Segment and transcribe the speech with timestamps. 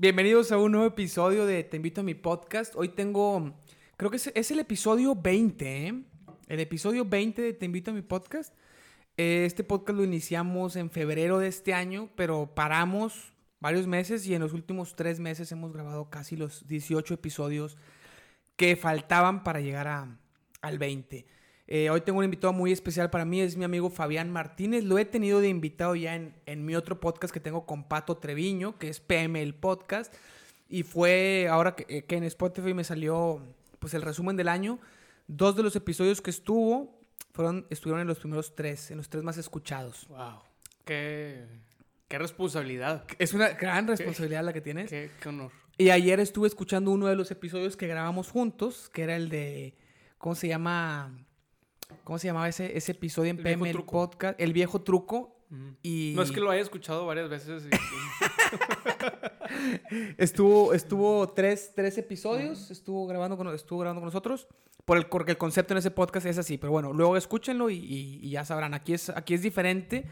[0.00, 2.72] Bienvenidos a un nuevo episodio de Te invito a mi podcast.
[2.76, 3.52] Hoy tengo,
[3.96, 6.02] creo que es, el episodio 20, ¿eh?
[6.46, 8.54] El episodio 20 de Te invito a mi podcast.
[9.16, 14.36] Eh, Este podcast lo iniciamos en febrero de este año, pero paramos varios meses y
[14.36, 17.76] en los últimos tres meses hemos grabado casi los 18 episodios
[18.54, 20.16] que faltaban para llegar a,
[20.62, 21.26] al 20.
[21.70, 24.84] Eh, hoy tengo un invitado muy especial para mí, es mi amigo Fabián Martínez.
[24.84, 28.16] Lo he tenido de invitado ya en, en mi otro podcast que tengo con Pato
[28.16, 30.14] Treviño, que es PM el Podcast.
[30.70, 33.42] Y fue ahora que, eh, que en Spotify me salió
[33.78, 34.78] pues el resumen del año.
[35.26, 36.98] Dos de los episodios que estuvo
[37.34, 40.08] fueron, estuvieron en los primeros tres, en los tres más escuchados.
[40.08, 40.40] Wow.
[40.86, 41.44] Qué,
[42.08, 43.04] qué responsabilidad.
[43.18, 44.88] Es una gran responsabilidad la que tienes.
[44.88, 45.52] Qué, qué honor.
[45.76, 49.74] Y ayer estuve escuchando uno de los episodios que grabamos juntos, que era el de,
[50.16, 51.27] ¿cómo se llama?
[52.04, 53.92] ¿Cómo se llamaba ese, ese episodio en El PM el truco.
[53.92, 54.40] podcast?
[54.40, 55.34] El viejo truco.
[55.50, 55.68] Mm.
[55.82, 57.64] Y No es que lo haya escuchado varias veces.
[57.66, 57.70] y-
[60.18, 64.46] estuvo, estuvo tres, tres episodios, estuvo grabando con, estuvo grabando con nosotros.
[64.84, 67.76] Por el, porque el concepto en ese podcast es así, pero bueno, luego escúchenlo y,
[67.76, 68.74] y- y ya sabrán.
[68.74, 70.04] Aquí es, aquí es diferente.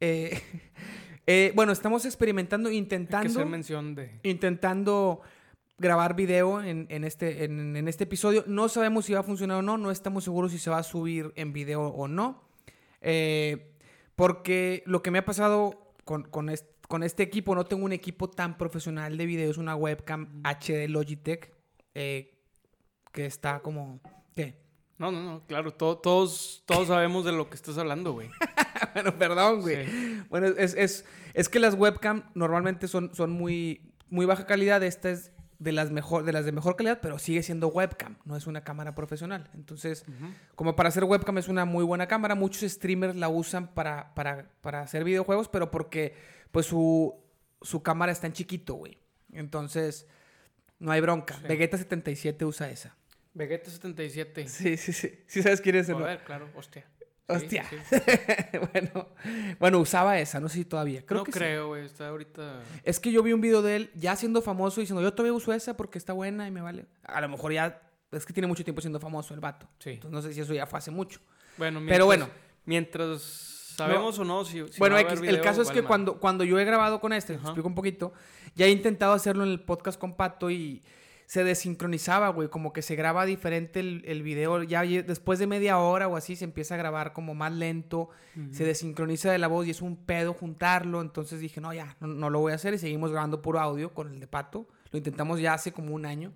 [0.00, 0.40] Eh,
[1.26, 3.28] eh, bueno, estamos experimentando, hay que intentando.
[3.30, 4.18] hacer mención de.
[4.22, 5.20] intentando
[5.80, 8.44] grabar video en, en este, en, en este episodio.
[8.46, 10.82] No sabemos si va a funcionar o no, no estamos seguros si se va a
[10.82, 12.44] subir en video o no.
[13.00, 13.72] Eh,
[14.14, 17.92] porque lo que me ha pasado con, con, est- con este equipo, no tengo un
[17.92, 21.50] equipo tan profesional de video, es una webcam HD Logitech
[21.94, 22.38] eh,
[23.12, 24.00] que está como...
[24.34, 24.60] ¿Qué?
[24.98, 25.46] No, no, no.
[25.46, 28.28] Claro, to- todos, todos sabemos de lo que estás hablando, güey.
[28.94, 29.86] bueno, perdón, güey.
[29.86, 30.22] Sí.
[30.28, 34.82] Bueno, es, es, es que las webcam normalmente son, son muy, muy baja calidad.
[34.82, 38.34] Esta es de las, mejor, de las de mejor calidad, pero sigue siendo webcam, no
[38.34, 39.48] es una cámara profesional.
[39.54, 40.04] Entonces,
[40.56, 44.50] como para hacer webcam es una muy buena cámara, muchos streamers la usan para, para,
[44.62, 46.16] para hacer videojuegos, pero porque
[46.50, 47.14] pues su,
[47.60, 48.98] su cámara está en chiquito, güey.
[49.32, 50.08] Entonces,
[50.78, 51.34] no hay bronca.
[51.36, 51.42] Sí.
[51.46, 52.96] Vegeta 77 usa esa.
[53.34, 54.48] Vegeta 77.
[54.48, 55.22] Sí, sí, sí.
[55.26, 55.98] Sí sabes quién es, A ¿no?
[56.00, 56.86] ver, claro, hostia.
[57.36, 57.64] Hostia.
[57.88, 57.96] sí.
[58.72, 59.08] bueno,
[59.58, 61.04] bueno, usaba esa, no sé si todavía.
[61.04, 61.86] Creo no que creo, güey.
[61.86, 62.62] Está ahorita.
[62.84, 65.52] Es que yo vi un video de él ya siendo famoso diciendo, yo todavía uso
[65.52, 66.86] esa porque está buena y me vale.
[67.04, 67.80] A lo mejor ya,
[68.12, 69.68] es que tiene mucho tiempo siendo famoso el vato.
[69.78, 69.90] Sí.
[69.90, 71.20] Entonces no sé si eso ya fue hace mucho.
[71.56, 72.28] Bueno, Pero mientras- bueno.
[72.66, 73.22] Mientras
[73.76, 74.66] sabemos o no, si.
[74.68, 77.12] si bueno, va a el caso es vale que cuando, cuando yo he grabado con
[77.12, 78.12] este, te explico un poquito,
[78.54, 80.82] ya he intentado hacerlo en el podcast con Pato y
[81.30, 85.78] se desincronizaba, güey, como que se graba diferente el, el video, ya después de media
[85.78, 88.08] hora o así se empieza a grabar como más lento,
[88.50, 92.08] se desincroniza de la voz y es un pedo juntarlo, entonces dije, no, ya, no,
[92.08, 94.98] no lo voy a hacer y seguimos grabando puro audio con el de Pato, lo
[94.98, 96.32] intentamos ya hace como un año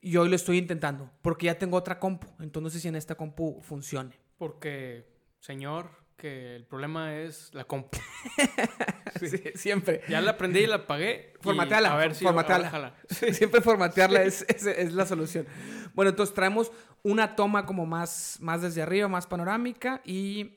[0.00, 2.96] y hoy lo estoy intentando porque ya tengo otra compu, entonces no sé si en
[2.96, 4.18] esta compu funcione.
[4.38, 5.06] Porque,
[5.40, 7.98] señor, que el problema es la compu.
[9.20, 10.00] Sí, siempre.
[10.08, 11.34] Ya la aprendí y la apagué.
[11.38, 12.68] y Formateala, A ver si formateala.
[12.68, 12.94] ahora.
[13.32, 15.46] Siempre formatearla es, es, es la solución.
[15.94, 16.72] Bueno, entonces traemos
[17.04, 20.56] una toma como más, más desde arriba, más panorámica y,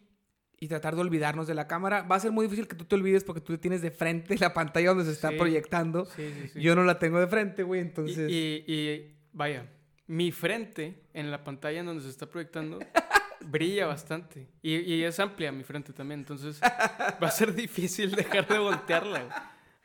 [0.59, 2.01] y tratar de olvidarnos de la cámara.
[2.01, 4.53] Va a ser muy difícil que tú te olvides porque tú tienes de frente la
[4.55, 6.05] pantalla donde se está proyectando.
[6.05, 6.59] Sí, sí, sí.
[6.61, 8.29] Yo no la tengo de frente, güey, entonces...
[8.29, 9.67] y, y, vaya,
[10.07, 12.79] mi frente en la pantalla donde se está proyectando
[13.41, 14.47] brilla bastante.
[14.61, 16.21] Y, y es amplia mi frente también.
[16.21, 19.19] Entonces va a ser difícil dejar de voltearla.
[19.19, 19.31] güey.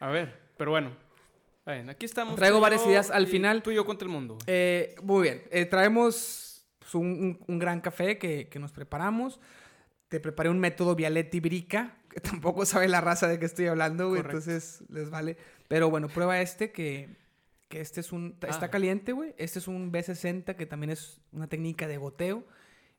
[0.00, 0.90] A ver, pero bueno.
[1.88, 2.34] Aquí estamos.
[2.36, 3.62] Traigo varias ideas al final.
[3.62, 4.36] Tú y yo contra el mundo.
[4.46, 9.38] Eh, muy bien, eh, traemos pues, un, un- un gran café que, que nos preparamos.
[10.08, 14.08] Te preparé un método Vialetti Brica, que tampoco sabe la raza de qué estoy hablando,
[14.08, 14.38] güey, Correcto.
[14.50, 15.36] entonces les vale.
[15.68, 17.08] Pero bueno, prueba este que,
[17.68, 18.36] que este es un...
[18.42, 18.70] Está Ah.
[18.70, 19.32] caliente, güey.
[19.38, 22.44] Este es un B60 que también es una técnica de goteo.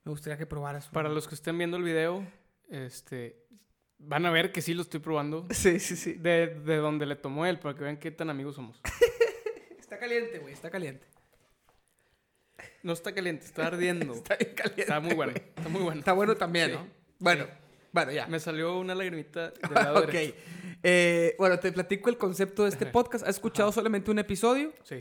[0.04, 0.88] Me gustaría que probaras.
[0.88, 2.26] Para los que estén viendo el video,
[2.68, 3.42] este,
[3.98, 5.46] van a ver que sí lo estoy probando.
[5.50, 6.12] Sí, sí, sí.
[6.14, 8.80] De, de donde le tomó él, para que vean qué tan amigos somos.
[9.78, 11.06] Está caliente, güey, está caliente.
[12.82, 14.12] No está caliente, está ardiendo.
[14.14, 14.82] Está bien caliente.
[14.82, 15.98] Está muy bueno, está muy bueno.
[16.00, 16.76] Está bueno también, Sí.
[16.76, 16.86] ¿no?
[17.20, 17.46] Bueno,
[17.92, 18.26] bueno, ya.
[18.26, 20.06] Me salió una lagrimita del lado ok.
[20.06, 20.34] derecho.
[20.82, 23.24] Eh, bueno, te platico el concepto de este podcast.
[23.24, 24.72] ¿Has escuchado solamente un episodio?
[24.82, 24.98] Sí.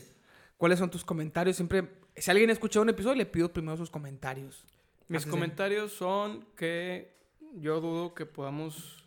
[0.57, 1.55] ¿Cuáles son tus comentarios?
[1.55, 4.63] Siempre, si alguien ha escuchado un episodio, le pido primero sus comentarios.
[5.07, 7.15] Mis de- comentarios son que
[7.55, 9.03] yo dudo que podamos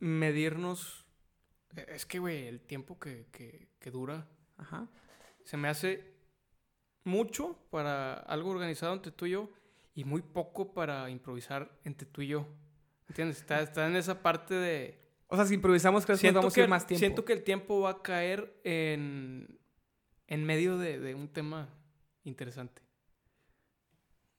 [0.00, 1.04] medirnos.
[1.76, 4.26] Eh, Es que, güey, el tiempo que, que- que dura
[4.58, 4.88] Ajá.
[5.44, 6.12] se me hace
[7.04, 9.50] mucho para algo organizado entre tú y yo
[9.94, 12.46] y muy poco para improvisar entre tú y yo.
[13.08, 13.38] ¿Entiendes?
[13.38, 14.98] Está, está en esa parte de...
[15.26, 16.98] O sea, si improvisamos, creo que vamos a ir más tiempo.
[16.98, 19.58] siento que el tiempo va a caer en,
[20.26, 21.68] en medio de, de un tema
[22.24, 22.82] interesante.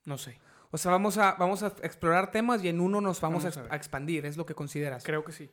[0.05, 0.39] No sé.
[0.71, 3.75] O sea, vamos a, vamos a explorar temas y en uno nos vamos, Vamos a,
[3.75, 5.03] expandir, es lo que consideras.
[5.03, 5.49] Creo que sí.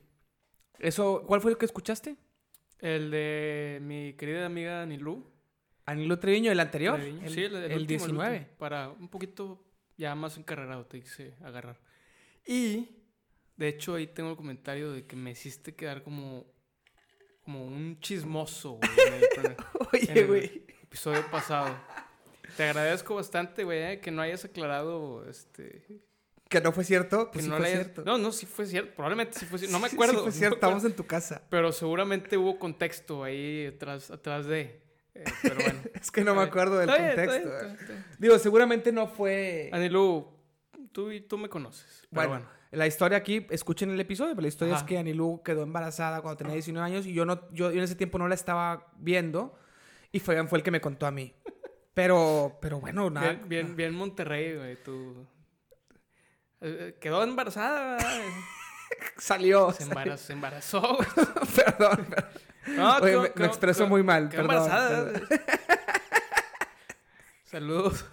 [0.79, 2.17] Eso, ¿Cuál fue el que escuchaste?
[2.79, 5.31] El de mi querida amiga Anilú.
[5.85, 6.95] Anilo Treviño, el anterior.
[6.99, 7.21] Treviño.
[7.23, 8.37] El, sí, el, el el último, el 19.
[8.37, 9.63] último, para un poquito
[9.97, 11.79] ya más encarrerado te quise agarrar.
[12.45, 12.89] Y
[13.55, 16.47] de hecho ahí tengo el comentario de que me hiciste quedar como,
[17.43, 19.53] como un chismoso, güey,
[19.93, 20.65] Oye, güey.
[20.83, 21.77] episodio pasado.
[22.57, 25.83] Te agradezco bastante, güey, eh, que no hayas aclarado este.
[26.49, 27.27] Que no fue cierto.
[27.27, 28.03] Que Pues sí no fue hayas- cierto.
[28.05, 28.93] No, no, sí fue cierto.
[28.95, 29.71] Probablemente sí fue cierto.
[29.77, 30.13] No me Sí, acuerdo.
[30.13, 30.55] Sí, no fue cierto.
[30.57, 30.75] acuerdo.
[30.77, 31.41] Estamos en tu casa.
[31.49, 34.81] Pero seguramente hubo contexto ahí atrás, atrás de.
[35.15, 35.79] eh, pero bueno.
[36.01, 37.31] Es que no me acuerdo del está contexto.
[37.39, 38.05] bien, está bien, está bien.
[38.19, 39.69] Digo, seguramente no fue.
[39.71, 40.27] Anilu,
[40.91, 41.85] tú, y- tú me conoces.
[42.09, 42.47] Pero Bueno, bueno.
[42.71, 44.83] la historia aquí, escuchen el episodio, pero la historia Ajá.
[44.83, 47.83] es que Anilú quedó embarazada cuando tenía 19 años y yo no, yo, yo en
[47.83, 49.57] ese tiempo no la estaba viendo
[50.11, 51.33] y Fabián fue el que me contó a mí.
[51.93, 53.33] Pero, pero bueno, nada.
[53.33, 54.75] Bien, bien, bien Monterrey, güey.
[54.83, 55.27] Tú.
[56.61, 57.97] Eh, Quedó embarazada.
[59.17, 59.71] Salió.
[59.71, 60.97] Se embarazó, se embarazó,
[61.55, 62.29] perdón, perdón.
[62.67, 64.51] No, Oye, me, me expreso muy mal, perdón.
[64.51, 65.11] embarazada.
[65.13, 65.27] perdón.
[67.43, 68.05] Saludos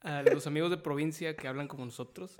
[0.00, 2.36] a los amigos de provincia que hablan como nosotros.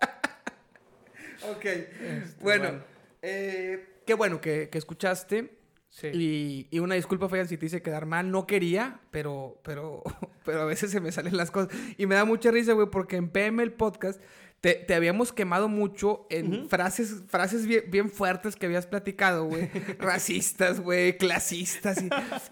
[1.51, 1.65] Ok.
[1.65, 2.83] Este, bueno,
[3.21, 5.59] eh, qué bueno que, que escuchaste.
[5.95, 6.07] Sí.
[6.15, 8.31] Y, y una disculpa, Fabián, si te hice quedar mal.
[8.31, 10.03] No quería, pero, pero,
[10.45, 11.71] pero a veces se me salen las cosas.
[11.99, 14.19] Y me da mucha risa, güey, porque en PM el podcast
[14.63, 19.69] te, te habíamos quemado mucho en frases, frases bien, bien fuertes que habías platicado, güey.
[19.99, 22.03] Racistas, güey, clasistas.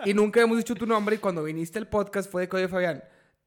[0.04, 1.16] Y, y nunca habíamos dicho tu nombre.
[1.16, 3.02] Y cuando viniste al podcast fue de que, oye, Fabián,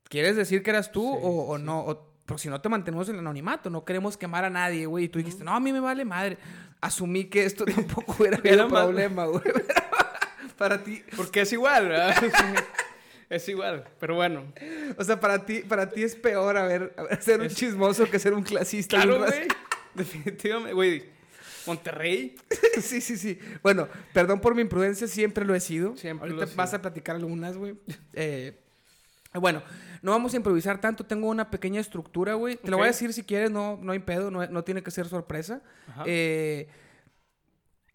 [0.09, 1.63] ¿quieres decir que eras tú Sí, o, o sí.
[1.63, 1.79] no?
[1.81, 5.05] O- pero si no te mantenemos en el anonimato, no queremos quemar a nadie, güey.
[5.05, 6.37] Y tú dijiste, no, a mí me vale madre.
[6.83, 9.41] Asumí que esto tampoco habido Era más- problema, güey.
[10.57, 12.15] para ti, Porque es igual, ¿verdad?
[13.30, 13.85] es igual.
[14.00, 14.44] Pero bueno.
[14.97, 18.33] o sea, para ti, para ti es peor haber, haber- ser un chismoso que ser
[18.33, 18.97] un clasista.
[18.97, 19.47] Claro, un güey.
[19.95, 21.06] Definitivamente, güey.
[21.65, 22.35] Monterrey.
[22.81, 23.39] sí, sí, sí.
[23.62, 25.95] Bueno, perdón por mi imprudencia, siempre lo he sido.
[25.95, 26.79] Siempre Ahorita lo vas sido.
[26.79, 27.75] a platicar algunas, güey.
[28.13, 28.59] Eh,
[29.36, 29.63] bueno,
[30.03, 31.03] no vamos a improvisar tanto.
[31.05, 32.57] Tengo una pequeña estructura, güey.
[32.57, 34.91] Te lo voy a decir si quieres, no, no hay pedo, no, no tiene que
[34.91, 35.61] ser sorpresa.
[35.89, 36.03] Ajá.
[36.05, 36.67] Eh,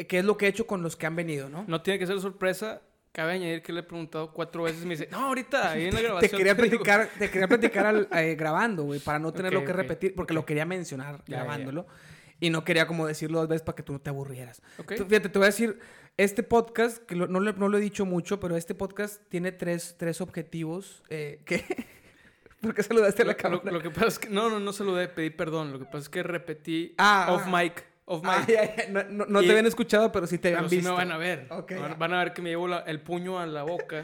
[0.08, 1.64] ¿Qué es lo que he hecho con los que han venido, no?
[1.68, 2.82] No tiene que ser sorpresa.
[3.12, 5.94] Cabe añadir que le he preguntado cuatro veces y me dice, no, ahorita, ahí en
[5.94, 6.38] la Te grabación.
[6.38, 6.68] quería digo".
[6.68, 10.14] platicar, te quería platicar al- eh, grabando, güey, para no tener Ok, lo que repetir,
[10.14, 11.86] porque lo quería mencionar Ya, grabándolo.
[12.40, 14.62] Y no quería como decirlo dos veces para que tú no te aburrieras.
[14.86, 15.80] Fíjate, te voy a decir,
[16.16, 19.50] este podcast, que lo- no, lo- no lo he dicho mucho, pero este podcast tiene
[19.50, 21.02] tres, tres objetivos.
[21.08, 21.64] Eh, ¿Qué?
[22.60, 23.62] ¿Por qué saludaste a la cámara?
[23.64, 25.72] lo- lo que pasa es que, no, no, no saludé, pedí perdón.
[25.72, 27.60] Lo que pasa es que repetí Ah, off ah.
[27.62, 27.84] mic.
[28.06, 28.32] Off mic.
[28.32, 30.76] Ah, ya, ya, No, no- no te habían escuchado, pero sí te pero habían sí
[30.76, 30.90] visto.
[30.90, 31.46] me van a ver.
[31.50, 34.00] Ok, van, van a ver que me llevo la- el puño a la boca.
[34.00, 34.02] Y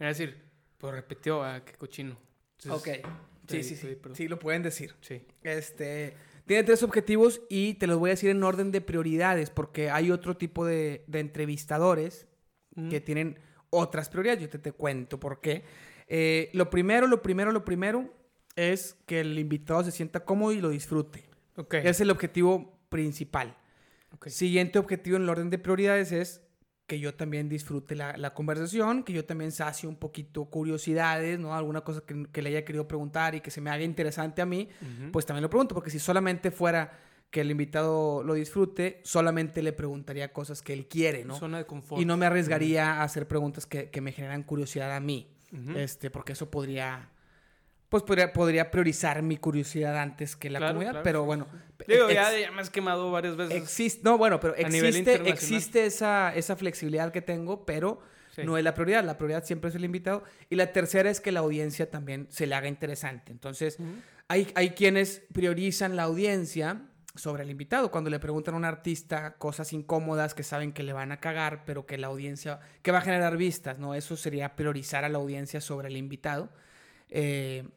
[0.00, 0.44] van a decir,
[0.78, 2.16] pues repitió, ah, qué cochino.
[2.62, 2.72] Entonces,
[3.02, 3.06] Ok.
[3.48, 3.86] Sí, pedí- sí, sí.
[4.00, 4.14] pedí.
[4.14, 4.94] Sí, lo pueden decir.
[5.00, 5.22] Sí.
[5.42, 6.14] Este,
[6.46, 10.10] tiene tres objetivos y te los voy a decir en orden de prioridades, porque hay
[10.10, 12.26] otro tipo de, de entrevistadores
[12.74, 12.88] Mm.
[12.90, 13.38] que tienen
[13.70, 14.42] otras prioridades.
[14.42, 15.64] Yo te, te cuento por qué.
[16.08, 18.12] Eh, lo primero, lo primero, lo primero
[18.54, 21.28] es que el invitado se sienta cómodo y lo disfrute.
[21.56, 21.74] Ok.
[21.74, 23.56] Es el objetivo principal.
[24.12, 24.28] ok.
[24.28, 26.42] Siguiente objetivo en el orden de prioridades es
[26.86, 31.52] que yo también disfrute la, la conversación, que yo también sacie un poquito curiosidades, ¿no?
[31.54, 34.46] Alguna cosa que, que le haya querido preguntar y que se me haga interesante a
[34.46, 35.10] mí, Ujú.
[35.10, 37.00] pues también lo pregunto, porque si solamente fuera
[37.30, 41.34] que el invitado lo disfrute, solamente le preguntaría cosas que él quiere, ¿no?
[41.36, 42.00] Zona de confort.
[42.00, 45.35] Y no me arriesgaría a hacer preguntas que, que me generan curiosidad a mí,
[45.74, 47.08] Este, porque eso podría,
[47.88, 51.46] pues podría, podría priorizar mi curiosidad antes que la Claro, comunidad, claro, pero bueno.
[51.86, 53.54] Digo, ya, ya me has quemado varias veces.
[53.56, 58.00] Existe, no, bueno, pero existe, existe esa, esa flexibilidad que tengo, pero
[58.34, 58.42] Sí.
[58.44, 59.02] no es la prioridad.
[59.02, 60.22] La prioridad siempre es el invitado.
[60.50, 63.32] Y la tercera es que la audiencia también se le haga interesante.
[63.32, 63.78] Entonces,
[64.28, 66.82] hay, hay quienes priorizan la audiencia
[67.16, 67.90] sobre el invitado.
[67.90, 71.64] Cuando le preguntan a un artista cosas incómodas que saben que le van a cagar,
[71.64, 73.94] pero que la audiencia, que va a generar vistas, ¿no?
[73.94, 76.50] Eso sería priorizar a la audiencia sobre el invitado.
[77.08, 77.68] Eh,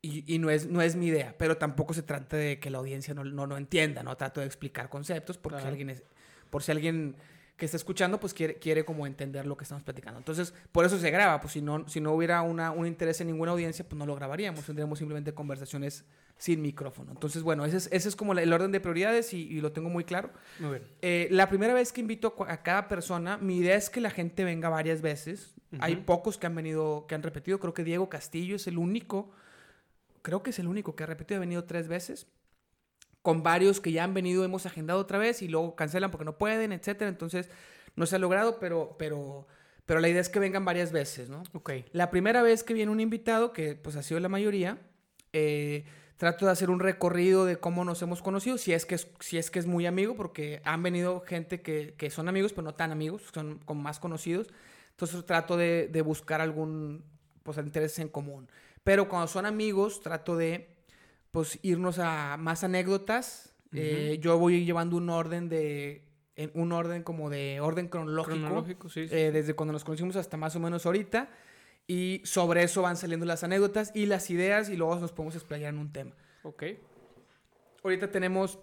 [0.00, 2.78] y, y no, es, no es mi idea, pero tampoco se trata de que la
[2.78, 4.16] audiencia no, no, no entienda, ¿no?
[4.16, 5.70] Trato de explicar conceptos porque Claro.
[5.70, 6.02] alguien es,
[6.50, 7.16] por si alguien
[7.58, 10.16] que está escuchando, pues quiere, quiere como entender lo que estamos platicando.
[10.18, 13.26] Entonces, por eso se graba, pues si no, si no hubiera una, un interés en
[13.26, 16.04] ninguna audiencia, pues no lo grabaríamos, tendríamos simplemente conversaciones
[16.36, 17.10] sin micrófono.
[17.10, 19.72] Entonces, bueno, ese es, ese es como la- el orden de prioridades y, y lo
[19.72, 20.30] tengo muy claro.
[20.60, 20.82] Muy bien.
[21.02, 24.44] Eh, la primera vez que invito a cada persona, mi idea es que la gente
[24.44, 25.52] venga varias veces.
[25.80, 26.04] Hay Ujú.
[26.04, 27.58] pocos que han venido, que han repetido.
[27.58, 29.30] Creo que Diego Castillo es el único,
[30.22, 32.28] creo que es el único que ha repetido, ha venido tres veces.
[33.28, 36.38] Con varios que ya han venido, hemos agendado otra vez y luego cancelan porque no
[36.38, 37.10] pueden, etcétera.
[37.10, 37.50] Entonces,
[37.94, 39.46] no se ha logrado, pero, pero,
[39.84, 41.42] pero la idea es que vengan varias veces, ¿no?
[41.52, 41.72] Ok.
[41.92, 44.78] La primera vez que viene un invitado, que pues ha sido la mayoría,
[45.34, 45.84] eh,
[46.16, 49.36] trato de hacer un recorrido de cómo nos hemos conocido, si es que es, si
[49.36, 52.76] es, que es muy amigo, porque han venido gente que, que son amigos, pero no
[52.76, 54.46] tan amigos, son como más conocidos.
[54.92, 57.04] Entonces trato de, de buscar algún,
[57.42, 58.48] pues, interés en común.
[58.84, 60.77] Pero cuando son amigos, trato de,
[61.30, 63.54] pues, irnos a más anécdotas.
[63.72, 66.02] Eh, yo voy llevando un orden de,
[66.36, 68.38] en un orden como de orden cronológico.
[68.38, 69.08] Cronológico, sí.
[69.08, 69.14] sí.
[69.14, 71.28] eh, desde cuando nos conocimos hasta más o menos ahorita.
[71.86, 75.72] Y sobre eso van saliendo las anécdotas y las ideas y luego nos podemos explayar
[75.72, 76.12] en un tema.
[76.42, 76.64] ok.
[77.82, 78.58] Ahorita tenemos,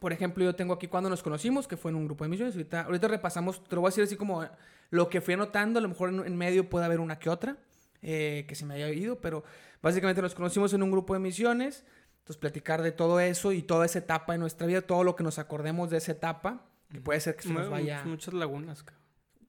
[0.00, 2.54] por ejemplo, yo tengo aquí cuando nos conocimos, que fue en un grupo de misiones.
[2.54, 4.44] Ahorita, ahorita repasamos, te lo voy a decir así como
[4.90, 5.78] lo que fui anotando.
[5.78, 7.58] A lo mejor en, en medio puede haber una que otra
[8.02, 9.44] eh, que se me haya ido, pero
[9.80, 11.84] básicamente nos conocimos en un grupo de misiones.
[12.18, 15.24] Entonces, platicar de todo eso y toda esa etapa de nuestra vida, todo lo que
[15.24, 18.02] nos acordemos de esa etapa, que puede ser que se nos vaya.
[18.04, 18.84] Muchas lagunas.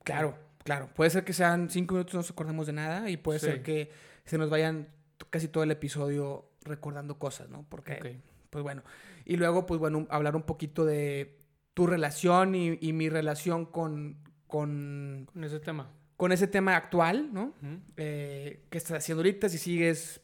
[0.03, 0.89] Claro, claro.
[0.95, 3.45] Puede ser que sean cinco minutos y no nos acordemos de nada y puede Sí.
[3.45, 3.91] ser que
[4.25, 4.87] se nos vayan
[5.29, 7.65] casi todo el episodio recordando cosas, ¿no?
[7.69, 8.83] Porque, pues bueno.
[9.25, 11.37] Y luego, pues bueno, hablar un poquito de
[11.75, 14.17] tu relación y, y mi relación con,
[14.47, 15.91] con, Con ese tema.
[16.23, 17.53] Con ese tema actual, ¿no?
[17.97, 19.49] Eh, ¿Qué estás haciendo ahorita?
[19.49, 20.21] Si sigues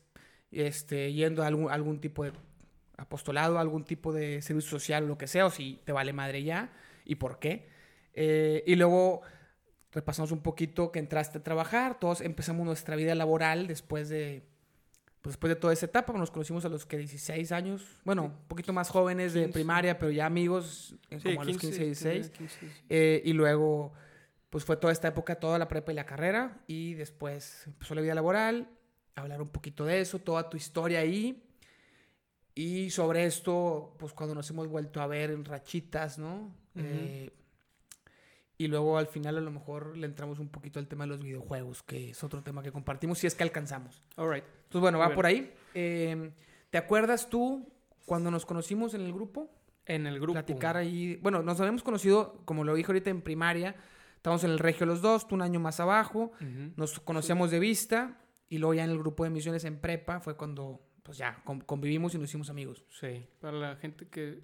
[0.50, 2.32] este, yendo a algún, algún tipo de
[2.96, 6.42] apostolado, algún tipo de servicio social o lo que sea, o si te vale madre
[6.42, 6.72] ya
[7.04, 7.68] y por qué.
[8.14, 9.24] Eh, y luego
[9.92, 14.46] repasamos un poquito que entraste a trabajar, todos empezamos nuestra vida laboral después de,
[15.22, 18.48] pues después de toda esa etapa, nos conocimos a los que 16 años, bueno, un
[18.48, 19.54] poquito más jóvenes de 15.
[19.54, 22.30] primaria, pero ya amigos, eh, Sí, como a los 15, 16.
[22.30, 22.68] 15, sí.
[22.88, 23.92] Eh, y luego,
[24.50, 26.62] pues fue toda esta época, toda la prepa y la carrera.
[26.68, 28.70] Y después empezó la vida laboral,
[29.16, 31.44] hablar un poquito de eso, toda tu historia ahí.
[32.56, 36.54] Y sobre esto, pues cuando nos hemos vuelto a ver en rachitas, ¿no?
[36.76, 37.32] Eh,
[38.58, 41.24] y luego al final a lo mejor le entramos un poquito al tema de los
[41.24, 44.04] videojuegos, que es otro tema que compartimos, si es que alcanzamos.
[44.18, 44.44] All right.
[44.44, 45.16] Entonces, bueno, va bien.
[45.16, 45.54] por ahí.
[45.74, 46.32] Eh,
[46.70, 47.72] ¿Te acuerdas tú
[48.06, 49.50] cuando nos conocimos en el grupo?
[49.86, 50.34] En el grupo.
[50.34, 51.16] platicar ahí.
[51.22, 53.76] Bueno, nos habíamos conocido, como lo dije ahorita, en primaria.
[54.20, 56.34] Estábamos en el Regio los dos, tú un año más abajo.
[56.76, 60.36] Nos conocíamos de vista y luego ya en el grupo de misiones en prepa fue
[60.36, 62.84] cuando, pues ya, con- convivimos y nos hicimos amigos.
[63.00, 64.42] Sí, para la gente que,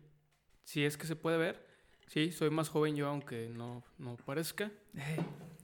[0.64, 1.66] si es que se puede ver,
[2.08, 4.72] sí, soy más joven yo, aunque no, no parezca.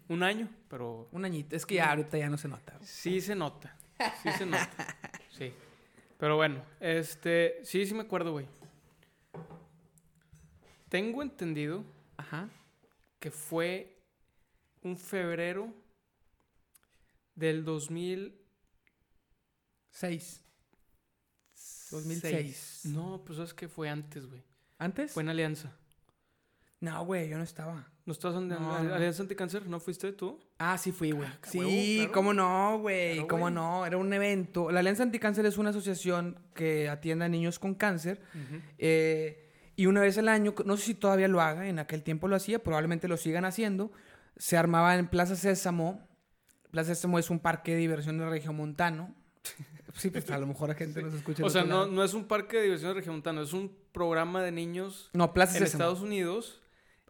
[0.09, 1.55] Un año, pero un añito.
[1.55, 2.77] Es que ya ahorita ya no se nota.
[2.81, 3.77] sí se nota.
[4.21, 4.97] Sí se nota.
[5.29, 5.53] Sí.
[6.17, 8.45] Pero bueno, este, sí, sí me acuerdo, güey.
[10.89, 11.83] Tengo entendido
[12.17, 12.49] Ajá.
[13.19, 13.90] que fue
[14.83, 15.73] un febrero
[17.35, 18.37] del 2000.
[19.89, 20.43] Seis.
[21.91, 22.81] 2006.
[22.85, 24.41] No, pues es que fue antes, güey.
[24.77, 25.11] ¿Antes?
[25.11, 25.75] Fue en Alianza.
[26.79, 27.87] No, güey, yo no estaba.
[28.05, 28.75] ¿No estás en No.
[28.75, 29.67] Alianza Anticáncer?
[29.67, 30.39] ¿No fuiste tú?
[30.57, 31.29] Ah, sí fui, güey.
[31.43, 32.11] qué Sí, huevo, claro.
[32.13, 33.13] cómo no, güey.
[33.15, 33.85] Claro, Cómo no.
[33.85, 34.71] Era un evento.
[34.71, 38.21] La Alianza Anticáncer es una asociación que atiende a niños con cáncer.
[38.79, 42.27] Eh, y una vez al año, no sé si todavía lo haga, en aquel tiempo
[42.27, 43.91] lo hacía, probablemente lo sigan haciendo,
[44.37, 46.07] se armaba en Plaza Sésamo.
[46.71, 49.15] Plaza Sésamo es un parque de diversión de Regiomontano.
[49.93, 51.43] Sí, pues a lo mejor la gente nos escucha.
[51.43, 55.09] O sea, no, no es un parque de diversiones regiomontano, es un programa de niños
[55.11, 55.83] No, Plaza en Sésamo.
[55.83, 56.61] Estados Unidos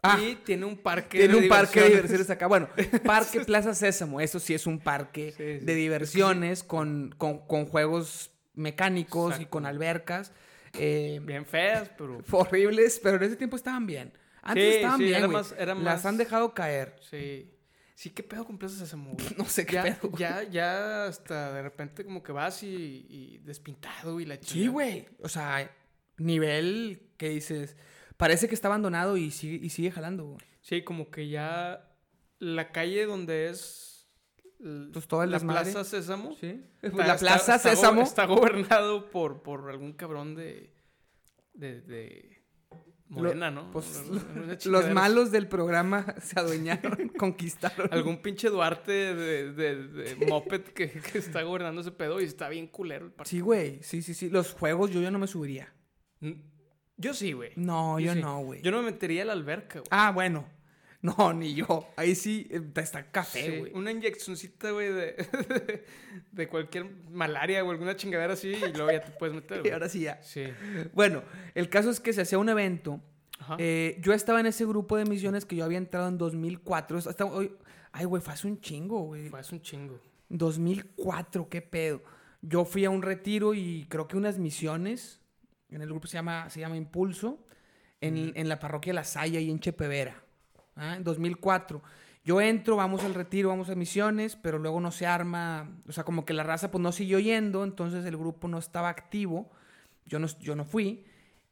[0.02, 0.18] Ah.
[0.20, 2.10] y tiene un parque Tiene de un parque de diversiones.
[2.10, 2.48] diversiones acá.
[2.48, 2.68] Bueno,
[3.04, 5.64] Parque Plaza Sésamo, eso sí es un parque Sí, sí.
[5.64, 10.32] de diversiones con, con, con juegos mecánicos y con albercas.
[10.76, 14.12] eh, Bien feas, pero horribles, pero en ese tiempo estaban bien.
[14.42, 15.38] Antes Sí, estaban sí, bien, era güey.
[15.38, 16.96] más- era Las han dejado caer.
[17.10, 17.48] sí.
[17.94, 19.26] Sí, qué pedo con Plaza Sésamo, güey?
[19.38, 20.10] No sé qué Ya, pedo.
[20.18, 24.52] ya, ya hasta de repente como que vas y, y despintado y la chica.
[24.54, 25.06] Sí, güey.
[25.20, 25.70] O sea,
[26.16, 27.76] nivel que dices,
[28.16, 30.38] parece que está abandonado y sigue, y sigue jalando, güey.
[30.62, 31.94] Sí, como que ya
[32.40, 34.08] la calle donde es
[34.92, 35.70] Pues todo el la desmadre.
[35.70, 36.34] Plaza Sésamo.
[36.40, 36.60] Sí.
[36.82, 38.02] está- La Plaza está Sésamo.
[38.02, 40.74] Está gobernado por, por algún cabrón de.
[41.54, 41.80] de.
[41.82, 42.41] de
[43.12, 43.70] Morena, ¿no?
[43.70, 44.04] pues,
[44.66, 47.88] Los malos del programa se adueñaron, conquistaron.
[47.92, 52.48] Algún pinche Duarte de, de, de Moped que, que está gobernando ese pedo y está
[52.48, 53.30] bien culero el partido.
[53.30, 53.82] Sí, güey.
[53.82, 54.30] Sí, sí, sí.
[54.30, 55.72] Los juegos yo ya no me subiría.
[56.96, 57.50] Yo sí, güey.
[57.56, 58.20] No, yo, sí.
[58.20, 58.62] no, güey.
[58.62, 59.88] Yo no me metería a la alberca, güey.
[59.90, 60.46] Ah, bueno.
[61.18, 61.88] No, ni yo.
[61.96, 63.72] Ahí sí eh, está café, Sí, güey.
[63.74, 65.84] una inyeccioncita, güey, de,
[66.32, 69.72] de cualquier malaria o alguna chingadera así y luego ya te puedes meter, Y güey.
[69.72, 70.22] ahora sí ya.
[70.22, 70.44] Sí.
[70.92, 71.22] Bueno,
[71.56, 73.00] el caso es que se hacía un evento.
[73.40, 73.56] Ajá.
[73.58, 76.98] Eh, yo estaba en ese grupo de misiones que yo había entrado en 2004.
[76.98, 77.52] Hasta hoy-
[77.90, 79.28] Ay, güey, fue hace un chingo, güey.
[79.28, 80.00] Fue hace un chingo.
[80.56, 82.02] 2004, qué pedo.
[82.40, 85.20] Yo fui a un retiro y creo que unas misiones.
[85.68, 87.44] En el grupo se llama, se llama Impulso.
[88.00, 90.22] En, en la parroquia La Salle y en Chepevera.
[90.76, 90.96] ¿Ah?
[90.96, 91.82] En 2004.
[92.24, 95.68] Yo entro, vamos al retiro, vamos a misiones, pero luego no se arma.
[95.88, 98.88] O sea, como que la raza pues no siguió yendo, entonces el grupo no estaba
[98.88, 99.50] activo.
[100.06, 101.04] Yo no, yo no fui.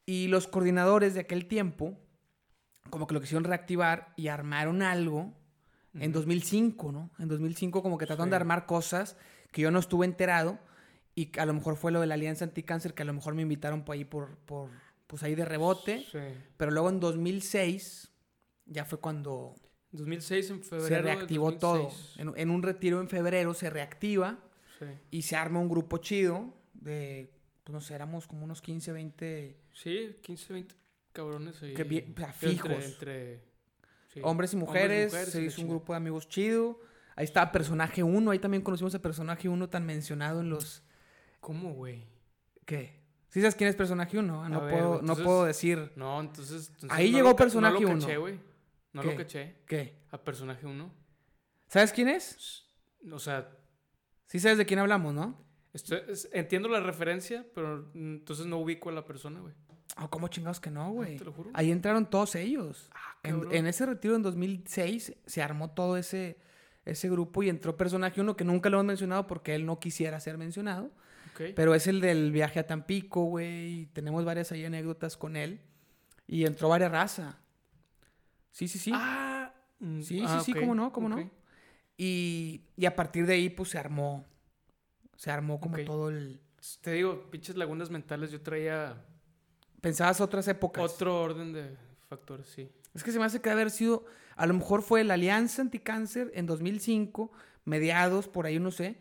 [0.07, 1.99] Y los coordinadores de aquel tiempo,
[2.89, 5.35] como que lo quisieron reactivar y armaron algo
[5.95, 6.21] en Ujú.
[6.21, 7.11] 2005, ¿no?
[7.19, 8.41] En 2005 como que trataron de Sí.
[8.41, 9.17] armar cosas
[9.51, 10.59] que yo no estuve enterado
[11.17, 13.43] y a lo mejor fue lo de la Alianza Anticáncer que a lo mejor me
[13.43, 14.71] invitaron por ahí por, por
[15.09, 16.19] pues ahí de rebote, Sí.
[16.57, 18.10] pero luego en 2006
[18.71, 19.55] ya fue cuando
[19.93, 20.89] 2006 en febrero.
[20.89, 21.83] se reactivó todo.
[21.85, 22.17] 2006.
[22.19, 24.39] En, en un retiro en febrero se reactiva
[24.79, 24.87] Sí.
[25.11, 27.31] y se arma un grupo chido de,
[27.65, 30.75] pues no sé, éramos como unos 15, 20 Sí, 15, 20
[31.13, 31.75] cabrones ahí.
[31.75, 32.85] Que o sea, Entre- fijos.
[32.85, 33.41] Entre,
[34.15, 34.21] sí.
[34.23, 36.81] hombres y mujeres, mujeres y se la hizo un grupo de amigos chido.
[37.17, 40.83] Ahí estaba Personaje 1, ahí también conocimos a Personaje 1 tan mencionado en los...
[41.41, 42.07] ¿Cómo, güey?
[42.65, 43.01] ¿Qué?
[43.29, 44.45] ¿Sí sabes quién es Personaje 1?
[44.45, 45.93] A No, ver, puedo, entonces- no puedo decir...
[45.97, 46.69] No, entonces.
[46.69, 47.81] entonces Ahí no llegó lo personaje No
[48.93, 49.09] No ¿Qué?
[49.09, 49.57] lo caché.
[49.67, 49.97] ¿Qué?
[50.11, 50.93] A personaje 1.
[51.69, 52.67] ¿Sabes quién es?
[53.11, 53.57] O sea,
[54.27, 55.45] Sí sabes de quién hablamos, ¿no?
[55.73, 59.55] es- entiendo la referencia, pero entonces no ubico a la persona, güey.
[59.97, 61.17] Ah, ¿Cómo chingados que no, güey?
[61.17, 61.51] Te lo juro.
[61.53, 62.89] Ahí entraron todos ellos.
[62.93, 66.39] Ah, En, en ese retiro en 2006 se armó todo ese,
[66.85, 70.19] ese grupo y entró personaje uno que nunca lo hemos mencionado porque él no quisiera
[70.21, 70.91] ser mencionado.
[71.57, 73.81] Pero es el del viaje a Tampico, güey.
[73.81, 75.61] y Tenemos varias ahí anécdotas con él.
[76.27, 77.39] Y entró varias raza.
[78.51, 78.91] Sí, sí, sí.
[78.95, 81.31] Ah, mm, Sí, ah, sí, sí, ok, cómo no, cómo no.
[81.97, 84.25] Y, y a partir de ahí, pues se armó.
[85.17, 86.41] Se armó como todo el.
[86.81, 89.03] Te digo, pinches lagunas mentales, yo traía
[89.81, 90.93] Pensabas otras épocas.
[90.93, 91.77] otro orden de
[92.09, 92.71] factores, sí.
[92.95, 94.05] Es que se me hace que haber sido.
[94.37, 97.31] A lo mejor fue la Alianza Anticáncer en 2005,
[97.65, 98.97] mediados, por ahí no sé.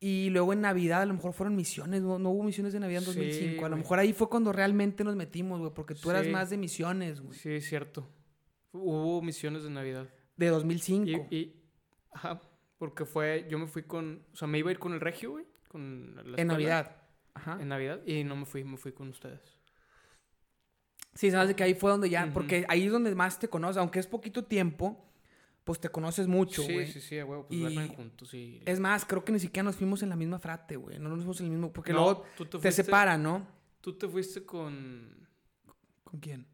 [0.00, 2.02] Y luego en Navidad, a lo mejor fueron misiones.
[2.02, 3.64] No, no hubo misiones de Navidad en Sí, 2005.
[3.64, 5.72] a lo mejor ahí fue cuando realmente nos metimos, güey.
[5.72, 6.30] Porque tú eras Sí.
[6.30, 7.38] más de misiones, güey.
[7.38, 8.08] Sí, es cierto.
[8.72, 10.08] Hubo misiones de Navidad.
[10.36, 11.06] De 2005.
[11.30, 11.62] Y, y-
[12.12, 12.40] ajá,
[12.78, 15.32] porque fue, yo me fui con, o sea, me iba a ir con el regio,
[15.32, 16.96] güey, con la en Navidad.
[17.34, 17.58] Ajá.
[17.60, 19.40] En Navidad, y no me fui, me fui con ustedes.
[21.14, 22.30] Sí, hace que ahí fue donde ya.
[22.32, 23.76] Porque ahí es donde más te conoces.
[23.76, 25.04] Aunque es poquito tiempo,
[25.64, 26.86] pues te conoces mucho, sí, güey.
[26.90, 28.62] sí, sí, a huevo, pues Y- duermen juntos y...
[28.64, 30.98] Es más, creo que ni siquiera nos fuimos en la misma frate, güey.
[30.98, 31.72] No nos fuimos en el mismo.
[31.72, 33.46] Porque No, luego tú te, separan, ¿no?
[33.82, 35.28] Tú te fuiste con,
[36.04, 36.46] ¿Con quién?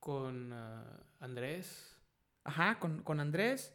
[0.00, 1.96] con ah, Andrés.
[2.44, 3.74] Ajá, con, con Andrés.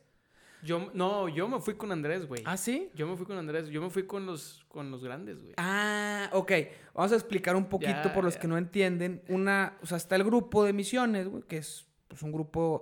[0.62, 2.44] Yo, no, yo me fui con Andrés, güey.
[2.46, 2.90] ¿Ah, sí?
[2.94, 5.54] Yo me fui con Andrés, yo me fui con los, con los grandes, güey.
[5.58, 6.52] Ah, ok.
[6.94, 8.42] Vamos a explicar un poquito Ya, por los ya.
[8.42, 9.24] que no entienden.
[9.30, 12.82] Una, o sea, está el grupo de misiones, güey, que es pues, un grupo,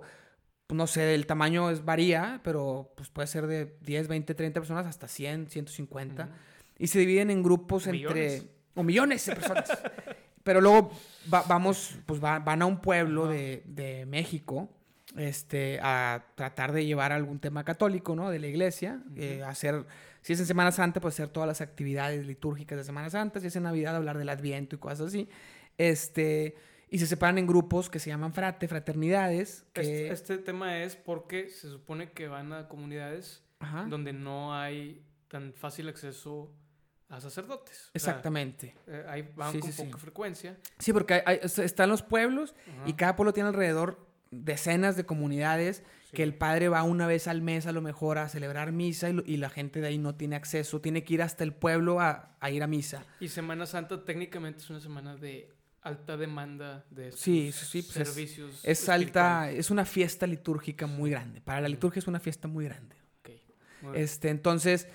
[0.66, 4.60] pues, no sé, el tamaño es varía, pero pues puede ser de 10, 20, 30
[4.60, 6.24] personas hasta 100, 150.
[6.24, 6.32] Ujú.
[6.78, 8.42] Y se dividen en grupos entre...
[8.74, 9.70] O millones de personas.
[10.48, 10.90] Pero luego
[11.30, 14.70] va- vamos, pues va- van a un pueblo de, de México
[15.14, 18.30] este, a tratar de llevar algún tema católico, ¿no?
[18.30, 19.02] De la iglesia.
[19.14, 19.84] eh, hacer,
[20.22, 23.40] si es en Semana Santa, pues hacer todas las actividades litúrgicas de Semana Santa.
[23.40, 25.28] Si es en Navidad, hablar del Adviento y cosas así.
[25.76, 26.54] Este,
[26.88, 29.66] y se separan en grupos que se llaman frate, fraternidades.
[29.74, 34.54] Que, Este, este tema es porque se supone que van a comunidades Ajá, donde no
[34.54, 36.50] hay tan fácil acceso
[37.08, 37.76] a sacerdotes.
[37.94, 38.74] O sea, exactamente.
[38.86, 39.84] eh, ahí van Sí, con sí, sí.
[39.84, 40.56] poca frecuencia.
[40.78, 42.54] Sí, porque hay- hay- están los pueblos
[42.86, 47.40] y cada pueblo tiene alrededor decenas de comunidades que el padre va una vez al
[47.42, 50.14] mes a lo mejor a celebrar misa y, lo- y la gente de ahí no
[50.16, 53.04] tiene acceso, tiene que ir hasta el pueblo a, a ir a misa.
[53.20, 57.96] Y Semana Santa técnicamente es una semana de alta demanda de Sí, sí, sí, pues
[57.96, 58.60] es- servicios.
[58.64, 61.40] Es alta, es una fiesta litúrgica muy grande.
[61.40, 62.96] Para la liturgia es una fiesta muy grande.
[63.20, 63.30] Ok,
[63.82, 64.04] muy bien.
[64.04, 64.88] Este, entonces,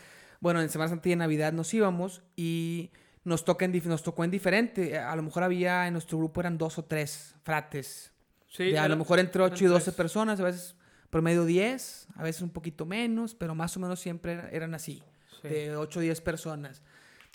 [0.43, 2.91] bueno, en Semana Santa y en Navidad nos íbamos y
[3.23, 4.97] nos, toca en nos tocó en diferente.
[4.99, 8.11] A lo mejor había en nuestro grupo eran dos o tres frates
[8.49, 9.95] Sí, de a lo mejor entre eran 8 y 12 tres.
[9.95, 10.75] personas, a veces
[11.09, 15.01] promedio 10, a veces un poquito menos, pero más o menos siempre era- eran así,
[15.41, 15.47] Sí.
[15.47, 16.81] de 8 o 10 personas.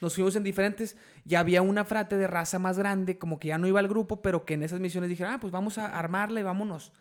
[0.03, 3.59] Nos fuimos en diferentes, ya había una frate de raza más grande, como que ya
[3.59, 6.39] no iba al grupo, pero que en esas misiones dijeron, ah, pues vamos a armarla
[6.41, 6.93] y vámonos.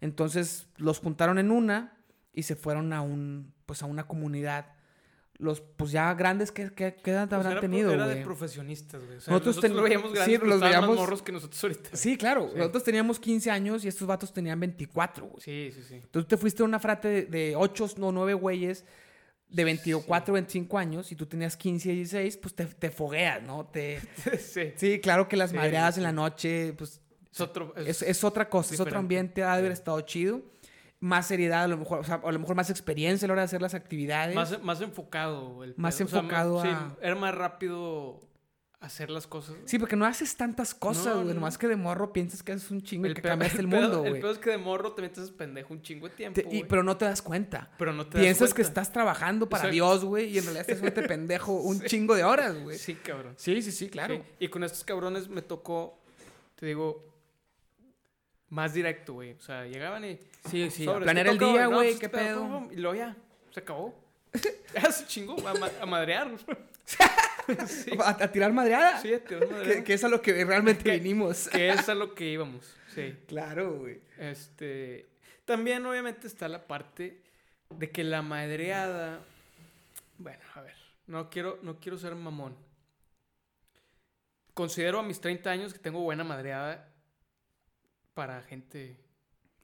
[0.00, 1.98] Entonces los juntaron en una
[2.32, 4.66] y se fueron a un, pues a una comunidad.
[5.38, 8.24] Los, pues ya grandes, ¿qué, qué, qué edad Pues habrán era, tenido, era de güey?
[8.24, 9.18] profesionistas, güey.
[9.18, 11.62] O sea, Nosotros nosotros, ten- lo veíamos sí, grandes, pero los veíamos- morros que nosotros
[11.62, 11.90] ahorita.
[11.92, 12.48] Sí, claro.
[12.50, 12.56] Sí.
[12.58, 15.40] Nosotros teníamos 15 años y estos vatos tenían 24, güey.
[15.42, 15.94] Sí, sí, sí.
[15.96, 18.84] Entonces te fuiste a una frate de, de 8 o 9 güeyes
[19.50, 23.66] de 24, 25 años y tú tenías 15, 16, pues te, te fogueas, ¿no?
[23.66, 24.00] Te,
[24.40, 24.72] sí.
[24.76, 26.00] sí, claro que las Sí, madreadas sí.
[26.00, 27.74] en la noche, pues Es otro.
[27.76, 28.98] es, es otra cosa, es otro diferente.
[28.98, 29.80] ambiente, ha de haber Sí.
[29.80, 30.40] estado chido.
[30.98, 33.42] Más seriedad, a lo mejor, o sea, a lo mejor más experiencia a la hora
[33.42, 34.34] de hacer las actividades.
[34.34, 35.62] más, más enfocado.
[35.62, 36.06] El Más pedo.
[36.06, 38.20] O sea, enfocado sí, a- era más rápido
[38.80, 39.56] hacer las cosas.
[39.66, 41.26] Sí, porque no haces tantas cosas, güey.
[41.28, 41.34] no.
[41.34, 44.04] Nomás que de morro piensas que haces un chingo y que pedo- cambiaste el mundo,
[44.04, 44.20] El güey.
[44.22, 46.40] peor es que de morro te haces pendejo un chingo de tiempo.
[46.40, 47.70] Te- y- pero no te das cuenta.
[47.78, 49.68] Pero no te das Piensas que estás trabajando para.
[49.68, 52.78] Dios, güey, y en realidad estás haciéndote pendejo un chingo de horas, güey.
[52.78, 53.34] Sí, cabrón.
[53.36, 54.14] Sí, sí, sí, claro.
[54.16, 55.98] Sí, Y con estos cabrones me tocó,
[56.54, 57.04] te digo,
[58.48, 59.32] más directo, güey.
[59.32, 60.18] O sea, llegaban y.
[60.46, 60.84] Sí, sí.
[60.84, 61.64] sobres, planear ¿qué el día?
[61.64, 62.68] No, güey, qué pedo.
[62.72, 63.16] Y luego ya,
[63.52, 63.94] se acabó.
[64.74, 66.30] ya se chingó, a, ma- a madrear.
[67.66, 69.00] sí, ¿A, a tirar madreada?
[69.00, 69.76] sí, a tirar madrear.
[69.78, 71.48] que, que es a lo que realmente Que- vinimos.
[71.48, 73.16] Que es a lo que íbamos, sí.
[73.26, 74.00] Claro, güey.
[74.18, 75.06] Este,
[75.44, 77.20] también obviamente está la parte
[77.70, 79.20] de que la madreada,
[80.18, 80.74] bueno, a ver,
[81.06, 82.56] no quiero, no quiero ser mamón.
[84.54, 86.88] Considero a mis 30 años que tengo buena madreada
[88.14, 88.96] para gente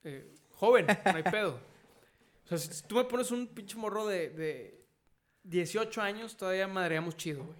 [0.04, 1.58] eh, joven, no hay pedo.
[2.44, 4.84] O sea, si tú me pones un pinche morro de, de
[5.42, 7.58] 18 años, todavía madreamos chido, güey.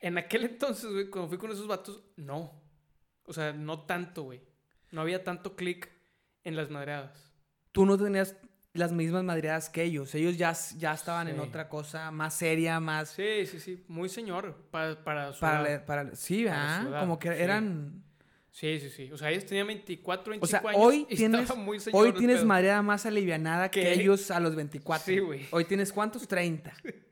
[0.00, 2.52] En aquel entonces, güey, cuando fui con esos vatos, no.
[3.24, 4.40] O sea, no tanto, güey.
[4.90, 5.90] No había tanto clic
[6.44, 7.32] en las madreadas.
[7.72, 8.36] Tú no tenías
[8.72, 10.14] las mismas madreadas que ellos.
[10.14, 11.40] Ellos ya, ya estaban en Sí.
[11.40, 13.10] otra cosa más seria, más...
[13.10, 13.84] Sí, sí, sí.
[13.88, 15.84] Muy señor para, para su Para, edad.
[15.84, 16.82] para, sí, Para ¿verdad?
[16.82, 17.42] su edad, Como que sí.
[17.42, 18.04] eran...
[18.56, 19.10] Sí, sí, sí.
[19.10, 20.80] O sea, ellos tenían 24, O 25 sea, años.
[20.80, 22.46] hoy y tienes, estaba muy señor hoy tienes pedo.
[22.46, 25.04] madreada más alivianada que ellos a los 24.
[25.04, 25.46] Sí, güey.
[25.50, 26.26] Hoy tienes cuántos?
[26.28, 26.72] 30.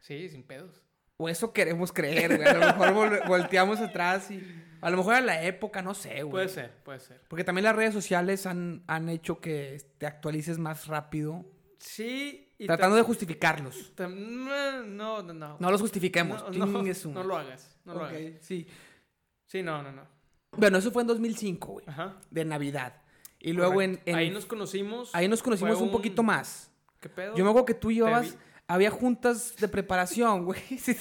[0.00, 0.80] Sí, sin pedos.
[1.18, 2.48] O eso queremos creer, güey.
[2.48, 4.40] A lo mejor vol- volteamos atrás y...
[4.80, 6.30] A lo mejor era la época, no sé, güey.
[6.30, 7.20] Puede ser, puede ser.
[7.28, 11.44] Porque también las redes sociales han, han hecho que te actualices más rápido.
[11.80, 12.54] Sí.
[12.56, 13.92] Y tratando de justificarlos.
[13.98, 15.70] no, no, no, no.
[15.70, 16.42] Los justifiquemos.
[16.56, 17.76] No, lo hagas.
[17.84, 18.22] No lo Ok, hagas.
[18.40, 18.66] sí.
[19.46, 20.17] Sí, no, no, no.
[20.56, 21.84] Bueno, eso fue en 2005, güey.
[21.88, 22.16] Ajá.
[22.30, 22.94] De Navidad.
[23.40, 25.10] Y luego en, Ahí nos conocimos.
[25.14, 26.70] ahí nos conocimos un poquito más.
[27.00, 27.36] ¿Qué pedo?
[27.36, 28.36] Yo me acuerdo que tú llevabas...
[28.70, 30.60] Había juntas de preparación, güey.
[30.78, 30.94] ¿Sí,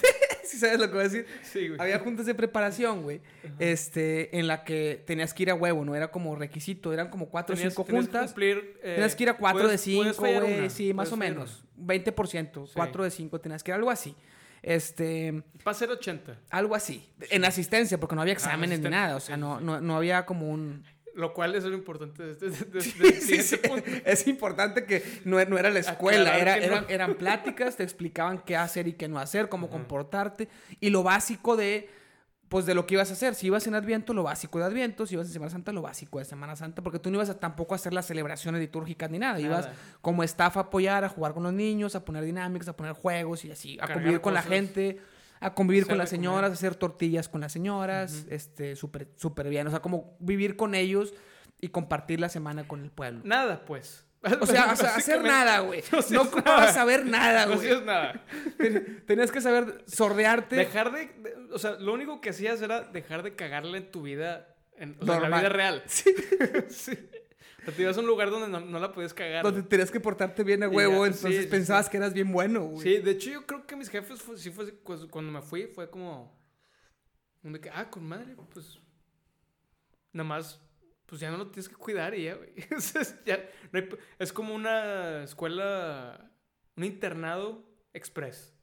[0.45, 1.25] sí sabes lo que voy a decir?
[1.43, 1.81] Sí, güey.
[1.81, 3.19] Había juntas de preparación, güey.
[3.59, 7.27] Este, en la que tenías que ir a huevo, no era como requisito, eran como
[7.27, 8.31] cuatro o cinco tenías que juntas.
[8.31, 10.69] cumplir, eh, tenías que ir a cuatro puedes- de cinco, güey.
[10.69, 11.65] Sí, más o menos.
[11.77, 11.87] una.
[11.93, 12.71] 20%, Sí.
[12.73, 14.15] cuatro de cinco tenías que ir, algo así.
[14.67, 16.39] Este, Va a ser 80.
[16.49, 17.09] algo así.
[17.29, 19.15] En asistencia, porque no había exámenes ni nada.
[19.15, 20.83] O sea, no, no, no había como un.
[21.15, 23.89] Lo cual es lo importante de este, Sí, sí, punto.
[24.03, 26.73] Es importante que no, no era la escuela, era, que no.
[26.73, 30.49] eran, eran pláticas, te explicaban qué hacer y qué no hacer, cómo comportarte
[30.81, 31.89] y lo básico de,
[32.49, 33.35] pues, de lo que ibas a hacer.
[33.35, 36.19] Si ibas en Adviento, lo básico de Adviento, si ibas en Semana Santa, lo básico
[36.19, 39.19] de Semana Santa, porque tú no ibas a tampoco a hacer las celebraciones litúrgicas ni
[39.19, 39.69] nada, ibas
[40.01, 43.45] como staff a apoyar, a jugar con los niños, a poner dinámicas, a poner juegos
[43.45, 45.01] y así, a Cargar convivir con la gente.
[45.39, 46.53] A convivir con las señoras, comer.
[46.53, 49.67] hacer tortillas con las señoras, este, súper súper bien.
[49.67, 51.13] O sea, como vivir con ellos
[51.61, 53.21] y compartir la semana con el pueblo.
[53.23, 54.06] Nada, pues.
[54.41, 55.83] O sea, o sea, hacer nada, güey.
[55.91, 56.73] no No ocupabas nada.
[56.73, 57.67] saber nada, No güey.
[57.69, 58.25] hacías nada.
[59.05, 60.55] Tenías que saber sordearte.
[60.55, 64.01] Dejar de, de- O sea, lo único que hacías era dejar de cagarle en tu
[64.01, 64.55] vida.
[64.75, 65.83] En, o sea, en la vida real.
[65.85, 66.13] Sí.
[66.69, 66.91] sí.
[67.61, 69.43] O sea, te ibas a un lugar donde no, no la podías cagar.
[69.43, 71.91] Donde tenías que portarte bien a huevo, ya, entonces sí, pensabas sí.
[71.91, 72.81] que eras bien bueno, güey.
[72.83, 74.71] Sí, de hecho, yo creo que mis jefes, fue, sí fue.
[74.71, 76.35] pues, cuando me fui, fue como.
[77.43, 78.79] un de que, ah, con madre, pues.
[80.13, 80.59] Nada más.
[81.07, 82.53] Pues ya no lo tienes que cuidar y ya, güey.
[83.25, 83.37] Ya
[83.71, 83.89] no hay
[84.19, 86.29] es como una escuela.
[86.75, 88.53] Un internado express.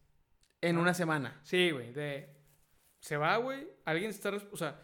[0.61, 1.41] En una semana.
[1.43, 2.29] Sí, güey, de...
[3.01, 4.31] Se va, güey, alguien está...
[4.53, 4.81] O sea,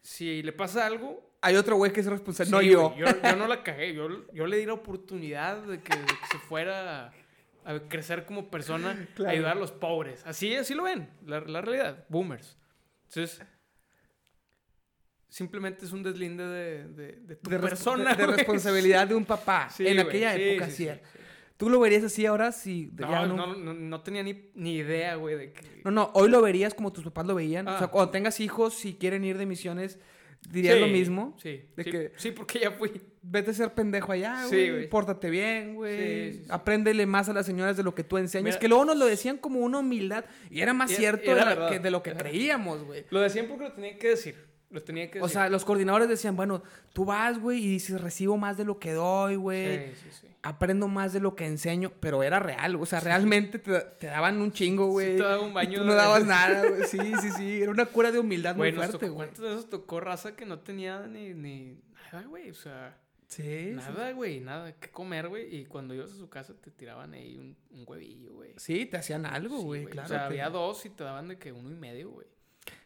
[0.00, 1.36] si le pasa algo...
[1.42, 2.46] Hay otro güey que es responsable.
[2.46, 2.94] sí, no yo.
[2.96, 3.06] yo.
[3.22, 6.38] yo no la cagué, yo, yo le di la oportunidad de que, de que se
[6.38, 7.12] fuera a,
[7.74, 9.30] a crecer como persona, Claro.
[9.30, 10.22] a ayudar a los pobres.
[10.24, 12.56] Así, así lo ven, la, la realidad, boomers.
[13.08, 13.42] Entonces,
[15.32, 19.68] simplemente es un deslinde de, de, de tu de, persona, de- responsabilidad de un papá.
[19.74, 20.96] Sí, en aquella sí, época sí, sí, sí, era.
[20.96, 21.18] sí.
[21.56, 22.52] ¿Tú lo verías así ahora?
[22.52, 25.80] Si No, ya no, no, no tenía ni, ni idea, güey, de que...
[25.84, 27.66] No, no, hoy lo verías como tus papás lo veían.
[27.68, 27.90] O sea, Ah.
[27.90, 29.98] cuando tengas hijos, si quieren ir de misiones,
[30.50, 31.36] dirías lo Sí, mismo.
[31.40, 32.90] Sí, de sí, que- sí, porque ya fui.
[33.22, 34.70] Vete a ser pendejo allá, Sí, güey.
[34.70, 34.88] güey.
[34.90, 36.32] Pórtate bien, güey.
[36.32, 36.50] Sí, sí, sí.
[36.50, 38.44] Apréndele más a las señoras de lo que tú enseñas.
[38.44, 40.24] Mira- que luego nos lo decían como una humildad.
[40.50, 41.70] Y era más Y- cierto era de, la- verdad.
[41.70, 43.04] que- de lo que creíamos, güey.
[43.10, 44.34] Lo decían porque lo tenía que decir.
[44.72, 45.34] Lo tenía que O decir.
[45.34, 48.92] sea, los coordinadores decían, bueno, tú vas, güey, y dices, recibo más de lo que
[48.92, 49.90] doy, güey.
[49.94, 50.26] sí, sí, sí.
[50.42, 54.40] Aprendo más de lo que enseño, pero era real, o sea, realmente te, te daban
[54.40, 55.16] un chingo, güey.
[55.16, 56.84] te daban un y baño tú no dabas nada, güey.
[56.88, 57.62] Sí, sí, sí.
[57.62, 59.28] Era una cura de humildad Güey, muy nos fuerte, tocó, güey.
[59.28, 61.78] ¿cuántos de esos tocó raza que no tenía ni, ni
[62.12, 62.50] nada, güey?
[62.50, 63.70] O sea, Sí, sí.
[63.76, 65.54] nada, güey, nada que comer, güey.
[65.56, 68.54] Y cuando ibas a su casa te tiraban ahí un, un huevillo, güey.
[68.56, 70.06] Sí, te hacían algo, Sí, güey, claro.
[70.06, 72.26] O sea, te- había dos y te daban de que uno y medio, güey.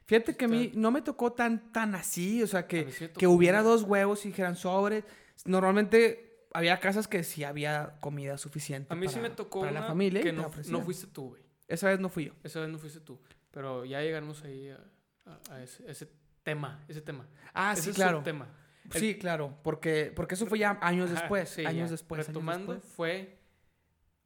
[0.07, 3.27] Fíjate que a mí no me tocó tan, tan así, o sea, que, sí que
[3.27, 5.05] hubiera dos huevos y dijeran sobres.
[5.45, 9.81] Normalmente había casas que sí había comida suficiente A mí sí me tocó para una
[9.81, 10.85] la familia que no, no ofrecían.
[10.85, 11.43] fuiste tú, güey.
[11.69, 12.33] Esa vez no fui yo.
[12.45, 13.19] Esa vez no fuiste tú.
[13.51, 14.79] Pero ya llegamos ahí a,
[15.25, 16.09] a- a ese, ese
[16.43, 17.27] tema, ese tema.
[17.53, 18.19] Ah, ese sí, es claro.
[18.19, 18.47] su tema.
[18.93, 21.93] El- Sí, claro, porque, porque eso fue ya años Ajá, después, sí, años ya.
[21.95, 22.95] después, años Retomando, después.
[22.95, 23.36] fue...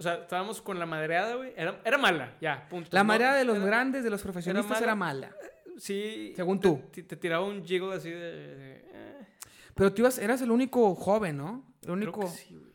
[0.01, 1.53] O sea, estábamos con la madreada, güey.
[1.57, 2.89] Era, era mala, ya, punto.
[2.91, 5.29] La No, marea de los era- grandes, de los profesionistas, era mala.
[5.29, 5.37] mala.
[5.79, 6.33] Sí.
[6.35, 6.81] Según tú.
[6.91, 8.19] Te, te tiraba un jiggle así de...
[8.19, 9.27] de, eh.
[9.75, 11.65] Pero tú ibas, eras el único joven, ¿no?
[11.83, 12.21] El Creo único.
[12.23, 12.73] que sí, güey.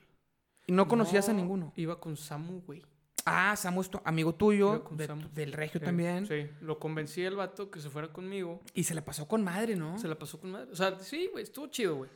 [0.67, 1.73] Y no conocías a No, ninguno.
[1.75, 2.83] Iba con Samu, güey.
[3.25, 5.27] Ah, Samu es tu amigo tuyo, Iba con de- Samu.
[5.33, 6.27] del regio Sí, también.
[6.27, 8.61] Sí, lo convencí el vato que se fuera conmigo.
[8.75, 9.97] Y se le pasó con madre, ¿no?
[9.97, 10.71] Se la pasó con madre.
[10.71, 12.09] O sea, sí, güey, estuvo chido, güey.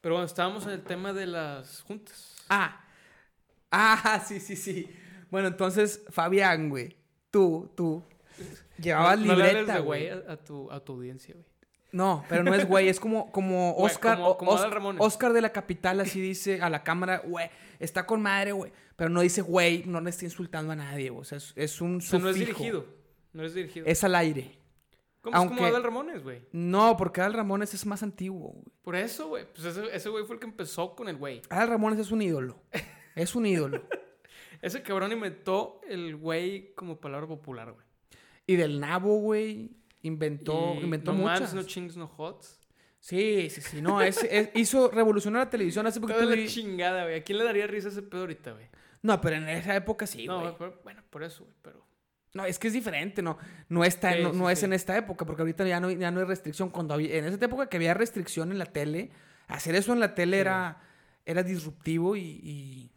[0.00, 2.36] Pero bueno, estábamos en el tema de las juntas.
[2.48, 2.82] Ah.
[3.70, 4.88] Ah, sí, sí, sí.
[5.30, 6.96] Bueno, entonces, Fabián, güey.
[7.30, 8.02] Tú, tú.
[8.78, 10.08] Llevabas no, no libreta, de güey.
[10.08, 11.46] a, a tu, a tu audiencia, güey.
[11.92, 14.16] No, pero no es güey, es como, como Güey, Oscar.
[14.16, 14.60] como- o- como Os-.
[15.00, 18.70] Oscar de la capital así dice a la cámara, güey, está con madre, güey.
[18.94, 21.22] Pero no dice güey, no le está insultando a nadie, güey.
[21.22, 22.58] O sea, es, es un O sea, no es sufijo.
[22.58, 22.86] dirigido.
[23.32, 23.86] No es dirigido.
[23.86, 24.56] Es al aire.
[25.20, 26.42] ¿Cómo es aunque- como Adal Ramones, güey?
[26.52, 28.64] No, porque Adal Ramones es más antiguo, güey.
[28.82, 29.44] Por eso, güey.
[29.52, 31.42] Pues ese, ese güey fue el que empezó con el güey.
[31.50, 32.62] Adal Ramones es un ídolo.
[33.20, 33.82] Es un ídolo.
[34.62, 37.86] Ese cabrón inventó el güey como palabra popular, güey.
[38.46, 39.70] Y del nabo, güey,
[40.02, 41.40] inventó, Y inventó no muchas.
[41.40, 42.58] Mans, no chings, no hots.
[42.98, 43.80] Sí, sí, sí.
[43.80, 46.18] No, es, es- hizo revolucionar la televisión hace poquito.
[46.20, 47.16] Toda la chingada, güey.
[47.20, 48.66] ¿A quién le daría risa ese pedo ahorita, güey?
[49.02, 50.54] No, pero en esa época sí, no, güey.
[50.58, 51.56] pero- bueno, por eso, güey.
[51.62, 51.86] Pero.
[52.34, 54.64] No, es que es diferente, no, no, está, Sí, no, sí, no es sí.
[54.66, 56.68] en esta época, porque ahorita ya no, ya no hay restricción.
[56.70, 59.10] Cuando había, en esa época que había restricción en la tele,
[59.48, 60.80] hacer eso en la tele era,
[61.24, 62.90] era disruptivo y, y-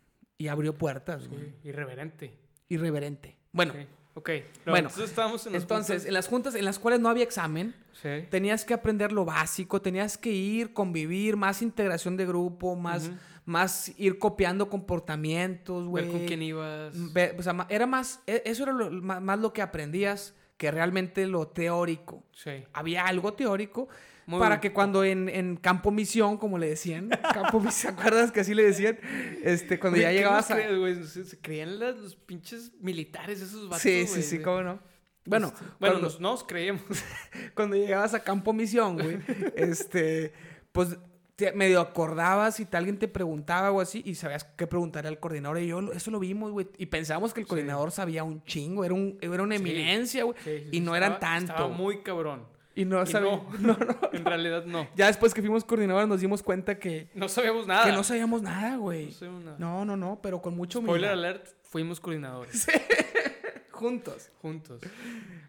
[0.44, 1.24] y abrió puertas.
[1.24, 2.34] Sí, irreverente.
[2.68, 3.38] Irreverente.
[3.54, 3.86] Bueno, Sí.
[4.16, 4.30] Ok.
[4.66, 6.06] No, Bueno, entonces en las entonces, juntas.
[6.08, 8.28] en las juntas en las cuales no había examen, Sí.
[8.30, 13.10] tenías que aprender lo básico, tenías que ir, convivir, más integración de grupo, más,
[13.46, 16.04] más ir copiando comportamientos, güey.
[16.06, 16.94] Ver con quién ibas.
[17.14, 20.70] Ve- o sea, ma- era más, e- eso era lo- más, lo que aprendías que
[20.70, 22.24] realmente lo teórico.
[22.34, 22.52] Sí.
[22.74, 23.88] Había algo teórico
[24.26, 24.62] Muy para bien.
[24.62, 28.54] que cuando en, en campo misión, como le decían, campo misión, ¿te acuerdas que así
[28.54, 28.98] le decían?
[29.44, 30.56] Este, cuando ya ¿qué llegabas a...
[30.56, 31.10] crees?
[31.10, 34.80] Se, se creían las- los pinches militares esos vatos, Sí, sí, sí, cómo no.
[35.26, 36.84] Bueno, Este, bueno, cuando, nos, nos creíamos.
[37.56, 39.20] cuando llegabas a campo misión, güey,
[39.56, 40.34] este,
[40.72, 40.98] pues
[41.36, 45.20] te- medio acordabas si te- alguien te preguntaba o así y sabías qué preguntarle al
[45.20, 47.50] coordinador y yo eso lo vimos, güey, y pensábamos que el Sí.
[47.50, 51.20] coordinador sabía un chingo, era, un, era una eminencia, güey, Sí, sí, y no eran
[51.20, 51.54] tanto.
[51.54, 52.46] Estaba muy cabrón.
[52.76, 53.46] Y no Y no.
[53.60, 54.00] no, no.
[54.14, 54.88] En realidad no.
[54.96, 57.86] Ya después que fuimos coordinadores nos dimos cuenta que, No sabíamos nada.
[57.86, 59.08] que no sabíamos nada, güey.
[59.08, 59.58] No sabíamos nada.
[59.60, 61.30] No, no, no, pero con mucho Spoiler humildad.
[61.30, 62.68] alert, fuimos coordinadores.
[63.72, 64.30] Juntos.
[64.42, 64.82] Juntos.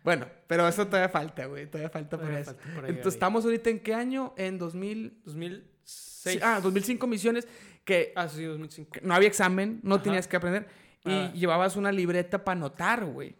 [0.02, 1.66] Bueno, pero eso todavía falta, güey.
[1.66, 2.46] Todavía falta por eso.
[2.52, 3.16] falta por ahí, Entonces, ahí.
[3.16, 4.34] estamos ahorita en qué año?
[4.36, 5.20] En 2000.
[5.24, 6.40] 2006.
[6.42, 7.46] Ah, 2005 misiones.
[7.84, 8.90] Que Ah, sí, 2005.
[8.92, 10.04] que no había examen, no Ajá.
[10.04, 10.66] tenías que aprender.
[11.04, 13.36] Y llevabas una libreta para anotar, güey.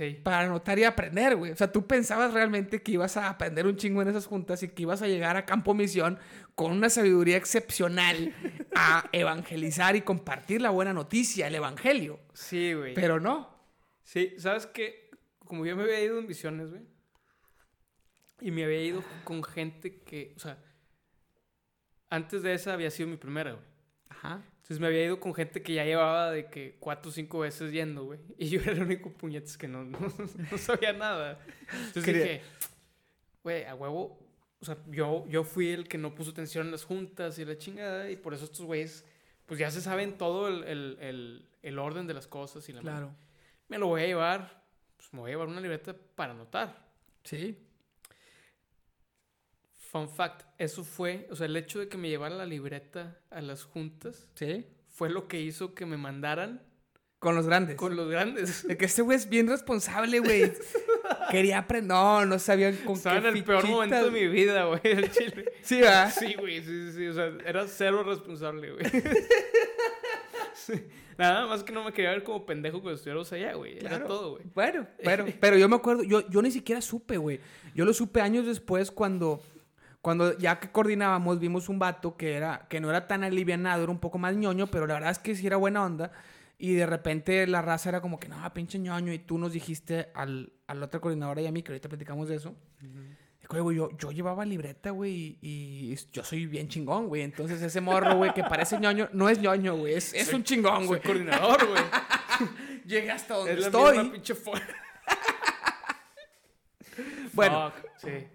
[0.00, 0.18] Sí.
[0.22, 1.52] Para anotar y aprender, güey.
[1.52, 4.68] O sea, tú pensabas realmente que ibas a aprender un chingo en esas juntas y
[4.68, 6.18] que ibas a llegar a campo misión
[6.54, 8.34] con una sabiduría excepcional
[8.74, 12.18] a evangelizar y compartir la buena noticia, el evangelio.
[12.32, 12.94] Sí, güey.
[12.94, 13.54] Pero no.
[14.02, 15.10] Sí, ¿sabes qué?
[15.40, 16.86] Como yo me había ido en misiones, güey.
[18.40, 20.56] Y me había ido con gente que, o sea,
[22.08, 23.66] antes de esa había sido mi primera, güey.
[24.08, 24.42] Ajá.
[24.70, 27.72] Entonces me había ido con gente que ya llevaba de que cuatro o cinco veces
[27.72, 28.20] yendo, güey.
[28.38, 29.98] Y yo era el único puñetes que no, no,
[30.52, 31.40] no sabía nada.
[31.72, 32.42] Entonces Quería- dije,
[33.42, 34.16] güey, a huevo.
[34.60, 37.58] O sea, yo, yo fui el que no puso atención en las juntas y la
[37.58, 38.10] chingada.
[38.12, 39.04] Y por eso estos güeyes,
[39.46, 42.80] pues ya se saben todo el, el, el, el orden de las cosas y la.
[42.80, 43.10] Claro.
[43.66, 44.62] Me lo voy a llevar,
[44.98, 46.86] pues me voy a llevar una libreta para anotar.
[47.24, 47.58] Sí.
[49.90, 53.40] Fun fact, eso fue, o sea, el hecho de que me llevara la libreta a
[53.40, 54.64] las juntas Sí.
[54.88, 56.62] fue lo que hizo que me mandaran
[57.18, 57.74] Con los grandes.
[57.76, 58.66] con los grandes.
[58.68, 60.52] De que este güey es bien responsable, güey.
[61.32, 61.88] Quería aprender.
[61.88, 65.10] No, no sabían con Estaba qué en el peor momento de mi vida, güey, el
[65.10, 65.52] chile.
[65.62, 66.14] Sí, ¿verdad?
[66.16, 68.84] Sí, güey, sí, sí, sí, o sea, era cero responsable, güey.
[70.54, 70.74] Sí.
[71.16, 73.78] Nada más que no me quería ver como pendejo cuando estuviéramos allá, güey.
[73.78, 74.44] Era todo, güey.
[74.54, 75.26] Bueno, bueno.
[75.40, 77.40] Pero yo me acuerdo, yo, yo ni siquiera supe, güey.
[77.74, 79.42] Yo lo supe años después cuando,
[80.02, 83.92] cuando ya que coordinábamos, vimos un vato que, era, que no era tan alivianado, era
[83.92, 86.10] un poco más ñoño, pero la verdad es que sí era buena onda.
[86.58, 89.12] Y de repente la raza era como que, no, pinche ñoño.
[89.12, 92.28] Y tú nos dijiste al, a la otra coordinadora y a mí, que ahorita platicamos
[92.28, 92.54] de eso.
[93.40, 97.22] Dijo, güey, yo, yo llevaba libreta, güey, y, y yo soy bien chingón, güey.
[97.22, 100.44] Entonces ese morro, güey, que parece ñoño, no es ñoño, güey, es, es Soy- un
[100.44, 101.00] chingón, güey.
[101.00, 101.82] coordinador, güey.
[102.86, 103.96] Llegué hasta donde Es la estoy.
[103.98, 104.34] misma pinche
[107.32, 108.26] Bueno, Fuck, sí.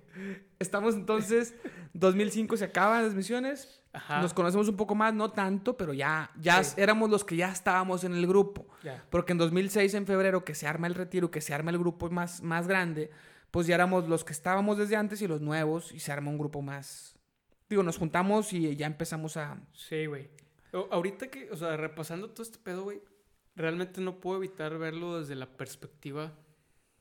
[0.59, 1.55] Estamos entonces,
[1.93, 3.81] 2005 se acaban las misiones.
[3.93, 4.21] Ajá.
[4.21, 6.75] Nos conocemos un poco más, no tanto, pero ya, ya Sí.
[6.81, 8.67] éramos los que ya estábamos en el grupo.
[8.83, 9.05] Ya.
[9.09, 12.09] Porque en 2006, en febrero, que se arma el retiro, que se arma el grupo
[12.09, 13.09] más, más grande,
[13.51, 16.37] pues ya éramos los que estábamos desde antes y los nuevos, y se arma un
[16.37, 17.17] grupo más.
[17.69, 19.57] Digo, nos juntamos y ya empezamos a.
[19.73, 20.29] Sí, güey.
[20.91, 23.01] Ahorita que, o sea, repasando todo este pedo, güey,
[23.55, 26.33] realmente no puedo evitar verlo desde la perspectiva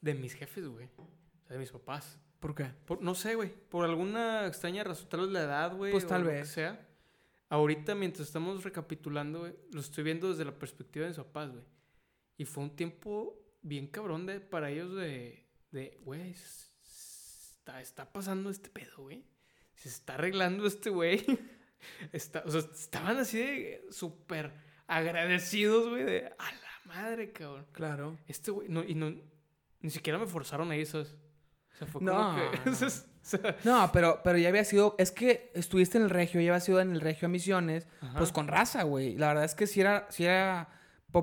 [0.01, 0.89] de mis jefes, güey.
[0.97, 2.21] O sea, de mis papás.
[2.45, 2.65] ¿Por qué?
[2.85, 3.55] Por- no sé, güey.
[3.71, 5.93] Por alguna extraña razón, tal vez la edad, güey.
[5.93, 6.49] Pues o tal lo que vez.
[6.51, 6.87] sea.
[7.49, 11.65] Ahorita, mientras estamos recapitulando, güey, lo estoy viendo desde la perspectiva de mis papás, güey.
[12.37, 18.51] Y fue un tiempo bien cabrón de, para ellos de, de, güey, está, está pasando
[18.51, 19.25] este pedo, güey.
[19.77, 21.25] Se está arreglando este güey.
[22.13, 24.53] Está, o sea, estaban así de súper
[24.87, 27.67] agradecidos, güey, de, a la madre, cabrón.
[27.73, 28.19] Claro.
[28.29, 29.15] Este güey, no, y no,
[29.81, 31.15] ni siquiera me forzaron a ir, ¿sabes?
[31.77, 32.71] O sea, fue como No, que...
[32.71, 32.73] no.
[32.73, 32.91] o
[33.23, 34.95] sea, No, pero, pero ya había sido.
[34.99, 37.89] Es que estuviste en el regio, ya había sido en el regio a misiones.
[38.01, 38.19] Ajá.
[38.19, 39.17] Pues con raza, güey.
[39.17, 40.07] La verdad es que si era.
[40.11, 40.69] Si era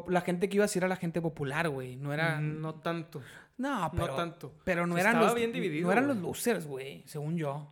[0.08, 1.96] la gente que iba sí era la gente popular, güey.
[1.96, 2.40] No era.
[2.42, 3.22] No tanto.
[3.58, 4.08] No, pero.
[4.08, 4.54] no tanto.
[4.66, 5.36] Pero no Se eran los.
[5.36, 6.16] bien dividido, no eran güey.
[6.18, 7.04] los losers, güey.
[7.08, 7.72] Según yo.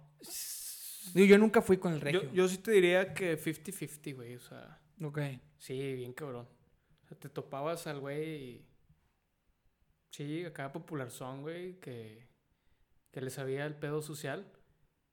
[1.14, 2.22] Digo, yo nunca fui con el regio.
[2.24, 4.36] Yo, yo sí te diría que 50-50, güey.
[4.36, 5.20] O sea, Ok.
[5.58, 6.48] sí, bien cabrón.
[7.04, 8.66] O sea, te topabas al güey y...
[10.12, 12.28] Sí, acá popular son, güey, que,
[13.12, 14.46] que le sabía el pedo social.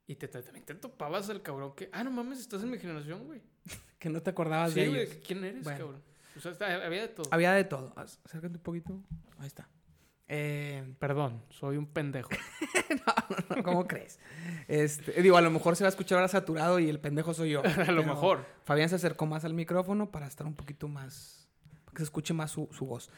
[0.08, 1.88] Y te, también te topabas al cabrón que...
[1.92, 3.42] Ah, no mames, estás en mi generación, güey.
[3.98, 5.16] Que no te acordabas Sí, de güey, ellos.
[5.26, 5.78] ¿quién eres, Bueno.
[5.78, 6.02] cabrón?
[6.36, 7.26] O sea, está- había de todo.
[7.32, 7.94] Había de todo.
[7.96, 9.02] Ac- Acércate un poquito.
[9.38, 9.68] Ahí está.
[10.28, 12.28] Eh, Perdón, soy un pendejo.
[13.56, 14.18] no, ¿Cómo crees?
[14.68, 17.50] Este, digo, a lo mejor se va a escuchar ahora saturado y el pendejo soy
[17.50, 17.62] yo.
[17.86, 18.44] a lo mejor.
[18.64, 21.48] Fabián se acercó más al micrófono para estar un poquito más.
[21.84, 23.08] para que se escuche más su, su voz.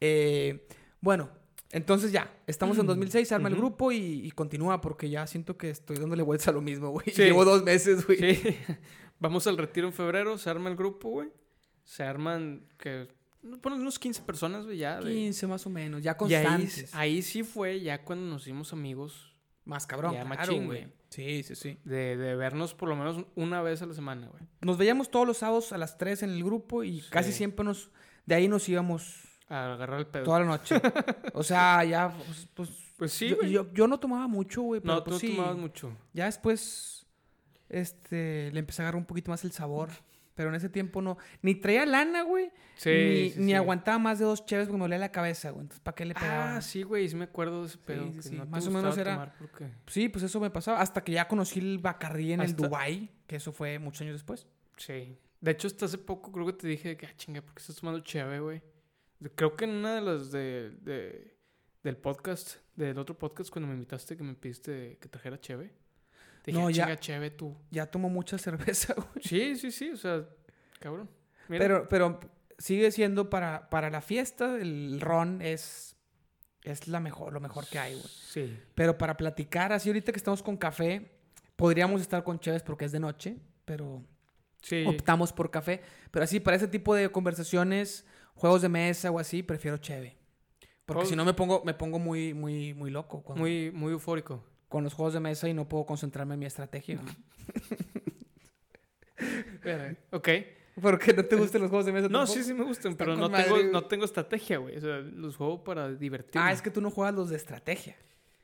[0.00, 0.66] Eh,
[1.00, 1.28] bueno,
[1.72, 5.56] entonces ya, estamos en 2006, se arma el grupo y, y continúa porque ya siento
[5.56, 7.06] que estoy dándole vueltas a lo mismo, güey.
[7.12, 7.22] Sí.
[7.22, 8.18] Llevo dos meses, güey.
[8.36, 8.56] Sí.
[9.18, 11.30] Vamos al retiro en febrero, se arma el grupo, güey.
[11.84, 13.08] Se arman, que...
[13.42, 15.00] Bueno, unos 15 personas, güey, ya.
[15.00, 16.94] de- 15 más o menos, ya Y ahí, constantes.
[16.94, 20.82] ahí sí fue ya cuando nos hicimos amigos Más cabrón, Ya, claro, machín, güey.
[20.84, 20.92] güey.
[21.08, 21.78] Sí, sí, sí.
[21.84, 24.42] de, de vernos por lo menos una vez a la semana, güey.
[24.60, 27.08] Nos veíamos todos los sábados a las 3 en el grupo y Sí.
[27.10, 27.90] casi siempre nos...
[28.26, 30.24] De ahí nos íbamos A agarrar el pedo.
[30.24, 30.80] toda la noche.
[31.34, 32.48] o sea, ya, pues...
[32.54, 35.36] pues, Pues sí, yo, yo, yo no tomaba mucho, güey, no, tú pues no sí.
[35.36, 35.96] tomabas mucho.
[36.12, 37.06] Ya después,
[37.68, 39.90] este, le empecé a agarrar un poquito más el sabor.
[40.34, 41.18] Pero en ese tiempo no.
[41.42, 42.50] Ni traía lana, güey.
[42.76, 43.52] Sí, ni, sí, ni sí.
[43.52, 45.60] aguantaba más de dos cheves porque me dolía la cabeza, güey.
[45.64, 46.56] Entonces, ¿para qué le pegaba?
[46.56, 48.10] Ah, sí, güey, sí me acuerdo de ese pedo.
[48.22, 50.80] sí, que no te Más o menos era- tomar porque- Sí, pues eso me pasaba.
[50.80, 54.14] Hasta que ya conocí el Bacardí en el Hasta- Dubai, que eso fue muchos años
[54.14, 54.46] después.
[54.78, 55.18] Sí.
[55.42, 57.76] De hecho, hasta hace poco creo que te dije que, ah, chinga, ¿por qué estás
[57.76, 58.62] tomando cheve, güey?
[59.34, 61.36] Creo que en una de las de, de-
[61.82, 65.72] del podcast, del otro podcast, cuando me invitaste, que me pediste que trajera cheve.
[66.42, 67.56] Te dije, No, ya- cheve tú.
[67.70, 69.22] Ya tomo mucha cerveza, güey.
[69.24, 70.24] Sí, sí, sí, o sea,
[70.80, 71.08] cabrón.
[71.48, 71.64] Mira.
[71.64, 72.20] Pero, pero
[72.58, 75.96] sigue siendo para, para la fiesta, el ron es,
[76.62, 78.06] es la mejor, lo mejor que hay, güey.
[78.08, 78.56] Sí.
[78.74, 81.10] Pero para platicar, así ahorita que estamos con café,
[81.56, 84.04] podríamos estar con cheves porque es de noche, pero
[84.62, 84.84] Sí.
[84.86, 85.82] optamos por café.
[86.12, 90.16] Pero así, para ese tipo de conversaciones, juegos de mesa o así, prefiero cheve.
[90.84, 94.42] Porque si no me pongo, me pongo muy, muy, muy loco Muy, muy eufórico.
[94.68, 96.98] con los juegos de mesa y no puedo concentrarme en mi estrategia.
[100.10, 100.28] Ok.
[100.80, 102.08] ¿Por qué no te gustan los juegos de mesa?
[102.08, 102.38] No, tampoco?
[102.38, 104.76] sí, sí me gustan, pero no tengo, no tengo estrategia, güey.
[104.76, 106.46] O sea, los juego para divertirme.
[106.48, 107.94] Ah, es que tú no juegas los de estrategia.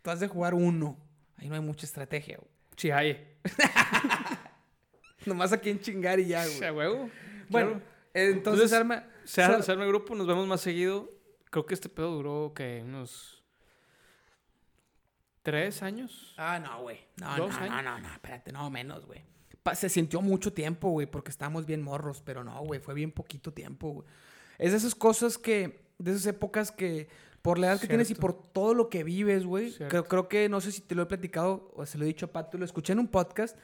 [0.03, 0.97] Tú has de jugar uno.
[1.37, 2.51] Ahí no hay mucha estrategia, güey.
[2.77, 3.35] Sí, hay.
[5.27, 6.59] Nomás a quién chingar y ya, O güey.
[6.59, 7.11] sea, huevo.
[7.49, 7.83] Bueno, Claro.
[8.27, 9.07] Entonces, Entonces, arma...
[9.25, 11.11] Se arma, Sa- se arma el grupo, nos vemos más seguido.
[11.51, 13.43] Creo que este pedo duró, que Unos...
[15.43, 16.35] ¿Tres años?
[16.37, 16.99] Ah, no, güey.
[17.17, 17.85] No, ¿Dos no, no, años?
[17.85, 19.25] no, no, espérate, no, menos, güey.
[19.75, 23.53] Se sintió mucho tiempo, güey, porque estábamos bien morros, pero no, güey, fue bien poquito
[23.53, 24.07] tiempo, güey.
[24.59, 27.09] Es de esas cosas que, de esas épocas que,
[27.43, 30.49] por la edad que tienes y por todo lo que vives, güey, creo, creo que,
[30.49, 32.65] no sé si te lo he platicado o se lo he dicho a Pato, lo
[32.65, 33.57] escuché en un podcast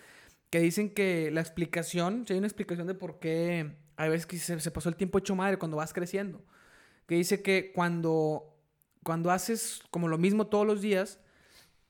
[0.51, 4.39] que dicen que la explicación, si hay una explicación de por qué a veces que
[4.39, 6.45] se, se pasó el tiempo hecho madre cuando vas creciendo,
[7.07, 8.57] que dice que cuando,
[9.03, 11.21] cuando haces como lo mismo todos los días,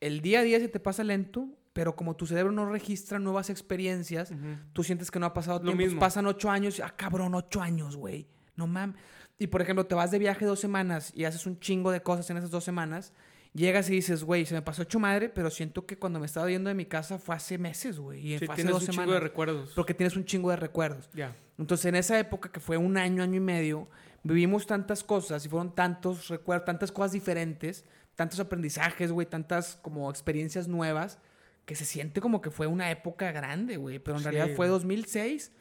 [0.01, 3.49] el día a día se te pasa lento, pero como tu cerebro no registra nuevas
[3.49, 4.31] experiencias,
[4.73, 5.83] tú sientes que no ha pasado Lo tiempo.
[5.83, 5.99] mismo.
[5.99, 8.27] Pasan ocho años, y, ah, cabrón, ocho años, güey.
[8.55, 8.95] No mames.
[9.37, 12.29] Y por ejemplo, te vas de viaje dos semanas y haces un chingo de cosas
[12.29, 13.11] en esas dos semanas.
[13.55, 16.49] Llegas y dices, güey, se me pasó ocho madre, pero siento que cuando me estaba
[16.49, 18.19] yendo de mi casa fue hace meses, güey.
[18.33, 19.05] Y Sí, fue hace tienes dos un semanas.
[19.05, 19.71] chingo de recuerdos.
[19.73, 21.09] porque tienes un chingo de recuerdos.
[21.13, 21.33] Ya.
[21.57, 23.87] Entonces, en esa época, que fue un año, año y medio,
[24.23, 27.85] vivimos tantas cosas y fueron tantos recuerdos, tantas cosas diferentes,
[28.15, 31.17] tantos aprendizajes, güey, tantas como experiencias nuevas,
[31.65, 33.99] que se siente como que fue una época grande, güey.
[33.99, 34.69] Pero en Sí, realidad fue güey.
[34.71, 35.53] 2006.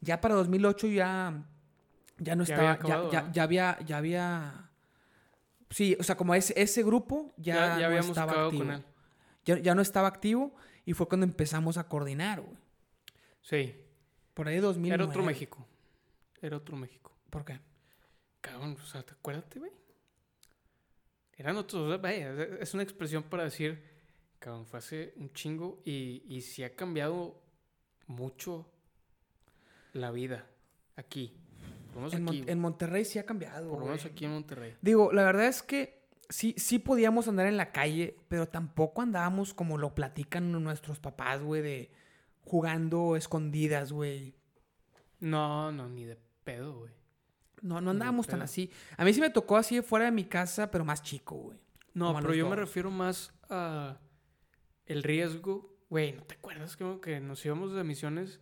[0.00, 1.42] Ya para 2008 ya,
[2.18, 3.32] ya no Ya estaba, había acabado, ya, ya, ¿no?
[3.32, 4.65] ya había, ya había...
[5.70, 8.62] Sí, o sea, como ese, ese grupo ya, Ya, ya, no habíamos estaba activo.
[8.62, 8.84] con él.
[9.44, 10.54] Ya, ya no estaba activo
[10.84, 12.56] y fue cuando empezamos a coordinar, güey.
[13.42, 13.74] Sí.
[14.34, 14.94] Por ahí de 2009.
[15.02, 15.66] Era otro México.
[16.40, 17.12] Era otro México.
[17.30, 17.60] ¿Por qué?
[18.40, 19.72] Cabrón, o sea, ¿te acuerdas, güey?
[21.36, 23.82] Eran otros, o sea, vaya, es una expresión para decir
[24.38, 27.42] Cabrón, fue hace un chingo y, y sí ha cambiado
[28.06, 28.70] mucho
[29.92, 30.46] la vida
[30.94, 31.36] aquí.
[31.96, 33.70] Por En, aquí, Mon- en Monterrey sí ha cambiado.
[33.70, 34.76] por lo menos aquí en Monterrey.
[34.82, 39.54] Digo, la verdad es que sí, sí podíamos andar en la calle, pero tampoco andábamos
[39.54, 41.90] como lo platican nuestros papás, güey, de
[42.42, 44.34] jugando escondidas, güey.
[45.20, 46.92] No, no, ni de pedo, güey.
[47.62, 48.70] No, no andábamos tan así.
[48.96, 51.58] A mí sí me tocó así fuera de mi casa, pero más chico, güey.
[51.94, 53.98] No, Como pero yo me refiero más a
[54.84, 55.74] el riesgo.
[55.88, 58.40] Güey, ¿no te acuerdas como que nos íbamos de misiones?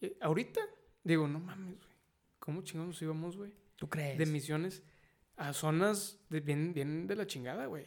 [0.00, 0.60] Eh, ¿Ahorita?
[1.04, 1.91] Digo, no mames, güey.
[2.44, 3.52] ¿Cómo chingados íbamos, güey?
[3.76, 4.18] ¿Tú crees?
[4.18, 4.82] De misiones
[5.36, 7.84] a zonas de, bien, bien de la chingada, güey.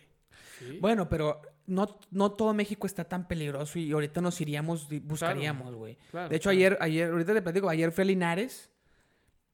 [0.59, 0.77] Sí.
[0.79, 5.75] Bueno, pero no, no todo México está tan peligroso y ahorita nos iríamos y buscaríamos,
[5.75, 5.97] güey.
[6.11, 6.57] claro, De hecho, claro.
[6.57, 8.69] ayer, ayer, ahorita te platico, ayer fui a Linares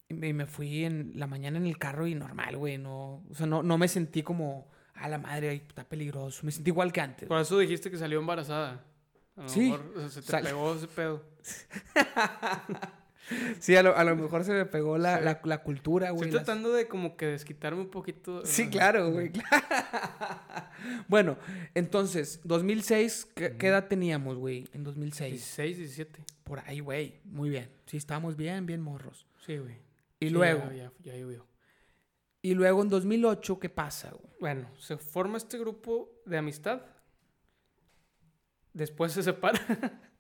[0.10, 2.78] y me, fui en la mañana en el carro y normal, güey.
[2.78, 6.42] No, o sea, no, no me sentí como, a la madre, está peligroso.
[6.44, 7.28] Me sentí igual que antes.
[7.28, 8.84] Por eso dijiste que salió embarazada.
[9.36, 9.72] A lo Sí.
[9.72, 11.24] mejor, o sea, se te Sal- pegó ese pedo.
[13.60, 15.24] Sí, a lo, a lo mejor se me pegó la, Sí.
[15.26, 16.24] la, la cultura, güey.
[16.30, 18.46] Estoy las- tratando de como que desquitarme un poquito.
[18.46, 19.32] Sí, claro, güey.
[21.08, 21.38] bueno,
[21.74, 24.68] entonces, 2006, ¿qué, qué edad teníamos, güey?
[24.74, 25.32] En 2006.
[25.34, 26.24] 16, 17.
[26.44, 27.20] Por ahí, güey.
[27.26, 27.70] Muy bien.
[27.86, 29.26] Sí, estábamos bien, bien morros.
[29.46, 29.76] Sí, güey.
[30.20, 31.48] Y Sí, luego, Ya, ya, ya llovió.
[32.42, 34.32] y luego en 2008, ¿qué pasa, güey?
[34.40, 36.82] Bueno, se forma este grupo de amistad.
[38.74, 39.60] Después se separa.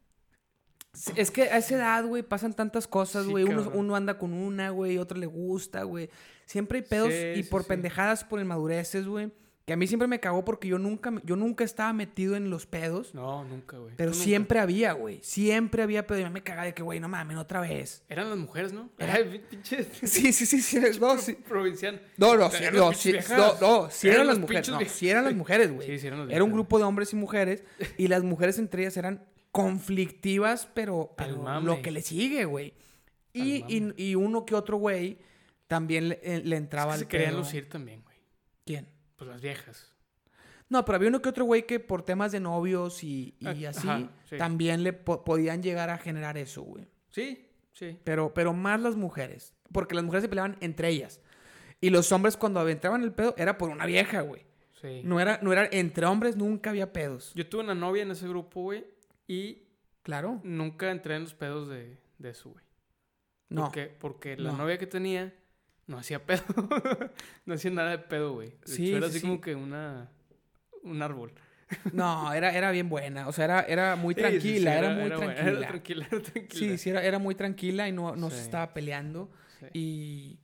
[0.94, 3.44] Sí, Es que a esa edad, güey, pasan tantas cosas, Sí, güey.
[3.46, 3.80] uno, cabrón.
[3.80, 6.10] uno anda con una, güey, otro le gusta, güey.
[6.46, 7.70] Siempre hay pedos Sí, y sí, por sí.
[7.70, 9.32] pendejadas, por inmadureces, güey.
[9.66, 12.66] Que a mí siempre me cagó porque yo nunca, yo nunca estaba metido en los
[12.66, 13.14] pedos.
[13.14, 13.94] No, nunca, güey.
[13.96, 14.24] pero nunca.
[14.24, 15.20] siempre había, güey.
[15.24, 16.20] Siempre había pedo.
[16.20, 18.04] Y me cagaba de que, güey, no mames, otra vez.
[18.10, 18.90] Eran las mujeres, ¿no?
[18.98, 19.84] Era- Ay, pinche.
[20.06, 20.80] Sí, sí, sí, sí.
[21.00, 21.36] No, sí.
[21.48, 22.02] Provincial.
[22.18, 24.68] No, no, sí, no, pinches sí, no, no, sí Eran eran las mujeres.
[24.68, 25.88] pinches No, sí eran las mujeres, güey.
[25.88, 27.64] Sí, sí eran las Era un grupo de hombres y mujeres.
[27.98, 31.16] Y las mujeres entre ellas eran conflictivas, pero,
[31.64, 32.74] lo que le sigue, güey.
[33.34, 35.20] Y, y, y uno que otro güey
[35.68, 37.40] también le, eh, le Es entraba que al se querían pedo.
[37.40, 38.18] lucir también, güey.
[38.66, 38.88] ¿Quién?
[39.16, 39.88] Pues las viejas.
[40.68, 43.70] No, pero había uno que otro güey que por temas de novios y, y Ah,
[43.70, 44.38] así ajá, sí.
[44.38, 46.88] también le po- podían llegar a generar eso, güey.
[47.10, 47.98] Sí, sí.
[48.04, 49.54] Pero, pero más las mujeres.
[49.72, 51.22] Porque las mujeres se peleaban entre ellas.
[51.82, 54.44] Y los hombres cuando entraban el pedo era por una vieja, güey.
[54.82, 55.02] Sí.
[55.04, 57.34] No era, no era, entre hombres nunca había pedos.
[57.36, 58.86] Yo tuve una novia en ese grupo, güey.
[59.32, 59.64] Y
[60.04, 60.42] Claro.
[60.44, 62.66] nunca entré en los pedos de, de eso, güey.
[63.50, 63.64] No.
[63.66, 64.58] Porque, porque la No.
[64.58, 65.34] novia que tenía
[65.88, 66.44] no hacía pedo.
[67.46, 68.50] no hacía nada de pedo, güey.
[68.50, 69.28] De Sí, hecho, era sí, así sí.
[69.28, 70.10] como que una...
[70.84, 71.34] Un árbol.
[71.94, 73.28] No, era, era bien buena.
[73.28, 75.50] O sea, era, era muy tranquila, era, muy buena, tranquila.
[75.60, 76.60] Era tranquila, era tranquila.
[76.60, 79.30] Sí, sí, era, era muy tranquila y no, no se estaba peleando.
[79.60, 79.66] Sí.
[79.74, 80.40] Y,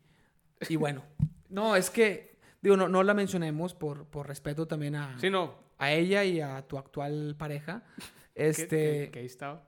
[0.69, 1.03] y bueno.
[1.49, 5.55] No, es que, digo, no, no la mencionemos por, por respeto también a, Sí, no.
[5.77, 7.83] A ella y a tu actual pareja.
[8.39, 9.63] Este, estaba.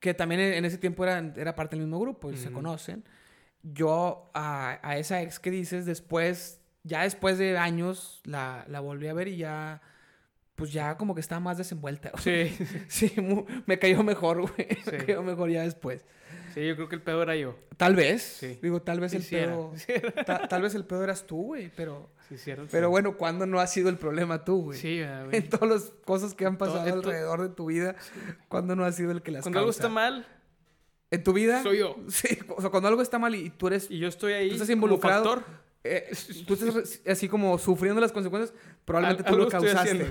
[0.00, 3.04] que también en ese tiempo era, era parte del mismo grupo y se conocen.
[3.62, 9.08] Yo a, a esa ex que dices, después, ya después de años, la, la volví
[9.08, 9.82] a ver y ya,
[10.54, 12.10] pues ya como que estaba más desenvuelta.
[12.24, 12.48] güey.
[12.48, 13.14] Sí, Sí,
[13.66, 14.68] me cayó mejor, güey.
[14.84, 14.92] Sí.
[14.92, 16.06] Me cayó mejor ya después.
[16.56, 17.56] Sí, yo creo que el pedo era yo.
[17.76, 18.22] Tal vez.
[18.22, 18.58] Sí.
[18.62, 19.72] Digo, tal vez Sí, el sí pedo.
[20.26, 21.70] ta- tal vez el pedo eras tú, güey.
[21.76, 24.78] Pero, Sí, el pero bueno, ¿cuándo no ha sido el problema tú, güey?
[24.80, 25.36] Sí, güey.
[25.36, 27.94] En todas las cosas que han pasado alrededor de tu vida,
[28.48, 29.80] ¿cuándo no ha sido el que las Cuando algo causa?
[29.82, 30.26] está mal,
[31.12, 31.62] ¿En tu vida?
[31.62, 31.96] soy yo.
[32.08, 33.88] Sí, o sea, cuando algo está mal y, y tú eres...
[33.90, 35.24] Y yo estoy ahí Tú estás como involucrado.
[35.24, 35.44] factor.
[35.84, 36.10] eh,
[36.48, 38.52] tú estás así como sufriendo las consecuencias,
[38.84, 40.06] probablemente Al- tú lo algo causaste.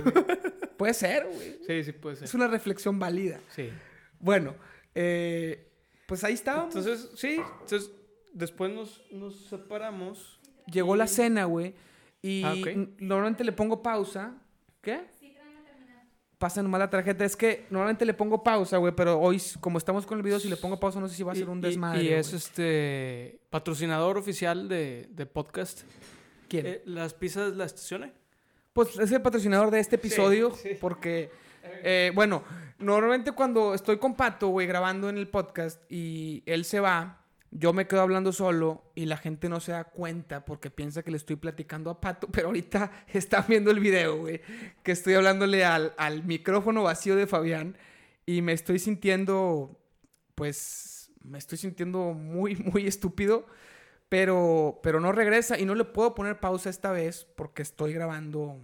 [0.78, 1.60] Puede ser, güey.
[1.68, 2.26] Sí, sí puede ser.
[2.26, 3.40] Es una reflexión válida.
[3.54, 3.70] Sí.
[4.20, 4.56] Bueno,
[4.94, 5.68] eh,
[6.06, 6.76] pues ahí estábamos.
[6.76, 7.92] Entonces, sí, entonces
[8.34, 10.40] después nos, nos separamos.
[10.72, 11.74] Llegó la cena, güey.
[12.22, 12.56] Y Ah,
[13.00, 14.36] normalmente le pongo pausa.
[14.82, 15.02] ¿Qué?
[16.38, 17.24] Pasa nomás la tarjeta.
[17.24, 18.94] Es que normalmente le pongo pausa, güey.
[18.96, 21.32] Pero hoy, como estamos con el video, si le pongo pausa, no sé si va
[21.32, 22.04] a ser un desmadre.
[22.04, 25.84] Y, es este patrocinador oficial de, de podcast.
[26.50, 26.66] ¿Quién?
[26.66, 28.12] Eh, las pizzas la estacioné.
[28.74, 30.54] Pues es el patrocinador de este episodio.
[30.56, 30.72] sí.
[30.80, 31.32] Porque,
[31.84, 32.44] eh, bueno,
[32.80, 37.74] normalmente cuando estoy con Pato, güey, grabando en el podcast y él se va, yo
[37.74, 41.18] me quedo hablando solo y la gente no se da cuenta porque piensa que le
[41.18, 44.42] estoy platicando a Pato, pero ahorita están viendo el video, güey,
[44.84, 47.78] que estoy hablándole al, al micrófono vacío de Fabián
[48.26, 49.80] y me estoy sintiendo,
[50.34, 53.46] pues, me estoy sintiendo muy, muy estúpido.
[54.08, 58.62] Pero, pero no regresa y no le puedo poner pausa esta vez porque estoy grabando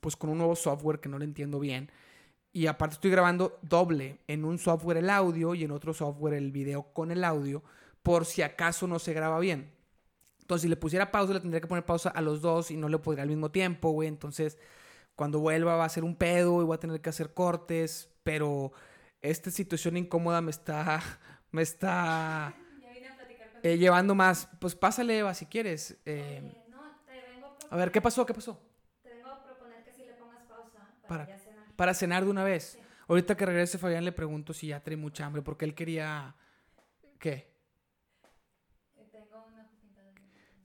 [0.00, 1.90] pues con un nuevo software que no le entiendo bien.
[2.52, 6.50] Y aparte estoy grabando doble, en un software el audio y en otro software el
[6.50, 7.62] video con el audio,
[8.02, 9.72] por si acaso no se graba bien.
[10.40, 12.88] Entonces, si le pusiera pausa, le tendría que poner pausa a los dos y no
[12.88, 14.08] le podría al mismo tiempo, güey.
[14.08, 14.58] Entonces,
[15.14, 18.72] cuando vuelva va a ser un pedo y voy a tener que hacer cortes, pero
[19.20, 21.00] esta situación incómoda me está,
[21.52, 22.52] me está
[23.62, 24.48] eh, llevando más.
[24.58, 25.96] Pues pásale, Eva, si quieres.
[26.04, 26.42] Eh,
[27.70, 28.26] a ver, ¿qué pasó?
[28.26, 28.58] ¿Qué pasó?
[29.02, 31.39] Te vengo a proponer que si le pongas pausa Para-.
[31.80, 32.78] Para cenar de una vez.
[33.08, 36.36] Ahorita que regrese Fabián le pregunto si ya trae mucha hambre, porque él quería...
[37.18, 37.56] ¿Qué?
[39.10, 39.66] Tengo una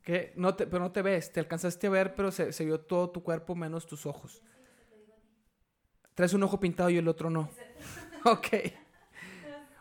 [0.02, 0.34] ¿Qué?
[0.36, 3.12] No te, pero no te ves, te alcanzaste a ver, pero se, se vio todo
[3.12, 4.44] tu cuerpo menos tus ojos.
[6.16, 7.50] Traes un ojo pintado y el otro no.
[8.26, 8.48] ok.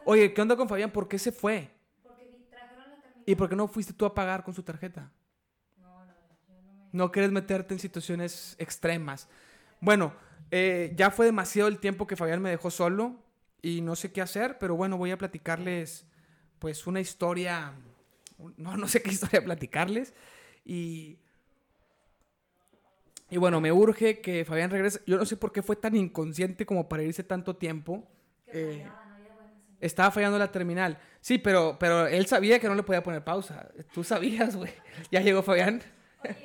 [0.05, 0.93] Oye, ¿qué onda con Fabián?
[0.93, 1.69] ¿Por qué se fue?
[2.05, 3.23] Porque trajeron la terminal.
[3.27, 5.11] ¿Y por qué no fuiste tú a pagar con su tarjeta?
[5.79, 6.15] No, no,
[6.47, 6.89] yo no me...
[6.93, 9.29] No quieres meterte en situaciones extremas.
[9.81, 10.15] Bueno,
[10.51, 13.17] eh, ya fue demasiado el tiempo que Fabián me dejó solo
[13.63, 16.07] y no sé qué hacer, pero bueno, voy a platicarles
[16.59, 17.73] pues una historia,
[18.57, 20.15] no, no sé qué historia platicarles
[20.65, 21.19] y...
[23.31, 25.01] Y bueno, me urge que Fabián regrese.
[25.07, 28.07] Yo no sé por qué fue tan inconsciente como para irse tanto tiempo.
[28.47, 30.99] Eh, fallaba, no estaba fallando la terminal.
[31.21, 33.71] Sí, pero, pero él sabía que no le podía poner pausa.
[33.93, 34.73] Tú sabías, güey.
[35.11, 35.83] Ya llegó Fabián.
[36.23, 36.37] Oye,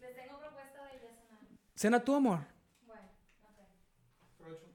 [0.00, 1.40] les tengo propuesta de ya cenar.
[1.74, 2.55] Cena tú, amor.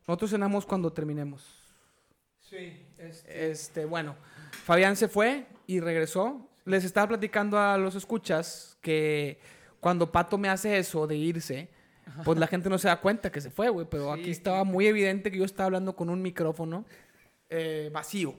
[0.07, 1.43] Nosotros cenamos cuando terminemos.
[2.39, 3.51] Sí, este.
[3.51, 4.15] Este, bueno,
[4.65, 6.47] Fabián se fue y regresó.
[6.65, 9.39] Les estaba platicando a los escuchas que
[9.79, 11.69] cuando Pato me hace eso de irse,
[12.25, 13.87] pues la gente no se da cuenta que se fue, güey.
[13.89, 14.19] Pero Sí.
[14.21, 16.85] aquí estaba muy evidente que yo estaba hablando con un micrófono
[17.49, 18.35] eh, vacío.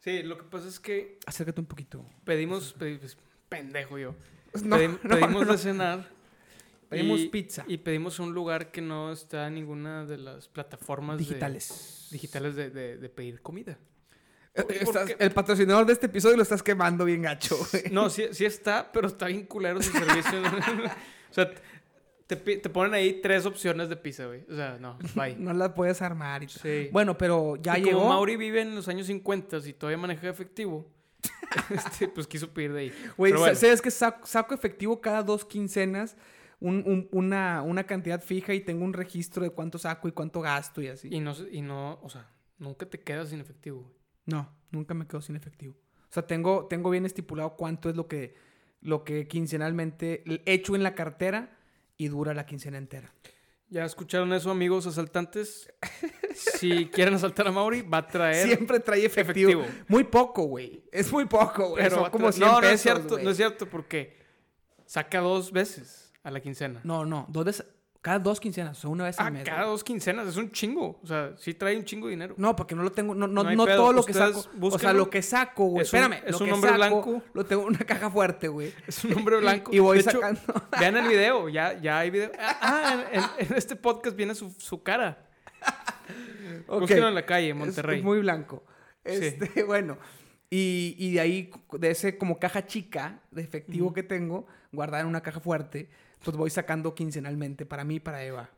[0.00, 2.04] Sí, lo que pasa es que Acércate un poquito.
[2.24, 2.76] pedimos.
[2.78, 3.16] pedi- pues,
[3.48, 4.14] pendejo yo.
[4.64, 5.52] No, Pedim- no, pedimos no.
[5.52, 6.08] de cenar.
[6.88, 7.64] Pedimos y- pizza.
[7.68, 12.08] Y pedimos un lugar que no está en ninguna de las plataformas de- Digitales.
[12.10, 13.78] digitales de, de- de pedir comida.
[14.54, 17.84] Eh, ¿Por estás- el patrocinador de este episodio lo estás quemando bien gacho, güey.
[17.92, 20.40] No, sí, sí está, pero está bien culero su servicio.
[21.30, 21.50] o sea,
[22.26, 24.44] te, te ponen ahí tres opciones de pizza, güey.
[24.50, 25.36] O sea, no, bye.
[25.36, 26.58] No la puedes armar y todo.
[26.62, 26.88] Sí.
[26.90, 27.98] Bueno, pero ya y llegó.
[28.00, 30.84] como Mauri vive en los años 50 y todavía maneja efectivo,
[31.70, 32.92] este, pues quiso pedir de ahí.
[33.16, 33.54] Güey, bueno.
[33.54, 36.16] ¿sabes que saco, saco efectivo cada dos quincenas?
[36.60, 40.40] Un- un- una, una cantidad fija y tengo un registro de cuánto saco y cuánto
[40.40, 41.08] gasto y así.
[41.10, 43.94] Y no, y no, o sea, nunca te quedas sin efectivo, güey.
[44.26, 45.74] No, nunca me quedo sin efectivo.
[46.02, 48.34] O sea, tengo, tengo bien estipulado cuánto es lo que,
[48.80, 51.58] lo que quincenalmente echo en la cartera
[51.96, 53.12] y dura la quincena entera.
[53.70, 55.70] Ya escucharon eso, amigos asaltantes.
[56.34, 59.50] Si quieren asaltar a Mauri, va a traer Siempre trae efectivo.
[59.62, 59.84] efectivo.
[59.88, 60.84] Muy poco, güey.
[60.92, 61.82] Es muy poco, güey.
[61.84, 64.16] Pero Son como traer- 100 no, no pesos, es cierto, no es cierto, porque
[64.86, 66.80] saca dos veces a la quincena.
[66.84, 67.26] No, no.
[67.28, 67.66] Dos veces-
[68.00, 68.78] cada dos quincenas.
[68.78, 69.44] O sea, una vez ah, al mes.
[69.44, 69.70] cada güey.
[69.72, 71.00] dos quincenas, es un chingo.
[71.02, 72.34] O sea, sí trae un chingo de dinero.
[72.38, 74.38] No, porque no lo tengo, no, no, No todo lo que saco.
[74.38, 74.92] O sea, búsquenlo.
[74.94, 75.82] lo que saco, güey.
[75.82, 77.22] Es un- Espérame, es lo un que hombre saco, blanco.
[77.34, 78.72] Lo tengo en una caja fuerte, güey.
[78.86, 79.72] Es un hombre blanco.
[79.74, 80.40] Y voy De hecho, sacando.
[80.80, 82.30] vean el video, ya, ya hay video.
[82.38, 85.26] Ah, en, en- en este podcast viene su, su cara.
[86.68, 86.80] Ok.
[86.82, 87.98] Búsquenlo en la calle, Monterrey.
[87.98, 88.64] Es muy blanco.
[89.04, 89.12] Sí.
[89.14, 89.98] Este, bueno.
[90.50, 95.08] Y, y de ahí, de ese como caja chica de efectivo que tengo, guardada en
[95.08, 95.90] una caja fuerte,
[96.24, 98.50] pues voy sacando quincenalmente para mí y para Eva.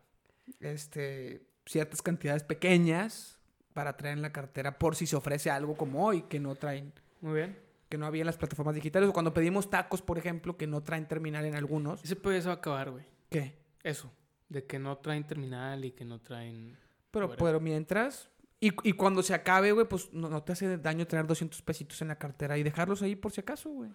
[0.61, 3.39] Este, ciertas cantidades pequeñas
[3.73, 6.93] para traer en la cartera por si se ofrece algo como hoy que no traen,
[7.21, 7.59] Muy bien.
[7.89, 9.09] que no había en las plataformas digitales.
[9.09, 12.03] O cuando pedimos tacos, por ejemplo, que no traen terminal en algunos.
[12.05, 13.05] Ese se va a acabar, güey.
[13.29, 13.55] ¿Qué?
[13.83, 14.13] Eso.
[14.49, 16.77] De que no traen terminal y que no traen.
[17.11, 17.45] Pero, Whatever.
[17.45, 18.29] pero mientras...
[18.63, 22.03] Y, y cuando se acabe, güey, pues no, no te hace daño traer 200 pesitos
[22.03, 23.91] en la cartera y dejarlos ahí por si acaso, güey.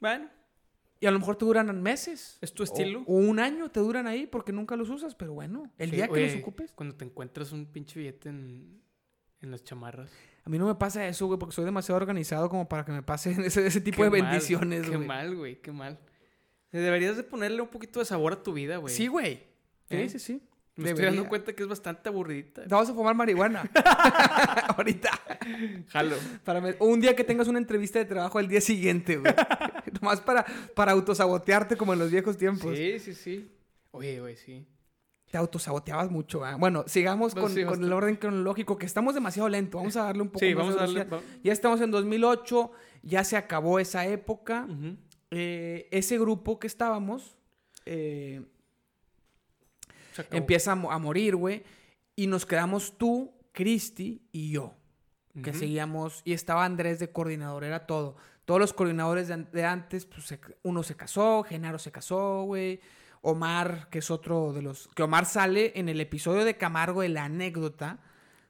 [0.00, 0.28] Bueno,
[1.02, 2.38] Y a lo mejor te duran meses.
[2.40, 3.02] ¿Es tu estilo?
[3.08, 6.06] O, un año te duran ahí porque nunca los usas, pero bueno, el sí, día
[6.06, 6.70] que los ocupes.
[6.70, 8.80] Cuando te encuentras un pinche billete en,
[9.40, 10.12] en las chamarras.
[10.44, 13.02] A mí no me pasa eso, güey, porque soy demasiado organizado como para que me
[13.02, 15.08] pasen ese, ese tipo Qué de mal, bendiciones, Qué güey.
[15.08, 15.98] mal, güey, qué mal.
[16.70, 18.94] Deberías de ponerle un poquito de sabor a tu vida, güey.
[18.94, 19.42] Sí, güey.
[19.88, 20.08] Sí, ¿Eh?
[20.08, 20.42] sí, sí.
[20.76, 22.62] Me estoy dando cuenta que es bastante aburridita.
[22.66, 23.68] Vamos a fumar marihuana.
[24.76, 25.10] Ahorita.
[25.88, 26.16] Jalo.
[26.44, 29.32] Para me- un día que tengas una entrevista de trabajo al día siguiente, güey.
[30.00, 30.44] Nomás para,
[30.74, 32.76] para autosabotearte como en los viejos tiempos.
[32.76, 33.50] Sí, sí, sí.
[33.90, 34.66] Oye, güey, sí.
[35.30, 36.58] Te autosaboteabas mucho, ¿verdad?
[36.58, 39.78] Bueno, sigamos Pues con, sí, con el orden cronológico, que estamos demasiado lento.
[39.78, 41.04] Vamos a darle un poco Sí, más vamos a darle.
[41.04, 42.70] va- Ya estamos en 2008,
[43.02, 44.66] ya se acabó esa época.
[45.30, 47.36] Eh, ese grupo que estábamos
[47.86, 48.42] eh.
[50.30, 51.62] Empieza a, mo- a morir, güey.
[52.16, 54.74] Y nos quedamos tú, Cristi y yo,
[55.42, 56.22] que seguíamos.
[56.24, 58.16] Y estaba Andrés de coordinador, era todo.
[58.44, 62.42] Todos los coordinadores de, an- de antes, pues se- uno se casó, Genaro se casó,
[62.42, 62.80] güey.
[63.24, 64.88] Omar, que es otro de los.
[64.96, 68.00] Que Omar sale en el episodio de Camargo de la anécdota.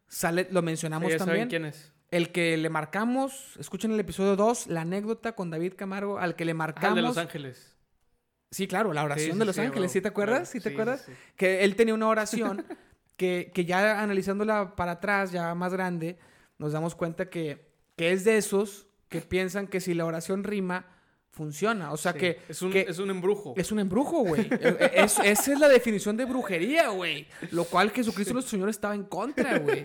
[0.08, 1.48] Sale, lo mencionamos ya saben también.
[1.48, 1.92] quién es.
[2.10, 6.44] El que le marcamos, escuchen el episodio 2, la anécdota con David Camargo, al que
[6.44, 6.96] le Ah, el marcamos.
[6.96, 7.71] de Los Ángeles.
[8.52, 10.48] Sí, claro, la oración Sí, de Los sí, Ángeles, ¿sí te acuerdas?
[10.48, 11.04] ¿Sí te acuerdas?
[11.36, 12.64] Que él tenía una oración
[13.16, 16.18] que, que ya analizándola para atrás, ya más grande,
[16.58, 20.86] nos damos cuenta que, que es de esos que piensan que si la oración rima,
[21.30, 21.92] funciona.
[21.92, 23.54] O sea que es un, que es un embrujo.
[23.56, 24.46] es un embrujo, güey.
[24.50, 27.26] Eh, es- esa es la definición de brujería, güey.
[27.52, 29.82] Lo cual Jesucristo nuestro Señor estaba en contra, güey.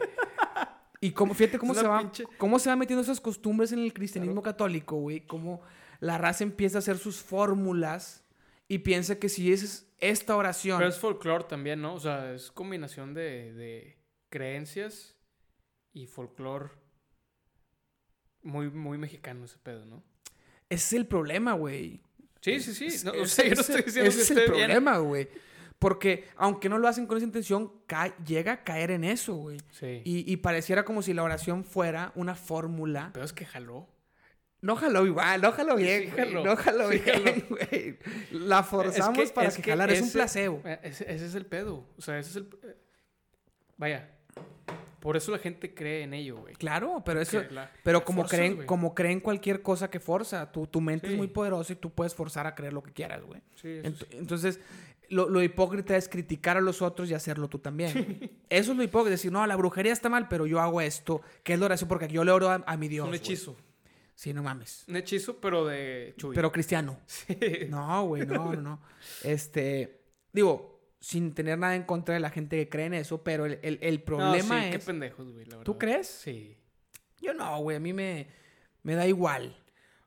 [0.99, 3.79] Y cómo, fíjate cómo Es se, va, pinche- cómo se va metiendo esas costumbres en
[3.79, 5.21] el cristianismo católico, güey.
[5.21, 5.61] Cómo
[6.01, 8.23] la raza empieza a hacer sus fórmulas
[8.67, 10.77] y piensa que si es esta oración...
[10.77, 11.93] Pero es folclore también, ¿no?
[11.95, 13.97] O sea, es combinación de, de
[14.29, 15.15] creencias
[15.93, 16.69] y folclore
[18.41, 20.03] muy, muy mexicano ese pedo, ¿no?
[20.69, 22.01] Ese es el problema, güey.
[22.41, 23.05] Sí, sí, sí.
[23.05, 25.27] No, o Ese- sea, yo no estoy diciendo ese que es el problema, güey.
[25.79, 27.71] Porque aunque no lo hacen con esa intención,
[28.25, 29.57] llega a caer en eso, güey.
[29.71, 30.01] Sí.
[30.05, 33.11] Y, y pareciera como si la oración fuera una fórmula.
[33.13, 33.87] Pero es que jaló.
[34.61, 37.97] No jaló igual, no jaló bien, Sí no jaló sí bien, güey.
[38.31, 40.61] La forzamos Es que- para es que, que jalara, es un placebo.
[40.65, 41.85] Eh, Ese, ese es el pedo.
[41.97, 42.49] O sea, ese es el...
[42.63, 42.75] eh,
[43.77, 44.09] Vaya.
[44.99, 46.55] Por eso la gente cree en ello, güey.
[46.55, 50.51] Claro, pero eso, la- pero la como forzas, creen, como creen cualquier cosa que forza,
[50.51, 53.21] tu, tu mente es muy poderosa y tú puedes forzar a creer lo que quieras,
[53.23, 53.39] güey.
[53.55, 54.07] Sí, eso Ent-.
[54.11, 54.59] Entonces,
[55.09, 58.41] lo, lo hipócrita es criticar a los otros y hacerlo tú también.
[58.49, 61.53] Eso es lo hipócrita, decir, no, la brujería está mal, pero yo hago esto, que
[61.53, 63.07] es la oración, porque yo le oro a, a mi Dios.
[63.07, 63.55] un hechizo.
[64.17, 64.83] Sí, no mames.
[64.87, 66.33] Un hechizo, pero de Chuy.
[66.33, 66.99] Pero cristiano.
[67.05, 67.37] Sí.
[67.69, 68.81] No, güey, no, no, no.
[69.23, 70.01] Este,
[70.33, 73.59] digo, sin tener nada en contra de la gente que cree en eso, pero el,
[73.61, 74.85] el- el No, problema sí, qué es...
[74.85, 75.65] pendejos, güey, la verdad.
[75.65, 76.07] ¿Tú crees?
[76.07, 76.57] Sí.
[77.21, 78.27] Yo no, güey, a mí me,
[78.81, 79.55] me da igual.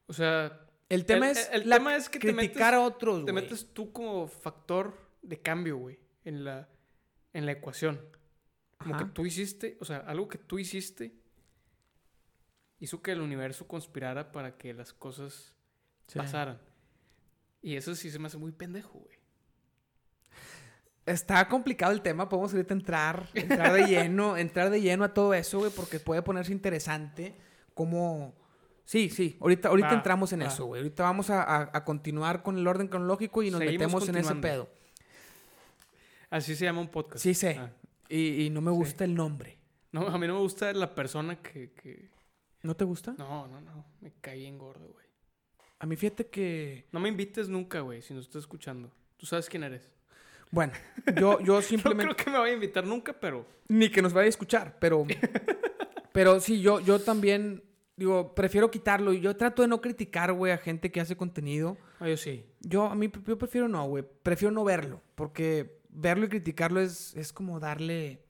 [0.06, 2.80] O sea, El tema El- es, el la- tema es que te criticar metes- a
[2.80, 3.44] otros, te güey.
[3.44, 6.68] metes tú como factor de cambio, güey, en la,
[7.32, 8.00] en la ecuación.
[8.78, 9.04] Como Ajá.
[9.04, 11.19] que tú hiciste, o sea, algo que tú hiciste
[12.80, 15.54] hizo que el universo conspirara para que las cosas
[16.08, 16.18] Sí.
[16.18, 16.58] pasaran.
[17.62, 19.18] Y eso sí se me hace muy pendejo, güey.
[21.06, 25.34] Está complicado el tema, podemos ahorita entrar, entrar de lleno, entrar de lleno a todo
[25.34, 27.34] eso, güey, porque puede ponerse interesante
[27.74, 28.34] como...
[28.84, 30.46] Sí, sí, ahorita, ahorita Va, entramos en va.
[30.46, 30.82] eso, güey.
[30.82, 34.16] Ahorita vamos a, a- a continuar con el orden cronológico y nos Seguimos metemos en
[34.16, 34.68] ese pedo.
[36.28, 37.22] Así se llama un podcast.
[37.22, 37.56] Sí sé.
[37.58, 37.70] Ah.
[38.08, 39.58] Y, y no me gusta el nombre.
[39.92, 41.70] No, a mí no me gusta la persona que...
[41.72, 42.08] que-
[42.62, 43.14] ¿No te gusta?
[43.16, 43.84] No, no, no.
[44.00, 45.06] Me caí en gordo, güey.
[45.78, 46.86] A mí fíjate que...
[46.92, 48.90] No me invites nunca, güey, si nos estás escuchando.
[49.16, 49.90] Tú sabes quién eres.
[50.50, 50.72] Bueno,
[51.18, 52.14] yo, yo No simplemente...
[52.14, 53.46] creo que me vaya a invitar nunca, pero...
[53.68, 55.06] Ni que nos vaya a escuchar, pero...
[56.12, 57.62] pero sí, yo, yo también...
[57.96, 59.12] Digo, prefiero quitarlo.
[59.12, 61.76] Y yo trato de no criticar, güey, a gente que hace contenido.
[61.98, 62.46] Ah, yo sí.
[62.60, 64.04] Yo, a mí, yo prefiero no, güey.
[64.22, 65.02] Prefiero no verlo.
[65.14, 68.22] Porque verlo y criticarlo es, es como darle...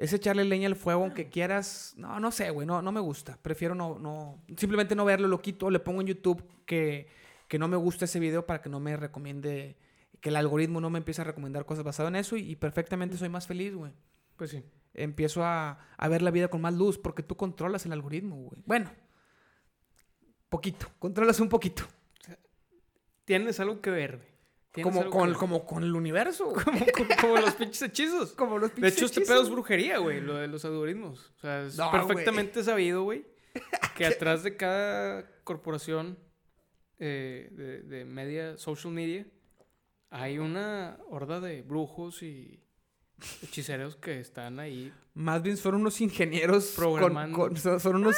[0.00, 1.92] Es echarle leña al fuego, aunque quieras...
[1.98, 2.66] No, no sé, güey.
[2.66, 3.38] No, no me gusta.
[3.42, 4.42] Prefiero no, no...
[4.56, 5.68] Simplemente no verlo, lo quito.
[5.68, 7.06] Le pongo en YouTube que,
[7.48, 9.76] que no me gusta ese video para que no me recomiende...
[10.22, 12.38] Que el algoritmo no me empiece a recomendar cosas basadas en eso.
[12.38, 13.92] Y, y perfectamente soy más feliz, güey.
[14.36, 14.64] Pues sí.
[14.94, 18.62] Empiezo a, a ver la vida con más luz porque tú controlas el algoritmo, güey.
[18.64, 18.90] Bueno.
[20.48, 20.88] Poquito.
[20.98, 21.82] Controlas un poquito.
[23.26, 24.29] Tienes algo que ver, güey.
[24.72, 28.32] Como que con, como con el universo, como, como- como los pinches hechizos.
[28.36, 31.32] Como los De pinches hecho, este pedo es brujería, güey, lo de los algoritmos.
[31.36, 33.26] O sea, es No, perfectamente sabido, güey,
[33.96, 36.18] que atrás de cada corporación
[37.00, 39.26] eh, de, de media, social media,
[40.10, 42.62] hay una horda de brujos y
[43.42, 44.92] hechiceros que están ahí.
[45.14, 47.36] Más bien son unos ingenieros Programando.
[47.36, 48.16] con- son, son unos...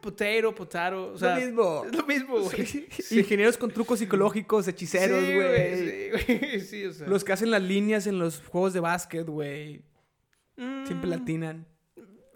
[0.00, 1.84] Potato, potaro, o sea, lo mismo.
[1.86, 2.66] es lo mismo, güey.
[2.66, 2.88] Sí.
[3.20, 5.76] Ingenieros con trucos psicológicos, hechiceros, güey.
[5.76, 7.06] Sí, güey, sí, o sea.
[7.06, 9.84] Los que hacen las líneas en los juegos de básquet, güey.
[10.56, 11.66] Siempre Mm, latinan.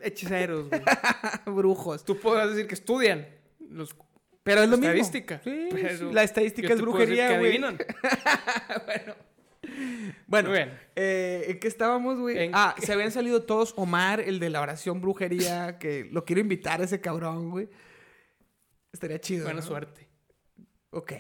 [0.00, 0.80] Hechiceros, güey.
[1.46, 2.04] Brujos.
[2.04, 3.26] Tú podrás decir que estudian
[3.68, 3.96] los
[4.44, 4.92] Pero es lo mismo.
[4.92, 5.40] estadística.
[5.42, 5.68] Sí,
[6.12, 7.50] la estadística es brujería, güey.
[7.50, 7.78] adivinan.
[10.26, 10.78] Bueno, Muy bien.
[10.96, 12.38] eh, ¿en qué estábamos, güey?
[12.38, 12.86] ¿En Ah, qué?
[12.86, 13.74] se habían salido todos.
[13.76, 17.68] Omar, el de la oración brujería, que lo quiero invitar a ese cabrón, güey.
[18.92, 19.44] Estaría chido.
[19.44, 19.66] Buena ¿no?
[19.66, 20.08] suerte.
[20.90, 21.12] Ok.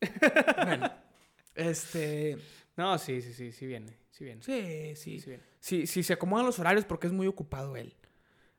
[0.64, 0.92] bueno.
[1.54, 2.38] Este.
[2.76, 3.98] No, sí, sí, sí, sí viene.
[4.10, 4.42] Sí viene.
[4.42, 5.20] Sí, sí.
[5.20, 5.44] sí viene.
[5.60, 7.94] Sí, sí, se acomodan los horarios porque es muy ocupado él.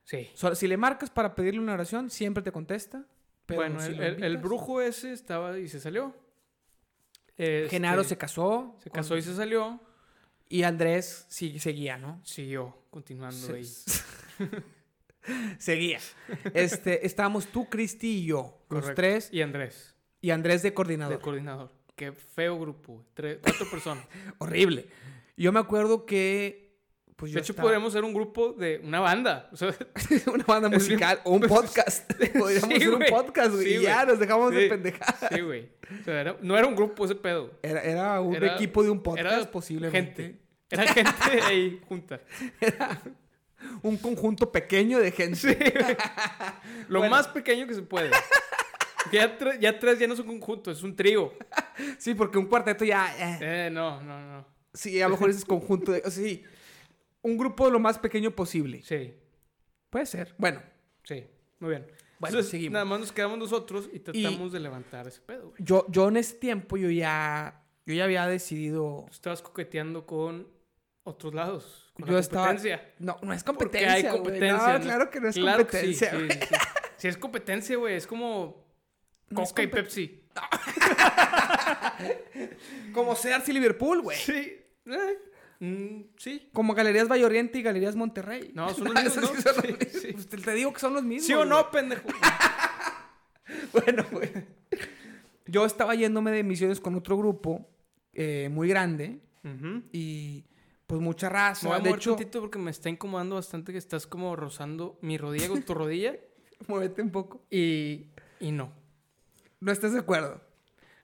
[0.03, 0.29] Sí.
[0.33, 3.05] So- si le marcas para pedirle una oración, siempre te contesta.
[3.45, 6.15] Pero bueno, si el, brujo ese estaba y se salió.
[7.37, 8.75] Este, Genaro se casó.
[8.83, 9.79] se con- casó y se salió.
[10.49, 12.21] Y Andrés sí, seguía, ¿no?
[12.23, 13.65] Siguió continuando Se- ahí.
[15.57, 15.99] seguía.
[16.53, 18.59] Este, estábamos tú, Cristi y yo.
[18.69, 19.29] Los tres.
[19.31, 21.19] Y Andrés, Y Andrés de de coordinador.
[21.21, 21.71] coordinador.
[21.95, 23.05] Qué feo grupo.
[23.13, 24.05] Tres, cuatro personas.
[24.39, 24.87] Horrible.
[25.37, 26.62] Yo me acuerdo que,
[27.23, 29.47] pues yo De hecho, estaba- podríamos ser un grupo de una banda.
[29.53, 29.73] O sea,
[30.33, 32.11] una banda musical o un podcast.
[32.37, 33.63] Podríamos Sí, hacer un podcast, güey.
[33.65, 35.15] Sí, y ya nos dejamos de pendejar.
[35.31, 35.69] sí, güey.
[36.01, 37.57] O sea, era- no era un grupo ese pedo.
[37.63, 40.21] Era, era un Era- equipo de un podcast, era posiblemente.
[40.23, 40.39] Gente.
[40.69, 42.19] Era gente ahí junta.
[43.81, 45.73] Un conjunto pequeño de gente.
[46.89, 47.15] Lo Bueno.
[47.15, 48.11] más pequeño que se puede.
[49.13, 51.31] Ya, tre- ya tres ya no es un conjunto, es un trío.
[51.97, 53.15] Sí, porque un cuarteto ya.
[53.17, 54.45] eh, Eh, no, no, no.
[54.73, 55.99] Sí, a lo mejor es conjunto de.
[56.05, 56.43] O sea, sí.
[57.23, 58.81] Un grupo lo más pequeño posible.
[58.83, 59.13] Sí,
[59.89, 60.33] Puede ser.
[60.37, 60.61] Bueno,
[61.03, 61.25] sí.
[61.59, 61.83] Muy bien.
[62.19, 62.73] Bueno, Entonces, seguimos.
[62.73, 65.55] Nada más nos quedamos nosotros y tratamos de levantar ese pedo, güey.
[65.59, 67.59] yo, yo en ese tiempo yo ya.
[67.85, 69.03] Yo ya había decidido.
[69.07, 70.47] Tú estabas coqueteando con
[71.03, 71.91] otros lados.
[71.95, 72.93] Con Yo la estaba- competencia.
[72.99, 74.09] No, no es Porque competencia.
[74.11, 74.23] güey.
[74.23, 74.77] competencia.
[74.77, 76.09] No, claro que no es Claro sí, competencia.
[76.11, 76.31] sí, güey.
[76.31, 76.55] sí.
[76.97, 78.65] Si es competencia, güey, es como
[79.29, 80.19] No es Coca y Pepsi.
[82.93, 84.17] Como Sears y Liverpool, güey.
[84.17, 84.61] Sí.
[84.85, 85.17] eh,
[85.65, 86.49] mm, sí.
[86.53, 88.51] Como Galerías Valle Oriente y Galerías Monterrey.
[88.53, 89.35] No, son los mismos, Esos ¿no?
[89.35, 90.01] sí son los Sí, mismos.
[90.01, 90.13] sí.
[90.13, 91.25] Pues te, digo que son los mismos.
[91.27, 91.49] ¿Sí o güey.
[91.49, 92.03] no, pendejo?
[93.71, 94.29] Bueno, güey.
[95.47, 97.67] Yo estaba yéndome de misiones con otro grupo
[98.13, 99.19] eh, muy grande
[99.91, 100.45] y
[100.87, 101.67] pues mucha raza.
[101.67, 104.97] Me voy a de hecho, tantito porque me está incomodando bastante que estás como rozando
[105.01, 106.15] mi rodilla con tu rodilla
[106.67, 107.45] muévete un poco.
[107.51, 108.07] y,
[108.39, 108.71] y no.
[109.59, 110.41] No estás de acuerdo.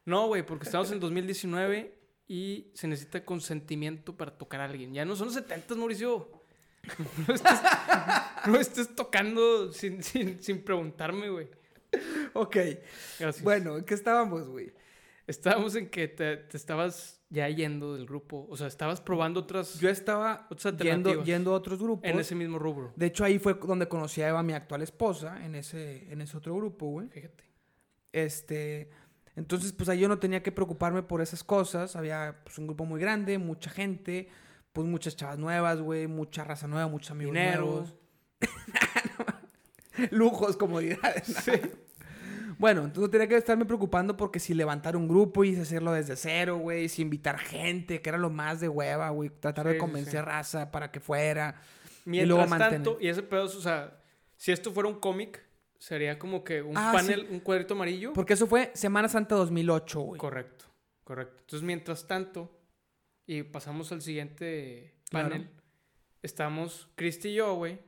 [0.06, 1.99] No, güey, porque estamos en 2019
[2.30, 4.94] y se necesita consentimiento para tocar a alguien.
[4.94, 6.30] Ya no son los 70, Mauricio.
[7.28, 7.60] No estés,
[8.48, 11.50] no estés tocando sin, sin, sin preguntarme, güey.
[12.34, 12.56] Ok.
[13.20, 13.44] Gracias.
[13.44, 14.72] Bueno, ¿en qué estábamos, güey?
[15.28, 18.48] Estábamos en que te, te estabas ya yendo del grupo.
[18.50, 22.10] O sea, estabas probando otras Yo estaba Otras yendo, yendo a otros grupos.
[22.10, 22.94] en ese mismo rubro.
[22.96, 26.38] De hecho, ahí fue donde conocí a Eva, mi actual esposa, en ese, en ese
[26.38, 27.10] otro grupo, güey.
[27.10, 27.44] Fíjate.
[28.12, 28.90] Este,
[29.40, 31.96] entonces, pues ahí yo no tenía que preocuparme por esas cosas.
[31.96, 34.28] Había pues, un grupo muy grande, mucha gente,
[34.74, 37.62] pues muchas chavas nuevas, güey, mucha raza nueva, muchos amigos Dinero.
[37.66, 37.96] nuevos.
[40.12, 41.36] Lujos, comodidades.
[42.58, 46.18] Bueno, entonces no tenía que estarme preocupando porque si levantar un grupo y hacerlo desde
[46.18, 49.74] cero, güey, si invitar gente, que era lo más de hueva, güey, tratar Sí, de
[49.76, 50.26] sí, convencer sí.
[50.26, 51.56] raza para que fuera.
[52.04, 52.74] Mientras luego mantener.
[52.84, 54.02] tanto, y ese pedo, o sea,
[54.36, 55.42] si esto fuera un cómic,
[55.80, 58.14] sería como que un Ah, panel, un cuadrito amarillo.
[58.14, 60.20] Porque eso fue Semana Santa 2008, güey.
[60.20, 60.66] Correcto,
[61.04, 61.38] correcto.
[61.40, 62.56] Entonces, mientras tanto,
[63.26, 65.30] y pasamos al siguiente Claro.
[65.30, 65.50] panel,
[66.22, 67.80] estamos Cristi y yo, güey,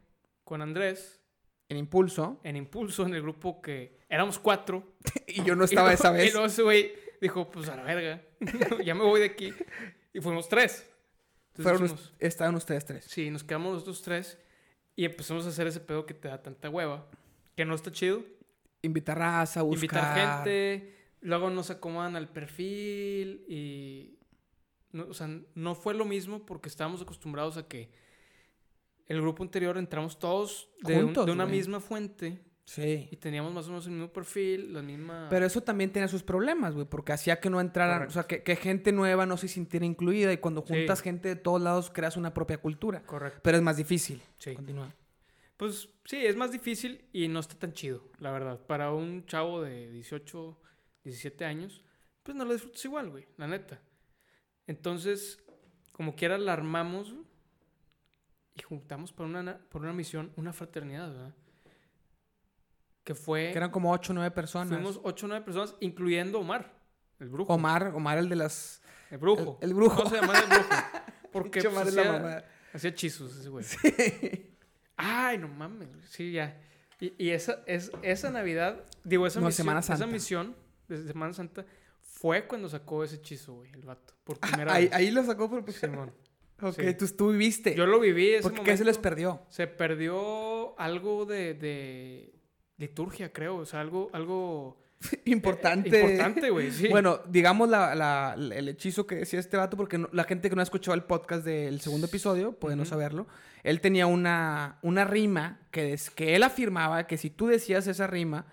[0.44, 1.22] con Andrés,
[1.70, 2.40] En impulso.
[2.44, 4.96] en Impulso, en el grupo que éramos cuatro.
[5.28, 6.34] Y yo no estaba y esa luego- Y vez.
[6.34, 8.22] luego ese güey dijo, pues a la verga,
[8.86, 9.54] ya me voy de aquí.
[10.14, 10.88] Y fuimos tres.
[11.54, 13.06] Entonces Fueron, dijimos, estaban ustedes tres.
[13.06, 14.38] Sí, nos quedamos nosotros tres
[14.96, 17.08] y empezamos a hacer ese pedo que te da tanta hueva,
[17.56, 18.24] que no está chido.
[18.82, 19.84] Invitar raza, buscar.
[19.84, 24.18] Invitar gente, luego nos acomodan al perfil y...
[24.94, 27.90] No, o sea, no fue lo mismo porque estábamos acostumbrados a que
[29.08, 31.58] el grupo anterior entramos todos de, un- Juntos, de una güey.
[31.58, 33.08] misma fuente Sí.
[33.12, 35.28] y teníamos más o menos el mismo perfil, la misma...
[35.30, 38.12] Pero eso también tenía sus problemas, güey, porque hacía que no entraran, Correcto.
[38.12, 40.74] o sea, que, que gente nueva no se sintiera incluida y cuando Sí.
[40.74, 43.02] juntas gente de todos lados creas una propia cultura.
[43.04, 43.40] Correcto.
[43.44, 44.22] Pero es más difícil.
[44.38, 44.54] Sí.
[44.56, 44.94] Continúa.
[45.62, 48.60] Pues sí, es más difícil y no está tan chido, la verdad.
[48.66, 50.60] Para un chavo de 18,
[51.04, 51.84] 17 años,
[52.24, 53.80] pues no lo disfrutas igual, güey, la neta.
[54.66, 55.38] Entonces,
[55.92, 57.14] como quiera, la armamos
[58.56, 61.36] y juntamos por una, por una misión, una fraternidad, ¿verdad?
[63.04, 63.52] Que fue...
[63.52, 64.70] Que eran como ocho o nueve personas.
[64.70, 66.74] Fuimos 8 o 9 personas, incluyendo Omar,
[67.20, 67.54] el brujo.
[67.54, 68.82] Omar, Omar el de las...
[69.12, 69.60] El brujo.
[69.62, 69.98] el- el brujo.
[69.98, 70.70] ¿Cómo se llama el brujo?
[71.32, 72.44] Porque pues, hacía- mamá.
[72.74, 73.64] Hacía hechizos ese güey.
[74.98, 75.90] Ay, no mames.
[76.10, 76.60] Sí, ya.
[77.00, 80.56] Y, y esa, es, esa Navidad, digo, esa No, misión, Semana esa misión
[80.88, 81.66] de Semana Santa
[82.02, 84.14] fue cuando sacó ese hechizo, güey, el vato.
[84.24, 84.94] Por primera Ahí, vez.
[84.94, 85.70] ahí lo sacó por...
[85.72, 86.14] Simón.
[86.64, 86.94] Ok, sí.
[86.94, 87.74] tú, tú viviste.
[87.74, 89.42] Yo lo viví ese ¿Por qué se les perdió?
[89.50, 92.36] Se perdió algo de, de
[92.78, 93.56] liturgia, creo.
[93.56, 94.78] O sea, algo, algo
[95.26, 95.90] Importante.
[96.00, 96.72] eh, importante, güey.
[96.72, 96.88] Sí.
[96.90, 100.56] Bueno, digamos la- la- el hechizo que decía este vato, porque no- la gente que
[100.56, 103.28] no ha escuchado el podcast del segundo episodio puede no saberlo.
[103.64, 108.08] Él tenía una, una rima que, des- que él afirmaba que si tú decías esa
[108.08, 108.46] rima,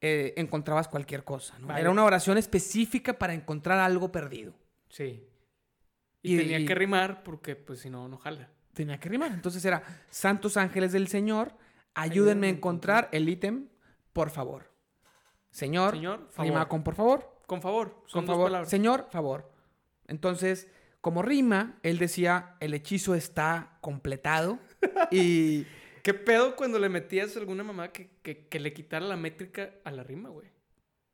[0.00, 1.58] eh, encontrabas cualquier cosa.
[1.58, 1.68] ¿no?
[1.68, 1.80] Vale.
[1.80, 4.54] Era una oración específica para encontrar algo perdido.
[4.88, 5.26] Sí.
[6.22, 8.50] Y, Y- tenía y- que rimar porque, pues, si no, no jala.
[8.74, 9.32] Tenía que rimar.
[9.32, 11.54] Entonces era, Santos ángeles del Señor,
[11.94, 13.68] ayúdenme a encontrar el ítem,
[14.12, 14.73] por favor.
[15.54, 16.68] Señor, Señor, rima favor.
[16.68, 17.30] con por favor.
[17.46, 18.02] Con favor.
[18.06, 18.46] Son Con dos favor.
[18.48, 18.68] palabras.
[18.70, 19.50] Señor, favor.
[20.08, 20.66] Entonces,
[21.00, 24.58] como rima, él decía, el hechizo está completado.
[25.12, 25.64] y
[26.02, 29.70] ¿Qué pedo cuando le metías a alguna mamá que, que, que le quitara la métrica
[29.84, 30.48] a la rima, güey?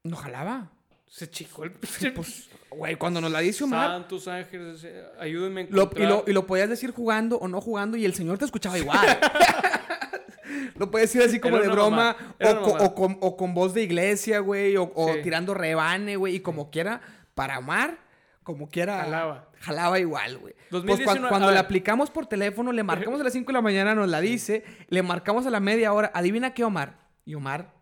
[0.04, 0.70] no jalaba.
[1.06, 5.64] Se chicó el Pues, güey, cuando nos la dice Omar, Santos ángeles, eh, ayúdenme a
[5.64, 6.08] lo- y, encontrar.
[6.08, 8.98] lo, y lo podías decir jugando o no jugando y el señor te escuchaba igual.
[10.76, 14.38] lo puedes decir así como de broma o, co- con, o con voz de iglesia,
[14.40, 15.20] güey, o, o Sí.
[15.22, 17.00] tirando rebane, güey, y como quiera,
[17.34, 17.98] para Omar,
[18.42, 19.00] como quiera.
[19.02, 19.48] Jalaba.
[19.60, 20.54] Jalaba igual, güey.
[20.70, 23.52] Pues 2019, cuan- a cuando le aplicamos por teléfono, le marcamos a las 5 de
[23.52, 26.98] la mañana, nos la dice, le marcamos a la media hora, adivina qué, Omar.
[27.26, 27.72] Y Omar,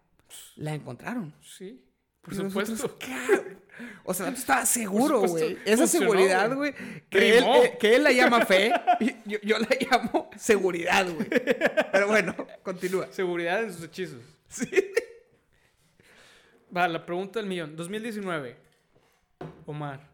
[0.56, 1.32] la encontraron.
[1.40, 1.84] Sí,
[2.20, 2.98] por Y nosotros, supuesto.
[2.98, 3.58] ¿qué?
[4.04, 5.58] O sea, tú estabas seguro, güey.
[5.64, 6.74] Esa seguridad, güey.
[7.08, 11.28] Que él, eh, que él la llama fe, y yo, yo la llamo seguridad, güey.
[11.92, 13.08] Pero bueno, continúa.
[13.10, 14.22] Seguridad en sus hechizos.
[14.48, 14.68] Sí.
[16.74, 17.76] Va, la pregunta del millón.
[17.76, 18.56] 2019.
[19.66, 20.08] Omar.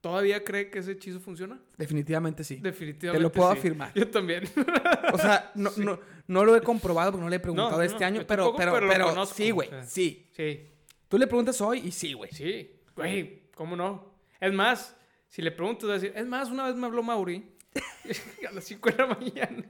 [0.00, 1.58] ¿Todavía cree que ese hechizo funciona?
[1.78, 2.56] Definitivamente sí.
[2.56, 3.18] Definitivamente.
[3.18, 3.58] Te lo puedo sí.
[3.58, 3.90] afirmar.
[3.94, 4.44] Yo también.
[5.12, 8.04] O sea, no, no, no lo he comprobado porque no le he preguntado no, este
[8.04, 9.86] año, pero, tampoco, pero, pero sí, güey, o sea.
[9.86, 10.28] sí.
[10.32, 10.73] sí,
[11.14, 12.32] Tú le preguntas hoy y sí, güey.
[12.32, 12.72] sí.
[12.96, 14.16] Güey, ¿cómo no?
[14.40, 14.96] Es más,
[15.28, 17.54] si le a decir, es más, una vez me habló Mauri
[18.48, 19.64] a las 5 de la mañana.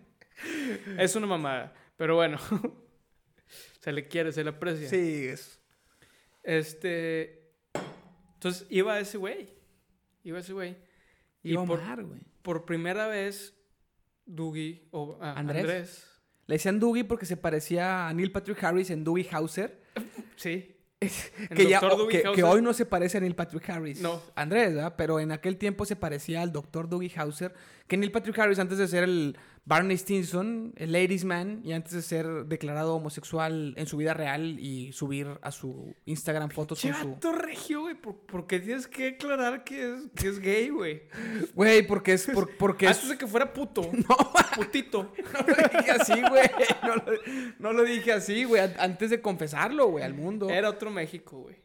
[0.97, 1.75] Es una mamada.
[1.99, 2.39] Pero bueno,
[3.79, 4.89] se le quiere, se le aprecia.
[4.89, 5.61] Sí, es.
[6.43, 7.53] Este.
[8.37, 9.51] Entonces iba ese güey.
[10.23, 10.79] Iba ese güey.
[11.43, 12.21] Y Y por, Omar, güey.
[12.41, 13.55] por primera vez,
[14.25, 15.61] Dougie o ah, Andrés.
[15.61, 16.09] Andrés.
[16.47, 19.85] Le decían Dougie porque se parecía a Neil Patrick Harris en Dougie Hauser.
[20.37, 20.74] Sí.
[21.55, 21.81] Que, ya,
[22.35, 24.01] que, hoy no se parece a Neil Patrick Harris.
[24.01, 24.21] No.
[24.35, 24.95] Andrés, ¿verdad?
[24.97, 27.55] Pero en aquel tiempo se parecía al doctor Dougie Hauser.
[27.87, 31.93] Que Neil Patrick Harris, antes de ser el Barney Stinson, el Ladies Man, y antes
[31.93, 36.95] de ser declarado homosexual en su vida real y subir a su Instagram fotos con
[37.21, 37.33] su.
[37.33, 37.95] Regio, güey.
[37.95, 41.03] ¿Por, por qué tienes que aclarar que es, que es gay, güey?
[41.55, 42.27] Güey, porque es.
[42.27, 42.93] por- porque es.
[42.97, 43.83] Antes de que fuera puto.
[43.93, 44.17] No,
[44.57, 45.13] Putito.
[45.33, 46.51] no lo dije así, güey.
[46.83, 47.05] No lo,
[47.59, 48.63] no lo dije así, güey.
[48.63, 50.49] an- Antes de confesarlo, güey, al mundo.
[50.49, 51.57] Era otro México, güey.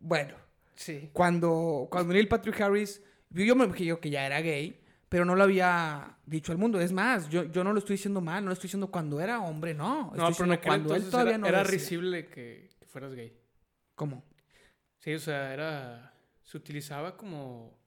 [0.00, 0.34] Bueno.
[0.74, 1.10] Sí.
[1.12, 4.78] cuando, cuando Neil Patrick Harris, yo me imagino que ya era gay,
[5.08, 6.80] pero no lo había dicho al mundo.
[6.80, 9.40] Es más, yo, yo no lo estoy diciendo mal, no lo estoy diciendo cuando era
[9.40, 10.12] hombre, no.
[10.14, 13.36] Estoy No, pero en cuando él todavía era, no era risible que, que fueras gay.
[13.94, 14.24] ¿Cómo?
[14.98, 16.14] Sí, o sea, era.
[16.42, 17.78] Se utilizaba como.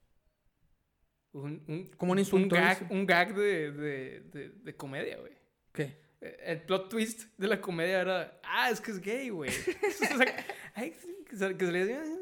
[1.32, 5.32] Un, un, Como un insulto, Un gag, un gag de, de, de, de comedia, güey.
[5.72, 6.02] ¿Qué?
[6.20, 8.40] Eh, El plot twist de la comedia era.
[8.44, 9.50] Ah, es que es gay, güey.
[10.12, 10.94] O sea, ay,
[11.28, 12.12] que se- que salía así,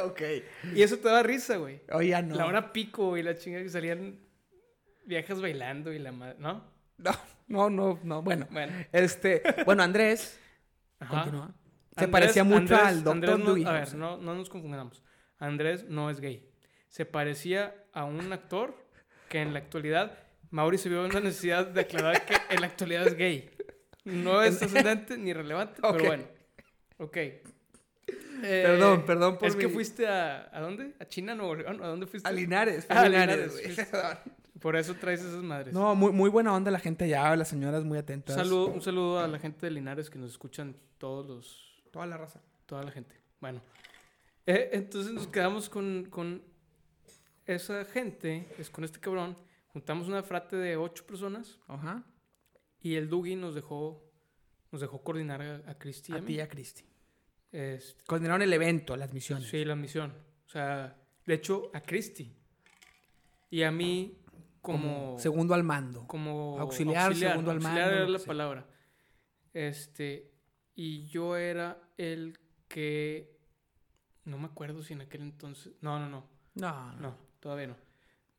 [0.00, 0.22] ok.
[0.74, 1.82] Y eso te da risa, güey.
[1.92, 2.34] Oye, ya no.
[2.36, 4.18] La hora pico y la chinga que salían
[5.06, 6.36] viejas bailando y la madre.
[6.38, 6.64] ¿No?
[6.98, 7.12] No,
[7.48, 8.22] no, no, no.
[8.22, 8.72] Bueno, Bueno.
[8.92, 10.40] este, bueno, Andrés,
[11.08, 11.52] continúa.
[11.96, 13.64] Se Andrés- parecía mucho Andrés- al doctor no- Dewey.
[13.64, 15.02] A ver, no, no nos confundamos.
[15.38, 16.48] Andrés no es gay.
[16.88, 18.74] Se parecía a un actor
[19.28, 20.18] que en la actualidad,
[20.50, 23.50] Mauri se vio en la necesidad de aclarar que en la actualidad es gay.
[24.04, 26.24] No es trascendente ni relevante, pero bueno.
[26.98, 27.16] Ok.
[27.16, 27.42] Eh,
[28.42, 30.50] Perdón, perdón por Es que fuiste a...
[30.52, 30.94] ¿A dónde?
[31.00, 31.82] ¿A China, Nuevo León?
[31.82, 32.28] ¿A dónde fuiste?
[32.28, 33.88] A Linares, Ah, a Linares, Linares.
[34.64, 35.74] Por eso traes esas madres.
[35.74, 38.34] No, muy, muy buena onda la gente allá, las señoras muy un, atentas.
[38.34, 41.82] saludo, un saludo a la gente de Linares que nos escuchan todos los...
[41.92, 42.40] Toda la raza.
[42.64, 43.14] Toda la gente.
[43.42, 43.60] Bueno.
[44.46, 46.42] Eh, entonces nos quedamos con, con
[47.44, 49.36] esa gente, es con este cabrón.
[49.68, 52.02] Juntamos una frate de ocho personas Ajá.
[52.80, 54.02] y el Dougie nos dejó,
[54.72, 56.84] nos dejó coordinar a, a Cristi a A ti y a Cristi.
[57.52, 59.46] Este, Coordinaron el evento, las misiones.
[59.46, 60.14] sí, la misión.
[60.46, 60.96] O sea,
[61.26, 62.34] de hecho, a Cristi.
[63.50, 64.23] Y a mí
[64.64, 65.18] como...
[65.18, 66.06] segundo al mando.
[66.08, 68.66] como Auxiliar, segundo al auxiliar mando, era lo la palabra.
[69.52, 70.32] Este,
[70.74, 72.38] y yo era el
[72.68, 73.38] que
[74.24, 77.00] no me acuerdo si en aquel entonces, no, no, no, No, no.
[77.00, 77.76] no, todavía no.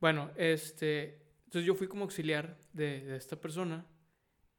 [0.01, 3.85] Bueno, este, entonces yo fui como auxiliar de, de esta persona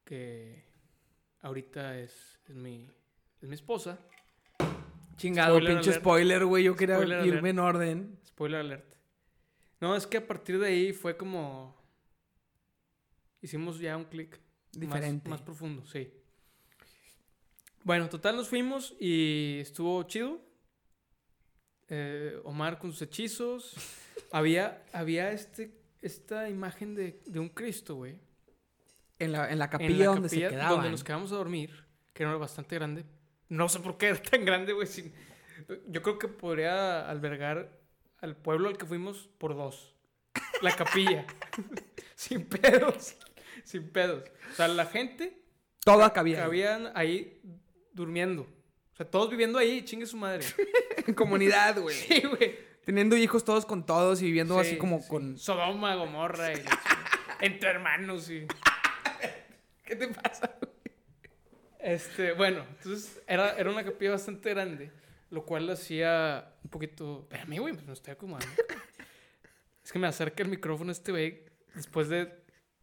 [0.03, 0.63] que
[1.41, 2.89] ahorita es, es mi
[3.41, 3.99] es mi esposa.
[5.17, 6.01] Chingado, Spoiler pinche alert.
[6.03, 6.63] spoiler, güey.
[6.63, 7.47] Yo quería Spoiler irme alert.
[7.49, 8.19] en orden.
[8.25, 8.86] Spoiler alert.
[9.79, 11.75] No, es que a partir de ahí fue como
[13.41, 14.39] hicimos ya un clic
[14.71, 15.29] Diferente.
[15.29, 16.11] Más, profundo, sí.
[17.83, 20.39] Bueno, total nos fuimos y estuvo chido.
[21.89, 23.75] Eh, Omar con sus hechizos.
[24.31, 25.71] había, había este,
[26.01, 28.19] esta imagen de, de un Cristo, güey.
[29.19, 30.71] En la, en la en capilla la donde capilla se quedaban.
[30.75, 33.05] donde nos quedamos a dormir, que era bastante grande.
[33.49, 34.85] No sé por qué era tan grande, güey.
[34.85, 35.13] sin-
[35.87, 37.76] Yo creo que podría albergar
[38.19, 39.93] al pueblo al que fuimos por dos.
[40.61, 41.25] La capilla.
[42.15, 43.15] sin pedos.
[43.63, 44.23] Sin pedos.
[44.51, 45.41] O sea, la gente
[45.83, 46.37] Toda cabía.
[46.39, 47.41] cabían ahí
[47.93, 48.43] durmiendo.
[48.93, 50.45] O sea, todos viviendo ahí, chingue su madre.
[51.07, 51.95] En comunidad, güey.
[51.95, 52.59] Sí, güey.
[52.83, 55.07] Teniendo hijos todos con todos y viviendo así Sí, como sí.
[55.07, 55.37] con...
[55.37, 56.51] Sodoma, Gomorra.
[56.53, 56.61] y
[57.39, 58.45] entre hermanos y...
[59.85, 60.53] ¿Qué te pasa?
[61.79, 64.91] Este, bueno, entonces era, era una capilla bastante grande.
[65.29, 67.21] Lo cual hacía un poquito...
[67.31, 68.47] Espérame, güey, pues me estoy acomodando.
[69.83, 71.43] es que me acerca el micrófono este güey
[71.75, 72.33] después de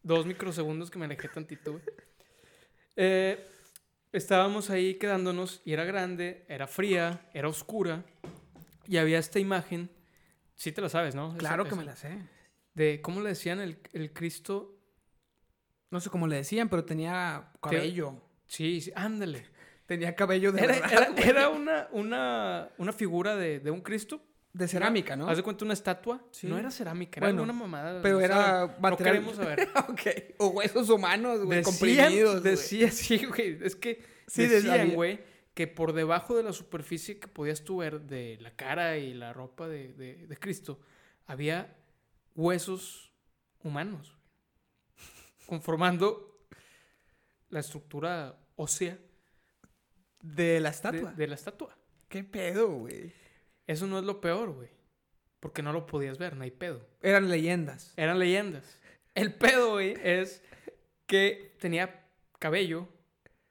[0.03, 1.85] dos microsegundos que me alejé tantito, güey.
[2.97, 3.45] Eh,
[4.13, 8.05] estábamos ahí quedándonos y era grande, era fría, era oscura
[8.87, 9.91] y había esta imagen,
[10.55, 11.31] sí te la sabes, ¿no?
[11.31, 12.19] Esa- Claro que esa- me la sé.
[12.75, 14.77] De, ¿cómo le decían el, el Cristo?
[15.91, 18.21] No sé cómo le decían, pero tenía cabello.
[18.47, 19.47] Sí, sí, ándale.
[19.87, 24.23] Tenía cabello de Era, verdad, era- una, una, una figura de, de un Cristo.
[24.55, 25.29] de cerámica, ¿no?
[25.29, 26.25] Haz de cuenta una estatua.
[26.31, 26.47] Sí.
[26.47, 28.01] No era cerámica, era Bueno, alguna mamada.
[28.03, 29.69] pero no era sabe- No queremos saber.
[30.39, 33.59] O huesos humanos, güey, comprimidos, decía, sí, güey.
[33.63, 34.95] Es que Sí, decían, decía.
[34.95, 35.21] güey,
[35.55, 39.33] que por debajo de la superficie que podías tú ver de la cara y la
[39.33, 40.81] ropa de, de- de Cristo,
[41.27, 41.77] había
[42.35, 43.13] huesos
[43.63, 44.17] humanos.
[45.47, 46.39] Conformando
[47.51, 48.99] la estructura ósea
[50.25, 51.13] De la estatua.
[51.13, 51.77] de la estatua.
[52.09, 53.13] ¿Qué pedo, güey?
[53.67, 54.69] Eso no es lo peor, güey.
[55.41, 56.87] Porque no lo podías ver, no hay pedo.
[57.03, 57.93] Eran leyendas.
[57.97, 58.81] Eran leyendas.
[59.15, 60.43] El pedo, güey, es
[61.07, 62.07] que tenía
[62.39, 62.89] cabello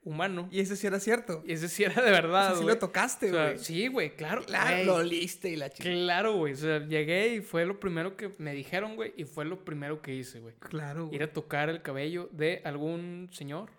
[0.02, 0.48] humano.
[0.50, 1.42] Y eso sí era cierto.
[1.46, 2.74] Y ese sí era de verdad, Eso sí güey.
[2.74, 3.58] lo tocaste, O sea, güey.
[3.58, 4.44] sí, güey, claro.
[4.44, 5.88] Claro, lo oliste y la chica.
[5.88, 6.52] Claro, güey.
[6.54, 9.14] O sea, llegué y fue lo primero que me dijeron, güey.
[9.16, 10.56] Y fue lo primero que hice, güey.
[10.56, 11.16] Claro, güey.
[11.16, 13.70] Ir a tocar el cabello de algún señor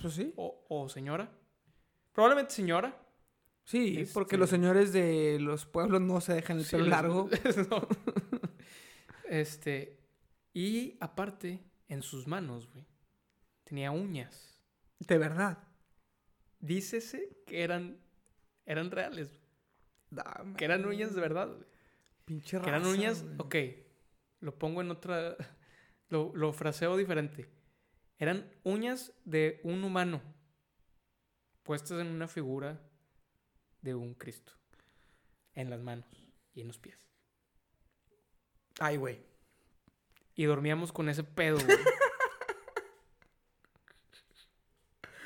[0.00, 0.32] Pues sí.
[0.36, 1.30] o, o señora.
[2.14, 2.98] Probablemente señora.
[3.64, 6.90] Sí, porque Este- los señores de los pueblos no se dejan el Sí, pelo los-
[6.90, 7.28] largo.
[7.70, 7.88] no.
[9.28, 9.98] Este.
[10.52, 12.84] Y aparte, en sus manos, güey,
[13.64, 14.60] tenía uñas.
[15.00, 15.58] De verdad.
[16.60, 17.98] Dícese que eran,
[18.64, 19.28] eran reales,
[20.10, 21.66] Dame, que eran uñas de verdad, güey.
[22.24, 23.36] Pinche Que eran uñas, güey.
[23.38, 23.56] ok,
[24.40, 25.36] lo pongo en otra,
[26.08, 27.48] lo, lo fraseo diferente.
[28.18, 30.22] Eran uñas de un humano
[31.64, 32.80] puestas en una figura
[33.82, 34.52] de un Cristo,
[35.54, 36.06] en las manos
[36.54, 36.96] y en los pies.
[38.78, 39.20] Ay, güey.
[40.36, 41.76] Y dormíamos con ese pedo, güey.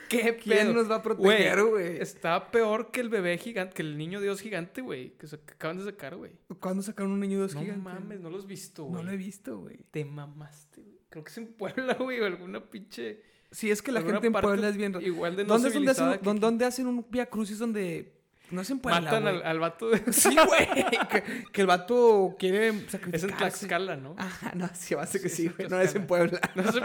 [0.09, 0.43] ¿Qué pedo?
[0.43, 1.99] ¿Quién nos va a proteger, güey?
[2.01, 5.11] Está peor que el bebé gigante, que el niño Dios gigante, güey.
[5.19, 6.33] Que, se- que acaban de sacar, güey.
[6.61, 7.77] ¿Cuándo sacaron un niño No gigante?
[7.77, 8.95] mames, no lo has visto, güey.
[8.95, 9.85] No lo he visto, güey.
[9.91, 10.99] Te mamaste, güey.
[11.11, 13.23] Creo que es en Puebla, güey, o alguna pinche.
[13.51, 14.97] Sí, es que la gente en Puebla es bien...
[15.01, 18.15] Igual de no ¿Dónde, es donde hacen, que dónde- dónde hacen un Via Crucis donde...
[18.51, 19.37] No es en Puebla, matan güey.
[19.37, 20.01] al, al vato de.
[20.13, 20.67] Sí, güey.
[21.11, 23.27] que, que el vato quiere Es sacrificarse.
[23.27, 24.15] en Tlaxcala, ¿no?
[24.17, 25.69] Ajá, no, sí, va a ser que Sí, sí, es en güey.
[25.69, 26.41] No es en Puebla.
[26.55, 26.81] No se.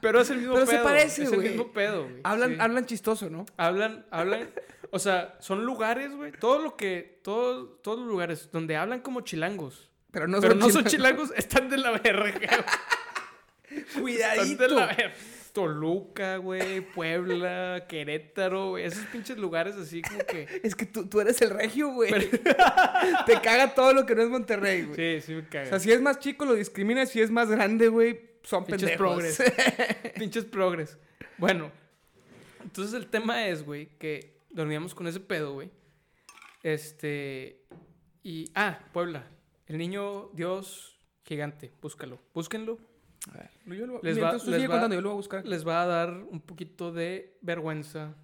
[0.00, 0.84] Pero es el mismo Pero se pedo.
[0.84, 1.40] parece, Es güey.
[1.46, 2.20] el mismo pedo, güey.
[2.22, 2.56] Hablan, Sí.
[2.60, 3.44] hablan chistoso, ¿no?
[3.56, 4.50] Hablan, hablan,
[4.92, 9.22] o sea, son lugares, güey, todo lo que, todo, todos los lugares donde hablan como
[9.22, 11.30] chilangos, Pero no pero son no son chilangos.
[11.30, 13.82] chilangos, están de la verga, güey.
[13.82, 14.62] están Cuidadito.
[14.62, 15.14] de la verga.
[15.52, 20.46] Toluca, güey, Puebla, Querétaro, güey, esos pinches lugares así como que...
[20.62, 22.12] Es que tú, tú eres el regio, güey.
[23.26, 25.20] Te caga todo lo que no es Monterrey, güey.
[25.20, 25.66] Sí, sí me O caga.
[25.66, 28.96] sea, si es más chico lo discriminas, si es más grande, güey, son Pinches pendejos.
[29.36, 29.42] progres.
[30.18, 30.98] Pinches progres.
[31.36, 31.70] Bueno,
[32.62, 35.70] entonces el tema es, güey, que dormíamos con ese pedo, güey.
[36.62, 37.62] Este.
[38.22, 38.50] Y.
[38.54, 39.24] Ah, Puebla.
[39.66, 41.72] El niño Dios gigante.
[41.80, 42.18] Búscalo.
[42.34, 42.78] Búsquenlo.
[43.28, 45.14] A ver, yo lo, Les va- mientras tú les sigue va- contando, yo lo voy
[45.14, 45.46] a buscar.
[45.46, 48.14] Les va a dar un poquito de vergüenza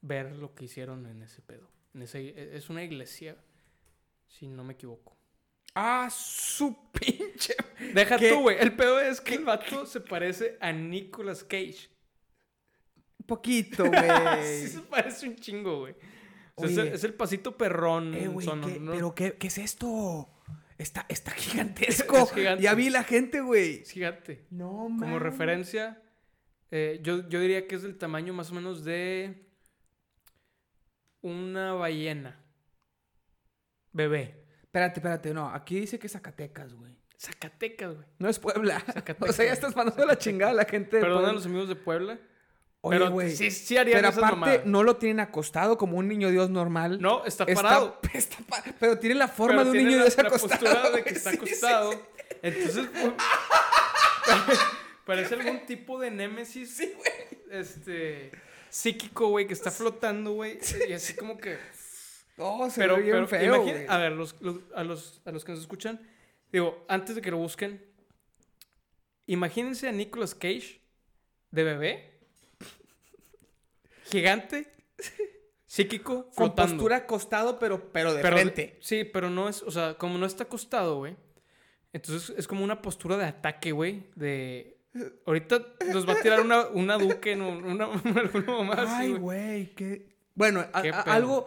[0.00, 1.68] ver lo que hicieron en ese pedo.
[1.94, 3.36] En ese, es una iglesia,
[4.28, 5.16] si no me equivoco.
[5.74, 7.54] Ah, su pinche.
[7.94, 8.30] Deja ¿Qué?
[8.30, 8.56] tú, güey.
[8.60, 11.88] El pedo es que el vato se parece a Nicolas Cage.
[13.20, 14.62] Un poquito, güey.
[14.62, 15.94] sí se parece un chingo, güey.
[16.54, 16.94] O sea, es, el, Oye.
[16.94, 18.14] es el pasito perrón.
[18.14, 18.92] Eh, sono, ¿qué- ¿no?
[18.92, 20.28] ¿pero qué, qué es esto?
[20.78, 22.16] Está, está gigantesco.
[22.18, 22.62] Es gigante.
[22.62, 23.82] Ya vi la gente, güey.
[23.82, 24.46] Es gigante.
[24.50, 25.22] No, Como mames.
[25.22, 26.00] referencia,
[26.70, 29.44] eh, yo, yo diría que es del tamaño más o menos de
[31.20, 32.40] una ballena.
[33.92, 34.44] Bebé.
[34.62, 35.48] Espérate, espérate, no.
[35.48, 36.96] Aquí dice que es Zacatecas, güey.
[37.18, 38.06] Zacatecas, güey.
[38.18, 38.78] No es Puebla.
[38.80, 39.18] Zacatecas.
[39.30, 41.74] O sea, ya estás mandando la chingada a la gente Perdón a los amigos de
[41.74, 42.20] Puebla.
[42.80, 43.34] Oye, pero güey.
[43.34, 44.66] sí, sí harían Pero aparte, mamadas.
[44.66, 47.00] no lo tienen acostado como un niño Dios normal.
[47.00, 47.98] No, está parado.
[48.14, 50.48] está pa- pero tiene la forma Pero de un niño la, Dios la acostado.
[50.60, 51.92] postura de que está sí, acostado.
[51.92, 51.98] sí.
[52.42, 52.86] Entonces,
[54.46, 54.58] pues,
[55.04, 56.80] parece algún tipo de némesis.
[57.50, 58.30] Este.
[58.70, 60.58] Psíquico, güey, que está flotando, güey.
[60.88, 61.58] Y así como que.
[62.36, 65.44] No, se Pero, ve bien pero feo, a ver, los- los- a, los, a los
[65.44, 66.00] que nos escuchan,
[66.52, 67.84] digo, antes de que lo busquen,
[69.26, 70.80] imagínense a Nicolas Cage
[71.50, 72.17] de bebé,
[74.10, 74.72] gigante,
[75.66, 76.72] psíquico, Con flotando.
[76.74, 78.78] postura acostado, pero, pero de pero, frente.
[78.80, 81.16] Sí, pero no es, o sea, como no está acostado, güey.
[81.92, 84.04] Entonces es como una postura de ataque, güey.
[84.14, 84.78] De.
[85.26, 87.84] Ahorita nos va a tirar una, una duque, no, una,
[88.16, 89.74] alguna mamá así, Ay, güey.
[89.74, 90.16] qué...
[90.34, 91.46] Bueno, Qué a- algo...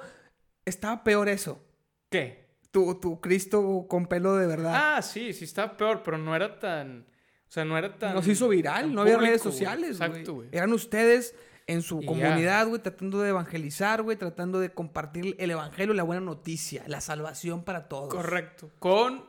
[0.66, 1.62] estaba peor eso.
[2.10, 2.50] ¿Qué?
[2.72, 4.74] Tu, tu Cristo con pelo de verdad.
[4.98, 7.08] Ah, sí, sí estaba peor, pero no era tan...
[7.48, 8.14] O sea, no era tan...
[8.14, 10.10] Nos hizo viral, no había redes sociales, güey.
[10.10, 10.50] Exacto, güey.
[10.52, 11.36] Eran ustedes
[11.68, 16.04] en su Y comunidad, güey, tratando de evangelizar, güey, tratando de compartir el evangelio, la
[16.04, 18.14] buena noticia, la salvación para todos.
[18.14, 18.72] Correcto.
[18.80, 19.26] Con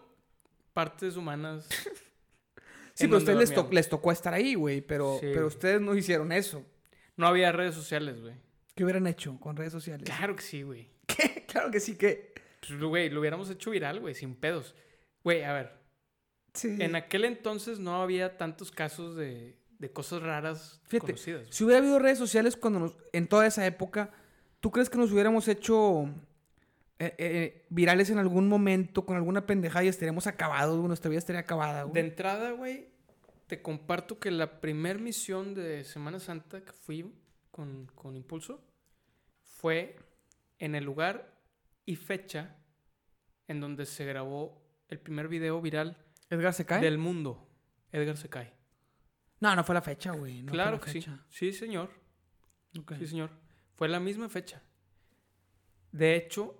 [0.73, 1.69] partes humanas.
[2.95, 3.75] Sí, pero a ustedes les, to- dormíamos.
[3.75, 6.63] les tocó estar ahí, güey, pero, Sí, pero ustedes no hicieron eso.
[7.17, 8.35] No había redes sociales, güey.
[8.75, 10.05] ¿Qué hubieran hecho con redes sociales?
[10.05, 10.91] Claro que sí, güey.
[11.07, 11.47] ¿Qué?
[11.49, 12.35] Claro que sí que...
[12.61, 14.75] Pues, güey, lo hubiéramos hecho viral, güey, sin pedos.
[15.25, 15.73] Güey, a ver.
[16.53, 16.77] Sí.
[16.81, 21.49] En aquel entonces no había tantos casos de, de cosas raras Fíjate, conocidas.
[21.51, 24.11] Si hubiera habido redes sociales cuando nos- en toda esa época,
[24.61, 26.05] ¿tú crees que nos hubiéramos hecho
[27.01, 30.79] eh, eh, virales en algún momento con alguna pendejada y estaríamos acabados?
[30.87, 31.95] Nuestra vida estaría acabada, güey.
[31.95, 32.91] De entrada, güey,
[33.49, 37.13] te comparto que la primer misión de Semana Santa que fui
[37.51, 38.63] con, con Impulso
[39.43, 39.97] fue
[40.61, 41.35] en el lugar
[41.85, 42.57] y fecha
[43.49, 45.97] en donde se grabó el primer video viral
[46.31, 46.81] ¿Edgar se cae?
[46.81, 47.49] del mundo.
[47.91, 48.53] Edgar se cae.
[49.43, 50.41] No, no fue la fecha, güey.
[50.45, 51.05] no claro la que sí.
[51.29, 51.91] Sí, señor.
[52.97, 53.31] Sí, señor.
[53.75, 54.63] Fue la misma fecha.
[55.91, 56.55] De hecho,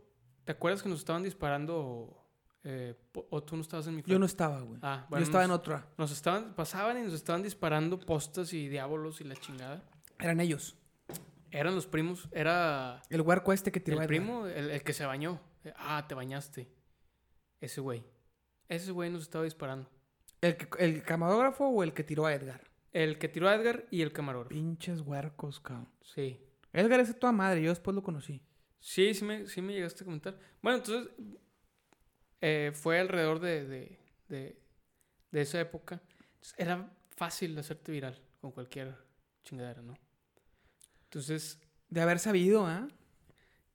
[0.45, 2.19] ¿te acuerdas que nos estaban disparando?
[2.65, 2.97] eh,
[3.31, 4.81] o tú no estabas en mi Yo no estaba, güey.
[4.83, 5.89] Ah, Yo bueno, estaba en otra.
[5.97, 9.83] nos estaban, pasaban y nos estaban disparando postas y diábolos y la chingada.
[10.19, 10.77] Eran ellos.
[11.53, 15.05] Eran los primos, era El huerco este que tiró el primo, el, el que se
[15.07, 15.41] bañó.
[15.77, 16.69] Ah, te bañaste.
[17.61, 18.05] Ese güey.
[18.69, 19.89] Ese güey nos estaba disparando.
[20.41, 22.72] ¿El, ¿El camarógrafo o el que tiró a Edgar?
[22.93, 24.51] El que tiró a Edgar y el camarógrafo.
[24.55, 25.89] Pinches huercos, cabrón.
[26.03, 26.39] Sí.
[26.73, 28.43] Edgar es toda madre, yo después lo conocí.
[28.81, 30.39] Sí, sí me, sí me llegaste a comentar.
[30.61, 31.11] Bueno, entonces
[32.41, 34.59] eh, fue alrededor de, de, de,
[35.31, 36.03] de esa época.
[36.35, 38.97] Entonces, era fácil hacerte viral con cualquier
[39.45, 39.95] chingadera, ¿no?
[41.05, 42.89] Entonces, De haber sabido, ¿ah?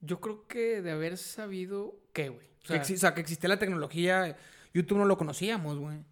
[0.02, 2.48] yo creo que de haber sabido qué, güey.
[2.48, 4.38] O Que sea, exi- O sea, que existía la tecnología.
[4.74, 6.04] YouTube no lo conocíamos, güey.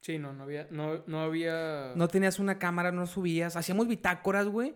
[0.00, 1.92] Sí, no, no había, no, no había...
[1.96, 3.56] No tenías una cámara, no subías.
[3.56, 4.74] Hacíamos bitácoras, güey.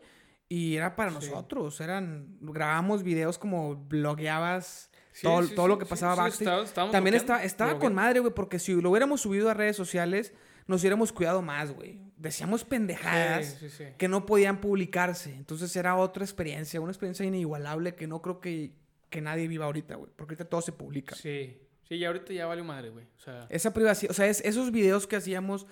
[0.49, 1.16] Y era para Sí.
[1.16, 1.81] nosotros.
[1.81, 2.37] Eran.
[2.41, 4.91] Grabábamos videos como blogueabas.
[5.12, 6.72] Sí, todo, sí, todo lo que pasaba backstage.
[6.91, 10.35] También está, estaba con madre, güey, porque si lo hubiéramos subido a redes sociales,
[10.66, 12.01] nos hubiéramos cuidado más, güey.
[12.16, 13.59] Decíamos pendejadas
[13.97, 15.35] que no podían publicarse.
[15.35, 18.72] Entonces era otra experiencia, una experiencia inigualable que no creo que,
[19.09, 20.11] que nadie viva ahorita, güey.
[20.16, 21.14] Porque ahorita todo se publica.
[21.14, 21.59] Sí,
[21.89, 23.05] sí, y ahorita ya vale madre, güey.
[23.16, 25.66] O sea, Esa privacidad, o sea, es- esos videos que hacíamos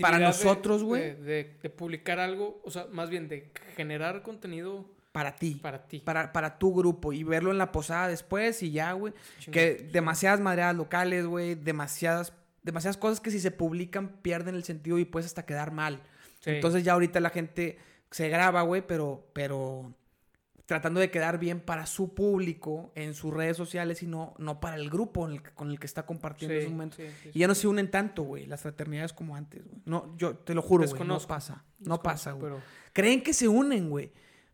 [0.00, 1.02] para nosotros, güey.
[1.02, 5.54] De, de- de publicar algo, o sea, más bien de generar contenido para ti.
[5.62, 6.00] para ti.
[6.00, 9.12] Para, para tu grupo y verlo en la posada después y ya, güey.
[9.52, 11.54] Que demasiadas madreadas locales, güey.
[11.54, 16.00] Demasiadas, demasiadas cosas que si se publican pierden el sentido y puedes hasta quedar mal.
[16.40, 16.50] Sí.
[16.50, 17.78] Entonces ya ahorita la gente
[18.10, 19.94] se graba, güey, pero, pero
[20.66, 24.76] tratando de quedar bien para su público en sus redes sociales y no, no para
[24.76, 26.96] el grupo en el que- con el que está compartiendo Sí, esos momentos.
[26.96, 29.82] sí, sí, Y ya no se unen tanto, güey, las fraternidades como antes, güey.
[29.84, 31.64] No, yo te lo juro, güey, no pasa.
[31.80, 32.44] No pasa, güey.
[32.44, 32.62] Pero
[32.94, 34.12] Creen que se unen, güey.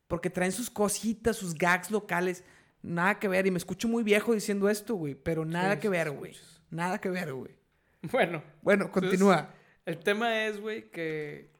[0.08, 2.42] Porque traen sus cositas, sus gags locales.
[2.82, 3.46] Nada que ver.
[3.46, 5.14] Y me escucho muy viejo diciendo esto, güey.
[5.14, 6.34] Pero nada que ver, güey.
[6.70, 7.54] Nada que ver, güey.
[8.10, 9.54] bueno, Bueno, Entonces, continúa.
[9.86, 11.50] el tema es, güey, que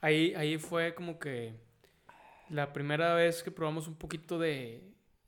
[0.00, 1.54] ahí, ahí fue como que
[2.50, 4.82] la primera vez que probamos un poquito de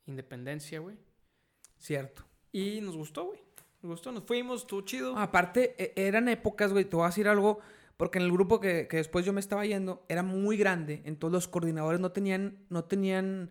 [0.06, 0.96] independencia, güey.
[1.78, 2.24] Cierto.
[2.52, 3.40] Y nos gustó, güey.
[3.82, 5.16] Nos gustó, nos fuimos, estuvo chido.
[5.16, 6.84] Aparte, e- eran épocas, güey.
[6.84, 7.60] Te voy a decir algo.
[7.96, 11.00] Porque en el grupo que, que después yo me estaba yendo era muy grande.
[11.06, 13.50] Entonces los coordinadores no tenían, no tenían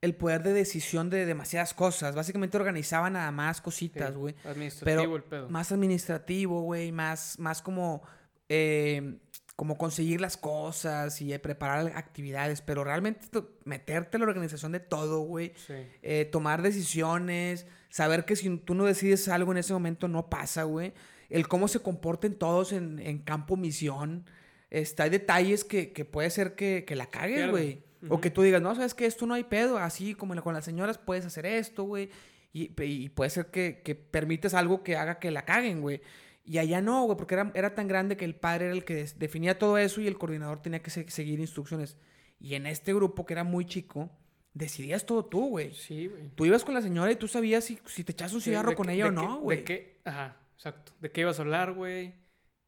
[0.00, 2.14] el poder de decisión de demasiadas cosas.
[2.16, 4.34] Básicamente organizaban nada más cositas, güey.
[4.44, 5.48] Administrativo Pero el pedo.
[5.48, 8.02] más administrativo, güey, más, más como,
[8.48, 9.18] eh,
[9.56, 13.26] como conseguir las cosas y eh, preparar actividades, pero realmente
[13.64, 15.74] meterte en la organización de todo, güey, Sí.
[16.02, 20.64] eh, tomar decisiones, saber que si tú no decides algo en ese momento no pasa,
[20.64, 20.92] güey,
[21.30, 24.26] el cómo se comporten todos en, en campo misión,
[24.70, 28.42] este, hay detalles que, que puede ser que, que la cagues, güey, o que tú
[28.42, 31.46] digas, no, sabes que esto no hay pedo, así como con las señoras puedes hacer
[31.46, 32.10] esto, güey,
[32.52, 36.00] y, y puede ser que, que permites algo que haga que la caguen, güey.
[36.44, 39.04] Y allá no, güey, porque era, era tan grande que el padre era el que
[39.16, 41.96] definía todo eso y el coordinador tenía que se- seguir instrucciones.
[42.38, 44.10] Y en este grupo, que era muy chico,
[44.52, 45.72] decidías todo tú, güey.
[45.72, 46.28] Sí, güey.
[46.34, 48.90] Tú ibas con la señora y tú sabías si, si te echas un cigarro con
[48.90, 49.58] ella o no, güey.
[49.58, 50.92] De qué, ajá, exacto.
[51.00, 52.14] De qué ibas a hablar, güey.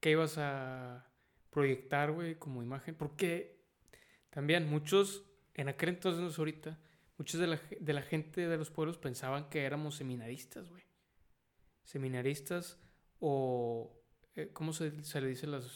[0.00, 1.06] Qué ibas a
[1.50, 2.94] proyectar, güey, como imagen.
[2.94, 3.58] Porque
[4.30, 5.24] también muchos,
[5.54, 6.78] en aquel entonces, no ahorita,
[7.18, 10.82] muchos de la, de la gente de los pueblos pensaban que éramos seminaristas, güey.
[11.84, 12.78] Seminaristas
[13.28, 14.02] o...
[14.34, 15.66] eh, ¿Cómo se, se le dice a las,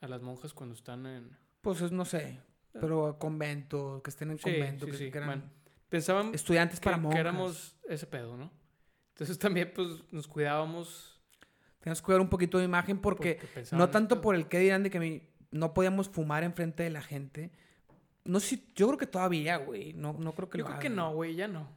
[0.00, 1.36] a las monjas cuando están en...
[1.60, 2.40] Pues es, no sé,
[2.72, 5.42] pero convento, que estén en Sí, convento, sí, que, sí, que eran bueno.
[5.88, 7.20] pensaban Estudiantes que, para que monjas.
[7.20, 8.50] éramos ese pedo, ¿no?
[9.10, 11.20] Entonces también, pues, nos cuidábamos.
[11.80, 13.38] Teníamos que cuidar un poquito de imagen porque,
[13.72, 15.22] no tanto por el que dirán de que mi-
[15.52, 17.52] no podíamos fumar enfrente de la gente.
[18.24, 19.92] No sé, si- yo creo que todavía, güey.
[19.92, 21.68] No, no creo que Yo lo creo que no, güey, ya no.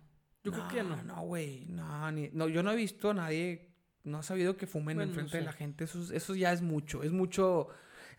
[0.44, 1.02] Yo creo que ya no.
[1.04, 1.66] No, güey.
[1.68, 3.67] No, ni- no, yo no he visto a nadie,
[4.08, 5.84] no he sabido que fumen Bueno, no enfrente de la gente.
[5.84, 7.04] Eso, es- eso ya es mucho.
[7.04, 7.68] Es mucho.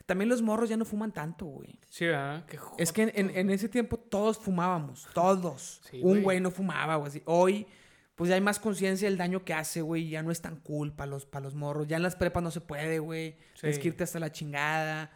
[0.06, 1.78] También los morros ya no fuman tanto, güey.
[1.90, 2.46] Sí, ¿verdad?
[2.46, 5.80] Qué Es que en, en- en ese tiempo todos fumábamos, todos.
[5.90, 6.40] Sí, Un güey.
[6.40, 7.08] no fumaba, güey.
[7.08, 7.22] así.
[7.26, 7.66] Hoy,
[8.14, 10.08] pues ya hay más conciencia del daño que hace, güey.
[10.08, 11.86] Ya no es tan cool para los, pa' los morros.
[11.88, 13.36] Ya en las prepas no se puede, güey.
[13.60, 13.82] Tienes Sí.
[13.82, 15.10] que irte hasta la chingada.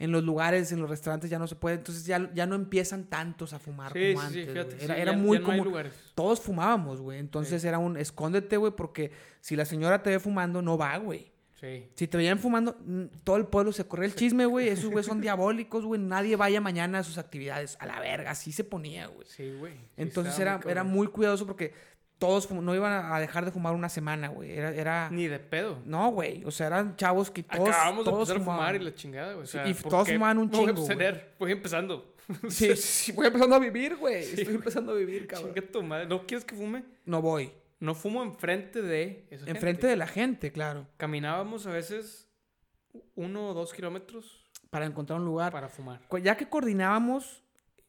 [0.00, 1.76] En los lugares, en los restaurantes ya no se puede.
[1.76, 4.78] Entonces ya, ya no empiezan tantos a fumar Sí, como sí, sí, antes, fíjate.
[4.78, 5.92] sí, Era, ya- ya muy no lugares.
[6.14, 7.18] Todos fumábamos, güey.
[7.18, 9.10] Entonces era un escóndete, güey, porque
[9.40, 11.32] si la señora te ve fumando, no va, güey.
[11.60, 11.88] Sí.
[11.96, 12.76] Si te veían fumando,
[13.24, 14.68] todo el pueblo se corre el chisme, güey.
[14.68, 16.00] Esos güey son diabólicos, güey.
[16.00, 17.76] Nadie vaya mañana a sus actividades.
[17.80, 19.26] A la verga, así se ponía, güey.
[19.26, 19.74] Sí, güey.
[19.74, 21.72] sí Entonces era, muy era muy cuidadoso porque
[22.18, 24.50] todos no iban a a dejar de fumar una semana, güey.
[24.52, 25.08] Era, era...
[25.10, 25.78] Ni de pedo.
[25.84, 26.44] No, güey.
[26.44, 29.32] O sea, eran chavos que todos, Acabamos de todos empezar a fumar y la chingada,
[29.34, 29.44] güey.
[29.44, 30.82] O Sí, sea, y ¿por todos qué fumaban un voy a chingo, güey.
[30.92, 31.34] abstener?
[31.38, 32.14] Voy empezando.
[32.50, 34.22] Sí, sí, voy empezando a vivir, güey.
[34.22, 34.56] Sí, Estoy güey.
[34.56, 35.54] empezando a vivir, cabrón.
[35.54, 36.06] Chinga tu madre.
[36.06, 36.84] ¿No quieres que fume?
[37.06, 37.50] No voy.
[37.80, 39.50] No fumo enfrente de esa gente.
[39.52, 40.86] Enfrente de la gente, claro.
[40.98, 42.28] Caminábamos a veces
[43.14, 45.52] uno o dos kilómetros Para encontrar un lugar.
[45.52, 46.00] para fumar.
[46.22, 47.42] Ya que coordinábamos,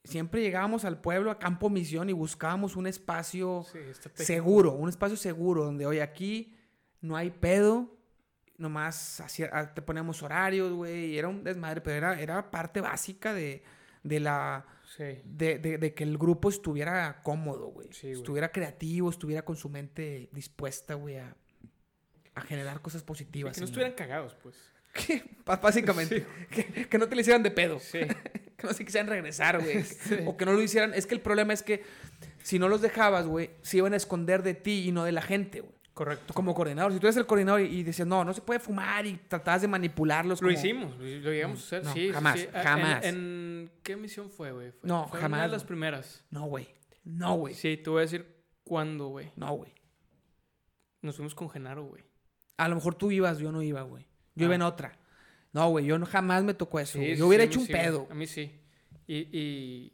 [0.04, 3.80] siempre llegábamos al pueblo, a Campo Misión, y buscábamos un espacio Sí,
[4.24, 6.56] seguro, un espacio seguro, donde hoy aquí
[7.02, 7.96] no hay pedo,
[8.58, 12.82] nomás hacía- ah, te poníamos horarios, güey, y era un desmadre, pero era, era parte
[12.82, 13.64] básica de,
[14.04, 14.66] de la...
[14.98, 15.04] Sí.
[15.24, 17.88] De, de- de que el grupo estuviera cómodo, güey.
[17.94, 21.36] Sí, estuviera creativo, estuviera con su mente dispuesta, güey, a,
[22.34, 23.54] a generar cosas Y positivas.
[23.54, 24.56] que no estuvieran cagados, pues.
[25.46, 26.26] Bá- Básicamente.
[26.50, 27.80] Que, que no te lo hicieran de pedo.
[27.80, 28.00] Sí.
[28.60, 29.84] Que no se quisieran regresar, güey.
[29.84, 30.18] Sí.
[30.26, 30.94] O que no lo hicieran.
[30.94, 31.84] Es que el problema es que
[32.44, 35.22] si no los dejabas, güey, se iban a esconder de ti y no de la
[35.22, 35.74] gente, güey.
[35.94, 36.34] Correcto.
[36.34, 36.94] Como coordinador.
[36.94, 39.62] Si tú eres el coordinador y, y decías, no, no se puede fumar y tratabas
[39.62, 40.42] de manipularlos.
[40.42, 41.84] Lo como- hicimos, lo, llegamos a hacer.
[41.84, 42.48] No, sí, jamás, sí.
[42.54, 43.04] Ah, jamás.
[43.06, 44.72] ¿En, en qué misión fue, güey?
[44.84, 46.24] No, fue Una jamás, de las primeras.
[46.30, 46.70] No, güey.
[47.04, 47.54] No, güey.
[47.54, 49.32] Sí, te voy a decir cuándo, güey.
[49.36, 49.74] No, güey.
[51.02, 52.04] Nos fuimos con Genaro, güey.
[52.58, 54.06] A lo mejor tú ibas, yo no iba, güey.
[54.36, 54.56] Yo iba Ah.
[54.56, 54.99] en otra.
[55.52, 57.00] No, güey, yo no, jamás me tocó eso.
[57.00, 58.08] Sí, yo hubiera sí, hecho un sí, pedo.
[58.10, 58.52] A mí sí.
[59.08, 59.94] Y, y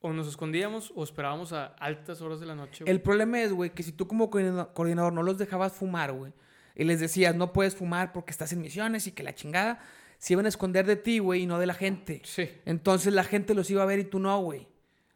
[0.00, 2.84] o nos escondíamos o esperábamos a altas horas de la noche.
[2.84, 2.92] güey.
[2.94, 6.32] El problema es, güey, que si tú como coordina- coordinador no los dejabas fumar, güey,
[6.74, 9.80] y les decías, no puedes fumar porque estás en misiones y que la chingada,
[10.18, 12.20] se iban a esconder de ti, güey, y no de la gente.
[12.24, 14.66] Sí, Entonces la gente los iba a ver y tú no, güey.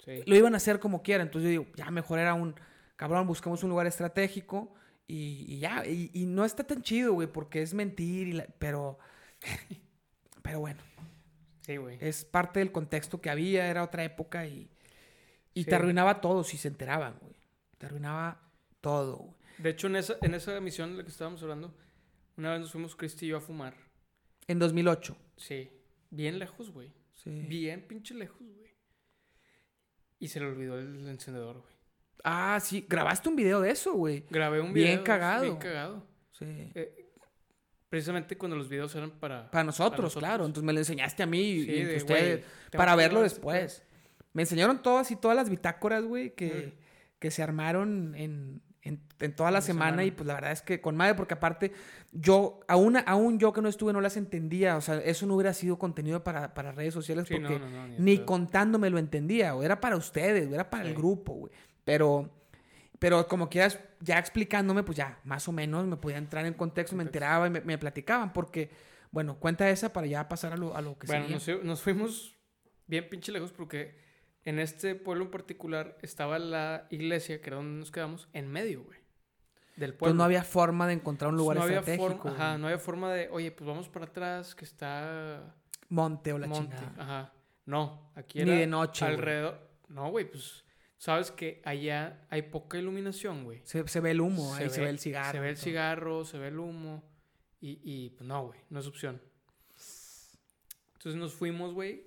[0.05, 0.23] sí.
[0.27, 1.23] Lo iban a hacer como quiera.
[1.23, 2.55] Entonces yo digo, ya mejor era un,
[2.97, 4.75] cabrón, buscamos un lugar estratégico
[5.07, 5.85] y, y ya.
[5.87, 8.99] Y, y no está tan chido, güey, porque es mentir, y la- pero...
[10.43, 10.81] Pero bueno,
[11.63, 11.99] Sí, güey.
[12.01, 14.71] es parte del contexto que había, era otra época y,
[15.55, 15.69] y Sí.
[15.71, 17.35] te arruinaba todo si se enteraban, güey.
[17.79, 18.41] Te arruinaba
[18.81, 19.35] todo, güey.
[19.59, 21.75] De hecho, en esa, en esa misión de la que estábamos hablando,
[22.37, 23.75] una vez nos fuimos Cristi y yo a fumar.
[24.49, 25.17] En 2008.
[25.37, 25.71] Sí.
[26.11, 26.93] Bien lejos, güey.
[27.13, 27.31] Sí.
[27.31, 28.71] Bien pinche lejos, güey.
[30.19, 31.75] Y se le olvidó el encendedor, güey.
[32.25, 32.85] Ah, sí.
[32.89, 34.25] Grabaste un video de eso, güey.
[34.31, 35.05] Grabé un Bien video.
[35.05, 35.43] cagado.
[35.43, 36.07] Bien cagado.
[36.33, 36.45] Sí.
[36.75, 37.00] Eh,
[37.91, 39.51] precisamente cuando los videos eran para...
[39.51, 40.23] Para nosotros, para nosotros.
[40.23, 40.47] claro.
[40.47, 43.21] Entonces me lo enseñaste a mí y, Sí, y de, usted- güey, tengo para verlo
[43.21, 43.83] después.
[44.33, 46.81] Me enseñaron todas y todas las bitácoras, güey, que, Mm.
[47.19, 50.05] que se armaron en, en- en toda la semana, semana.
[50.05, 51.73] y pues la verdad es que con madre, porque aparte
[52.13, 55.53] yo, aún, aún yo que no estuve no las entendía, o sea, eso no hubiera
[55.53, 59.63] sido contenido para, para redes sociales Sí, porque no, no, ni contándome lo entendía, o
[59.65, 61.53] era para ustedes, o era para el grupo, güey.
[61.85, 62.31] Pero,
[63.01, 66.95] pero como quieras, ya explicándome, pues ya, más o menos me podía entrar en contexto,
[66.95, 68.71] me enteraba y me, me platicaban, porque,
[69.11, 71.59] bueno, cuenta esa para ya pasar a lo, a lo que Bueno, seguía.
[71.59, 72.37] fu- nos fuimos
[72.87, 73.99] bien pinche lejos porque
[74.45, 78.85] en este pueblo en particular estaba la iglesia, que era donde nos quedamos, en medio,
[78.85, 79.01] güey.
[79.77, 80.11] Del pueblo.
[80.13, 82.19] Entonces no había forma de encontrar un lugar no había estratégico.
[82.23, 82.61] forma, ajá, güey.
[82.61, 85.55] no había forma de, oye, pues vamos para atrás, que está
[85.89, 86.77] Monte o la monte.
[86.77, 87.03] chingada.
[87.03, 87.33] Ajá.
[87.67, 89.15] No, aquí Ni era de noche, güey.
[89.17, 89.71] alrededor.
[89.89, 90.65] No, güey, pues
[91.01, 93.63] sabes que allá hay poca iluminación, güey.
[93.65, 95.33] Se, se ve el humo, ahí se ve el cigarro.
[95.33, 95.65] Se ve el todo.
[95.65, 97.03] cigarro, se ve el humo.
[97.59, 99.21] Y, y pues no, güey, no es opción.
[100.93, 102.07] Entonces nos fuimos, güey.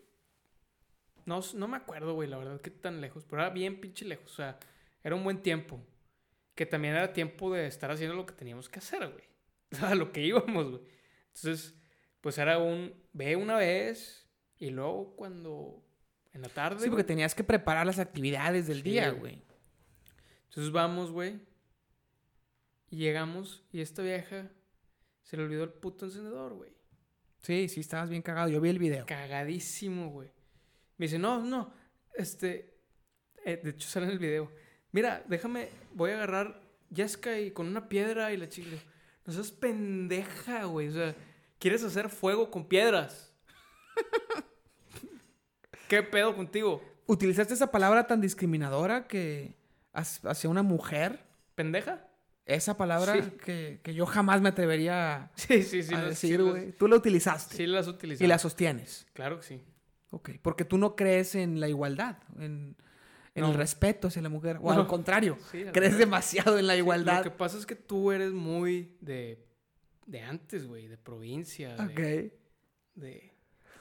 [1.25, 3.25] No, no me acuerdo, güey, la verdad, que tan lejos.
[3.27, 4.31] Pero era bien pinche lejos.
[4.31, 4.59] O sea,
[5.03, 5.81] era un buen tiempo.
[6.53, 9.23] Que también era tiempo de estar haciendo lo que teníamos que hacer, güey.
[9.71, 10.81] O sea, lo que íbamos, güey.
[11.33, 11.75] Entonces,
[12.21, 12.93] pues era un.
[13.11, 14.27] Ve una vez.
[14.59, 15.82] Y luego cuando.
[16.33, 16.83] En la tarde.
[16.83, 19.41] Sí, porque tenías que preparar las actividades del Sí, día, güey.
[20.49, 21.39] Entonces vamos, güey.
[22.89, 23.63] Y llegamos.
[23.71, 24.49] Y esta vieja.
[25.21, 26.71] Se le olvidó el puto encendedor, güey.
[27.41, 28.49] Sí, sí, estabas bien cagado.
[28.49, 29.05] Yo vi el video.
[29.05, 30.29] Cagadísimo, güey.
[30.97, 31.73] Me dice, no, no.
[32.15, 32.77] Este.
[33.45, 34.51] Eh, de hecho, sale en el video.
[34.91, 36.61] Mira, déjame, voy a agarrar
[36.93, 38.77] Jessica y con una piedra y la chica.
[39.25, 40.89] No seas pendeja, güey.
[40.89, 41.15] O sea,
[41.59, 43.33] ¿quieres hacer fuego con piedras?
[45.93, 46.81] ¿Qué pedo contigo?
[47.05, 49.55] ¿Utilizaste esa palabra tan discriminadora que
[49.93, 51.23] hacia una mujer?
[51.55, 52.07] ¿Pendeja?
[52.45, 53.31] Esa palabra Sí.
[53.45, 55.93] que, que yo jamás me atrevería a, Sí, sí, sí.
[55.93, 56.71] a decir, sí güey.
[56.73, 58.21] Tú la utilizaste Sí las utilizamos.
[58.25, 59.05] y la sostienes.
[59.13, 59.61] Claro que sí.
[60.11, 60.31] Ok.
[60.41, 62.75] Porque tú no crees en la igualdad, en,
[63.35, 63.57] en el No.
[63.57, 64.57] respeto hacia la mujer.
[64.61, 64.81] O No.
[64.81, 67.17] al contrario, Sí, crees demasiado en la igualdad.
[67.19, 69.45] Lo que pasa es que tú eres muy de,
[70.05, 71.75] de antes, güey, de provincia.
[71.75, 71.83] de-
[72.33, 72.33] Ok.
[72.95, 73.32] de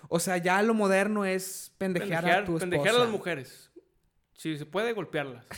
[0.08, 2.60] O sea, ya lo moderno es pendejear, a tu esposa.
[2.60, 3.70] pendejear a las mujeres.
[4.34, 5.46] Si se puede, golpearlas.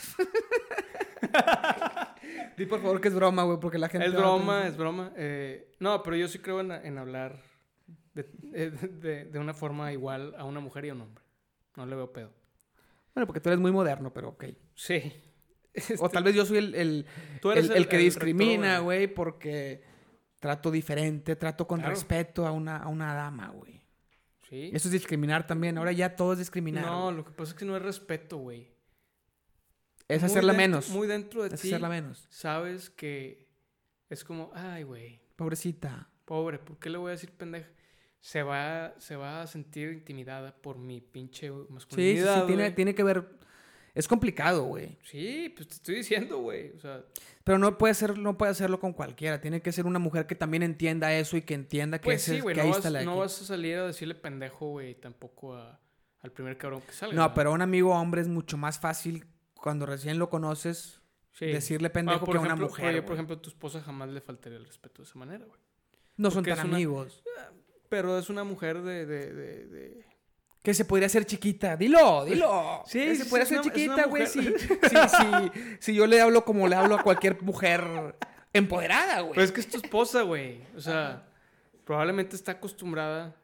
[2.57, 4.07] Di por favor que es broma, güey, porque la gente...
[4.07, 5.13] Es broma, es broma.
[5.17, 7.43] Eh, no, pero yo sí creo en, en hablar
[8.15, 11.25] de, eh, de- de una forma igual a una mujer y a un hombre.
[11.77, 12.33] No le veo pedo.
[13.15, 14.45] Bueno, porque tú eres muy moderno, pero ok.
[14.75, 15.13] Sí.
[15.99, 17.07] O tal vez yo soy el, el,
[17.41, 19.83] Tú eres el- el- el que discrimina, güey, porque
[20.39, 21.95] trato diferente, trato con Claro.
[21.95, 23.83] respeto a una, a una dama, güey.
[24.55, 24.71] Sí.
[24.73, 25.77] Eso es discriminar también.
[25.79, 26.85] Ahora ya todo es discriminar.
[26.87, 27.17] No, güey.
[27.17, 28.69] lo que pasa es que no es respeto, güey.
[30.09, 30.89] es Muy hacerla dentro- menos.
[30.91, 31.69] Muy dentro de Es ti.
[31.69, 32.27] hacerla menos.
[32.31, 33.49] Sabes que
[34.11, 36.09] es como, ay, güey, Pobrecita.
[36.25, 37.69] pobre, ¿por qué le voy a decir pendeja?
[38.21, 42.41] Se va, se va a sentir intimidada por mi pinche Sí, sí, masculinidad.
[42.43, 43.29] sí, tiene, tiene que ver.
[43.95, 44.99] Es complicado, güey.
[45.05, 46.71] Sí, pues te estoy diciendo, güey.
[46.77, 47.05] O sea,
[47.45, 49.41] Pero no puede ser, no puede hacerlo con cualquiera.
[49.41, 52.37] Tiene que ser una mujer que también entienda eso y que entienda que, pues ese-
[52.37, 52.55] sí, güey.
[52.57, 53.21] que No, ahí vas, está la no aquí.
[53.21, 55.79] vas a salir a decirle pendejo, güey, tampoco a-
[56.23, 57.15] al primer cabrón que salga.
[57.15, 57.35] No, ¿verdad?
[57.37, 61.01] pero a un amigo hombre es mucho más fácil cuando recién lo conoces
[61.33, 61.47] Sí.
[61.47, 62.87] decirle Ah, pendejo que a una mujer.
[62.87, 65.61] oye, por ejemplo, a tu esposa jamás le faltaría el respeto de esa manera, güey.
[66.17, 67.23] no son tan una- amigos.
[67.89, 69.05] Pero es una mujer de...
[69.07, 70.05] de, de, de-
[70.65, 71.77] Que se podría hacer chiquita.
[71.77, 72.83] Dilo, dilo.
[72.87, 74.27] Sí, Que sí, se sí, podría hacer una- chiquita, güey.
[74.27, 78.17] Si, si, si, si yo le hablo como le hablo a cualquier mujer
[78.53, 79.35] empoderada, güey.
[79.35, 80.63] Pero es que es tu esposa, güey.
[80.75, 81.29] O sea,
[81.85, 83.37] probablemente está acostumbrada...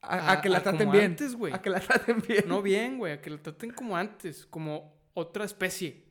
[0.00, 1.04] a, a que la a- traten como bien.
[1.12, 1.52] antes, güey.
[1.52, 2.44] A que la traten bien.
[2.46, 3.12] No bien, güey.
[3.12, 4.46] A que la traten como antes.
[4.46, 6.06] Como otra especie.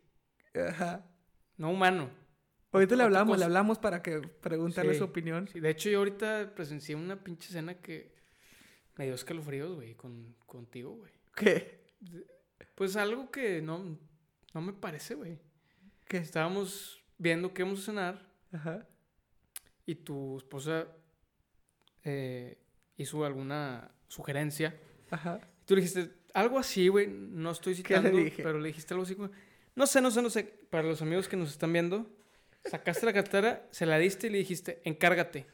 [0.53, 1.03] Ajá.
[1.57, 2.09] No humano.
[2.71, 3.39] Ahorita le hablamos, cosa.
[3.39, 4.99] le hablamos para que preguntarle Sí.
[4.99, 5.47] su opinión.
[5.51, 8.13] Sí, de hecho, yo ahorita presencié una pinche escena que
[8.99, 11.13] me dio escalofríos, güey, con, contigo, güey.
[11.33, 11.85] ¿Qué?
[12.75, 13.97] Pues algo que no,
[14.53, 15.39] no me parece, güey.
[16.05, 16.17] ¿Qué?
[16.17, 18.85] Estábamos viendo qué vamos a cenar Ajá.
[19.85, 20.85] y tu esposa
[22.03, 22.57] eh,
[22.97, 24.77] hizo alguna sugerencia.
[25.09, 25.39] Ajá.
[25.61, 28.93] Y tú le dijiste algo así, güey, no estoy ¿Qué le citando, pero le dijiste
[28.93, 29.31] algo así como,
[29.75, 32.05] no sé, no sé, no sé, para los amigos que nos están viendo,
[32.65, 35.47] sacaste la cartera, se la diste y le dijiste, encárgate.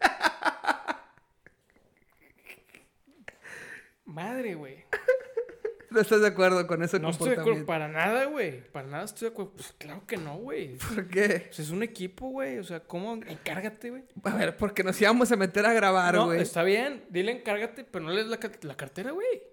[4.06, 4.86] Madre, güey.
[5.92, 8.62] ¿No estás de acuerdo con ese No estoy de acuerdo para nada, güey.
[8.72, 9.52] Para nada estoy de acuerdo.
[9.54, 10.78] Pues claro que no, güey.
[10.78, 11.44] ¿Por qué?
[11.48, 12.58] Pues es un equipo, güey.
[12.60, 13.14] O sea, ¿cómo?
[13.14, 14.04] Encárgate, güey.
[14.24, 16.42] A ver, porque nos íbamos a meter a grabar, No, güey.
[16.42, 17.06] está bien.
[17.10, 19.44] Dile encárgate, pero no le des la, la cartera, güey.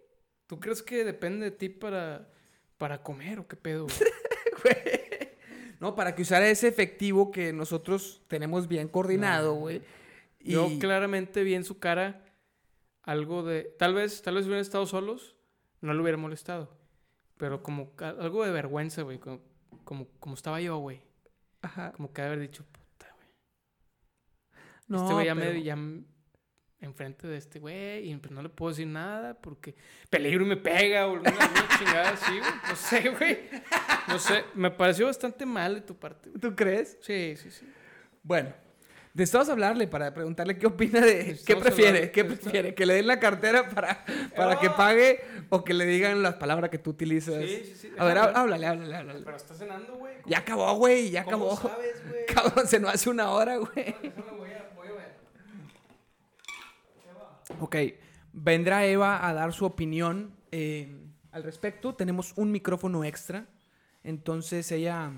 [0.49, 2.29] ¿Tú crees que depende de ti para,
[2.77, 3.87] para comer o qué pedo,
[4.65, 4.77] güey?
[5.79, 9.61] No, para que usara ese efectivo que nosotros tenemos bien coordinado, No.
[9.61, 9.83] güey.
[10.41, 10.53] Y...
[10.53, 12.24] Yo claramente vi en su cara
[13.03, 13.65] algo de...
[13.79, 15.37] Tal vez, tal vez hubieran estado solos,
[15.81, 16.77] no le hubiera molestado.
[17.37, 19.19] Pero como algo de vergüenza, güey.
[19.19, 19.41] Como,
[19.85, 21.03] como, como estaba yo, güey.
[21.62, 21.93] Ajá.
[21.93, 23.29] Como que haber dicho, puta, güey.
[24.89, 25.62] No, este güey ya pero- me...
[25.62, 25.77] Ya
[26.83, 29.77] enfrente de este güey y pues no le puedo decir nada porque
[30.11, 31.16] peligro y me pega o
[31.79, 32.51] chingada así, güey.
[32.69, 33.39] No sé, güey.
[34.09, 34.45] No sé.
[34.55, 36.41] Me pareció bastante mal de tu parte, güey.
[36.41, 36.99] ¿Tú crees?
[37.01, 37.73] Sí, sí, sí.
[38.24, 38.53] Bueno,
[39.15, 41.39] necesitamos hablarle para preguntarle qué opina de...
[41.45, 41.99] ¿Qué prefiere?
[41.99, 42.75] hablar- ¿Qué prefiere?
[42.75, 44.05] ¿Que le den la cartera para,
[44.37, 45.21] para que pague
[45.51, 47.35] o que le digan las palabras que tú utilizas?
[47.45, 47.93] Sí, sí, sí.
[47.99, 49.21] A ver, háblale, háblale, háblale.
[49.25, 50.15] Pero está cenando, güey.
[50.27, 51.71] Ya acabó, güey, ya ¿Cómo acabó.
[51.71, 52.27] sabes, güey?
[52.35, 53.73] Cabrón, se nos hace una hora, güey.
[54.03, 55.15] Déjame, voy a, voy a ver.
[57.61, 57.77] Ok,
[58.33, 60.97] vendrá Eva a dar su opinión eh,
[61.33, 61.95] al respecto.
[61.95, 63.47] Tenemos un micrófono extra.
[64.05, 65.11] Entonces ella...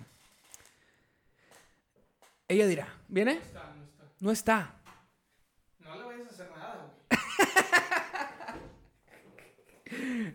[2.47, 3.33] Ella dirá, ¿viene?
[3.39, 3.74] Está,
[4.25, 4.75] no está.
[5.81, 7.21] No le vayas a hacer nada, güey.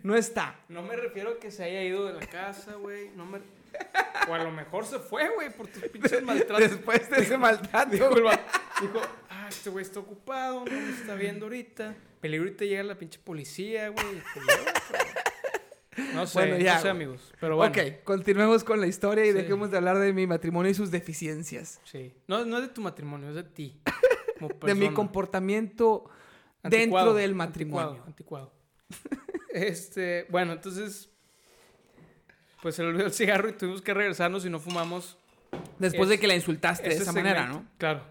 [0.04, 0.54] No está.
[0.68, 3.10] No me refiero a que se haya ido de la casa, güey.
[3.16, 3.40] No me...
[4.28, 6.70] O a lo mejor se fue, güey, por tus pinches maltratos.
[6.70, 7.90] Después de ese maltrato.
[7.90, 11.94] Dijo, vato- dijo, ah, este güey está ocupado, no me está viendo ahorita.
[12.20, 14.06] Peligro ahorita llega la pinche policía, güey.
[14.16, 15.04] y pues, ya, pero-
[16.14, 17.32] No sé, Bueno, ya, no sé, amigos.
[17.40, 17.72] Pero bueno.
[17.72, 19.34] Ok, continuemos con la historia y Sí.
[19.34, 21.80] dejemos de hablar de mi matrimonio y sus deficiencias.
[21.84, 22.12] Sí.
[22.26, 23.80] No, no es de tu matrimonio, es de ti.
[24.38, 26.10] como De mi comportamiento
[26.62, 28.02] dentro del matrimonio.
[28.06, 28.52] Anticuado.
[29.52, 31.10] este, bueno, entonces.
[32.62, 35.16] pues se le olvidó el cigarro y tuvimos que regresarnos y no fumamos.
[35.78, 37.46] Después de que la insultaste de esa manera.
[37.46, 37.66] ¿no?
[37.78, 38.04] Claro.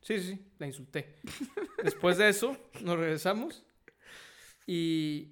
[0.00, 1.14] Sí, sí, sí, la insulté.
[1.84, 3.64] Después de eso, nos regresamos
[4.66, 5.28] y,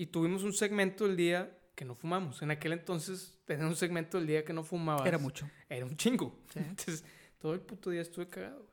[0.00, 2.40] y tuvimos un segmento del día que no fumamos.
[2.42, 5.06] En aquel entonces, tener un segmento del día que no fumabas.
[5.06, 5.48] Era mucho.
[5.68, 6.38] Era un chingo.
[6.52, 6.58] Sí.
[6.68, 7.04] Entonces,
[7.38, 8.66] todo el puto día estuve cagado.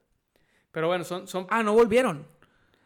[0.71, 2.27] Pero bueno, son, son Ah, no volvieron.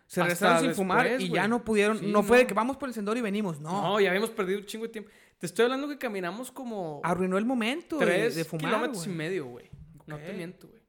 [0.07, 1.99] Se regresaron sin fumar y ya no pudieron.
[1.99, 3.60] Sí, no fue de que vamos por el sendero y venimos.
[3.60, 3.82] No.
[3.82, 5.11] No, ya habíamos perdido un chingo de tiempo.
[5.38, 8.66] Te estoy hablando que caminamos como Arruinó el momento tres de, fumar.
[8.66, 9.70] kilómetros y medio, güey.
[10.07, 10.82] No te miento, güey.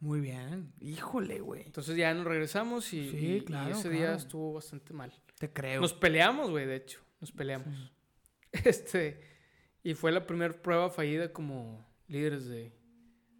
[0.00, 0.72] Muy bien.
[0.80, 1.62] Híjole, güey.
[1.66, 3.96] Entonces ya nos regresamos y, Sí, y- y claro, ese claro.
[3.96, 5.12] día estuvo bastante mal.
[5.38, 5.80] Te creo.
[5.80, 7.00] Nos peleamos, güey, de hecho.
[7.20, 7.68] Nos peleamos.
[8.64, 9.20] Este,
[9.82, 12.72] y fue la primera prueba fallida como líderes de,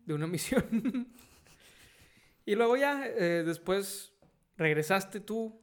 [0.04, 1.06] de una misión.
[2.44, 4.12] y luego ya, eh, después
[4.56, 5.60] regresaste tú.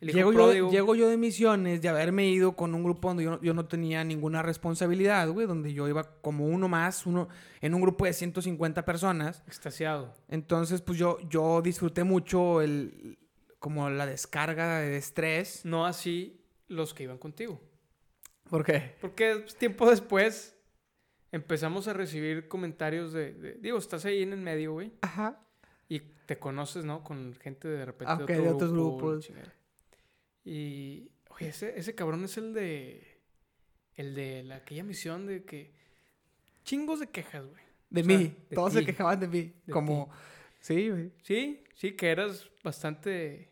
[0.00, 3.52] yo, llego yo de misiones, de haberme ido con un grupo donde yo no, yo
[3.52, 7.28] no tenía ninguna responsabilidad, güey, donde yo iba como uno más, uno
[7.60, 9.42] en un grupo de 150 personas.
[9.48, 10.14] Extasiado.
[10.28, 13.18] Entonces, pues yo, yo disfruté mucho el,
[13.58, 15.64] como la descarga de estrés.
[15.64, 17.60] No así los que iban contigo.
[18.48, 18.96] ¿Por qué?
[19.00, 20.56] Porque tiempo después
[21.32, 25.40] empezamos a recibir comentarios de, de- digo, estás ahí en el medio, güey, Ajá.
[25.88, 27.04] y te conoces, ¿no?
[27.04, 29.30] Con gente de repente Ah, ok, de otros grupo, grupos.
[30.44, 33.20] Y, oye, ese, ese cabrón es el de,
[33.96, 35.74] el de la, aquella misión de que,
[36.64, 37.62] chingos de quejas, güey.
[37.90, 38.16] De O mí.
[38.48, 39.52] de Todos se quejaban de mí.
[39.66, 40.10] De como,
[40.68, 41.12] sí, güey.
[41.22, 43.50] Sí, sí, que eras bastante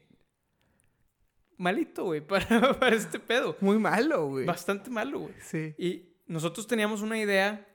[1.56, 3.56] malito, güey, para, para este pedo.
[3.60, 4.44] Muy malo, güey.
[4.44, 5.34] Bastante malo, güey.
[5.40, 5.74] Sí.
[5.78, 7.66] Y nosotros teníamos una idea,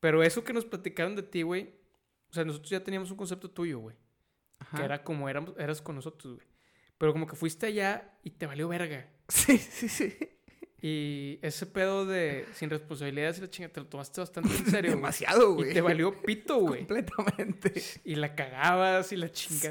[0.00, 1.74] pero eso que nos platicaron de ti, güey,
[2.28, 3.96] o sea, nosotros ya teníamos un concepto tuyo, güey,
[4.58, 4.76] Ajá.
[4.76, 6.46] que era como éramos, eras con nosotros, güey.
[6.98, 9.10] Pero como que fuiste allá y te valió verga.
[9.28, 10.14] Sí, sí, sí.
[10.86, 14.90] Y ese pedo de sin responsabilidades y la chinga, te lo tomaste bastante en serio.
[14.96, 15.70] Demasiado, güey.
[15.70, 16.80] Y te valió pito, güey.
[16.80, 17.72] Completamente.
[18.04, 19.70] Y la cagabas y la chinga.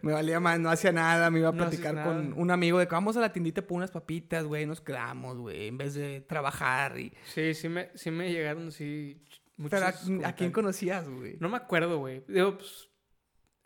[0.00, 2.88] Me valía más, no hacía nada, me iba a No platicar con un amigo de
[2.88, 6.22] que vamos a la tiendita por unas papitas, güey, nos quedamos, güey, en vez de
[6.22, 7.12] trabajar y...
[7.26, 9.22] Sí, sí me, sí me llegaron así
[9.58, 11.36] muchos Pero ¿a, a quién conocías, güey?
[11.40, 12.24] No me acuerdo, güey.
[12.26, 12.88] Digo, pues,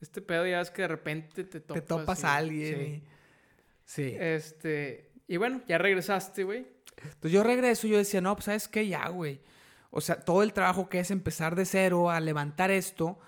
[0.01, 1.81] este pedo ya es que de repente te topas.
[1.81, 2.83] Te topas y- a alguien sí.
[2.83, 3.09] y...
[3.85, 4.17] Sí.
[4.19, 6.67] Este, y bueno, ya regresaste, güey.
[7.03, 8.87] Entonces yo regreso y yo decía, no, pues ¿sabes qué?
[8.87, 9.41] Ya, güey.
[9.91, 13.19] O sea, todo el trabajo que es empezar de cero a levantar esto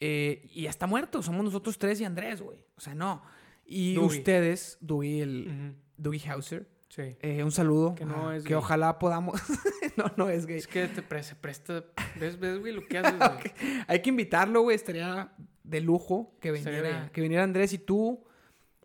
[0.00, 1.22] eh, y ya está muerto.
[1.22, 2.58] Somos nosotros tres y Andrés, güey.
[2.76, 3.22] O sea, no.
[3.64, 4.18] Y Dougie.
[4.18, 7.16] ustedes, Dougie, el Ujú, Dougie Hauser, Sí.
[7.20, 7.94] eh, un saludo.
[7.94, 8.58] Que no ah, es Que gay.
[8.58, 9.40] ojalá podamos...
[9.96, 10.58] no, no es gay.
[10.58, 11.84] Es que te pre- se presta.
[12.20, 13.52] ¿Ves, ves, güey, lo que haces, güey?
[13.88, 14.76] Hay que invitarlo, güey.
[14.76, 15.32] Estaría
[15.64, 18.22] de lujo que viniera, que viniera Andrés y tú.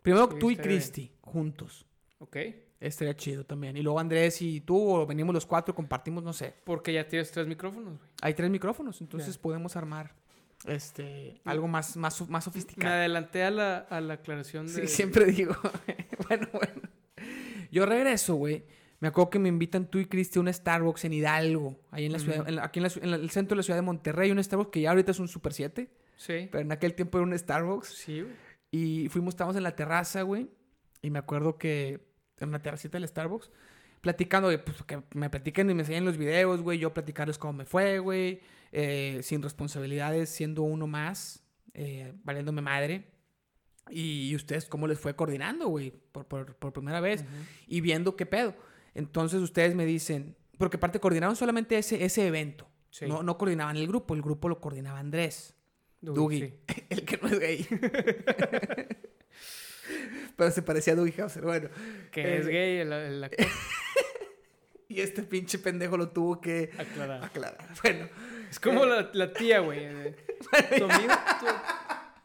[0.02, 0.64] Primero Sí, tú y bien.
[0.66, 1.86] Cristi, juntos.
[2.20, 2.36] Ok.
[2.80, 3.76] Estaría chido también.
[3.76, 6.54] Y luego Andrés y tú, o venimos los cuatro, compartimos, no sé.
[6.64, 8.10] Porque ya tienes tres micrófonos, güey.
[8.22, 10.14] Hay tres micrófonos, entonces podemos armar
[10.66, 12.94] este algo más, más, más Me sofisticado.
[12.94, 14.72] adelanté a la, a la aclaración de.
[14.72, 15.54] Sí, siempre digo.
[16.28, 16.82] bueno, bueno.
[17.70, 18.64] Yo regreso, güey.
[19.00, 22.12] Me acuerdo que me invitan tú y Cristi a un Starbucks en Hidalgo, ahí en
[22.12, 24.30] la ciudad, en la- aquí en, la en el centro de la ciudad de Monterrey,
[24.30, 26.48] un Starbucks que ya ahorita es un Super 7, Sí.
[26.52, 27.88] pero en aquel tiempo era un Starbucks.
[27.88, 28.34] Sí, güey.
[28.70, 30.50] Y fuimos, estábamos en la terraza, güey.
[31.00, 32.09] Y me acuerdo que
[32.40, 33.50] en la terracita del Starbucks,
[34.00, 36.78] platicando, pues que me platiquen y me enseñen los videos, güey.
[36.78, 38.40] Yo platicarles cómo me fue, güey.
[38.72, 41.42] eh, sin responsabilidades, siendo uno más,
[41.74, 43.04] eh, valiéndome madre.
[43.90, 47.22] Y, ustedes cómo les fue coordinando, güey, por, por, por primera vez.
[47.22, 47.30] Ujú.
[47.66, 48.54] Y viendo qué pedo.
[48.94, 52.68] Entonces ustedes me dicen, porque aparte coordinaron solamente ese, ese evento.
[52.90, 53.06] Sí.
[53.06, 55.54] No, no coordinaban el grupo, el grupo lo coordinaba Andrés.
[56.00, 56.60] Dougie.
[56.68, 56.84] sí.
[56.90, 57.66] El que no es gay.
[60.36, 61.42] Pero se parecía a Dougie Hauser.
[61.42, 61.68] Bueno.
[62.10, 63.46] Que Eh, es gay el, el actor.
[64.88, 67.24] Y este pinche pendejo lo tuvo que Aclarar.
[67.24, 67.58] aclarar.
[67.82, 68.08] Bueno.
[68.50, 69.86] Es como la, la tía, güey.
[70.76, 71.12] Tu amigo.
[71.38, 71.46] tu-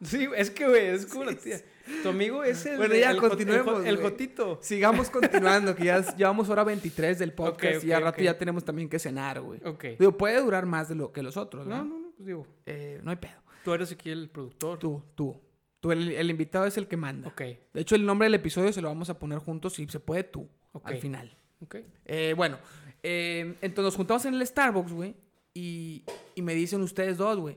[0.04, 1.60] Sí, es que, güey, es como la tía.
[2.02, 2.76] Tu amigo es el.
[2.76, 4.10] Bueno, ya, el, el continuemos, El, güey.
[4.10, 4.58] jotito.
[4.60, 8.88] Sigamos continuando, que ya llevamos hora 23 del podcast y al rato ya tenemos también
[8.88, 9.60] que cenar, güey.
[9.64, 9.84] Ok.
[10.00, 11.84] Digo, puede durar más de lo que los otros, No, ¿no?
[11.84, 12.46] no, no, pues digo.
[12.66, 13.40] Eh, no hay pedo.
[13.64, 14.78] Tú eres aquí el productor.
[14.80, 15.40] Tú, tú.
[15.80, 17.28] Tú, el, el invitado es el que manda.
[17.28, 20.00] Ok, De hecho, el nombre del episodio se lo vamos a poner juntos si se
[20.00, 20.88] puede tú, Ok.
[20.88, 21.36] al final.
[21.62, 21.76] ok.
[22.06, 22.58] Eh, bueno,
[23.02, 25.14] eh, entonces nos juntamos en el Starbucks, güey.
[25.54, 26.02] Y,
[26.34, 27.56] y me dicen ustedes dos, güey.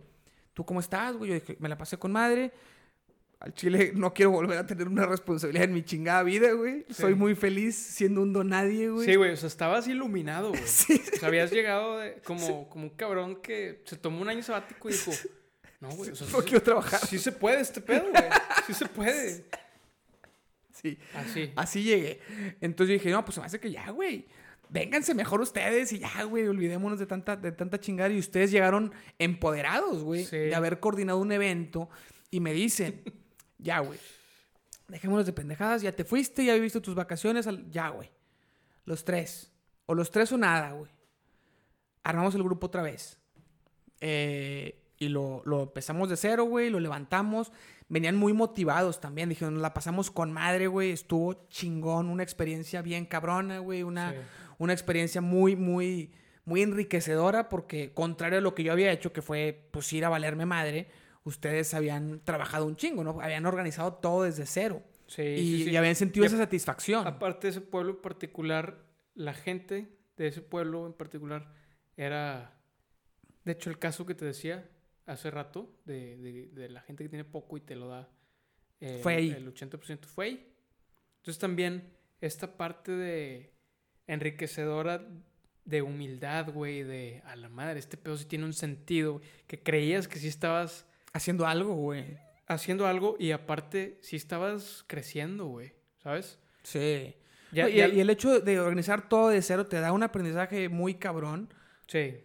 [0.54, 1.30] ¿Tú cómo estás, güey?
[1.30, 2.52] Yo dije, me la pasé con madre.
[3.41, 6.86] Al chile no quiero volver a tener una responsabilidad en mi chingada vida, güey.
[6.90, 6.96] Sí.
[6.96, 9.06] Soy muy feliz siendo un donadie, güey.
[9.06, 10.62] Sí, güey, o sea, estabas iluminado, güey.
[10.66, 11.02] Sí.
[11.14, 14.90] O sea, habías llegado de- como, como un cabrón que se tomó un año sabático
[14.90, 15.12] y dijo,
[15.80, 16.99] no, güey, o sea, sí, No se- quiero trabajar.
[17.07, 18.23] sí se puede este pedo, güey.
[18.68, 19.45] Sí se puede.
[20.72, 20.97] Sí.
[21.14, 21.51] Así.
[21.57, 22.22] Así llegué.
[22.61, 24.27] Entonces yo dije, no, pues se me hace que ya, güey.
[24.69, 28.10] vénganse mejor ustedes y ya, güey, olvidémonos de tanta, de tanta chingada.
[28.14, 30.38] Y ustedes llegaron empoderados, güey, Sí.
[30.38, 31.89] de haber coordinado un evento.
[32.31, 33.03] Y me dicen,
[33.57, 33.99] ya, güey,
[34.88, 38.10] dejémonos de pendejadas, ya te fuiste, ya viviste tus vacaciones, al- ya, güey.
[38.85, 39.51] Los tres.
[39.85, 40.91] O los tres o nada, güey.
[42.03, 43.19] Armamos el grupo otra vez.
[43.99, 47.51] Eh, y lo, lo empezamos de cero, güey, lo levantamos.
[47.88, 49.30] Venían muy motivados también.
[49.30, 50.91] Dijeron, la pasamos con madre, güey.
[50.91, 53.81] Estuvo chingón, una experiencia bien cabrona, güey.
[53.84, 54.17] Una, Sí.
[54.59, 56.11] una experiencia muy, muy,
[56.45, 60.09] muy enriquecedora porque contrario a lo que yo había hecho, que fue pues ir a
[60.09, 60.89] valerme madre,
[61.23, 63.21] ustedes habían trabajado un chingo, ¿no?
[63.21, 64.84] Habían organizado todo desde cero.
[65.07, 65.69] Sí, y, sí, sí.
[65.71, 67.07] y habían sentido Y esa satisfacción.
[67.07, 68.77] Aparte de ese pueblo en particular,
[69.15, 71.51] la gente de ese pueblo en particular
[71.97, 72.53] era,
[73.45, 74.69] de hecho, el caso que te decía
[75.10, 78.10] hace rato, de, de- de la gente que tiene poco y te lo da
[78.81, 79.30] eh, Fue ahí.
[79.31, 80.53] el 80% fue ahí.
[81.18, 81.91] Entonces también
[82.22, 83.53] esta parte de
[84.07, 85.06] enriquecedora
[85.65, 90.07] de humildad, güey, de a la madre, este pedo sí tiene un sentido, que creías
[90.07, 92.18] que sí estabas Haciendo algo, güey.
[92.48, 95.73] haciendo algo y aparte sí estabas creciendo, güey,
[96.03, 96.40] ¿sabes?
[96.64, 97.14] Sí.
[97.52, 100.69] Ya- y, ya- y el hecho de organizar todo de cero te da un aprendizaje
[100.69, 101.52] muy cabrón.
[101.88, 102.15] Sí.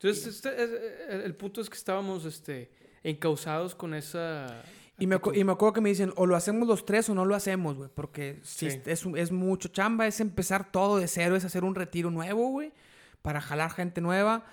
[0.00, 2.70] Entonces, este, es- el, punto es que estábamos este,
[3.02, 4.62] encausados con esa.
[5.00, 7.24] Y me, y me acuerdo que me dicen, o lo hacemos los tres o no
[7.24, 7.90] lo hacemos, güey.
[7.94, 8.80] Porque si Sí.
[8.86, 12.72] es, es mucho chamba, es empezar todo de cero, es hacer un retiro nuevo, güey.
[13.22, 14.44] Para jalar gente nueva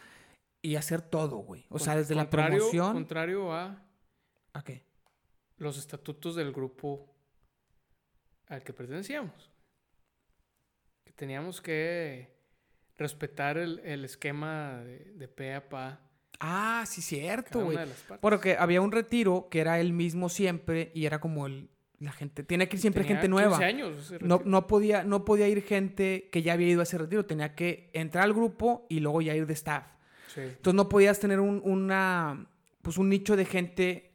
[0.64, 1.66] y hacer todo, güey.
[1.70, 2.94] O sea, desde la promoción.
[2.94, 3.84] Contrario a
[4.54, 4.84] ¿A qué?
[5.58, 7.08] los estatutos del grupo
[8.48, 9.52] al que pertenecíamos.
[11.04, 12.35] Que teníamos que
[12.98, 16.00] respetar el, el esquema de, de pe a pa.
[16.40, 17.78] Ah, sí, cierto, güey.
[18.20, 21.70] Porque había un retiro que era el mismo siempre y era como el,
[22.00, 22.44] la gente.
[22.44, 23.58] Tiene que ir siempre Tenía gente nueva.
[23.58, 26.84] 15 años ese No, no, podía, no podía ir gente que ya había ido a
[26.84, 27.26] ese retiro.
[27.26, 29.86] Tenía que entrar al grupo y luego ya ir de staff.
[30.34, 30.42] Sí.
[30.42, 32.48] Entonces no podías tener un, una,
[32.82, 34.12] pues un nicho de gente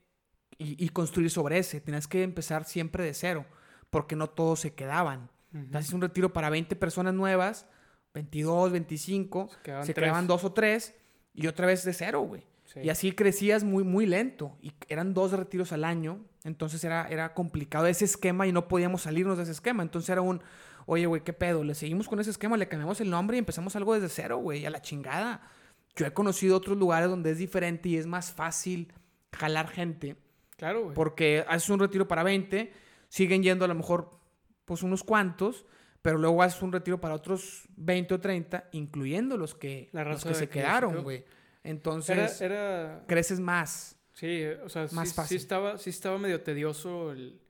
[0.58, 1.80] y, y construir sobre ese.
[1.80, 3.46] Tenías que empezar siempre de cero,
[3.88, 5.30] porque no todos se quedaban.
[5.54, 5.76] Ujú.
[5.76, 7.66] Haces un retiro para 20 personas nuevas,
[8.14, 10.04] 22, 25, Se quedaban se tres.
[10.04, 10.94] quedaban dos o tres
[11.34, 12.44] y otra vez de cero, güey.
[12.64, 12.80] Sí.
[12.84, 14.56] Y así crecías muy, muy lento.
[14.60, 16.20] Y eran dos retiros al año.
[16.44, 19.82] Entonces era, era complicado ese esquema y no podíamos salirnos de ese esquema.
[19.82, 20.40] Entonces era un,
[20.86, 21.64] oye, güey, ¿qué pedo?
[21.64, 22.56] ¿Le seguimos con ese esquema?
[22.56, 24.64] ¿Le cambiamos el nombre y empezamos algo desde cero, güey?
[24.66, 25.42] A la chingada.
[25.96, 28.92] Yo he conocido otros lugares donde es diferente y es más fácil
[29.32, 30.16] jalar gente.
[30.56, 30.94] Claro, güey.
[30.94, 32.72] Porque haces un retiro para 20,
[33.08, 34.10] siguen yendo a lo mejor
[34.64, 35.66] pues unos cuantos,
[36.02, 40.24] pero luego haces un retiro para otros 20 o 30, incluyendo los que, La los
[40.24, 41.24] que se que quedaron, güey.
[41.62, 43.96] Entonces, Era, era creces más.
[44.14, 45.38] Sí, o sea, Más sí, fácil.
[45.38, 47.40] sí estaba, sí estaba medio tedioso el...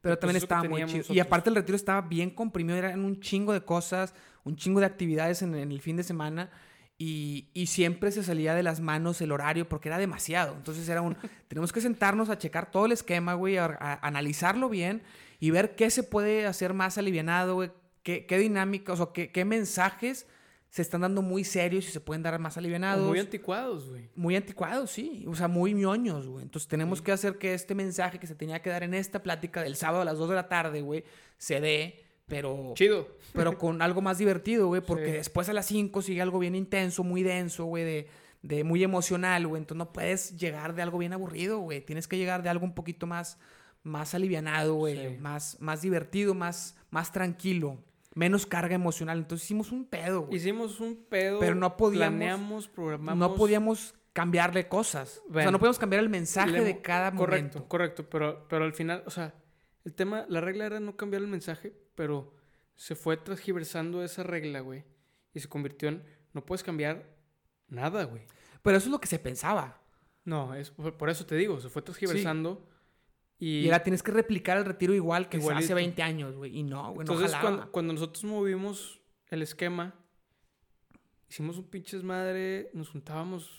[0.00, 1.04] Pero el también estaba muy chido.
[1.12, 4.14] Y aparte el retiro estaba bien comprimido, eran un chingo de cosas,
[4.44, 6.50] un chingo de actividades en, en el fin de semana.
[6.98, 10.54] Y, y siempre se salía de las manos el horario porque era demasiado.
[10.54, 11.16] Entonces era un...
[11.48, 15.02] tenemos que sentarnos a checar todo el esquema, güey, a, a analizarlo bien
[15.40, 17.70] y ver qué se puede hacer más alivianado, güey.
[18.06, 20.28] Qué, qué dinámicas, o qué, qué mensajes
[20.70, 23.04] se están dando muy serios y se pueden dar más o alivianados.
[23.08, 24.10] Muy anticuados, güey.
[24.14, 25.24] Muy anticuados, sí.
[25.26, 26.44] O sea, muy ñoños, güey.
[26.44, 29.60] Entonces tenemos que hacer que este mensaje que se tenía que dar en esta plática
[29.60, 31.02] del sábado a las 2 de la tarde, güey,
[31.36, 33.08] se dé, pero, Chido.
[33.32, 34.82] pero con algo más divertido, güey.
[34.82, 35.12] Porque Sí.
[35.12, 38.08] después a las 5 sigue algo bien intenso, muy denso, güey, de,
[38.42, 39.62] de muy emocional, güey.
[39.62, 41.80] Entonces no puedes llegar de algo bien aburrido, güey.
[41.80, 43.38] Tienes que llegar de algo un poquito más,
[43.82, 44.96] más alivianado, güey.
[45.14, 45.16] Sí.
[45.18, 47.78] Más, más divertido, más, más tranquilo.
[48.16, 49.18] Menos carga emocional.
[49.18, 50.36] Entonces hicimos un pedo, güey.
[50.38, 51.38] Hicimos un pedo.
[51.38, 53.18] Pero no podíamos- Planeamos, programamos.
[53.18, 55.22] No podíamos cambiarle cosas.
[55.30, 57.68] o sea, no podíamos cambiar el mensaje le- de cada Correcto, momento.
[57.68, 58.08] correcto.
[58.08, 59.34] Pero, pero al final, o sea,
[59.84, 62.34] el tema, la regla era no cambiar el mensaje, pero
[62.74, 64.84] se fue transgiversando esa regla, güey.
[65.34, 66.02] Y se convirtió en,
[66.32, 67.04] no puedes cambiar
[67.68, 68.22] nada, güey.
[68.62, 69.82] Pero eso es lo que se pensaba.
[70.24, 72.66] No, es, por por eso te digo, se fue transgiversando.
[73.38, 75.64] Y, Y, ahora tienes que replicar el retiro igual que Igualito.
[75.64, 76.56] hace 20 años, güey.
[76.58, 79.94] Y no, güey, Entonces, cuando, cuando nosotros movimos el esquema,
[81.28, 83.50] hicimos un pinches madre, nos juntábamos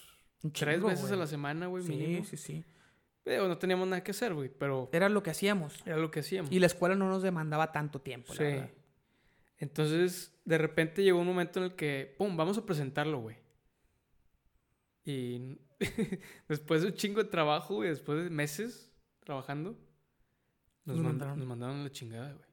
[0.43, 2.23] Un tres veces a la semana, güey, Sí, mínimo.
[2.25, 2.63] sí, sí.
[3.25, 5.75] Digo, no teníamos nada que hacer, güey, pero Era lo que hacíamos.
[5.85, 6.49] era lo que hacíamos.
[6.51, 8.43] Y la escuela no nos demandaba tanto tiempo, la sí.
[8.43, 8.69] verdad.
[9.59, 13.35] Entonces, de repente llegó un momento en el que, pum, vamos a presentarlo, güey.
[15.03, 15.57] Y
[16.47, 18.86] después de un chingo de trabajo, güey, después de meses
[19.27, 19.77] trabajando,
[20.85, 21.37] nos, Nos man- mandaron.
[21.39, 22.47] nos mandaron a la chingada, güey.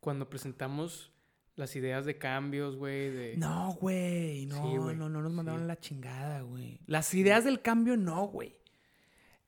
[0.00, 1.12] Cuando presentamos
[1.56, 3.36] las ideas de cambios, güey, de...
[3.36, 4.46] No, güey.
[4.46, 5.64] No, Sí, güey, no, no nos mandaron sí.
[5.64, 6.80] a la chingada, güey.
[6.86, 8.56] Las ideas del cambio, no, güey.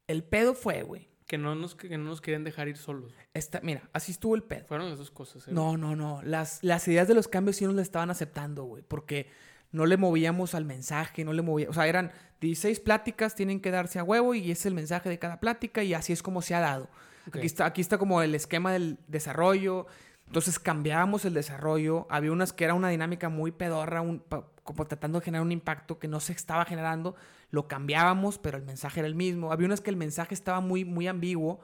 [0.07, 1.09] El pedo fue, güey.
[1.27, 3.13] Que no nos, que no nos querían dejar ir solos.
[3.35, 4.65] Esta, mira, así estuvo el pedo.
[4.67, 5.47] Fueron las dos cosas.
[5.49, 5.51] ¿eh?
[5.53, 6.23] No, no, no.
[6.23, 8.85] Las, las ideas de los cambios sí nos las estaban aceptando, güey.
[8.85, 9.29] Porque
[9.73, 11.77] no le movíamos al mensaje, no le movíamos.
[11.77, 15.19] O sea, eran 16 pláticas, tienen que darse a huevo y es el mensaje de
[15.19, 16.89] cada plática y así es como se ha dado.
[17.29, 19.87] Aquí, está, aquí está como el esquema del desarrollo.
[20.27, 22.07] Entonces cambiábamos el desarrollo.
[22.11, 25.53] Había unas que era una dinámica muy pedorra, un- pa- como tratando de generar un
[25.53, 27.15] impacto que no se estaba generando.
[27.51, 29.53] Lo cambiábamos, pero el mensaje era el mismo.
[29.53, 31.61] Había unas que el mensaje estaba muy, muy ambiguo,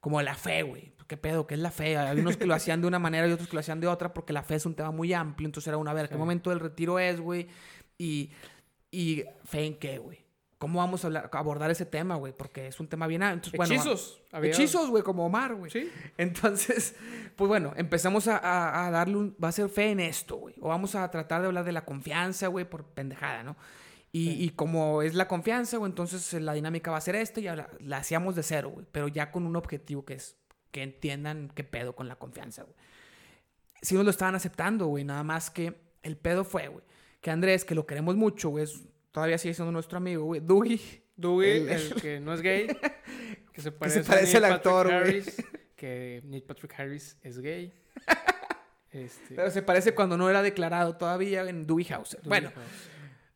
[0.00, 0.92] como la fe, güey.
[1.06, 1.46] ¿Qué pedo?
[1.46, 1.96] ¿Qué es la fe?
[1.96, 4.14] Había unos que lo hacían de una manera y otros que lo hacían de otra,
[4.14, 5.46] porque la fe es un tema muy amplio.
[5.46, 6.18] Entonces era una, a ver, ¿qué Sí.
[6.18, 7.48] momento del retiro es, güey?
[7.98, 8.30] Y,
[8.90, 10.24] y fe en qué, güey.
[10.58, 12.32] ¿Cómo vamos a, hablar- a abordar ese tema, güey?
[12.32, 13.22] Porque es un tema bien...
[13.22, 13.34] amplio.
[13.52, 14.22] Entonces, bueno, Hechizos.
[14.32, 15.70] había- Hechizos, güey, como Omar, güey.
[15.70, 15.90] Sí.
[16.16, 16.94] Entonces,
[17.36, 19.36] pues bueno, empezamos a, a- a darle un...
[19.42, 20.54] Va a ser fe en esto, güey.
[20.60, 23.56] O vamos a tratar de hablar de la confianza, güey, por pendejada, ¿no?
[24.10, 24.44] Y, Sí.
[24.44, 27.68] y como es la confianza, güey, entonces la dinámica va a ser esta y la,
[27.80, 28.86] la hacíamos de cero, güey.
[28.90, 30.36] Pero ya con un objetivo que es
[30.74, 32.74] que entiendan qué pedo con la confianza, güey.
[33.80, 35.04] Sí nos lo estaban aceptando, güey.
[35.04, 36.82] Nada más que el pedo fue, güey.
[37.20, 38.66] Que Andrés, que lo queremos mucho, güey,
[39.12, 40.40] todavía sigue siendo nuestro amigo, güey.
[40.40, 40.80] Dewey.
[41.16, 42.66] Dewey, El- el, que no es gay,
[43.52, 45.22] que se parece, parece a Neil al actor, güey.
[45.76, 47.72] Que Neil Patrick Harris es gay.
[48.90, 51.84] Este, Pero se parece cuando no era declarado todavía en Dewey.
[51.84, 52.64] Dewey Bueno, House,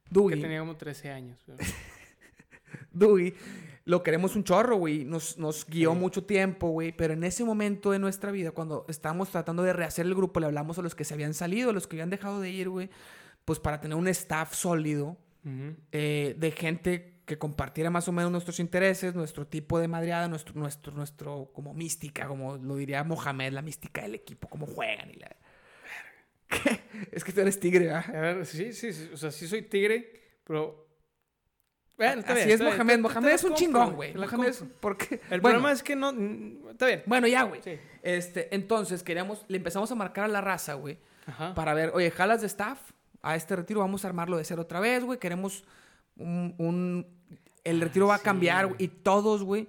[0.06, 0.40] que Dewey.
[0.40, 1.40] tenía como 13 años.
[1.46, 1.58] pero-
[2.92, 3.34] Dewey,
[3.88, 5.04] lo queremos un chorro, güey.
[5.06, 5.98] Nos, nos guió Sí.
[5.98, 6.92] mucho tiempo, güey.
[6.92, 10.46] Pero en ese momento de nuestra vida, cuando estábamos tratando de rehacer el grupo, le
[10.46, 12.90] hablamos a los que se habían salido, a los que habían dejado de ir, güey.
[13.46, 15.74] Pues para tener un staff sólido Ujú.
[15.92, 20.54] eh, de gente que compartiera más o menos nuestros intereses, nuestro tipo de madreada, nuestro,
[20.54, 25.14] nuestro, nuestro, como mística, como lo diría Mohamed, la mística del equipo, cómo juegan y
[25.14, 25.34] la...
[26.48, 26.80] ¿Qué?
[27.12, 28.04] Es que tú eres tigre, ¿verdad?
[28.16, 30.12] A ver, sí, sí, sí, o sea, sí soy tigre,
[30.44, 30.87] pero...
[31.98, 33.00] Bueno, está Así bien, es está Mohamed.
[33.00, 34.14] Mohamed es un compro, chingón, güey.
[34.14, 34.64] Mohamed es...
[34.80, 35.20] Porque...
[35.30, 36.10] El bueno, problema es que no...
[36.70, 37.02] Está bien.
[37.06, 37.60] Bueno, ya, güey.
[37.62, 37.72] Sí.
[38.02, 40.96] Este, entonces queríamos, le empezamos a marcar a la raza, güey,
[41.26, 41.52] Ajá.
[41.54, 42.78] para ver, oye, jalas de staff
[43.20, 45.64] a este retiro, vamos a armarlo de cero otra vez, güey, queremos
[46.16, 47.06] un, un-
[47.64, 48.76] el retiro va a sí, cambiar, güey.
[48.76, 49.68] güey, y todos, güey,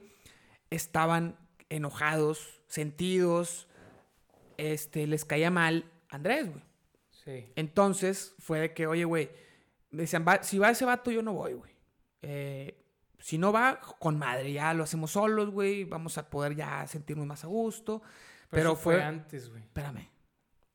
[0.70, 1.36] estaban
[1.70, 3.68] enojados, sentidos,
[4.58, 6.64] este, les caía mal Andrés, güey.
[7.26, 7.52] Sí.
[7.56, 9.30] Entonces fue de que, oye, güey,
[9.92, 11.72] me decían, "Va- si va ese vato, yo no voy, güey.
[12.22, 12.76] Eh,
[13.20, 17.26] si no va, con madre, ya lo hacemos solos, güey, vamos a poder ya sentirnos
[17.28, 18.02] más a gusto.
[18.50, 19.62] Pero eso fue- antes, güey.
[19.64, 20.08] Espérame.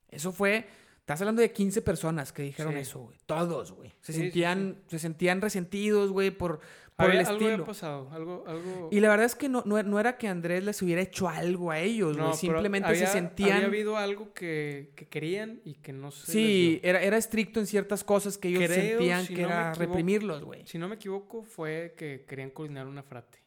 [0.08, 0.66] Eso fue.
[1.00, 2.78] Estás hablando de 15 personas que dijeron Sí.
[2.78, 3.18] eso, güey.
[3.26, 3.90] Todos, güey.
[4.00, 6.60] Se Sí, sí, sentían, se sentían resentidos, güey, por,
[6.96, 7.64] por el Había- algo había estilo.
[7.64, 8.44] pasado, algo...
[8.46, 8.88] algo...
[8.92, 11.70] Y la verdad es que no, no, no era que Andrés les hubiera hecho algo
[11.72, 12.24] a ellos, güey.
[12.28, 13.52] pero Simplemente había- se sentían.
[13.56, 17.66] Había habido algo que, que querían y que no se sí, era, era estricto en
[17.66, 20.66] ciertas cosas que ellos Creo, sentían si que no era equivoco, reprimirlos, güey.
[20.66, 23.38] Si no me equivoco, fue que querían coordinar una frate.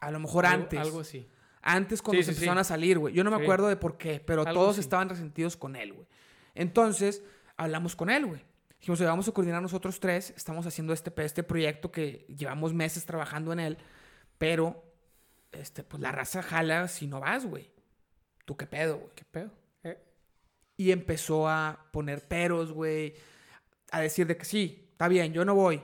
[0.00, 0.80] A lo mejor Algo- antes.
[0.80, 1.28] Algo así.
[1.62, 2.60] Antes cuando Sí, se sí, empezaron sí.
[2.60, 3.12] a salir, güey.
[3.12, 6.06] Yo no me acuerdo de por qué, pero Algo todos estaban resentidos con él, güey.
[6.54, 7.22] Entonces,
[7.58, 8.40] hablamos con él, güey.
[8.80, 10.32] Dijimos, vamos a coordinar nosotros tres.
[10.36, 13.78] Estamos haciendo este, este proyecto que llevamos meses trabajando en él.
[14.38, 14.82] Pero,
[15.52, 17.70] este, pues la raza jala si no vas, güey.
[18.46, 19.10] ¿Tú qué pedo, güey?
[19.14, 19.50] ¿Qué pedo?
[19.84, 19.98] Eh,
[20.78, 23.14] Y empezó a poner peros, güey.
[23.92, 25.82] A decir de que sí, está bien, yo no voy.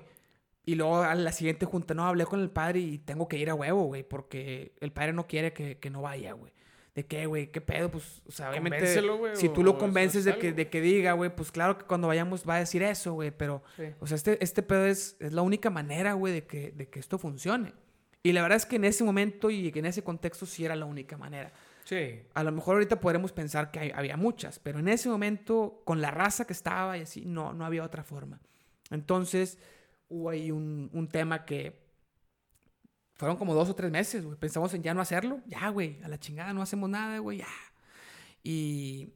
[0.64, 3.50] Y luego a la siguiente junta, no, hablé con el padre y tengo que ir
[3.50, 6.52] a huevo, güey, porque el padre no quiere que, que no vaya, güey.
[6.96, 7.52] ¿De qué, güey?
[7.52, 7.90] ¿Qué pedo?
[7.90, 8.86] Pues, o sea, obviamente,
[9.34, 12.08] si tú lo convences es de que, de que diga, güey, pues claro que cuando
[12.08, 13.84] vayamos va a decir eso, güey, pero, sí.
[14.00, 16.98] o sea, este, este pedo es, es la única manera, güey, de que, de que
[16.98, 17.74] esto funcione.
[18.22, 20.86] Y la verdad es que en ese momento y en ese contexto sí era la
[20.86, 21.52] única manera.
[21.84, 22.22] Sí.
[22.34, 26.00] A lo mejor ahorita podremos pensar que hay- había muchas, pero en ese momento, con
[26.00, 28.40] la raza que estaba y así, no, no había otra forma.
[28.90, 29.58] Entonces,
[30.08, 31.85] hubo ahí un, un tema que
[33.16, 34.38] fueron como dos o tres meses, güey.
[34.38, 35.40] Pensamos en ya no hacerlo.
[35.46, 37.48] Ya, güey, a la chingada no hacemos nada, güey, ya.
[38.42, 39.12] Y,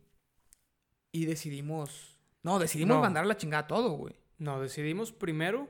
[1.13, 3.03] y decidimos, no, decidimos No.
[3.03, 4.15] mandar a la chingada todo, güey.
[4.39, 5.69] No, decidimos primero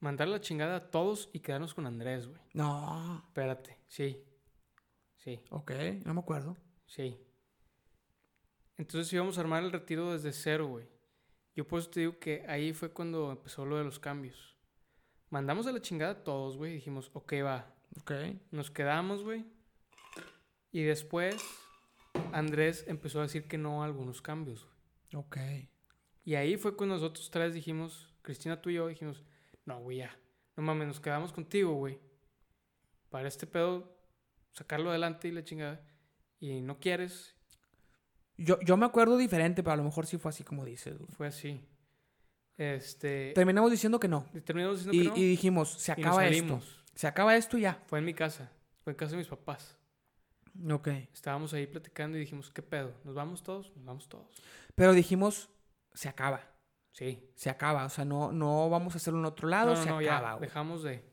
[0.00, 2.40] mandar la chingada a todos y quedarnos con Andrés, güey.
[2.54, 3.78] No, Espérate.
[3.88, 4.24] Sí.
[5.16, 5.72] Sí, ok,
[6.04, 6.56] no me acuerdo.
[6.86, 7.18] sí.
[8.76, 10.86] Entonces íbamos a armar el retiro desde cero, güey.
[11.56, 14.56] Yo por eso te digo que ahí fue cuando empezó lo de los cambios.
[15.30, 16.74] Mandamos a la chingada a todos, güey.
[16.74, 17.74] Dijimos, ok, va.
[18.00, 18.12] Ok.
[18.50, 19.44] Nos quedamos, güey.
[20.72, 21.36] Y después
[22.32, 25.24] Andrés empezó a decir que no a algunos cambios, güey.
[25.24, 25.36] Ok.
[26.24, 29.24] Y ahí fue cuando nosotros tres dijimos, Cristina, tú y yo dijimos,
[29.64, 30.16] no, güey, ya.
[30.56, 31.98] No mames, nos quedamos contigo, güey.
[33.10, 33.96] Para este pedo,
[34.52, 35.80] sacarlo adelante y la chingada.
[36.40, 37.34] Y no quieres,
[38.36, 41.10] Yo, yo me acuerdo diferente, pero a lo mejor sí fue así como dices, güey.
[41.12, 41.60] fue así.
[42.58, 43.32] Este.
[43.34, 44.26] Terminamos diciendo que no.
[44.44, 45.16] terminamos diciendo Y, que no.
[45.16, 46.60] y dijimos, se y acaba esto.
[46.94, 47.80] Se acaba esto y ya.
[47.86, 48.50] Fue en mi casa.
[48.82, 49.78] Fue en casa de mis papás.
[50.68, 50.88] Ok.
[51.14, 52.92] Estábamos ahí platicando y dijimos, ¿qué pedo?
[53.04, 53.72] ¿Nos vamos todos?
[53.76, 54.42] Nos vamos todos.
[54.74, 55.48] Pero dijimos,
[55.94, 56.40] se acaba.
[56.90, 57.30] Sí.
[57.36, 57.84] Se acaba.
[57.84, 60.40] O sea, no, no vamos a hacerlo en otro lado, No, no, se no, acaba,
[60.40, 61.04] dejamos de...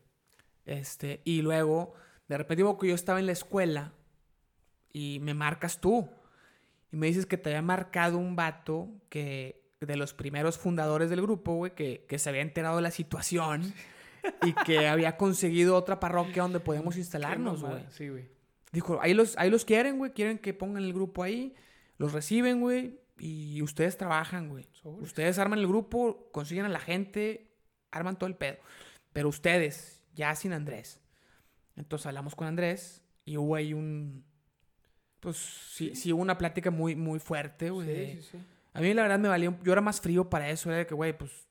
[0.66, 1.94] Este, y luego,
[2.28, 3.94] de repente digo que yo estaba en la escuela
[4.92, 6.10] y me marcas tú.
[6.92, 11.22] Y me dices que te había marcado un vato que de los primeros fundadores del
[11.22, 13.74] grupo, güey, que, que se había enterado de la situación
[14.44, 17.84] y que había conseguido otra parroquia donde podemos instalarnos, güey.
[17.90, 18.30] Sí, güey.
[18.72, 21.54] Dijo, ahí los, ahí los quieren, güey, quieren que pongan el grupo ahí,
[21.98, 24.68] los reciben, güey, y ustedes trabajan, güey.
[24.84, 27.52] Ustedes arman el grupo, consiguen a la gente,
[27.92, 28.58] arman todo el pedo.
[29.14, 31.00] Pero ustedes, ya sin Andrés.
[31.78, 34.26] Entonces hablamos con Andrés y hubo ahí un...
[35.22, 37.88] Pues sí, sí, hubo una plática muy, muy fuerte, güey.
[37.88, 38.38] de- Sí, sí, sí.
[38.76, 39.58] A mí la verdad me valía...
[39.64, 41.48] Yo era más frío para eso, era de que, güey, pues,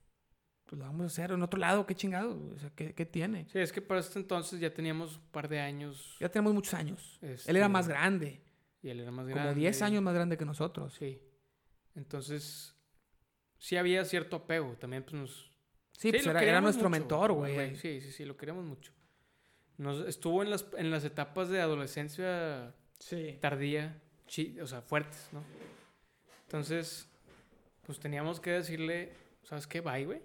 [0.67, 2.39] pues lo vamos a hacer en otro lado, qué chingado.
[2.55, 3.47] O sea, ¿qué, qué tiene?
[3.51, 6.17] Sí, es que para este entonces ya teníamos un par de años.
[6.21, 7.19] Ya tenemos muchos años.
[7.23, 8.41] Él este, era más grande,
[8.83, 9.43] Y él era más grande.
[9.51, 10.95] como 10 años más grande que nosotros.
[10.95, 11.21] Sí.
[11.95, 12.75] Entonces,
[13.59, 14.77] sí había cierto apego.
[14.79, 15.51] También, pues nos.
[15.97, 17.77] Sí, pues lo era, nuestro mucho, mentor, güey.
[17.77, 18.93] Sí, sí, sí, lo queríamos mucho.
[19.79, 23.39] Nos, estuvo en las, en las etapas de adolescencia Sí.
[23.41, 25.43] tardía, chi- o sea, fuertes, ¿no?
[26.47, 27.09] Entonces,
[27.85, 29.13] pues teníamos que decirle,
[29.43, 29.81] ¿sabes qué?
[29.81, 30.23] Bye, güey.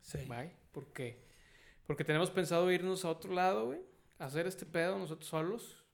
[0.00, 0.18] Sí.
[0.28, 0.52] Bye.
[0.72, 1.24] ¿Por qué?
[1.86, 3.80] Porque tenemos pensado irnos a otro lado, güey.
[4.18, 5.84] Hacer este pedo nosotros solos.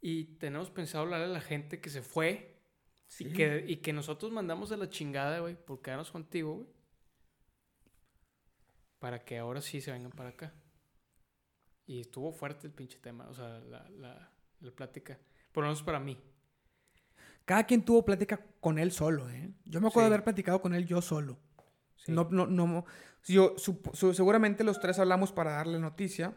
[0.00, 2.56] Y tenemos pensado hablarle a la gente que se fue.
[3.06, 3.26] Sí.
[3.28, 6.68] Y, que, y que nosotros mandamos a la chingada, güey, por quedarnos contigo, güey.
[8.98, 10.52] Para que ahora sí se vengan para acá.
[11.86, 14.30] Y estuvo fuerte el pinche tema, o sea, la, la,
[14.60, 15.18] la plática.
[15.52, 16.18] Por lo menos para mí.
[17.48, 19.50] Cada quien tuvo plática con él solo, ¿eh?
[19.64, 20.10] Yo me acuerdo Sí.
[20.10, 21.38] de haber platicado con él yo solo.
[21.96, 22.12] Sí.
[22.12, 22.84] No, no, no.
[23.24, 23.80] Yo, su-
[24.12, 26.34] seguramente los tres hablamos para darle noticia.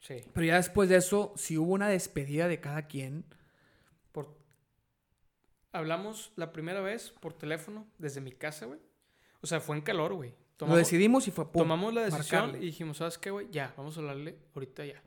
[0.00, 0.16] Sí.
[0.34, 3.24] Pero ya después de eso, si hubo una despedida de cada quien.
[4.12, 4.36] Por...
[5.72, 8.78] Hablamos la primera vez por teléfono desde mi casa, güey.
[9.40, 10.34] O sea, fue en calor, güey.
[10.60, 12.62] Lo decidimos y fue pum, tomamos la decisión marcarle.
[12.62, 13.48] y dijimos, ¿sabes qué, güey?
[13.50, 15.02] Ya, vamos a hablarle ahorita ya.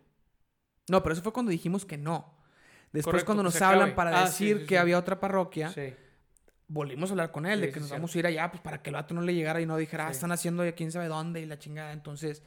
[0.90, 2.35] No, pero eso fue cuando dijimos que no.
[2.96, 3.96] Después, Correcto, cuando nos hablan acabe.
[3.96, 4.80] para Ah, sí, decir sí, que sí.
[4.80, 5.94] había otra parroquia, Sí.
[6.68, 7.94] volvimos a hablar con él de Sí, que sí, nos sí.
[7.94, 10.06] vamos a ir allá, pues para que el vato no le llegara y no dijera,
[10.08, 10.16] ah, Sí.
[10.18, 11.92] están haciendo ya quién sabe dónde y la chingada.
[11.94, 12.42] Entonces,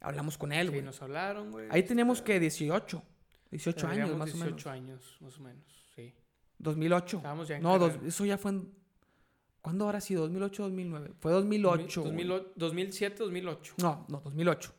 [0.00, 0.82] hablamos con él, Sí, güey.
[0.82, 1.68] nos hablaron, güey.
[1.70, 3.02] Ahí teníamos Este, que 18.
[3.50, 4.66] 18 años, más o 18 menos.
[4.66, 5.64] años, más o menos,
[5.94, 6.14] sí.
[6.58, 7.16] 2008.
[7.18, 8.80] Estábamos ya en No, dos- eso ya fue en...
[9.60, 10.22] ¿Cuándo habrá sido?
[10.22, 11.10] ¿2008 o 2009?
[11.20, 12.00] Fue 2008.
[12.00, 12.12] güey.
[12.14, 13.74] 2008, 2007, 2008.
[13.78, 14.72] No, no, 2008.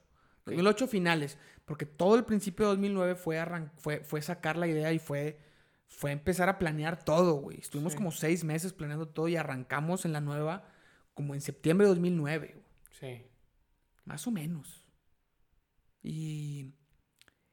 [0.46, 1.38] 2008 finales.
[1.72, 5.40] Porque todo el principio de 2009 fue, arran- fue, fue sacar la idea y fue,
[5.88, 7.60] fue empezar a planear todo, güey.
[7.62, 7.98] Estuvimos Sí.
[7.98, 10.66] como seis meses planeando todo y arrancamos en la nueva
[11.14, 12.66] como en septiembre de 2009, güey.
[12.92, 13.26] Sí.
[14.04, 14.84] Más o menos.
[16.04, 16.74] Y,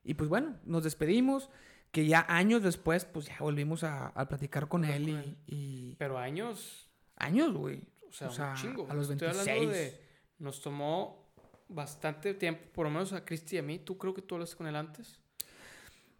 [0.02, 1.48] y pues bueno, nos despedimos.
[1.92, 5.36] Que ya años después, pues ya volvimos a, a platicar con él, con y, él.
[5.46, 7.84] y- Pero años, Años, güey.
[8.08, 8.86] o sea, O sea, un chingo.
[8.90, 9.70] a los Estoy hablando 26.
[9.92, 10.08] de.
[10.38, 11.27] Nos tomó
[11.68, 13.78] bastante tiempo, por lo menos a Cristi y a mí.
[13.78, 15.18] ¿Tú creo que tú hablaste con él antes?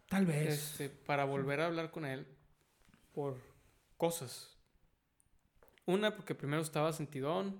[0.07, 0.71] Tal vez.
[0.71, 2.27] Este, para volver a hablar con él
[3.13, 3.37] por
[3.97, 4.57] cosas.
[5.85, 7.59] Una, porque primero estaba sentidón.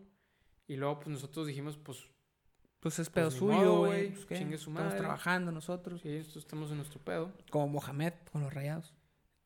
[0.68, 2.07] Y luego, pues nosotros dijimos, pues,
[2.80, 4.11] Pues es pedo ni suyo, güey.
[4.14, 4.99] Pues, chingue su Estamos madre.
[4.99, 6.02] trabajando nosotros.
[6.02, 7.34] sí, nosotros estamos en nuestro pedo.
[7.49, 8.94] Como Mohamed con los rayados.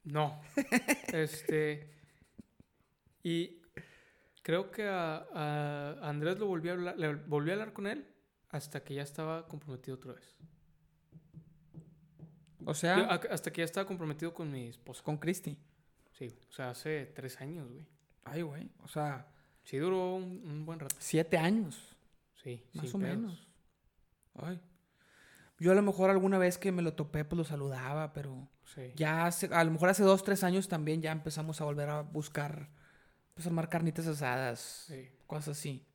[0.04, 0.42] No.
[1.14, 1.90] este.
[3.24, 3.62] Y
[4.42, 8.13] creo que a, a Andrés lo volví a hablar, le volví a hablar con él
[8.54, 10.36] hasta que ya estaba comprometido otra vez.
[12.66, 15.04] O sea, Yo- a- hasta que ya estaba comprometido con mi esposa.
[15.04, 15.58] con Cristi.
[16.18, 17.86] Sí, o sea, hace tres años, güey.
[18.24, 18.70] Ay, güey.
[18.84, 19.28] O sea,
[19.66, 20.96] Sí duró un, un buen rato.
[21.00, 21.96] siete años,
[22.44, 23.16] Sí, más o pedos.
[23.18, 23.48] menos.
[24.36, 24.60] Ay.
[25.58, 28.92] Yo a lo mejor alguna vez que me lo topé, pues lo saludaba, pero Sí.
[28.96, 32.02] ya hace, a lo mejor hace dos, tres años también ya empezamos a volver a
[32.02, 32.70] buscar,
[33.34, 35.10] pues armar carnitas asadas, sí.
[35.28, 35.86] cosas así,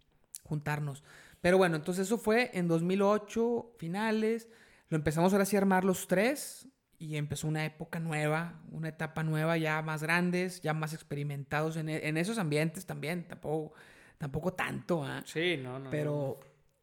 [0.45, 1.05] juntarnos.
[1.41, 4.49] Pero bueno, entonces eso fue en 2008, finales.
[4.89, 9.23] Lo empezamos ahora sí a armar los tres y empezó una época nueva, una etapa
[9.23, 13.29] nueva, ya más grandes, ya más experimentados en, e- en esos ambientes también.
[13.29, 13.75] Tampoco,
[14.19, 15.23] tampoco tanto, ¿ah?
[15.25, 15.91] Sí, no, no.
[15.91, 16.41] Pero,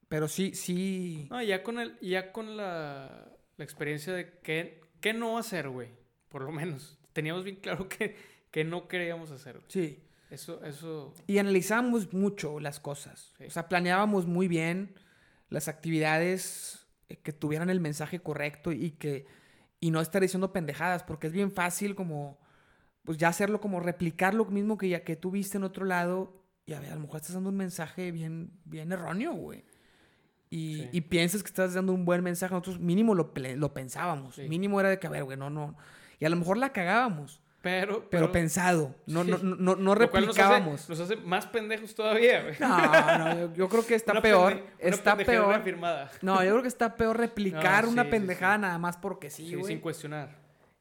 [0.08, 1.28] pero sí, sí.
[1.30, 3.28] No, ya con, el, ya con la,
[3.58, 5.90] la experiencia de qué, qué no hacer, güey.
[6.30, 6.98] Por lo menos.
[7.12, 8.16] Teníamos bien claro que,
[8.52, 9.56] que no queríamos hacer.
[9.56, 9.66] güey.
[9.68, 10.00] Sí.
[10.36, 11.14] Eso, eso.
[11.28, 13.34] Y analizábamos mucho las cosas.
[13.38, 13.46] Sí.
[13.46, 14.94] O sea, planeábamos muy bien
[15.50, 19.26] las actividades eh, que tuvieran el mensaje correcto y que
[19.80, 22.40] y no estar diciendo pendejadas, porque es bien fácil como
[23.04, 26.42] pues ya hacerlo como replicar lo mismo que ya que tú viste en otro lado
[26.66, 29.64] y a ver, a lo mejor estás dando un mensaje bien bien erróneo, güey.
[30.50, 30.90] y, Sí.
[30.94, 34.36] y piensas que estás dando un buen mensaje, nosotros mínimo lo, lo pensábamos.
[34.36, 34.48] Sí.
[34.50, 35.76] Mínimo era de que, a ver, güey, no, no.
[36.20, 38.94] Y a lo mejor la cagábamos, Pero, pero pensado.
[39.08, 40.88] No, no, no, no, no lo cual nos hace- replicábamos.
[40.88, 42.56] Nos hace, más pendejos todavía, güey.
[42.60, 44.54] No, no, yo, yo creo que está Una peor.
[44.54, 46.10] pende- una está peor.
[46.22, 48.62] No, yo creo que está peor replicar No, una sí, pendejada sí.
[48.62, 49.66] nada más porque sí, Sí, güey.
[49.66, 50.30] sin cuestionar.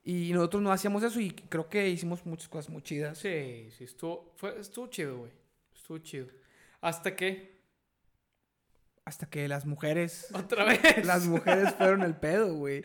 [0.04, 3.16] y nosotros no hacíamos eso y creo que hicimos muchas cosas muy chidas.
[3.16, 5.32] Sí, sí, estuvo, fue, estuvo chido, güey.
[5.74, 6.26] Estuvo chido.
[6.82, 7.62] Hasta que,
[9.06, 10.28] Hasta que las mujeres.
[10.34, 11.06] otra vez.
[11.06, 12.84] las mujeres fueron el pedo, güey.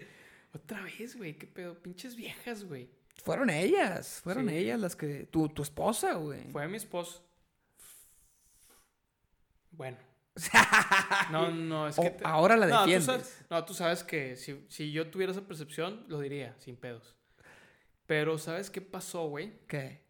[0.55, 1.33] Otra vez, güey.
[1.37, 1.77] ¿Qué pedo?
[1.81, 2.87] Pinches viejas, güey.
[3.23, 4.21] Fueron ellas.
[4.23, 4.55] Fueron Sí.
[4.55, 5.25] ellas las que.
[5.25, 6.49] Tu, tu esposa, güey.
[6.51, 7.23] Fue mi esposo.
[9.71, 9.97] Bueno.
[11.31, 12.09] No, no, es que...
[12.11, 13.05] te- ahora la no, tú defiendes.
[13.05, 17.15] sabes, no, tú sabes que si, si yo tuviera esa percepción, lo diría, sin pedos.
[18.07, 19.59] Pero, ¿sabes qué pasó, güey?
[19.67, 20.01] ¿Qué?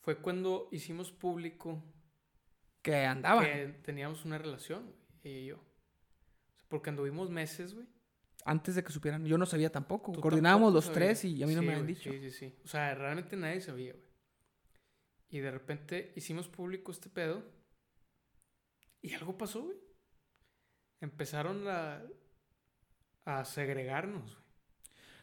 [0.00, 1.82] Fue cuando hicimos público
[2.82, 3.44] Que andaban.
[3.44, 5.56] que teníamos una relación, güey, ella y yo.
[6.68, 7.86] Porque anduvimos meses, güey.
[8.48, 9.24] Antes de que supieran.
[9.26, 10.12] Yo no sabía tampoco.
[10.12, 12.10] Tú Coordinábamos tampoco los tres y a mí no Sí, me habían dicho.
[12.10, 12.54] Sí, sí, sí.
[12.64, 14.04] O sea, realmente nadie sabía, güey.
[15.28, 17.42] Y de repente hicimos público este pedo.
[19.02, 19.76] Y algo pasó, güey.
[21.00, 22.02] Empezaron a,
[23.24, 24.46] a segregarnos, güey.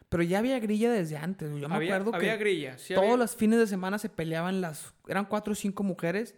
[0.10, 1.50] Pero ya había grilla desde antes.
[1.60, 2.78] Yo me había, acuerdo había que grilla.
[2.78, 4.94] Sí todos había- los fines de semana se peleaban las.
[5.08, 6.36] Eran cuatro o cinco mujeres.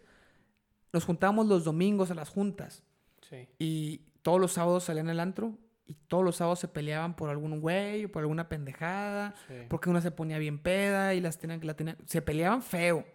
[0.93, 2.83] Nos juntábamos los domingos a las juntas.
[3.29, 3.49] Sí.
[3.59, 5.57] Y todos los sábados salían al antro.
[5.87, 9.35] Y todos los sábados se peleaban por algún güey o por alguna pendejada.
[9.47, 9.53] sí.
[9.69, 11.97] Porque una se ponía bien peda y las tenían que la tenían.
[12.07, 13.05] Se peleaban feo.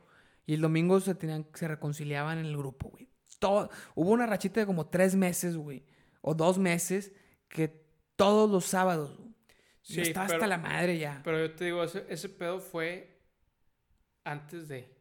[0.46, 3.08] Y el domingo se tenían, se reconciliaban en el grupo, güey.
[3.38, 5.84] Todo, hubo una rachita de como tres meses, güey.
[6.20, 7.12] O dos meses.
[7.48, 7.84] Que
[8.16, 9.16] todos los sábados.
[9.16, 9.30] güey.
[9.84, 11.20] Yo Sí, estaba pero- hasta la madre ya.
[11.24, 13.20] Pero yo te digo, ese, ese pedo fue
[14.24, 14.96] antes de.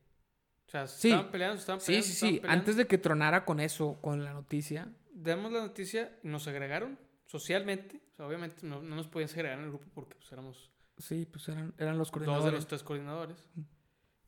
[0.68, 1.08] O sea, se Sí.
[1.10, 2.08] estaban peleando, se estaban Sí, peleando.
[2.08, 2.26] sí, sí.
[2.40, 2.50] peleando.
[2.50, 4.88] Antes de que tronara con eso, con la noticia.
[5.12, 6.98] Demos la noticia, nos agregaron
[7.30, 8.02] socialmente.
[8.12, 11.26] O sea, obviamente no, no nos podían segregar en el grupo porque pues, éramos Sí,
[11.32, 12.46] pues eran, eran los dos coordinadores.
[12.46, 13.38] de los tres coordinadores.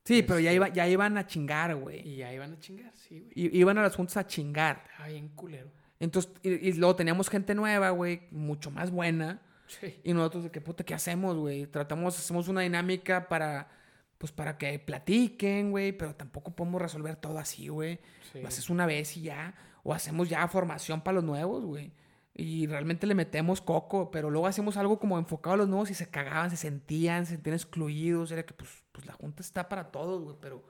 [0.05, 2.07] Sí, pero ya, Este- iba, ya iban a chingar, güey.
[2.07, 3.31] Y ya iban a chingar, sí, güey.
[3.35, 4.85] Iban a las juntas a chingar.
[4.91, 5.69] Estaba bien culero.
[5.99, 9.41] Entonces, y, y luego teníamos gente nueva, güey, mucho más buena.
[9.67, 9.99] Sí.
[10.03, 11.67] Y nosotros de que puta, ¿qué hacemos, güey?
[11.67, 13.69] Tratamos, hacemos una dinámica para,
[14.17, 17.99] pues para que platiquen, güey, pero tampoco podemos resolver todo así, güey.
[18.31, 18.41] sí.
[18.41, 19.53] Lo haces una vez y ya,
[19.83, 21.91] o hacemos ya formación para los nuevos, güey.
[22.33, 25.93] Y realmente le metemos coco, pero luego hacemos algo como enfocado a los nuevos y
[25.93, 28.31] se cagaban, se sentían, se sentían excluidos.
[28.31, 30.63] Era que, pues, pues la junta está para todos, güey, pero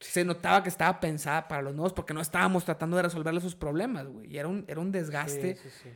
[0.00, 3.54] se notaba que estaba pensada para los nuevos porque no estábamos tratando de resolverle sus
[3.54, 4.32] problemas, güey.
[4.32, 5.90] Y era un, era un desgaste, Sí, sí, sí.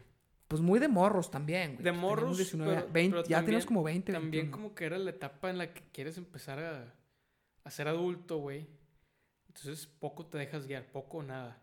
[0.46, 1.78] pues muy de morros también, güey.
[1.78, 4.50] De Teníamos morros, 19, pero- 20, pero ya también- teníamos como 20, También 21.
[4.56, 6.94] como que era la etapa en la que quieres empezar a,
[7.64, 8.68] a ser adulto, güey.
[9.48, 11.62] Entonces poco te dejas guiar, poco o nada.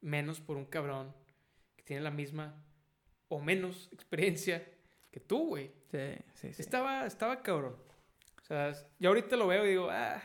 [0.00, 1.14] Menos por un cabrón
[1.82, 2.64] que tiene la misma
[3.28, 4.66] o menos experiencia
[5.10, 5.70] que tú, güey.
[5.90, 6.62] Sí, sí, sí.
[6.62, 7.76] Estaba, estaba cabrón.
[8.40, 10.22] O sea, yo ahorita lo veo y digo, ah,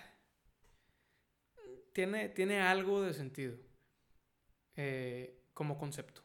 [1.93, 3.57] tiene, tiene algo de sentido
[4.75, 6.21] eh, como concepto.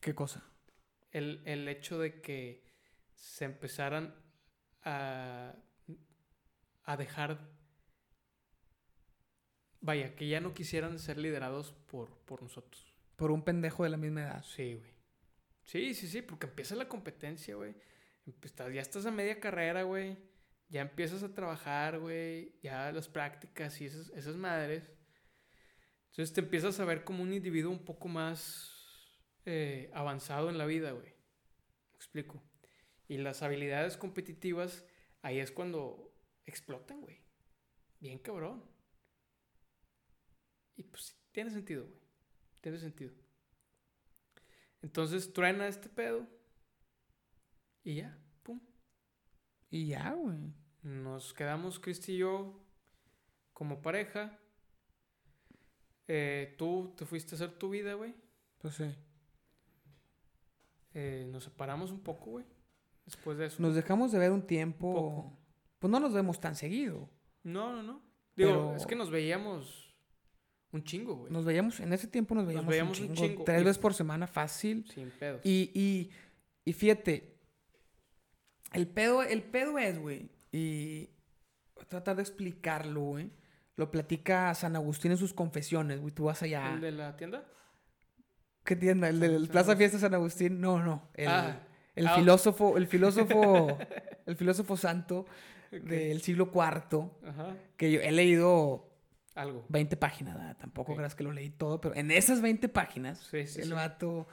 [0.00, 0.42] ¿Qué cosa?
[1.10, 2.64] El, el hecho de que
[3.14, 4.14] se empezaran
[4.82, 5.54] a,
[6.84, 7.38] a dejar,
[9.80, 12.93] vaya, que ya no quisieran ser liderados por, por nosotros.
[13.16, 14.42] Por un pendejo de la misma edad.
[14.44, 14.92] Sí, güey.
[15.62, 17.74] Sí, sí, sí, porque empieza la competencia, güey.
[18.26, 20.18] Empe- Ya estás a media carrera, güey.
[20.68, 22.58] Ya empiezas a trabajar, güey.
[22.62, 24.90] Ya las prácticas y esas, esas madres.
[26.10, 28.70] Entonces te empiezas a ver como un individuo un poco más
[29.44, 31.06] eh, avanzado en la vida, güey.
[31.90, 32.42] ¿Me explico?
[33.08, 34.84] Y las habilidades competitivas,
[35.22, 36.14] ahí es cuando
[36.46, 37.22] explotan, güey.
[38.00, 38.64] Bien cabrón.
[40.76, 42.03] Y pues tiene sentido, güey.
[42.64, 43.12] Tiene sentido.
[44.80, 46.26] Entonces truena este pedo.
[47.82, 48.58] Y ya, pum.
[49.68, 50.54] Y ya, güey.
[50.80, 52.64] Nos quedamos Cristi y yo
[53.52, 54.38] como pareja.
[56.08, 58.14] Eh, tú te fuiste a hacer tu vida, güey.
[58.56, 58.90] Pues sí.
[60.94, 62.46] Eh, nos separamos un poco, güey.
[63.04, 63.60] Después de eso.
[63.60, 65.38] Nos dejamos de ver un tiempo.
[65.78, 67.10] Pues no nos vemos tan seguido.
[67.42, 68.02] No, no, no.
[68.34, 69.83] Digo, Pero- es que nos veíamos
[70.74, 71.32] un chingo, güey.
[71.32, 73.44] Nos veíamos, en ese tiempo nos veíamos, veíamos un un chingo.
[73.44, 74.84] Tres Y- veces por semana fácil.
[74.92, 75.40] Sin pedos.
[75.44, 76.10] Y, y,
[76.64, 77.36] y fíjate,
[78.72, 81.08] el pedo, el pedo es, güey, y
[81.88, 83.30] tratar de explicarlo, güey.
[83.76, 86.12] Lo platica San Agustín en sus confesiones, güey.
[86.14, 86.74] Tú vas allá.
[86.74, 87.44] ¿El de la tienda?
[88.64, 89.08] ¿Qué tienda?
[89.08, 89.76] ¿El San Plaza.
[89.76, 90.60] Fiesta San Agustín?
[90.60, 91.08] No, no.
[91.14, 91.60] El, Ah.
[91.96, 93.76] el Ah, filósofo, el filósofo,
[94.26, 95.26] el filósofo santo
[95.72, 97.56] del siglo IV, Ajá.
[97.76, 98.88] que yo he leído
[99.34, 99.64] Algo.
[99.68, 100.56] 20 páginas, ¿verdad?
[100.56, 100.98] tampoco Ok.
[100.98, 103.72] creas que lo leí todo, pero en esas 20 páginas, Sí, sí, el sí.
[103.72, 104.28] vato,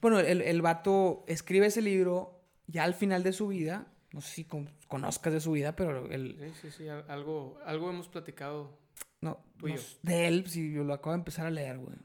[0.00, 4.30] bueno, el, el vato escribe ese libro ya al final de su vida, no sé
[4.32, 6.88] si con- conozcas de su vida, pero el, Sí, sí, sí.
[6.88, 8.78] al- Algo, algo hemos platicado.
[9.20, 9.74] no, Tuyo.
[9.74, 11.96] no s- de él, si yo lo acabo de empezar a leer, güey.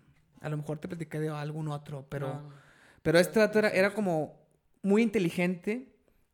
[0.41, 2.27] A lo mejor te platiqué de algún otro, pero...
[2.33, 2.49] No,
[3.03, 4.35] Pero este Ah, vato era, era como
[4.83, 5.87] muy inteligente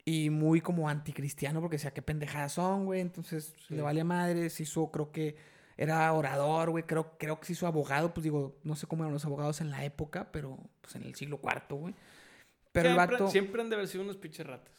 [0.03, 3.01] y muy como anticristiano porque decía qué pendejadas son, güey.
[3.01, 5.35] Entonces le valía madre, se hizo, creo que
[5.77, 6.83] era orador, güey.
[6.83, 9.69] Creo, creo que se hizo abogado, pues digo, no sé cómo eran los abogados en
[9.69, 11.93] la época, pero pues en el siglo IV, güey.
[12.71, 14.73] Pero el vato, siempre han de haber sido unos pinches ratas.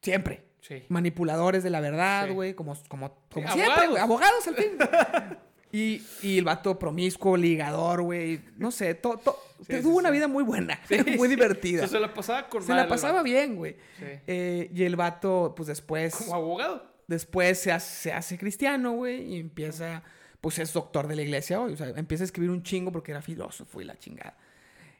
[0.00, 0.82] siempre, Sí.
[0.88, 2.32] manipuladores de la verdad, Sí.
[2.34, 4.46] güey, como, como, como Sí, siempre, güey, abogados.
[4.48, 4.72] al fin.
[5.72, 10.10] y, y el vato promiscuo, ligador, güey, no sé, to- to- Sí, sí, tuvo una
[10.10, 11.86] vida muy buena, Sí, muy divertida.
[11.86, 13.76] Se la pasaba con Se la pasaba bien, güey.
[13.96, 14.04] Sí.
[14.26, 16.84] Eh, y el vato, pues después, Como abogado.
[17.06, 20.02] después se hace, se hace cristiano, güey, y empieza,
[20.42, 21.72] pues es doctor de la iglesia hoy.
[21.72, 24.36] O sea, empieza a escribir un chingo porque era filósofo y la chingada.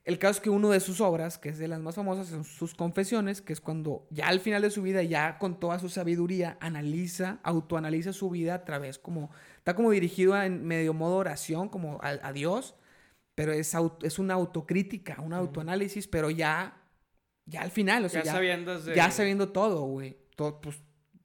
[0.05, 2.45] El caso es que uno de sus obras, que es de las más famosas, son
[2.45, 5.89] sus confesiones, que es cuando ya al final de su vida, ya con toda su
[5.89, 11.17] sabiduría, analiza, autoanaliza su vida a través como, está como dirigido a- en medio modo
[11.17, 12.75] oración, como a, a Dios,
[13.37, 16.83] pero es, au- es una autocrítica, un autoanálisis, pero ya,
[17.47, 18.95] ya al final, o sea, ya, ya, sabiendo de...
[18.97, 20.17] ya sabiendo todo, güey.
[20.35, 20.81] Todo, pues,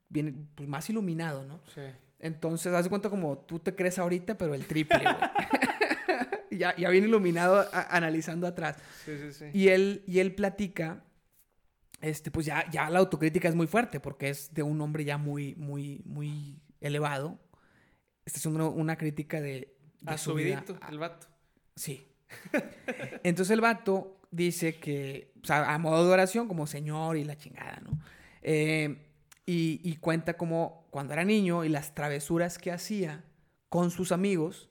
[0.09, 1.61] viene pues, más iluminado, ¿no?
[1.73, 1.81] Sí.
[2.19, 5.15] Entonces, haz de cuenta como tú te crees ahorita, pero el triple, güey.
[6.51, 8.77] ya, ya bien iluminado a- analizando atrás.
[9.05, 9.45] Sí, sí, sí.
[9.53, 11.03] Y él, y él platica,
[12.01, 15.17] este, pues ya, ya la autocrítica es muy fuerte, porque es de un hombre ya
[15.17, 17.39] muy, muy, muy elevado.
[18.25, 20.55] Esta es una, crítica de, de A su su vida.
[20.61, 21.27] vidito, el vato.
[21.75, 22.07] Sí.
[23.23, 27.37] Entonces el vato dice que, o sea, a modo de oración, como señor y la
[27.37, 27.97] chingada, ¿no?
[28.41, 29.03] Eh,
[29.45, 33.23] y, y cuenta como cuando era niño y las travesuras que hacía
[33.69, 34.67] con sus amigos,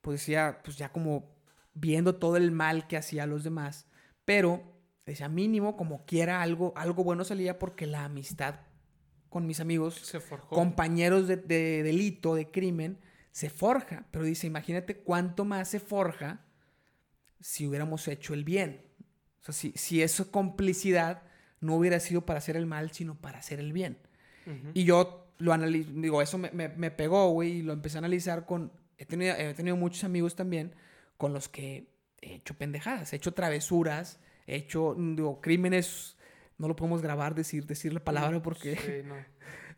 [0.00, 1.30] pues decía, pues ya como
[1.74, 3.86] viendo todo el mal que hacía a los demás,
[4.24, 4.64] pero
[5.06, 8.56] decía mínimo como quiera algo, algo bueno salía porque la amistad
[9.28, 10.48] con mis amigos Se forjó.
[10.48, 12.98] compañeros de, de delito, de crimen,
[13.30, 14.08] se forja.
[14.10, 16.44] Pero dice, imagínate cuánto más se forja
[17.38, 18.82] si hubiéramos hecho el bien.
[19.40, 21.22] O sea, si, si esa complicidad
[21.60, 23.98] no hubiera sido para hacer el mal, sino para hacer el bien.
[24.48, 24.72] Ujú.
[24.74, 28.00] Y yo lo analizo, digo, eso me, me, me pegó, güey, y lo empecé a
[28.00, 28.72] analizar con...
[28.98, 30.74] He tenido, he tenido muchos amigos también
[31.16, 31.88] con los que
[32.20, 36.16] he hecho pendejadas, he hecho travesuras, he hecho, digo, crímenes...
[36.58, 38.76] No lo podemos grabar, decir, decir la palabra porque...
[38.76, 39.14] Sí, no.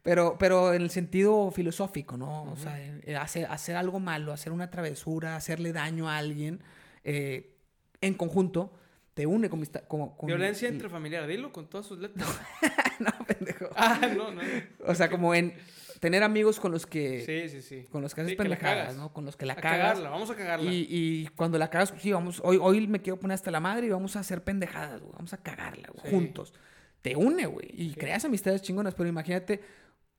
[0.03, 2.43] Pero, pero en el sentido filosófico, ¿no?
[2.51, 6.61] O sea, eh, hacer, hacer algo malo, hacer una travesura, hacerle daño a alguien,
[7.05, 7.55] eh,
[8.01, 8.73] en conjunto,
[9.15, 9.61] te une con...
[9.61, 12.29] mis como- con Violencia intrafamiliar, dilo con todas sus letras.
[12.99, 13.69] no, pendejo.
[13.77, 14.41] ah, no, no.
[14.87, 15.53] O sea, como en
[16.01, 17.21] tener amigos con los que...
[17.25, 17.87] Sí, sí, sí.
[17.91, 18.97] Con los que haces Sí, pendejadas.
[18.97, 19.13] ¿no?
[19.13, 19.79] Con los que la A cagas.
[19.79, 20.71] cagarla, vamos a cagarla.
[20.73, 23.87] Y, y cuando la cagas, sí, vamos, hoy, hoy me quiero poner hasta la madre
[23.87, 25.13] y vamos a hacer pendejadas, güey.
[25.13, 26.11] Vamos a cagarla, güey, Sí.
[26.11, 26.55] juntos.
[27.03, 27.69] Te une, güey.
[27.73, 27.95] Y Sí.
[27.97, 29.61] creas amistades chingonas, pero imagínate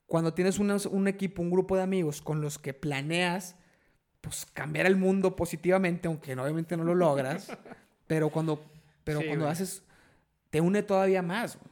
[0.05, 3.55] cuando tienes unos- un equipo, un grupo de amigos con los que planeas,
[4.21, 7.47] pues, cambiar el mundo positivamente, aunque obviamente no lo logras,
[8.07, 8.63] pero cuando,
[9.03, 9.51] pero Sí, cuando güey.
[9.53, 9.83] haces,
[10.49, 11.71] te une todavía más, güey.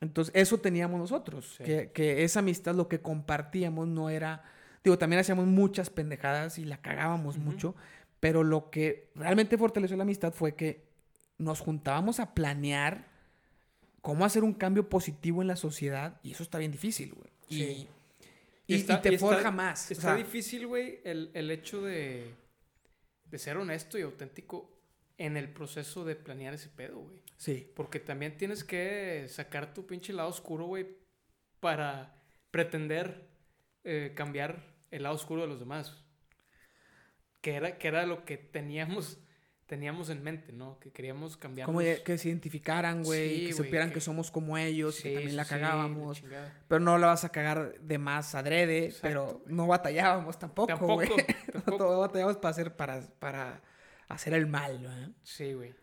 [0.00, 1.64] Entonces, eso teníamos nosotros, Sí.
[1.64, 4.42] que, que esa amistad, lo que compartíamos no era,
[4.82, 7.74] digo, también hacíamos muchas pendejadas y la cagábamos mucho,
[8.18, 10.84] pero lo que realmente fortaleció la amistad fue que
[11.38, 13.08] nos juntábamos a planear
[14.00, 17.30] cómo hacer un cambio positivo en la sociedad y eso está bien difícil, güey.
[17.48, 17.88] Y, Sí.
[18.68, 19.90] y- Y está- y te y está- forja más.
[19.90, 22.32] o Está sea, difícil, güey, el, el hecho de,
[23.24, 24.70] de ser honesto y auténtico
[25.20, 27.22] en el proceso de planear ese pedo, güey.
[27.36, 30.86] sí, Porque también tienes que sacar tu pinche lado oscuro, güey,
[31.60, 32.14] para
[32.50, 33.28] pretender
[33.84, 36.02] eh, cambiar el lado oscuro de los demás.
[37.42, 39.18] Que era, que era lo que teníamos,
[39.66, 40.78] teníamos en mente, ¿no?
[40.80, 41.66] Que queríamos cambiar.
[41.66, 44.00] como que se identificaran, güey, Sí, que güey, supieran que- que...
[44.00, 46.22] somos como ellos y que también la cagábamos.
[46.66, 50.94] pero no la vas a cagar de más adrede, Exacto, pero no batallábamos tampoco, Tampoco,
[50.94, 51.08] güey.
[51.52, 51.84] tampoco.
[51.92, 53.62] No batallamos para hacer, para, para
[54.10, 55.14] hacer el mal, ¿no?
[55.22, 55.74] Sí, güey.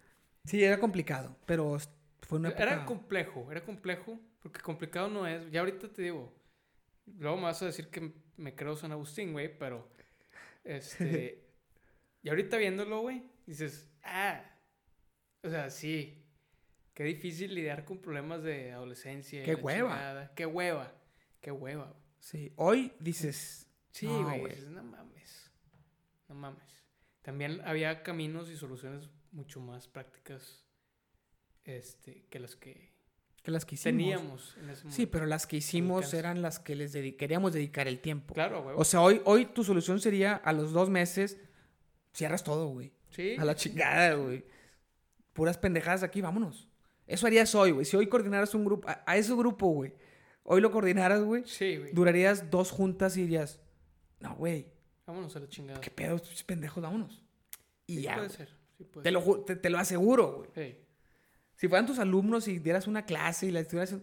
[0.44, 1.78] Sí, era complicado, pero
[2.22, 2.64] fue una época...
[2.64, 5.50] Era complejo, era complejo, porque complicado no es.
[5.50, 6.34] Ya ahorita te digo,
[7.18, 9.90] luego me vas a decir que me creo San Agustín, güey, pero
[10.64, 11.44] este.
[12.22, 14.44] y ahorita viéndolo, güey, dices, ah,
[15.42, 16.26] o sea, sí,
[16.94, 19.44] qué difícil lidiar con problemas de adolescencia.
[19.44, 19.90] Qué hueva.
[19.90, 20.36] chingada.
[20.36, 20.94] Qué hueva,
[21.42, 21.86] qué hueva.
[21.86, 22.08] güey.
[22.20, 23.68] Sí, hoy dices...
[23.92, 24.46] Sí, güey.
[24.46, 25.52] dices, no mames,
[26.28, 26.77] no mames.
[27.28, 30.64] También había caminos y soluciones mucho más prácticas
[31.66, 32.96] este, que las que
[33.44, 33.98] que las que hicimos.
[33.98, 34.96] Teníamos en ese momento.
[34.96, 38.34] Sí, pero las que hicimos eran las que les queríamos dedicar el tiempo.
[38.34, 38.76] Claro, güey.
[38.80, 41.38] O sea, hoy, hoy tu solución sería a los dos meses,
[42.14, 42.94] cierras todo, güey.
[43.10, 43.36] sí.
[43.38, 44.46] A la chingada, güey.
[45.34, 46.70] Puras pendejadas aquí, vámonos.
[47.08, 47.86] Eso harías hoy, güey.
[47.86, 49.94] Si hoy coordinaras un grupo, a, a ese grupo, güey,
[50.44, 51.92] hoy lo coordinaras, güey, Sí, güey.
[51.92, 53.60] durarías dos juntas y dirías,
[54.22, 54.68] no, güey,
[55.08, 55.82] Vámonos a la chingada.
[55.82, 57.24] qué pedo, pendejos, vámonos.
[57.88, 58.50] Y Sí ya, puede ser.
[58.78, 60.50] Sí puede Te lo, ju- te, te lo aseguro, güey.
[60.54, 60.72] ser.
[60.76, 60.78] Sí.
[61.56, 63.96] Si fueran tus alumnos y dieras una clase y la estuvieras,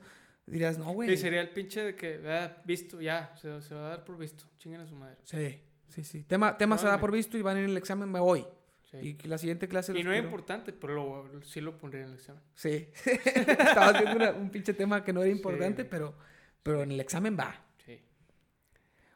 [0.46, 1.12] dirías, no, güey.
[1.12, 4.18] Y sería el pinche de que, ah, visto, ya, se, se va a dar por
[4.18, 4.44] visto.
[4.58, 5.18] Chinguen a su madre.
[5.24, 6.24] Sí, sí, sí.
[6.24, 8.44] Tema, tema se da por visto y van en el examen, me voy.
[8.90, 9.18] Sí.
[9.22, 9.92] Y la siguiente clase...
[9.92, 12.42] Y no es quiero- importante, pero lo- sí lo pondría en el examen.
[12.54, 12.88] Sí.
[13.04, 15.90] Estabas viendo una- un pinche tema que no era Sí, importante, güey.
[15.90, 16.14] pero,
[16.62, 17.60] pero en el examen va.
[17.84, 18.00] Sí.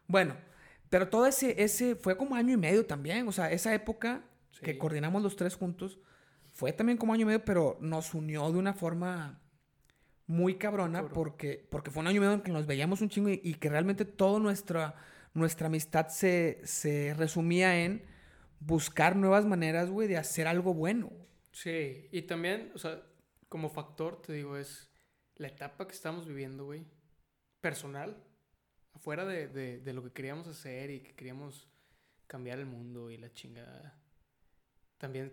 [0.07, 0.37] Bueno,
[0.91, 3.27] pero todo ese, ese fue como año y medio también.
[3.29, 4.25] O sea, esa época
[4.63, 4.79] que Sí.
[4.79, 5.99] coordinamos los tres juntos
[6.53, 9.41] fue también como año y medio, pero nos unió de una forma
[10.27, 13.29] muy cabrona porque, porque fue un año y medio en que nos veíamos un chingo
[13.31, 14.95] y, y que realmente toda nuestra,
[15.35, 18.05] nuestra amistad se, se resumía en
[18.61, 21.11] buscar nuevas maneras, güey, de hacer algo bueno.
[21.53, 23.03] Sí, y también, o sea,
[23.49, 24.91] como factor, te digo, es
[25.37, 26.85] la etapa que estamos viviendo, güey,
[27.61, 28.23] personal,
[28.99, 31.69] afuera de, de, de lo que queríamos hacer y que queríamos
[32.27, 33.97] cambiar el mundo y la chingada.
[34.99, 35.33] También,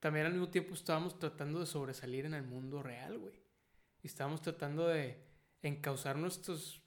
[0.00, 3.34] también al mismo tiempo estábamos tratando de sobresalir en el mundo real, güey.
[4.02, 5.22] Y estábamos tratando de
[5.62, 6.82] encauzar nuestros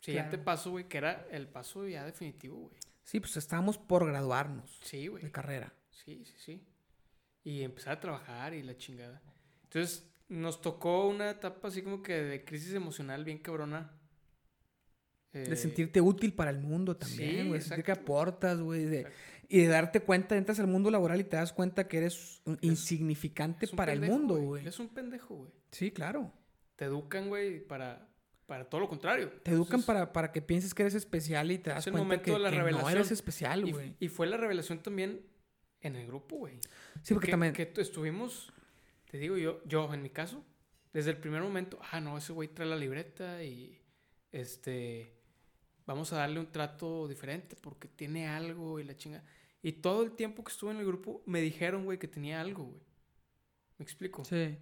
[0.00, 0.44] siguiente Claro.
[0.44, 2.76] paso, güey, que era el paso ya definitivo, güey.
[3.02, 5.22] Sí, pues estábamos por graduarnos Sí, güey.
[5.24, 5.72] de carrera.
[5.90, 6.66] Sí, sí, sí.
[7.44, 9.22] Y empezar a trabajar y la chingada.
[9.62, 13.97] Entonces, nos tocó una etapa así como que de crisis emocional bien cabrona.
[15.44, 17.60] De Eh, sentirte útil para el mundo sí, también, güey.
[17.60, 18.84] sentir que aportas, güey.
[18.84, 19.06] de-
[19.50, 22.58] y de darte cuenta, entras al mundo laboral y te das cuenta que eres Es-
[22.60, 24.66] insignificante es para pendejo, el mundo, güey.
[24.66, 25.50] Es un pendejo, güey.
[25.72, 26.32] Sí, claro.
[26.76, 28.06] Te educan, güey, para,
[28.46, 29.30] para todo lo contrario.
[29.42, 32.30] Te educan Entonces, para, para que pienses que eres especial y te das cuenta que,
[32.32, 33.94] de la que no eres especial, güey.
[33.98, 35.22] y fue la revelación también
[35.80, 36.58] en el grupo, güey.
[37.02, 37.52] Sí, porque que, también...
[37.54, 38.52] que tu- estuvimos,
[39.10, 40.44] te digo yo, yo en mi caso,
[40.92, 43.80] desde el primer momento, ah, no, ese güey trae la libreta y
[44.32, 45.14] este,
[45.88, 49.24] vamos a darle un trato diferente porque tiene algo y la chinga.
[49.62, 52.64] Y todo el tiempo que estuve en el grupo me dijeron, güey, que tenía algo,
[52.64, 52.82] güey.
[53.78, 54.22] ¿Me explico?
[54.24, 54.58] Sí.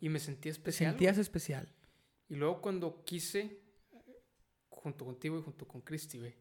[0.00, 0.92] Y me sentí Te especial.
[0.92, 1.68] sentías especial.
[2.28, 3.60] Y luego cuando quise,
[4.70, 6.34] junto contigo y junto con Cristi, güey,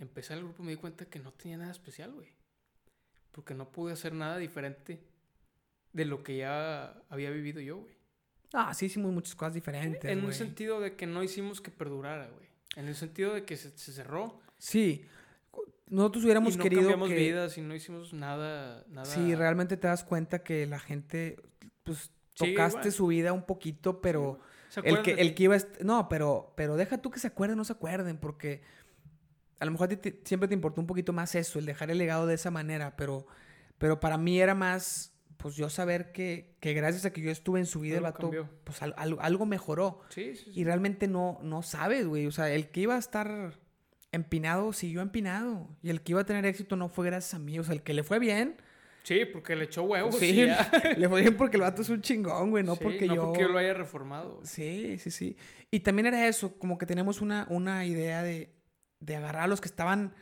[0.00, 2.28] empecé el grupo me di cuenta que no tenía nada especial, güey.
[3.30, 5.00] Porque no pude hacer nada diferente
[5.92, 7.94] de lo que ya había vivido yo, güey.
[8.52, 12.28] Ah, sí hicimos muchas cosas diferentes, En un sentido de que no hicimos que perdurara,
[12.30, 12.49] güey.
[12.76, 14.40] En el sentido de que se, se cerró.
[14.58, 15.04] Sí.
[15.88, 17.14] Nosotros hubiéramos y no querido cambiamos que...
[17.16, 19.06] vidas y no hicimos nada, nada.
[19.06, 21.36] Sí, realmente te das cuenta que la gente,
[21.82, 24.38] pues, tocaste su vida un poquito, pero...
[24.68, 27.62] ¿Se El que, el que iba No, pero, pero deja tú que se acuerden o
[27.62, 28.62] no se acuerden, porque
[29.58, 31.90] a lo mejor a ti te- siempre te importó un poquito más eso, el dejar
[31.90, 33.26] el legado de esa manera, pero,
[33.78, 37.58] pero para mí era más, pues yo saber que, que gracias a que yo estuve
[37.60, 38.48] en su vida, el vato, cambió.
[38.64, 40.00] pues al- al- algo mejoró.
[40.10, 40.60] Sí, sí, sí.
[40.60, 42.26] Y realmente no, no sabes, güey.
[42.26, 43.54] O sea, el que iba a estar
[44.12, 45.68] empinado siguió empinado.
[45.82, 47.58] Y el que iba a tener éxito no fue gracias a mí.
[47.58, 48.56] O sea, el que le fue bien,
[49.02, 50.18] Sí, porque le echó huevos.
[50.18, 50.70] sí, y ya.
[50.98, 53.24] le fue bien porque el vato es un chingón, güey, no Sí, porque no yo...
[53.28, 54.40] porque yo lo haya reformado.
[54.44, 55.36] Sí, sí, sí.
[55.70, 58.52] Y también era eso, como que teníamos una, una idea de,
[59.00, 60.12] de agarrar a los que estaban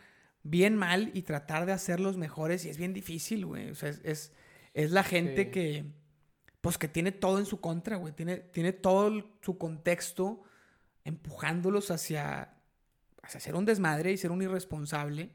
[0.45, 2.65] bien mal y tratar de hacerlos mejores.
[2.67, 3.69] Y es bien difícil, güey.
[3.71, 4.33] O sea, es, es,
[4.79, 5.51] es la gente Sí.
[5.51, 5.85] que,
[6.61, 8.13] pues que tiene todo en su contra, güey.
[8.15, 10.43] Tiene, tiene todo el- su contexto
[11.05, 12.55] empujándolos hacia,
[13.23, 15.31] hacia ser un desmadre y ser un irresponsable.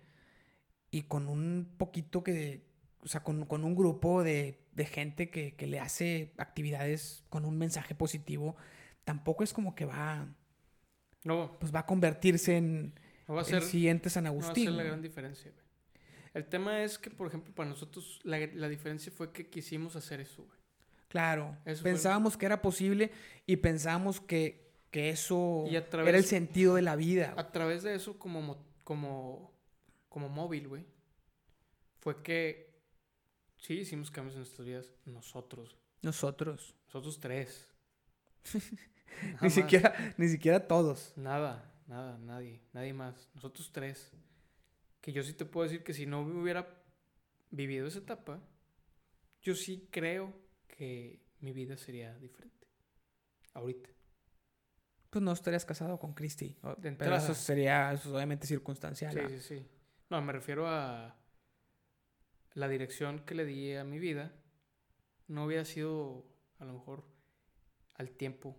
[0.92, 2.66] Y con un poquito que,
[3.02, 7.46] o sea, con, con un grupo de, de gente que, que le hace actividades con
[7.46, 8.56] un mensaje positivo,
[9.04, 10.28] tampoco es como que va,
[11.24, 12.94] No, pues va a convertirse en
[13.28, 13.64] no va a el ser.
[13.64, 14.66] siguiente San No va a Agustín.
[14.66, 15.63] ser la gran diferencia, güey.
[16.34, 20.20] El tema es que, por ejemplo, para nosotros la, la diferencia fue que quisimos hacer
[20.20, 20.58] eso, güey.
[21.08, 23.12] Claro, Eso fue- pensábamos que era posible
[23.46, 27.34] y pensábamos que, que eso Y a través- era el sentido de la vida.
[27.38, 29.54] A través de eso, como, mo- como,
[30.10, 30.86] como móvil, güey,
[32.00, 32.74] fue que
[33.58, 34.92] sí hicimos cambios en nuestras vidas.
[35.06, 36.76] Nosotros, Nosotros.
[36.88, 37.68] nosotros tres.
[39.24, 39.54] Ni más.
[39.54, 41.14] siquiera, ni siquiera todos.
[41.16, 43.30] Nada, nada, nadie, nadie más.
[43.36, 44.12] Nosotros tres.
[45.04, 46.82] Que yo sí te puedo decir que si no hubiera
[47.52, 48.42] vivido esa etapa,
[49.42, 50.34] yo sí creo
[50.66, 52.68] que mi vida sería diferente.
[53.54, 53.90] Ahorita.
[55.10, 56.58] Pues no estarías casado con Christy.
[56.98, 59.14] Pero eso sería eso obviamente circunstancial.
[59.14, 59.68] Sí, sí, sí.
[60.10, 61.20] No, me refiero a
[62.54, 64.34] la dirección que le di a mi vida.
[65.28, 66.26] No hubiera sido,
[66.60, 67.04] a lo mejor,
[67.96, 68.58] al tiempo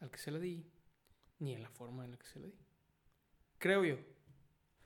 [0.00, 0.68] al que se la di,
[1.38, 2.58] ni en la forma en la que se la di.
[3.58, 4.11] Creo yo.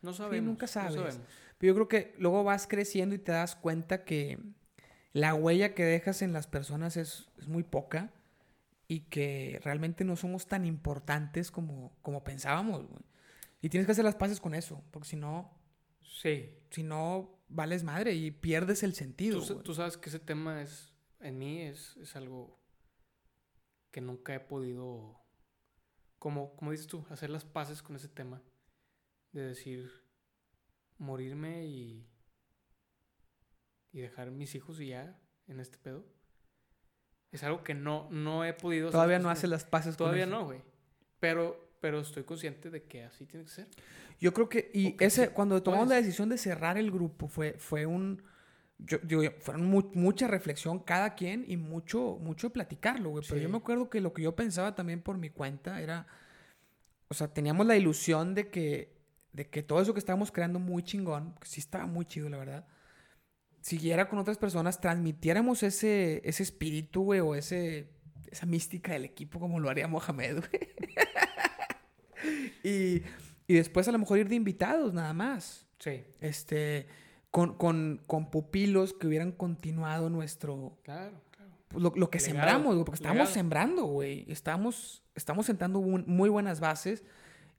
[0.06, 0.46] No sabemos.
[0.46, 0.94] nunca no sabes.
[0.94, 1.20] sabemos.
[1.58, 4.38] Pero yo creo que luego vas creciendo y te das cuenta que
[5.12, 8.12] la huella que dejas en las personas es, es muy poca
[8.88, 12.84] y que realmente no somos tan importantes como, como pensábamos.
[13.62, 15.50] Y tienes que hacer las paces con eso, porque si no,
[16.02, 16.50] Sí.
[16.70, 19.44] si no, vales madre y pierdes el sentido.
[19.44, 22.58] Tú, tú sabes que ese tema es, en mí, es, es algo
[23.90, 25.18] que nunca he podido,
[26.18, 28.42] como, como dices tú, hacer las paces con ese tema.
[29.36, 29.90] De decir,
[30.96, 32.06] morirme y,
[33.92, 36.04] y dejar mis hijos y ya en este pedo.
[37.32, 40.24] Es algo que no, no he podido Todavía no haces las paces con- con Todavía
[40.24, 40.32] eso.
[40.32, 40.62] no, güey.
[41.20, 43.68] Pero, pero estoy consciente de que así tiene que ser.
[44.18, 47.52] Yo creo que, y ese, sí, cuando tomamos la decisión de cerrar el grupo, fue,
[47.58, 48.22] fue un,
[48.78, 48.98] yo,
[49.40, 53.24] fueron mu- mucha reflexión cada quien y mucho, mucho platicarlo, güey.
[53.28, 56.06] Pero yo me acuerdo que lo que yo pensaba también por mi cuenta era,
[57.08, 58.95] o sea, teníamos la ilusión de que,
[59.36, 62.38] de que todo eso que estábamos creando muy chingón, que sí estaba muy chido, la
[62.38, 62.66] verdad,
[63.60, 67.90] siguiera con otras personas, transmitiéramos ese, ese espíritu, güey, o ese,
[68.30, 70.68] esa mística del equipo como lo haría Mohamed, güey.
[72.64, 73.02] y,
[73.46, 75.66] y después a lo mejor ir de invitados nada más.
[75.78, 76.86] Sí, Este,
[77.30, 81.52] con, con, con pupilos que hubieran continuado nuestro, claro, claro.
[81.68, 83.34] pues, lo, lo que Legado, sembramos, güey, porque estábamos legado.
[83.34, 84.24] sembrando, güey.
[84.28, 87.04] Estamos, estamos sentando un- muy buenas bases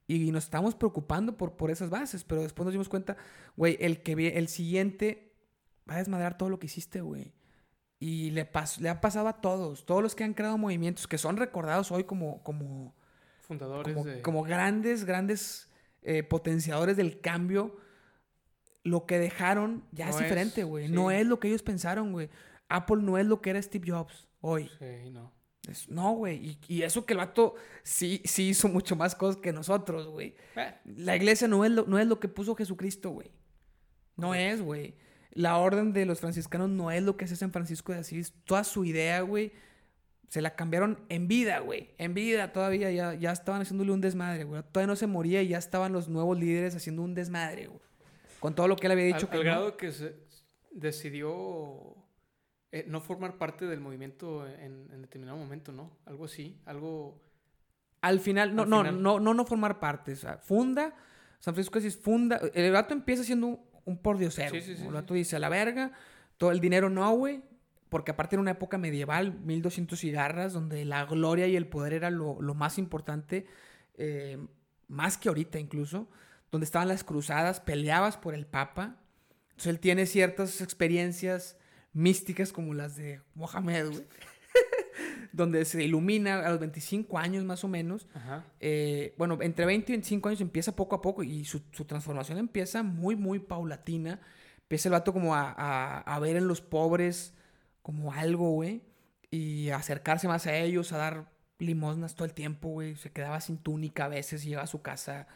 [0.07, 3.17] y nos estamos preocupando por, por esas bases, pero después nos dimos cuenta,
[3.57, 5.35] güey, el que el siguiente
[5.89, 7.33] va a desmadrar todo lo que hiciste, güey.
[7.99, 11.17] Y le, pas- le ha pasado a todos, todos los que han creado movimientos que
[11.17, 12.95] son recordados hoy como, como,
[13.41, 14.21] Fundadores como, de...
[14.21, 15.69] como grandes, grandes
[16.03, 17.75] eh, potenciadores del cambio,
[18.83, 20.87] lo que dejaron ya No es es, diferente, güey.
[20.87, 20.93] sí.
[20.93, 22.29] No es lo que ellos pensaron, güey.
[22.69, 24.69] Apple no es lo que era Steve Jobs hoy.
[24.79, 25.33] Sí, no.
[25.67, 26.57] Es- no, güey.
[26.67, 30.35] Y, y eso que el vato sí, sí hizo mucho más cosas que nosotros, güey.
[30.55, 33.31] Eh, La iglesia no es lo, no es lo que puso Jesucristo, güey.
[34.15, 34.95] No es, güey.
[35.31, 38.33] La orden de los franciscanos no es lo que hace San Francisco de Asís.
[38.45, 39.51] Toda su idea, güey,
[40.29, 41.91] se la cambiaron en vida, güey.
[41.99, 44.63] En vida todavía ya, ya estaban haciéndole un desmadre, güey.
[44.71, 47.79] Todavía no se moría y ya estaban los nuevos líderes haciendo un desmadre, güey.
[48.39, 49.49] Con todo lo que él había dicho al, que al no.
[49.51, 50.15] grado que se
[50.71, 51.95] decidió
[52.71, 55.91] eh, no formar parte del movimiento en, en determinado momento, ¿no?
[56.05, 57.21] Algo así, algo...
[58.01, 59.01] Al final, no, Al no, final.
[59.01, 60.13] no, no, no formar parte.
[60.13, 60.93] O sea, funda,
[61.39, 62.39] San Francisco Asís funda.
[62.53, 64.51] El vato empieza siendo un, un pordiosero.
[64.51, 64.93] Sí, sí, sí, el sí.
[64.93, 65.91] vato dice, a la verga,
[66.37, 67.41] todo el dinero no, güey.
[67.89, 72.11] Porque aparte era una época medieval, 1200 cigarras, donde la gloria y el poder era
[72.11, 73.47] lo, lo más importante,
[73.95, 74.37] eh,
[74.89, 76.09] más que ahorita incluso,
[76.51, 78.97] donde estaban las cruzadas, peleabas por el Papa.
[79.51, 81.57] Entonces él tiene ciertas experiencias
[81.97, 84.03] místicas como las de Mohamed, güey.
[85.31, 88.07] donde se ilumina a los 25 años más o menos.
[88.13, 88.45] Ajá.
[88.59, 92.37] Eh, bueno, entre 20 y 25 años empieza poco a poco y su, su transformación
[92.37, 94.19] empieza muy, muy paulatina.
[94.61, 97.33] Empieza el vato como a, a- a ver en los pobres
[97.81, 98.81] como algo, güey.
[99.29, 102.95] Y a acercarse más a ellos, a dar limosnas todo el tiempo, güey.
[102.95, 105.27] Se quedaba sin túnica a veces y llegaba a su casa.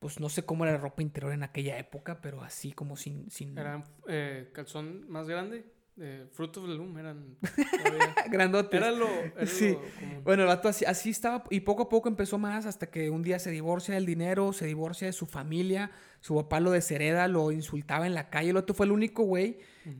[0.00, 3.30] Pues no sé cómo era la ropa interior en aquella época, pero así como sin...
[3.30, 3.56] sin...
[3.56, 5.64] Era eh, calzón más grande,
[5.98, 7.36] eh, Fruit of the Loom, eran...
[8.30, 8.80] Grandotes.
[8.80, 9.70] era lo, era Sí.
[9.70, 10.24] lo común.
[10.24, 13.22] Bueno, el vato así, así estaba y poco a poco empezó más hasta que un
[13.22, 15.90] día se divorcia del dinero, se divorcia de su familia,
[16.20, 18.48] su papá lo deshereda, lo insultaba en la calle.
[18.48, 19.58] El vato fue el único güey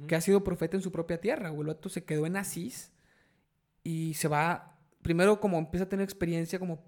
[0.08, 1.60] que ha sido profeta en su propia tierra, güey.
[1.62, 2.92] El vato se quedó en Asís
[3.82, 6.82] y se va, primero como empieza a tener experiencia, como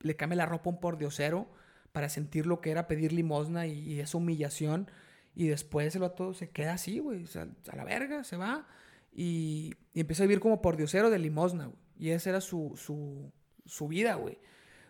[0.00, 1.48] le cambia la ropa a un pordiosero
[1.92, 4.90] para sentir lo que era pedir limosna y, y esa humillación.
[5.36, 8.66] Y después el vato se queda así, güey, o sea, a la verga, se va
[9.12, 11.78] y, y empieza a vivir como pordiosero de limosna, güey.
[11.98, 13.32] Y esa era su, su,
[13.64, 14.38] su vida, güey.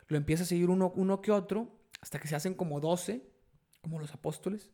[0.09, 3.23] Lo empieza a seguir uno, uno que otro hasta que se hacen como 12,
[3.83, 4.71] como los apóstoles.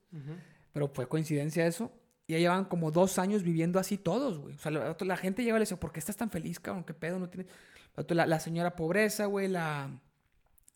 [0.73, 1.93] Pero fue coincidencia eso.
[2.27, 4.55] Y ya llevan como dos años viviendo así todos, güey.
[4.55, 6.85] O sea, la, la gente llega y le dice, ¿por qué estás tan feliz, cabrón?
[6.85, 7.19] ¿Qué pedo?
[7.19, 7.51] No tienes...
[8.09, 9.91] La, la señora pobreza, güey, la,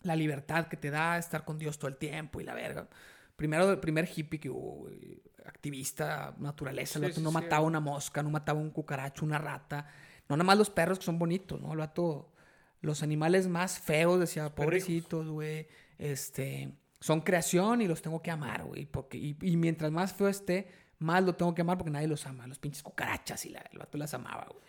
[0.03, 2.89] la libertad que te da estar con Dios todo el tiempo y la verga.
[3.37, 6.99] Primero, el primer hippie que hubo, güey, activista, naturaleza.
[6.99, 7.35] El vato sí, no sí.
[7.35, 9.87] mataba una mosca, no mataba un cucaracho, una rata.
[10.29, 11.73] No nada más los perros que son bonitos, ¿no?
[11.73, 12.33] El vato,
[12.81, 15.69] los animales más feos, decía, pobrecitos, güey.
[15.99, 18.87] Este, son creación y los tengo que amar, güey.
[18.87, 20.69] Porque, y, y mientras más feo esté,
[20.99, 22.47] más lo tengo que amar porque nadie los ama.
[22.47, 24.65] Los pinches cucarachas y la, el vato las amaba, güey.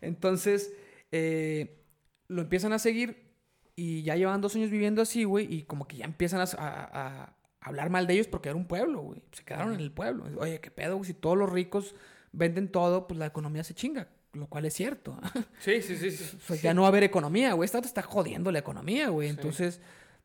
[0.00, 0.72] Entonces,
[1.10, 1.84] eh,
[2.28, 3.28] lo empiezan a seguir
[3.76, 5.52] y ya llevan dos años viviendo así, güey.
[5.52, 8.66] Y como que ya empiezan a, a- a hablar mal de ellos porque era un
[8.66, 9.22] pueblo, güey.
[9.32, 10.24] Se quedaron en el pueblo.
[10.40, 11.06] Oye, ¿qué pedo, güey?
[11.06, 11.94] Si todos los ricos
[12.32, 15.18] venden todo, pues la economía se chinga, lo cual es cierto.
[15.60, 16.10] Sí, sí, sí.
[16.10, 16.58] sí.
[16.62, 17.64] Ya no va a haber economía, güey.
[17.66, 19.28] Esta está jodiendo la economía, güey.
[19.28, 19.34] Sí.
[19.36, 19.80] Entonces,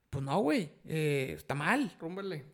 [0.10, 0.70] pues no, güey.
[0.86, 1.92] eh, está mal.
[2.00, 2.46] Rúmbale.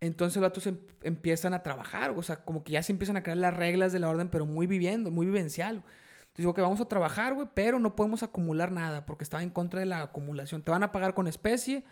[0.00, 3.22] Entonces los vatos em- empiezan a trabajar, o sea, como que ya se empiezan a
[3.22, 5.76] crear las reglas de la orden, pero muy viviendo, muy vivencial.
[5.76, 9.48] Entonces digo que vamos a trabajar, güey, pero no podemos acumular nada porque estaba en
[9.48, 10.60] contra de la acumulación.
[10.62, 11.82] Te van a pagar con especie,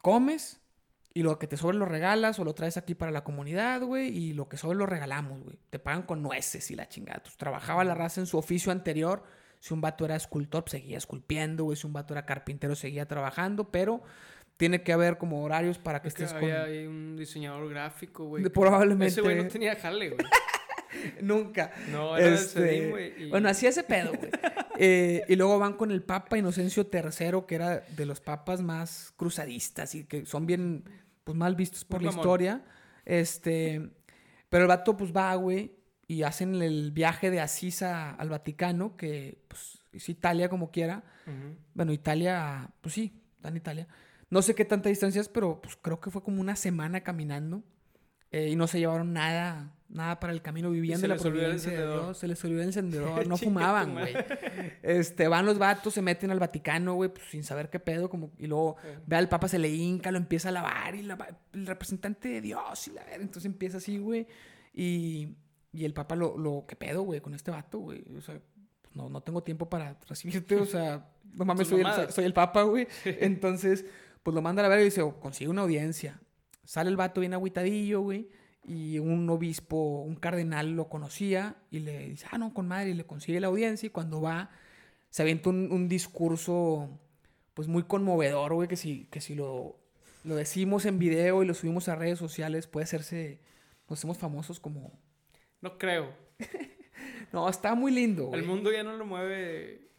[0.00, 0.60] comes
[1.18, 4.08] y lo que te sobre lo regalas o lo traes aquí para la comunidad, güey,
[4.16, 5.56] y lo que sobre lo regalamos, güey.
[5.70, 7.16] Te pagan con nueces y la chingada.
[7.16, 9.24] Entonces trabajaba la raza en su oficio anterior.
[9.58, 11.76] Si un vato era escultor, pues seguía esculpiendo, güey.
[11.76, 14.00] Si un vato era carpintero, seguía trabajando, pero
[14.56, 16.44] tiene que haber como horarios para que Es que estés con...
[16.50, 18.44] había ahí un diseñador gráfico, güey.
[18.48, 19.10] Probablemente.
[19.12, 20.20] Ese güey no tenía jale, güey.
[21.20, 21.72] Nunca.
[21.90, 23.24] No, era Este, del güey.
[23.24, 24.30] y- Bueno, así ese pedo, güey.
[24.80, 29.12] Eh, y luego van con el Papa Inocencio III, que era de los papas más
[29.16, 30.84] cruzadistas y que son bien,
[31.28, 32.22] pues, mal vistos por Muy la mamón.
[32.24, 32.64] historia.
[33.04, 33.90] Este,
[34.48, 35.76] pero el vato, pues, va, güey,
[36.06, 41.04] y hacen el viaje de Asís a- al Vaticano, que, pues, es Italia como quiera.
[41.74, 43.88] Bueno, Italia, pues sí, está en Italia.
[44.30, 47.62] No sé qué tanta distancia es, pero pues creo que fue como una semana caminando.
[48.30, 50.70] Eh, y no se llevaron nada, nada para el camino.
[50.70, 52.04] Vivían se de la les olvidó el providencia de encendedor.
[52.06, 52.18] Dios.
[52.18, 53.26] Se les olvidó el encendedor.
[53.28, 54.14] No fumaban, güey.
[54.82, 58.08] Este, van los vatos, se meten al Vaticano, güey, pues sin saber qué pedo.
[58.10, 58.76] Como, y luego
[59.06, 60.94] ve al Papa, se le hinca, lo empieza a lavar.
[60.94, 62.88] Y la- el representante de Dios.
[62.88, 64.26] Y la ver- Entonces empieza así, güey.
[64.74, 65.36] Y,
[65.72, 68.04] y el Papa lo, lo, ¿qué pedo, güey, con este vato, güey?
[68.16, 68.38] O sea,
[68.82, 72.62] pues, no, no tengo tiempo para recibirte, o sea, no mames, el, soy el Papa,
[72.62, 72.86] güey.
[73.04, 73.84] Entonces,
[74.22, 76.20] pues lo manda a la verga y dice, "Oh, consigue una audiencia.
[76.68, 78.28] Sale el vato bien agüitadillo, güey.
[78.62, 82.94] Y un obispo, un cardenal lo conocía y le dice, ah, no, con madre, y
[82.94, 83.86] le consigue la audiencia.
[83.86, 84.50] Y cuando va,
[85.08, 86.90] se avienta un, un discurso,
[87.54, 89.78] pues muy conmovedor, güey, que si, que si lo,
[90.24, 93.40] lo decimos en video y lo subimos a redes sociales, puede hacerse,
[93.88, 94.92] nos hacemos famosos como...
[95.62, 96.12] No creo.
[97.30, 98.40] No, está muy lindo, güey.
[98.40, 99.90] El mundo ya no lo mueve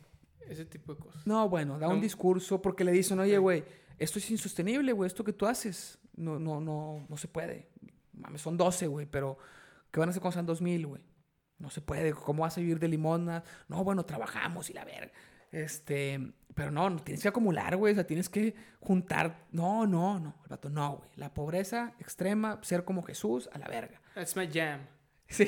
[0.47, 1.27] ese tipo de cosas.
[1.27, 3.63] No, bueno, da un discurso porque le dicen, oye, güey,
[3.99, 7.69] esto es insostenible, güey, esto que tú haces, no, no, no, no se puede.
[8.13, 9.37] Mames, son 12, güey, pero
[9.91, 11.01] ¿qué van a hacer cuando sean 2000, güey?
[11.57, 13.43] No se puede, ¿cómo vas a vivir de limosna?
[13.67, 15.11] No, bueno, trabajamos y la verga.
[15.51, 19.47] Este, pero no, no tienes que acumular, güey, o sea, tienes que juntar.
[19.51, 21.09] No, no, no, el vato, no, güey.
[21.15, 24.01] La pobreza extrema, ser como Jesús, a la verga.
[24.15, 24.81] That's my jam.
[25.27, 25.47] Sí.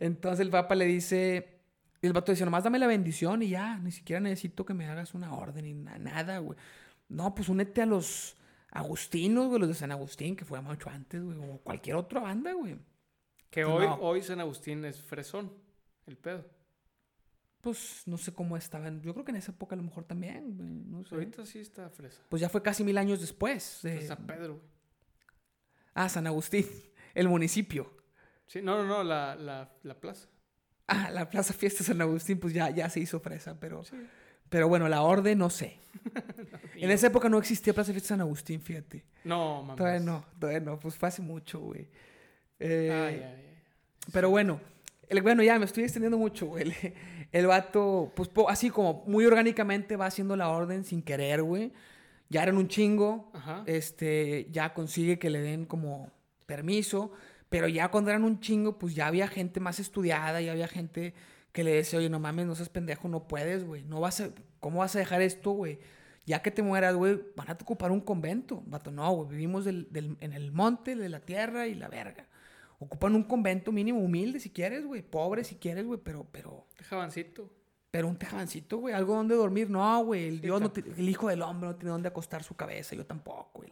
[0.00, 1.60] Entonces el Papa le dice,
[2.00, 4.88] y el vato dice, nomás dame la bendición y ya, ni siquiera necesito que me
[4.88, 6.58] hagas una orden ni na- nada, güey.
[7.08, 8.36] No, pues únete a los
[8.70, 12.52] agustinos, güey, los de San Agustín, que fue mucho antes, güey, o cualquier otra banda,
[12.52, 12.76] güey.
[13.50, 13.74] Que No.
[13.74, 15.52] hoy, hoy San Agustín es fresón.
[16.06, 16.44] El pedo.
[17.60, 20.56] Pues no sé cómo estaban, yo creo que en esa época a lo mejor también,
[20.56, 21.14] güey, no sé.
[21.14, 22.22] Ahorita sí está fresa.
[22.28, 23.80] Pues ya fue casi mil años después.
[23.82, 24.66] de- San Pedro, güey.
[25.92, 26.64] Ah, San Agustín,
[27.14, 27.92] el municipio.
[28.46, 30.28] Sí, no, no, no, la, la, la plaza.
[30.86, 33.84] Ah, la Plaza Fiesta San Agustín, pues ya, ya se hizo fresa, pero...
[33.84, 33.96] Sí.
[34.50, 35.78] Pero bueno, la orden no sé.
[36.76, 39.04] En esa época no existía Plaza Fiesta San Agustín, fíjate.
[39.24, 39.76] No, mames.
[39.76, 41.88] Todavía no, todavía no, pues fue hace mucho, güey.
[42.58, 43.58] Eh, Ay, ay, ay.
[44.10, 44.62] Pero bueno,
[45.08, 46.62] el, bueno, ya me estoy extendiendo mucho, güey.
[46.62, 46.94] El,
[47.32, 51.70] el vato, pues po- así como muy orgánicamente va haciendo la orden sin querer, güey.
[52.30, 53.62] Ya eran un chingo, Ajá.
[53.66, 56.10] este, ya consigue que le den como
[56.46, 57.12] permiso,
[57.50, 61.12] pero ya cuando eran un chingo, pues ya había gente más estudiada, ya había gente
[61.52, 64.30] que le decía, oye, no mames, no seas pendejo, no puedes, güey, no vas a,
[64.60, 65.78] ¿cómo vas a dejar esto, güey?
[66.26, 68.62] Ya que te mueras, güey, van a ocupar un convento.
[68.66, 72.28] Vato, no, güey, vivimos del- del- en el monte, de la tierra y la verga.
[72.78, 77.50] Ocupan un convento mínimo humilde si quieres, güey, pobre si quieres, güey, pero, pero, Jabancito.
[77.90, 79.68] pero un tejabancito, güey, algo donde dormir.
[79.68, 82.94] No, güey, el Dios, no el hijo del hombre no tiene dónde acostar su cabeza,
[82.94, 83.70] yo tampoco, güey.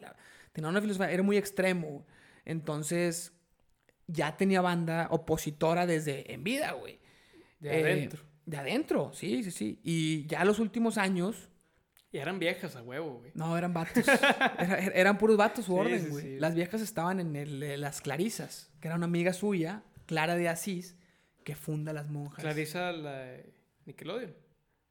[0.51, 2.03] Tenía una filosofía, era muy extremo, güey.
[2.45, 3.31] Entonces,
[4.07, 6.99] ya tenía banda opositora desde en vida, güey.
[7.59, 8.23] De Eh, adentro.
[8.45, 9.79] De adentro, sí, sí, sí.
[9.83, 11.49] Y ya los últimos años,
[12.11, 13.31] Y eran viejas a huevo, güey.
[13.35, 14.03] no, eran vatos.
[14.59, 16.23] Era- eran puros vatos su Sí, orden, sí, güey.
[16.23, 16.39] sí.
[16.39, 20.49] Las viejas estaban en el, eh, las Clarisas, que era una amiga suya, Clara de
[20.49, 20.95] Asís,
[21.43, 22.41] que funda las monjas.
[22.41, 23.53] Clarisa la de
[23.85, 24.33] Nickelodeon.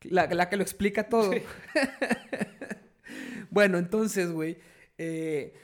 [0.02, 1.32] La, la que lo explica todo.
[1.32, 1.42] Sí.
[3.50, 4.58] bueno, entonces, güey,
[4.98, 5.54] eh,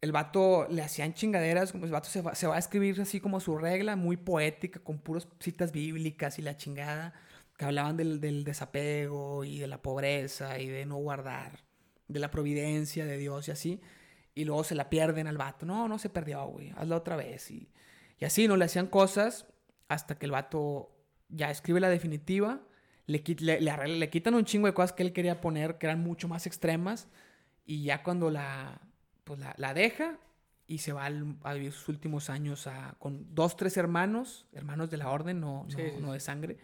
[0.00, 3.58] el vato le hacían chingaderas, como el vato se va, a escribir así como su
[3.58, 7.12] regla, muy poética, con puras citas bíblicas y la chingada,
[7.58, 11.60] que hablaban del, del desapego y de la pobreza y de no guardar,
[12.08, 13.80] de la providencia de Dios y así.
[14.34, 15.66] Y luego se la pierden al vato.
[15.66, 17.50] No, no se perdió, güey, hazla otra vez.
[17.50, 17.70] Y,
[18.18, 19.46] y así, no le hacían cosas
[19.88, 20.96] hasta que el vato
[21.28, 22.62] ya escribe la definitiva
[23.10, 26.00] le, le, le le quitan un chingo de cosas que él quería poner que eran
[26.00, 27.08] mucho más extremas
[27.66, 28.80] y ya cuando la,
[29.30, 30.18] pues la, la deja
[30.66, 34.90] y se va al- a vivir sus últimos años a- con dos, tres hermanos, hermanos
[34.90, 35.82] de la orden, no, no, Sí,
[36.12, 36.58] de sangre.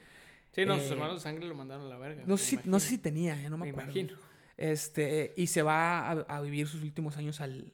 [0.52, 2.24] Sí, no, sus Eh, hermanos de sangre lo mandaron a la verga.
[2.26, 3.90] No si, no sé si tenía, eh, no me, Me acuerdo.
[3.92, 4.18] imagino.
[4.56, 7.72] Este, y se va a, a vivir sus últimos años al,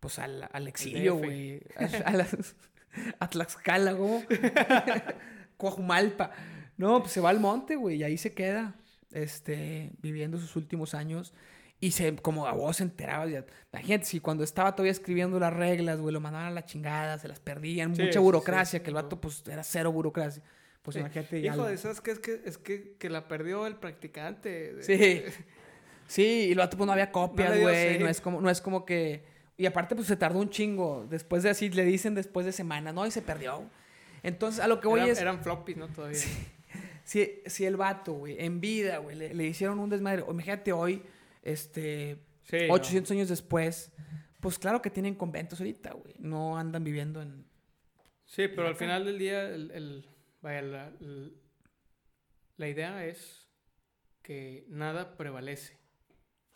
[0.00, 1.62] pues al, al exilio, güey.
[1.76, 2.56] A, a las-
[3.20, 4.22] a Tlaxcala, güey.
[5.56, 6.32] Coajumalpa.
[6.76, 8.74] No, pues se va al monte, güey, y ahí se queda,
[9.12, 11.32] este, viviendo sus últimos años.
[11.84, 15.52] Y se, como a vos se enterabas, ya, imagínate, si cuando estaba todavía escribiendo las
[15.52, 18.88] reglas, güey, lo mandaban a la chingada, se las perdían, Sí, mucha burocracia, sí, que
[18.88, 20.42] el vato, pues, era cero burocracia.
[20.80, 21.40] Pues imagínate.
[21.40, 22.12] Hijo de, ¿sabes qué?
[22.12, 24.82] Es que, es que, que la perdió el practicante.
[24.82, 25.24] Sí.
[26.06, 27.98] Sí, y el vato pues no había copias, güey.
[27.98, 29.22] no, es como, no es como que.
[29.58, 31.06] Y aparte, pues se tardó un chingo.
[31.10, 33.06] Después de así, le dicen después de semana, ¿no?
[33.06, 33.62] Y se perdió.
[34.22, 35.20] Entonces, a lo que voy es.
[35.20, 35.88] eran floppies, ¿no?
[35.88, 36.18] Todavía.
[37.04, 40.24] Si, si el vato, güey, en vida, güey, le, le hicieron un desmadre.
[40.26, 41.02] Imagínate hoy,
[41.44, 42.26] este.
[42.42, 42.74] Sí, no.
[42.74, 43.92] 800 años después.
[44.40, 46.14] Pues claro que tienen conventos ahorita, güey.
[46.18, 47.46] No andan viviendo en.
[48.26, 50.08] Sí, pero al final del día, el, el-
[50.42, 51.38] vaya, la, el-
[52.56, 53.48] la idea es
[54.22, 55.78] que nada prevalece.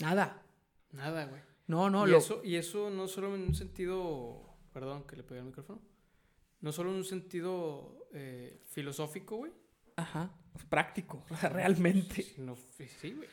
[0.03, 0.43] Nada.
[0.93, 1.41] Nada, güey.
[1.67, 2.19] No, no, y, lo.
[2.19, 5.83] eso, y eso no solo en un sentido, perdón que le pegué al micrófono,
[6.61, 9.53] no solo en un sentido eh, filosófico, güey,
[9.97, 10.31] Ajá.
[10.71, 12.23] Práctico, realmente.
[12.23, 13.29] sino, f- sí, güey.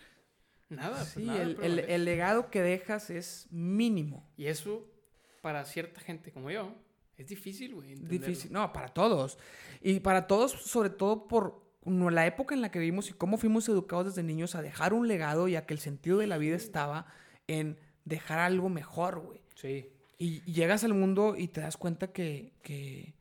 [0.70, 4.28] Nada, pues Sí, nada el, el- legado que dejas es mínimo.
[4.38, 4.86] Y eso,
[5.42, 6.74] para cierta gente como yo,
[7.18, 7.96] es difícil, güey.
[7.96, 8.52] Difícil.
[8.52, 9.38] No, para todos.
[9.82, 13.70] Y para todos, sobre todo por la época en la que vivimos y cómo fuimos
[13.70, 16.56] educados desde niños a dejar un legado y a que el sentido de la vida
[16.56, 17.06] estaba
[17.48, 19.40] en dejar algo mejor, güey.
[19.54, 19.88] Sí.
[20.18, 23.14] Y, y llegas al mundo y te das cuenta que, que,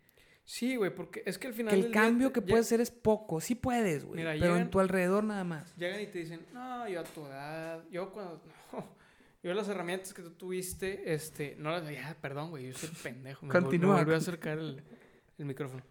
[0.46, 2.90] Sí, güey, porque es que al final que el cambio te- que puedes hacer es
[2.90, 3.40] poco.
[3.40, 4.22] Sí puedes, güey.
[4.38, 5.74] Pero en tu alrededor nada más.
[5.76, 8.42] Llegan y te dicen, no, yo a tu edad, yo cuando,
[8.72, 8.86] no,
[9.42, 13.46] yo las herramientas que tú tuviste, este, no las, ya, perdón, güey, yo soy pendejo,
[13.46, 13.96] me, me Continúa.
[13.96, 14.82] volvió a acercar el,
[15.38, 15.82] el micrófono.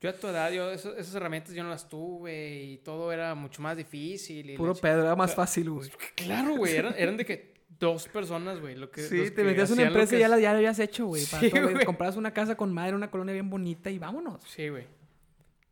[0.00, 3.34] Yo a tu edad, yo, eso- esas herramientas yo no las tuve y todo era
[3.36, 4.50] mucho más difícil.
[4.50, 5.88] Y Puro pedo, era más fácil, güey.
[6.16, 9.82] Claro, güey, eran, eran de que dos personas, güey, lo que Sí, te metías una
[9.84, 11.22] empresa y ya, la, ya lo habías hecho, güey.
[11.22, 11.50] Sí.
[11.84, 14.42] Comprabas una casa con madre, una colonia bien bonita y vámonos.
[14.44, 14.86] Sí, güey.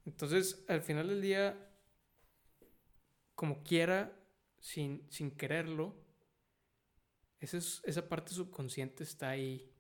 [0.05, 1.57] Entonces, al final del día,
[3.35, 4.13] como quiera,
[4.61, 5.95] sin, sin quererlo,
[7.41, 9.73] esa, es- esa parte subconsciente está ahí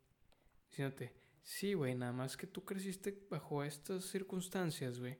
[0.70, 1.12] diciéndote,
[1.42, 5.18] sí, güey, nada más que tú creciste bajo estas circunstancias, güey.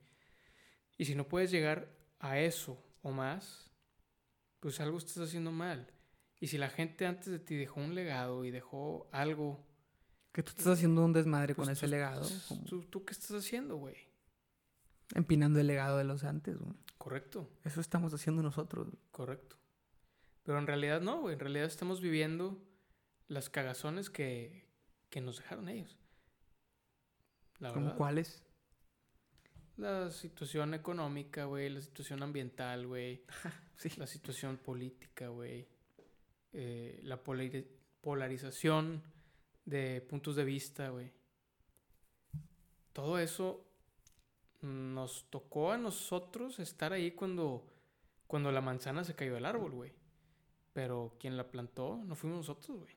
[0.96, 1.88] Y si no puedes llegar
[2.18, 3.70] a eso o más,
[4.60, 5.91] pues algo estás haciendo mal.
[6.42, 9.64] Y si la gente antes de ti dejó un legado y dejó algo,
[10.32, 12.22] Que tú estás haciendo un desmadre pues con ese tú- legado.
[12.48, 13.96] pues, ¿tú, tú qué estás haciendo, güey?
[15.14, 16.72] empinando el legado de los antes, güey.
[16.98, 17.48] Correcto.
[17.64, 18.88] Eso estamos haciendo nosotros.
[18.88, 18.98] güey.
[19.10, 19.56] Correcto.
[20.42, 21.34] Pero en realidad no, güey.
[21.34, 22.58] En realidad estamos viviendo
[23.28, 24.64] las cagazones que,
[25.10, 25.96] que nos dejaron ellos.
[27.58, 27.98] La ¿Como verdad.
[27.98, 28.42] cuáles?
[29.76, 31.68] La situación económica, güey.
[31.68, 33.24] La situación ambiental, güey.
[33.76, 33.90] Sí.
[33.96, 35.68] La situación política, güey.
[36.52, 37.66] Eh, la polari-
[38.00, 39.02] polarización
[39.64, 41.12] de puntos de vista, güey.
[42.92, 43.64] Todo eso
[44.60, 47.66] nos tocó a nosotros estar ahí cuando,
[48.26, 49.92] cuando la manzana se cayó del árbol, güey.
[50.72, 52.96] Pero quien la plantó no fuimos nosotros, güey.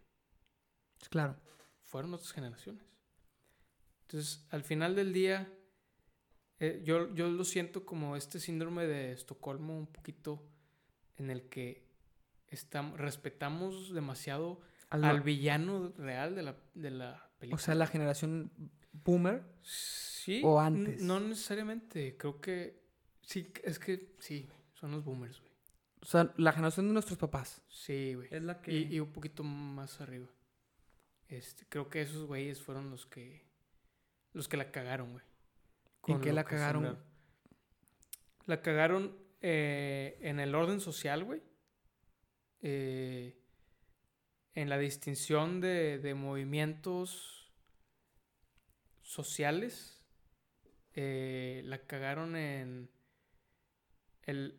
[1.10, 1.36] Claro.
[1.84, 2.84] Fueron otras generaciones.
[4.02, 5.52] Entonces, al final del día,
[6.60, 10.44] eh, yo, yo lo siento como este síndrome de Estocolmo un poquito
[11.18, 11.85] en el que
[12.50, 17.56] estamos, respetamos demasiado Al- al villano real de la, de la película.
[17.56, 18.52] o sea, la generación
[18.92, 19.44] boomer.
[19.62, 20.42] Sí.
[20.44, 21.02] o antes.
[21.02, 22.18] No necesariamente.
[22.18, 22.84] Creo que.
[23.22, 25.52] Sí, es que sí, son los boomers, güey.
[26.02, 27.64] O sea, la generación de nuestros papás.
[27.68, 28.28] Sí, güey.
[28.32, 28.72] Es la que.
[28.72, 30.28] Y, y un poquito más arriba.
[31.28, 33.46] Este, creo que esos güeyes fueron los que.
[34.34, 35.26] Los que la cagaron, güey.
[36.08, 37.16] ¿En qué la cagaron, sembraron.
[38.46, 41.42] La cagaron eh, en el orden social, güey.
[42.62, 43.38] Eh,
[44.54, 47.52] en la distinción de, de movimientos
[49.02, 50.02] sociales.
[50.94, 52.90] Eh, la cagaron en
[54.24, 54.58] el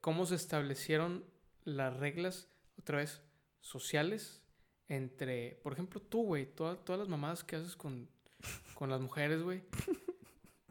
[0.00, 1.24] cómo se establecieron
[1.64, 2.48] las reglas,
[2.78, 3.20] otra vez,
[3.60, 4.40] sociales
[4.88, 8.08] entre, por ejemplo, tú, güey, todas, todas las mamadas que haces con,
[8.74, 9.62] con las mujeres, güey.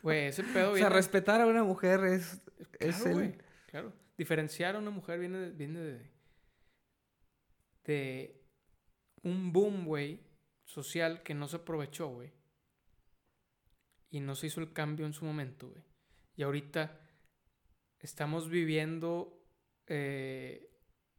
[0.02, 2.42] Güey, ese pedo o sea, respetar a una mujer es.
[2.80, 3.38] es Claro, el- güey,
[3.68, 3.94] claro.
[4.18, 6.12] Diferenciar a una mujer viene viene de,
[7.84, 8.42] de
[9.24, 10.20] un boom, güey,
[10.66, 12.32] social que no se aprovechó, güey.
[14.10, 15.84] Y no se hizo el cambio en su momento, güey.
[16.36, 17.00] Y ahorita
[18.00, 19.46] estamos viviendo,
[19.88, 20.70] eh,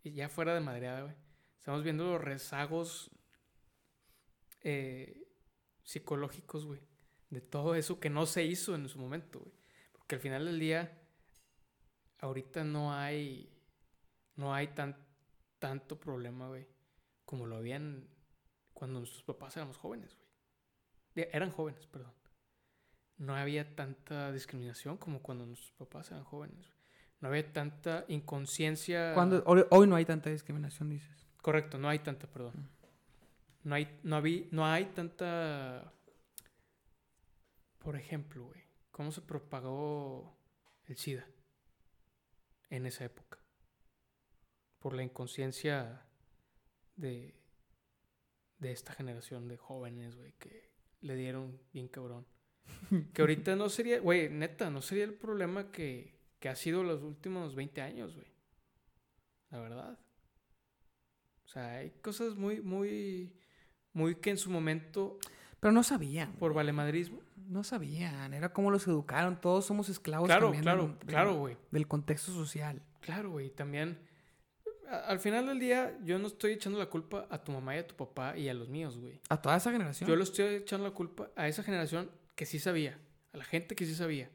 [0.04, 1.14] ya fuera de madreada, güey,
[1.58, 3.10] estamos viendo los rezagos
[4.60, 5.28] eh,
[5.82, 6.80] psicológicos, güey.
[7.30, 9.54] De todo eso que no se hizo en su momento, güey.
[9.92, 11.00] Porque al final del día,
[12.18, 13.58] ahorita no hay,
[14.36, 14.96] no hay tan,
[15.62, 16.66] tanto problema, güey,
[17.24, 18.08] como lo habían
[18.74, 20.28] cuando nuestros papás éramos jóvenes, güey.
[21.14, 22.12] De- Eran jóvenes, perdón.
[23.18, 26.78] No había tanta discriminación como cuando nuestros papás eran jóvenes, güey.
[27.20, 29.12] No había tanta inconsciencia.
[29.14, 31.28] Cuando, hoy, hoy no hay tanta discriminación, dices.
[31.40, 32.68] Correcto, no hay tanta, perdón.
[33.62, 35.92] No hay, no habí- no hay tanta.
[37.78, 38.60] Por ejemplo, güey,
[38.90, 40.36] ¿cómo se propagó
[40.86, 41.24] el SIDA
[42.70, 43.38] en esa época?
[44.82, 46.02] Por la inconsciencia
[46.96, 47.34] de,
[48.58, 52.26] de esta generación de jóvenes, güey, que le dieron bien cabrón.
[53.12, 57.02] Que ahorita no sería, güey, neta, no sería el problema que, que ha sido los
[57.02, 58.26] últimos 20 años, güey.
[59.50, 59.98] La verdad.
[61.44, 63.36] O sea, hay cosas muy, muy,
[63.92, 65.18] muy que en su momento,
[65.60, 66.32] Pero no sabían.
[66.34, 67.20] por valemadrismo.
[67.48, 68.32] No sabían.
[68.34, 69.40] Era como los educaron.
[69.40, 71.56] Todos somos esclavos Claro, también claro, del- claro, güey.
[71.70, 72.80] Del contexto social.
[73.00, 73.50] Claro, güey.
[73.50, 73.98] También,
[75.00, 77.86] al final del día, yo no estoy echando la culpa a tu mamá y a
[77.86, 79.20] tu papá y a los míos, güey.
[79.28, 80.08] A toda esa generación.
[80.08, 82.98] Yo le estoy echando la culpa a esa generación que sí sabía,
[83.32, 84.30] a la gente que sí sabía.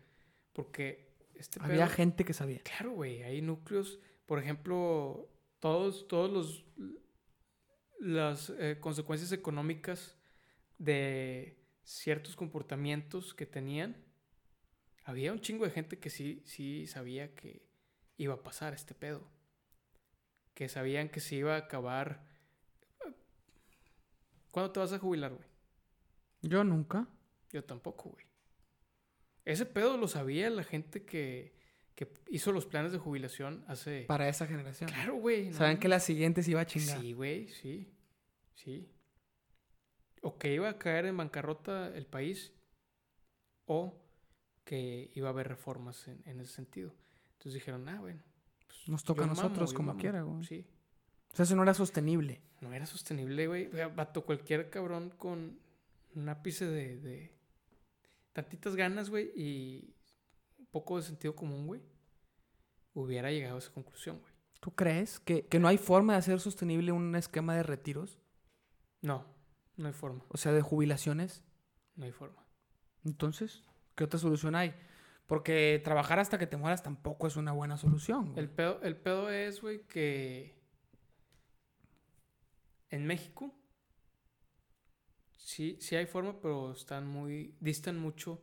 [0.54, 2.60] Porque este Había pedo- gente que sabía.
[2.64, 5.30] Claro, güey, hay núcleos, por ejemplo,
[5.60, 6.66] todos, todos los
[8.00, 10.16] las eh, consecuencias económicas
[10.78, 13.98] de ciertos comportamientos que tenían.
[15.04, 17.66] Había un chingo de gente que sí, sí sabía que
[18.18, 19.28] iba a pasar este pedo.
[20.58, 22.26] Que sabían que se iba a acabar.
[24.50, 25.48] ¿Cuándo te vas a jubilar, güey?
[26.42, 27.08] Yo nunca.
[27.52, 28.26] Yo tampoco, güey.
[29.46, 31.54] Ese pedo lo sabía la gente que,
[31.94, 34.06] que hizo los planes de jubilación hace...
[34.08, 34.90] Para esa generación.
[34.90, 35.52] Claro, güey.
[35.52, 37.02] no Saben que la siguiente se iba a chingar.
[37.02, 37.94] Sí, güey, sí.
[38.56, 38.92] Sí.
[40.24, 42.52] O que iba a caer en bancarrota el país
[43.66, 44.04] o
[44.64, 46.96] que iba a haber reformas en, en ese sentido.
[47.34, 48.24] Entonces dijeron, ah, bueno.
[48.88, 50.44] Nos toca yo a nosotros como quiera, güey.
[50.44, 50.66] Sí.
[51.32, 52.42] O sea, eso no era sostenible.
[52.62, 53.68] No era sostenible, güey.
[53.68, 55.60] O sea, Vato, cualquier cabrón con
[56.16, 57.38] un ápice de, de
[58.34, 59.94] tantitas ganas, güey, y
[60.58, 61.82] un poco de sentido común, güey,
[62.94, 64.34] hubiera llegado a esa conclusión, güey.
[64.60, 68.18] ¿Tú crees que, que no hay forma de hacer sostenible un esquema de retiros?
[69.02, 69.26] No,
[69.76, 71.44] no hay forma, O sea, de jubilaciones.
[71.96, 72.44] no hay forma.
[73.06, 73.64] Entonces,
[73.96, 74.74] ¿qué otra solución hay?
[75.28, 78.28] Porque trabajar hasta que te mueras tampoco es una buena solución.
[78.32, 78.40] güey.
[78.40, 80.56] El pedo, el pedo es, güey, que
[82.90, 83.54] en México
[85.32, 88.42] sí, sí hay forma, pero están muy, distan mucho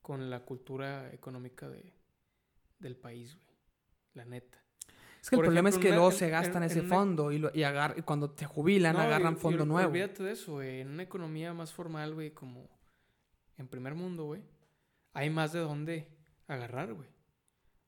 [0.00, 1.94] con la cultura económica de,
[2.78, 3.56] del país, güey.
[4.14, 4.58] La neta.
[5.22, 7.38] Es que el problema es que luego se gastan en- ese en una- fondo y,
[7.38, 9.88] lo- y, agar- y cuando te jubilan No, agarran y- fondo nuevo.
[9.88, 10.80] Olvídate de eso, güey.
[10.80, 12.68] En una economía más formal, güey, como
[13.56, 14.42] en primer mundo, güey,
[15.12, 16.08] hay más de dónde
[16.48, 17.08] agarrar, güey.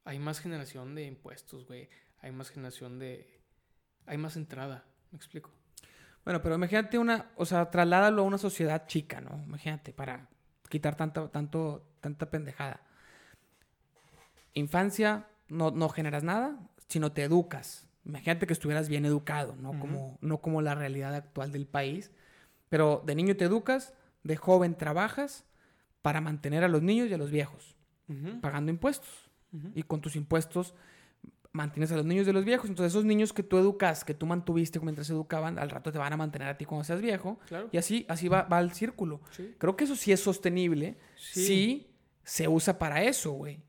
[0.04, 1.88] Hay más generación de impuestos, güey.
[2.20, 3.40] Hay más generación de...
[4.06, 5.50] Hay más entrada, ¿me explico?
[6.24, 9.42] Bueno, pero imagínate una, o sea, trasládalo a una sociedad chica, ¿no?
[9.42, 10.28] Imagínate, para
[10.68, 12.80] quitar tanta, tanto, tanta pendejada.
[14.52, 17.88] Infancia, no, no generas nada, sino te educas.
[18.04, 19.78] Imagínate que estuvieras bien educado, ¿no?
[19.78, 22.10] Como, no como la realidad actual del país.
[22.68, 25.44] Pero de niño te educas, de joven trabajas
[26.04, 27.74] para mantener a los niños y a los viejos,
[28.42, 29.08] pagando impuestos.
[29.54, 29.70] Ujú.
[29.74, 30.74] Y con tus impuestos
[31.52, 32.68] mantienes a los niños y a los viejos.
[32.68, 35.96] Entonces esos niños que tú educas, que tú mantuviste mientras se educaban, al rato te
[35.98, 37.38] van a mantener a ti cuando seas viejo.
[37.46, 37.70] Claro.
[37.72, 39.22] Y así, así va, va el círculo.
[39.30, 39.54] Sí.
[39.56, 40.98] Creo que eso sí es sostenible.
[41.16, 41.46] Sí.
[41.46, 41.90] Sí,
[42.22, 43.60] se usa para eso, güey.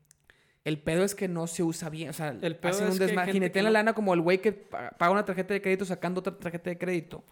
[0.64, 2.10] El pedo es que no se usa bien.
[2.10, 3.32] O sea, El pedo hacen un desmadre.
[3.32, 6.36] Jinetean la lana como el güey que pa- paga una tarjeta de crédito sacando otra
[6.36, 7.24] tarjeta de crédito.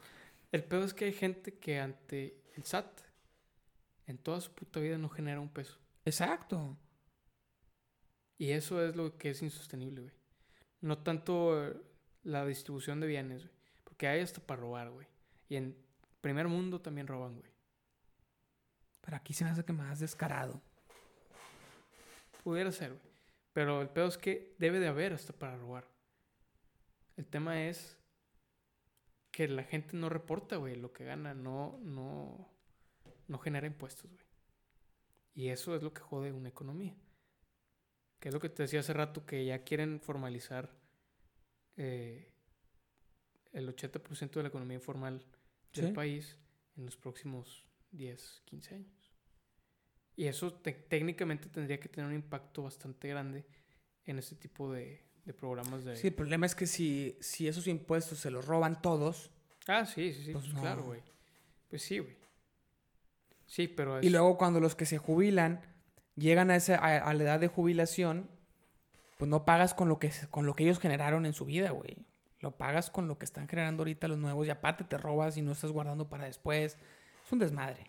[0.52, 2.86] El pedo es que hay gente que ante el SAT
[4.06, 5.78] en toda su puta vida no genera un peso.
[6.05, 6.76] Exacto.
[8.39, 10.14] Y eso es lo que es insostenible, güey.
[10.81, 11.76] No tanto eh,
[12.24, 13.55] la distribución de bienes, güey.
[13.85, 15.06] Porque hay hasta para robar, güey.
[15.48, 15.76] Y en
[16.20, 17.51] primer mundo también roban, güey.
[19.01, 20.60] Pero aquí se me hace que más descarado.
[22.43, 23.14] Pudiera ser, güey.
[23.52, 25.89] Pero el pedo es que debe de haber hasta para robar.
[27.16, 27.97] El tema es
[29.31, 31.35] que la gente no reporta, güey, lo que gana.
[31.35, 32.53] No, no,
[33.28, 34.24] no genera impuestos, güey.
[35.34, 36.96] Y eso es lo que jode una economía.
[38.20, 40.70] Que es lo que te decía hace rato, que ya quieren formalizar
[41.76, 42.30] eh,
[43.52, 45.24] el 80% de la economía informal
[45.72, 45.92] del Sí.
[45.92, 46.38] país
[46.76, 49.12] en los próximos 10, 15 años.
[50.16, 53.44] Y eso te- técnicamente tendría que tener un impacto bastante grande
[54.05, 55.96] en este tipo de, de programas de...
[55.96, 59.30] Sí, el problema es que si, si esos impuestos se los roban todos,
[59.66, 61.01] Ah, sí, sí, sí, Pues pues claro, güey.
[61.68, 62.14] Pues sí, güey.
[63.55, 64.05] Sí, pero es...
[64.05, 65.60] Y luego cuando los que se jubilan
[66.16, 68.28] llegan a, esa, a, a la edad de jubilación,
[69.16, 71.98] pues no pagas con lo que, con lo que ellos generaron en su vida, güey.
[72.40, 75.43] Lo pagas con lo que están generando ahorita los nuevos y aparte te robas y
[75.43, 76.76] no estás guardando para después.
[77.24, 77.86] Es un desmadre.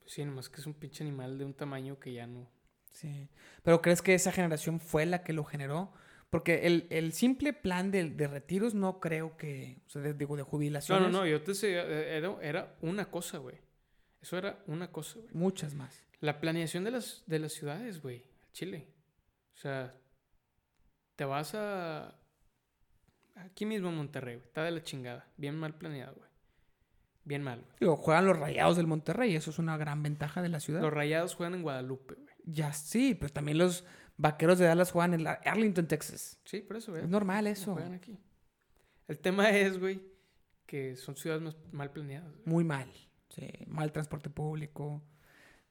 [0.00, 2.48] Pues sí, nomás que es un pinche animal de un tamaño que ya no...
[2.92, 3.28] Sí.
[3.62, 5.92] Pero ¿crees que esa generación fue la que lo generó?
[6.30, 9.82] Porque el, el simple plan de, de retiros no creo que...
[9.86, 11.12] O sea, de- digo, de No, jubilaciones.
[11.12, 13.56] no, no, yo te sé, eh, era, era una cosa, güey.
[14.20, 15.34] Eso era una cosa, güey.
[15.34, 16.02] Muchas más.
[16.20, 18.24] La planeación de las, de las ciudades, güey.
[18.52, 18.88] Chile.
[19.54, 19.94] O sea,
[21.16, 22.18] te vas a...
[23.36, 24.46] Aquí mismo en Monterrey, güey.
[24.46, 25.28] Está de la chingada.
[25.36, 26.30] Bien mal planeado, güey.
[27.24, 27.72] Bien mal, güey.
[27.80, 29.34] Digo, juegan los rayados del Monterrey.
[29.36, 30.80] Eso es una gran ventaja de la ciudad.
[30.80, 32.34] Los rayados juegan en Guadalupe, güey.
[32.44, 33.84] Ya sí, pero también los
[34.16, 36.40] vaqueros de Dallas juegan en la- Arlington, Texas.
[36.44, 37.02] Sí, por eso, güey.
[37.04, 37.72] Es normal No eso.
[37.74, 38.18] juegan aquí.
[39.08, 40.00] El tema es, güey,
[40.64, 42.30] que son ciudades más mal planeadas.
[42.32, 42.42] güey.
[42.46, 42.88] Muy mal.
[43.36, 45.02] Sí, mal transporte público.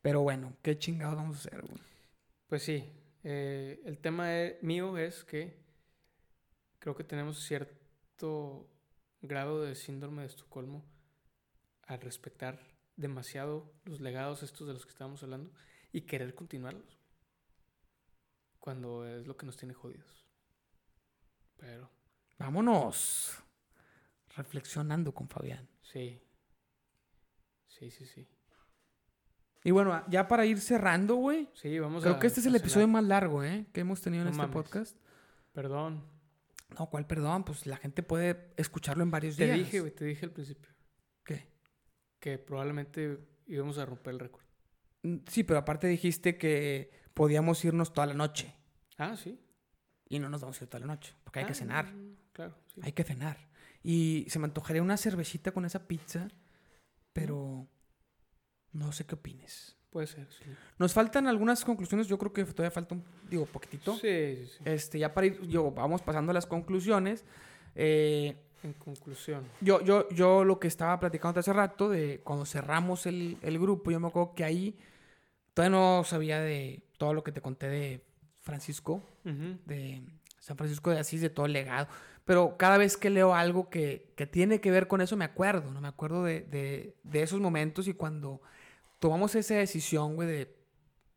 [0.02, 1.82] Pero bueno, ¿qué chingados vamos a hacer, güey?
[2.48, 2.92] Pues sí,
[3.24, 4.30] eh, el tema
[4.62, 5.58] mío es que
[6.78, 8.70] creo que tenemos cierto
[9.22, 10.86] grado de síndrome de Estocolmo
[11.88, 12.60] al respetar
[12.96, 15.52] demasiado los legados estos de los que estábamos hablando
[15.92, 17.00] y querer continuarlos.
[18.60, 20.26] Cuando es lo que nos tiene jodidos.
[21.58, 21.90] Pero,
[22.38, 23.42] Vámonos.
[24.36, 25.68] Reflexionando con Fabián.
[25.82, 26.22] sí.
[27.78, 28.28] Sí, sí, sí.
[29.64, 31.50] Y bueno, ya para ir cerrando, güey.
[31.54, 33.66] Sí, vamos Creo a- que este es el episodio más largo, ¿eh?
[33.74, 34.54] Que hemos tenido en No este mames.
[34.54, 34.98] podcast.
[35.54, 36.04] Perdón.
[36.78, 37.44] No, ¿cuál perdón?
[37.44, 39.58] Pues la gente puede escucharlo en varios Te días.
[39.58, 40.70] dije, güey, te dije al principio
[41.24, 41.48] ¿Qué?
[42.20, 44.44] que probablemente íbamos a romper el récord.
[45.04, 48.54] Mm, Sí, pero aparte dijiste que podíamos irnos toda la noche.
[48.98, 49.40] Ah, sí.
[50.08, 51.94] Y no nos vamos a ir toda la noche, porque hay que Ah, cenar.
[52.34, 52.82] Claro, sí.
[52.84, 53.38] Hay que cenar.
[53.82, 56.28] Y se me antojaría una cervecita con esa pizza,
[57.16, 57.66] pero
[58.74, 59.78] no sé qué opines.
[59.90, 60.44] Puede ser, sí.
[60.78, 63.94] Nos faltan algunas conclusiones, yo creo que todavía falta un, digo, poquitito.
[63.94, 64.64] Sí, sí, sí.
[64.66, 67.24] Este, ya para ir, yo, vamos pasando a las conclusiones.
[67.74, 69.46] Eh, En conclusión.
[69.62, 73.90] yo, yo, yo lo que estaba platicando hace rato, de cuando cerramos el, el grupo,
[73.92, 74.78] yo me acuerdo que ahí
[75.54, 78.06] todavía no sabía de todo lo que te conté de
[78.42, 80.04] Francisco, de
[80.46, 81.88] San Francisco de Asís, de todo el legado.
[82.24, 85.72] Pero cada vez que leo algo que, que tiene que ver con eso, me acuerdo,
[85.72, 85.82] ¿no?
[85.82, 88.42] Me acuerdo de, de- de esos momentos y cuando
[89.00, 90.56] tomamos esa decisión, güey, de,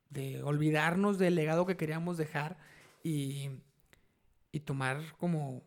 [0.08, 2.56] de olvidarnos del legado que queríamos dejar
[3.02, 3.50] y,
[4.50, 5.62] y tomar como,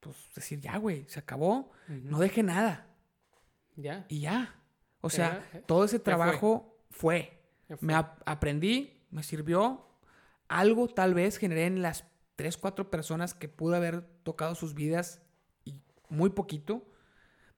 [0.00, 2.86] pues decir, ya, güey, se acabó, no deje nada
[3.76, 4.06] Ya.
[4.08, 4.62] y ya.
[5.02, 7.38] O sea, Ya, todo ese trabajo fue.
[7.80, 9.86] Me ap- aprendí, me sirvió.
[10.48, 12.04] Algo tal vez generé en las
[12.36, 15.22] tres, cuatro personas que pude haber tocado sus vidas
[15.64, 16.86] y muy poquito,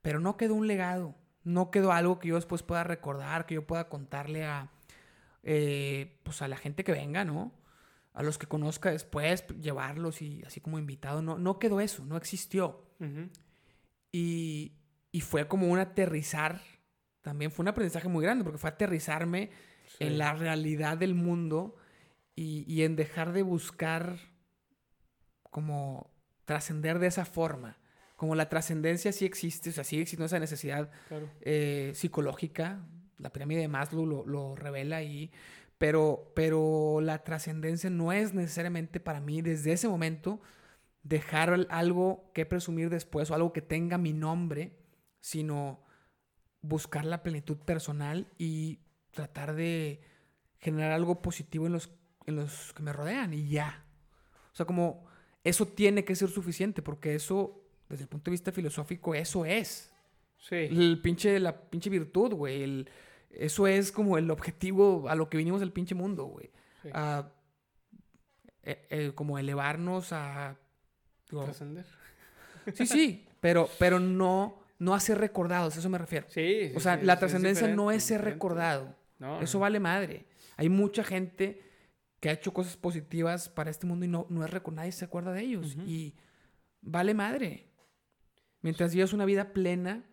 [0.03, 1.15] pero no quedó un legado.
[1.45, 4.73] No quedó algo que yo después pueda recordar, que yo pueda contarle a,
[5.45, 7.53] eh, pues a la gente que venga, ¿no?
[8.13, 11.23] A los que conozca después, llevarlos y así como invitado.
[11.23, 12.83] No, no quedó eso, no existió.
[14.13, 14.73] Y,
[15.13, 16.61] y fue como un aterrizar,
[17.23, 19.51] también fue un aprendizaje muy grande, porque fue aterrizarme
[19.87, 20.03] Sí.
[20.05, 21.77] en la realidad del mundo
[22.35, 24.19] y, y en dejar de buscar
[25.57, 26.11] como
[26.45, 27.79] trascender de esa forma.
[28.17, 31.31] Como la trascendencia sí existe, o sea, sigue existiendo esa necesidad Claro.
[31.41, 32.85] eh, psicológica,
[33.17, 35.31] la pirámide de Maslow lo, lo revela ahí,
[35.79, 40.43] pero, pero la trascendencia no es necesariamente para mí desde ese momento
[41.03, 44.77] dejar al- algo que presumir después o algo que tenga mi nombre,
[45.21, 45.81] sino
[46.61, 50.03] buscar la plenitud personal y tratar de
[50.59, 51.91] generar algo positivo en los,
[52.27, 53.87] en los que me rodean y ya.
[54.53, 55.06] O sea, como
[55.49, 59.93] eso tiene que ser suficiente porque eso, desde el punto de vista filosófico, eso es.
[60.39, 60.57] Sí.
[60.57, 62.63] El pinche, la pinche virtud, güey.
[62.63, 62.91] el-
[63.31, 66.51] eso es como el objetivo a lo que vinimos del pinche mundo, güey.
[66.83, 66.89] Sí.
[66.95, 67.29] A,
[68.63, 70.57] eh, eh, como elevarnos a...
[71.29, 71.85] Trascender.
[72.75, 76.27] sí, sí, pero, pero no, no a ser recordados, a eso me refiero.
[76.31, 76.71] Sí.
[76.75, 78.95] O sí, sea, sí, la trascendencia no es ser recordado.
[79.19, 79.63] No, Eso no.
[79.63, 80.25] vale madre.
[80.57, 81.63] Hay mucha gente
[82.27, 85.05] que ha hecho cosas positivas para este mundo y no, no es reco- nadie se
[85.05, 85.77] acuerda de ellos.
[85.87, 86.17] Y
[86.83, 87.69] vale madre.
[88.63, 90.05] Mientras vivas una vida plena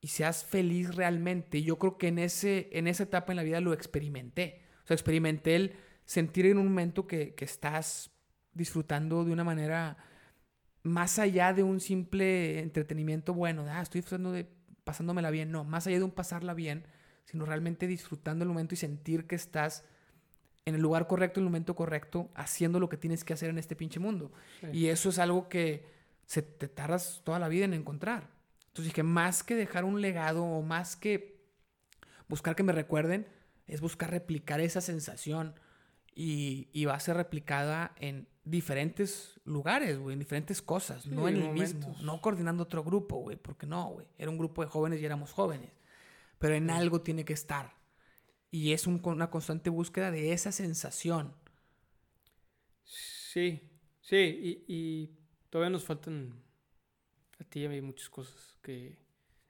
[0.00, 1.58] y seas feliz realmente.
[1.58, 4.62] Y yo creo que en, ese, en esa etapa en la vida lo experimenté.
[4.84, 5.74] O sea, experimenté el
[6.06, 8.10] sentir en un momento que, que estás
[8.54, 9.98] disfrutando de una manera
[10.82, 14.48] más allá de un simple entretenimiento bueno, de, ah, estoy disfrutando de
[14.82, 15.50] pasándomela bien.
[15.50, 16.86] No, más allá de un pasarla bien,
[17.26, 19.84] sino realmente disfrutando el momento y sentir que estás
[20.64, 23.58] en el lugar correcto, en el momento correcto, haciendo lo que tienes que hacer en
[23.58, 24.32] este pinche mundo.
[24.60, 24.66] Sí.
[24.72, 25.86] Y eso es algo que
[26.26, 28.30] se te tardas toda la vida en encontrar.
[28.68, 31.40] Entonces dije, más que dejar un legado o más que
[32.28, 33.26] buscar que me recuerden,
[33.66, 35.54] es buscar replicar esa sensación.
[36.14, 41.28] Y, y va a ser replicada en diferentes lugares, güey, en diferentes cosas, Sí, no
[41.28, 41.96] en el mismo.
[42.02, 44.06] No coordinando otro grupo, güey, porque no, güey.
[44.18, 45.70] Era un grupo de jóvenes y éramos jóvenes.
[46.38, 47.74] Pero en algo tiene que estar.
[48.50, 51.32] Y es un- una constante búsqueda de esa sensación.
[52.84, 53.60] Sí,
[54.00, 55.10] sí, y, y
[55.50, 56.34] todavía nos faltan
[57.38, 58.98] a ti y a mí muchas cosas que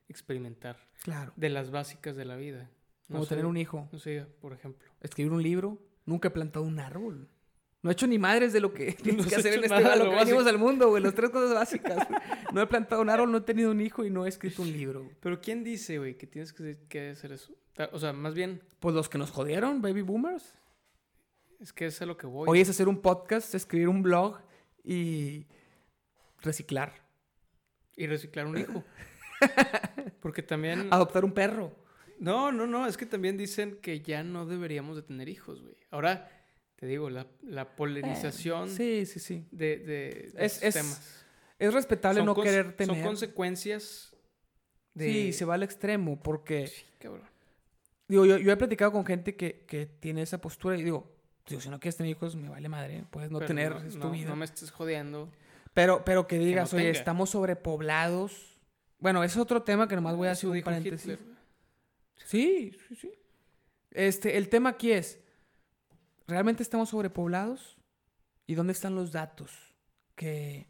[0.09, 1.33] experimentar Claro.
[1.37, 2.71] de las básicas de la vida.
[3.09, 4.89] No Como sé, tener un hijo, No sé, por ejemplo.
[5.01, 5.79] escribir un libro.
[6.07, 7.29] Nunca he plantado un árbol.
[7.83, 10.11] No he hecho ni madres de lo que tienes que hacer en este lo lo
[10.11, 11.03] que venimos al mundo, güey.
[11.03, 12.07] Las tres cosas básicas.
[12.53, 14.73] No he plantado un árbol, no he tenido un hijo y no he escrito un
[14.73, 15.09] libro.
[15.21, 17.55] Pero ¿quién dice, güey, que tienes que hacer eso?
[17.93, 20.55] O sea, más bien, Pues los que nos jodieron, baby boomers.
[21.61, 22.47] es que es a lo que voy.
[22.49, 24.39] Hoy es hacer un podcast, escribir un blog
[24.85, 25.47] y
[26.41, 26.95] reciclar.
[27.97, 28.85] Y reciclar un hijo.
[30.21, 30.89] Porque también...
[30.91, 31.75] Adoptar un perro.
[32.19, 35.77] No, no, no, es que también dicen que ya no deberíamos de tener hijos, güey.
[35.91, 36.29] Ahora,
[36.77, 39.47] te digo, la, la polarización Sí, sí, sí.
[39.51, 41.25] de, de, de Es- esos es temas.
[41.59, 42.97] Es respetable no querer tener.
[42.97, 44.15] Son consecuencias
[44.95, 45.07] de...
[45.07, 46.67] Sí, se va al extremo porque...
[46.69, 47.29] Sí, cabrón.
[48.11, 51.11] Digo, yo, yo he platicado con gente que, que tiene esa postura y digo,
[51.47, 53.93] digo, si no quieres tener hijos, me vale madre, puedes no Pero tener, no, es
[53.93, 54.29] tu no- vida.
[54.29, 55.31] No me estés jodiendo.
[55.73, 56.99] Pero, pero que digas, no oye, tenga".
[56.99, 58.59] estamos sobrepoblados.
[58.99, 61.13] Bueno, es otro tema que nomás voy a hacer un paréntesis.
[61.13, 61.19] Hitler.
[62.27, 63.13] Sí, sí, sí.
[63.93, 65.21] Este, el tema aquí es,
[66.27, 67.77] ¿realmente estamos sobrepoblados?
[68.47, 69.53] ¿Y dónde están los datos
[70.17, 70.67] que,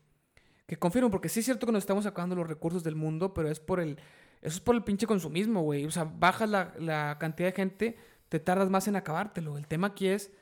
[0.67, 1.11] que confirman?
[1.11, 3.81] Porque sí es cierto que nos estamos acabando los recursos del mundo, pero es por
[3.81, 3.99] el,
[4.43, 5.85] eso es por el pinche consumismo, güey.
[5.85, 7.97] O sea, bajas la, la cantidad de gente,
[8.29, 9.59] te tardas más en acabártelo.
[9.59, 10.33] El tema aquí es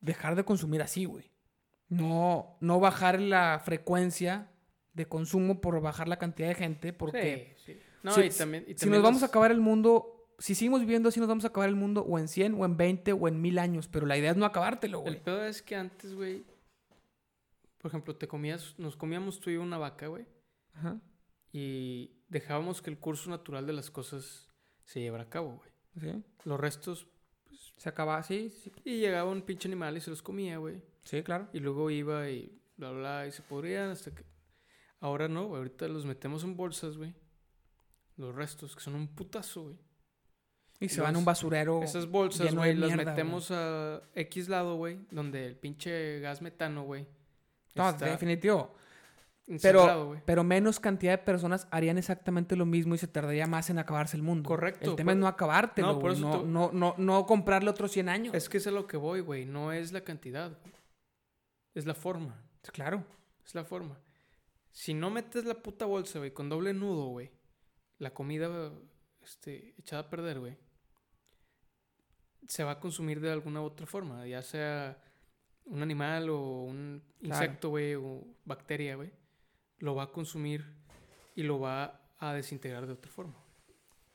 [0.00, 1.30] dejar de consumir así, güey.
[1.88, 4.50] No, no bajar la frecuencia
[4.92, 7.80] de consumo por bajar la cantidad de gente, porque Sí, sí.
[8.02, 11.08] No, si, y también, y si nos vamos a acabar el mundo, si seguimos viviendo
[11.08, 13.40] así, nos vamos a acabar el mundo o en 100, o en 20, o en
[13.40, 13.88] 1000 años.
[13.88, 15.22] Pero la idea es no acabártelo, El güey.
[15.24, 16.44] pedo es que antes, güey,
[17.78, 20.26] por ejemplo, te comías, nos comíamos tú y yo una vaca, güey,
[20.74, 21.00] Ajá.
[21.52, 24.48] Y dejábamos que el curso natural de las cosas
[24.84, 25.70] se llevara a cabo, güey.
[26.00, 26.22] Sí.
[26.44, 27.06] Los restos,
[27.76, 28.72] Se acaba así, sí.
[28.84, 30.82] y llegaba un pinche animal y se los comía, güey.
[31.04, 31.48] Sí, claro.
[31.52, 34.24] Y luego iba y bla, bla, y se podrían hasta que...
[35.00, 37.14] Ahora no, güey, ahorita los metemos en bolsas, güey.
[38.16, 39.78] Los restos, que son un putazo, güey.
[40.80, 41.82] Y se Los- van a un basurero.
[41.82, 46.82] Esas bolsas, güey, las mierda, metemos a X lado, güey, donde el pinche gas metano,
[46.84, 47.06] güey.
[47.74, 48.74] No, está definitivo.
[49.62, 53.78] Pero, pero menos cantidad de personas harían exactamente lo mismo y se tardaría más en
[53.78, 54.46] acabarse el mundo.
[54.46, 56.18] Correcto, El tema es no acabártelo, No, por güey.
[56.22, 58.34] eso no, no, no, no comprarle otros 100 años.
[58.34, 59.46] Es que es a lo que voy, güey.
[59.46, 60.58] No es la cantidad.
[61.74, 62.44] Es la forma.
[62.72, 63.04] Claro.
[63.46, 63.98] Es la forma.
[64.70, 67.30] Si no metes la puta bolsa, güey, con doble nudo, güey,
[67.98, 68.70] la comida
[69.22, 70.58] este, echada a perder, güey,
[72.46, 74.26] se va a consumir de alguna u otra forma.
[74.26, 75.02] Ya sea
[75.64, 79.10] un animal o un insecto, güey, o bacteria, güey.
[79.78, 80.64] Lo va a consumir
[81.34, 83.36] y lo va a desintegrar de otra forma.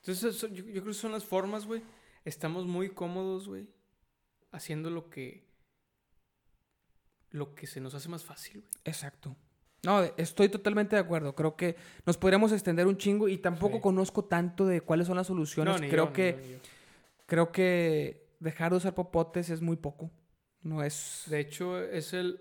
[0.01, 1.81] Entonces, eso- yo, yo creo que son las formas, güey.
[2.25, 3.67] Estamos muy cómodos, güey,
[4.51, 5.45] haciendo lo que
[7.31, 8.71] lo que se nos hace más fácil, güey.
[8.85, 9.35] Exacto.
[9.83, 11.35] No, estoy totalmente de acuerdo.
[11.35, 11.75] Creo que
[12.05, 13.81] nos podríamos extender un chingo y tampoco Sí.
[13.81, 15.77] conozco tanto de cuáles son las soluciones.
[15.81, 16.59] creo yo, que
[17.25, 20.11] creo que dejar de usar popotes es muy poco.
[20.61, 22.39] No es De hecho, es el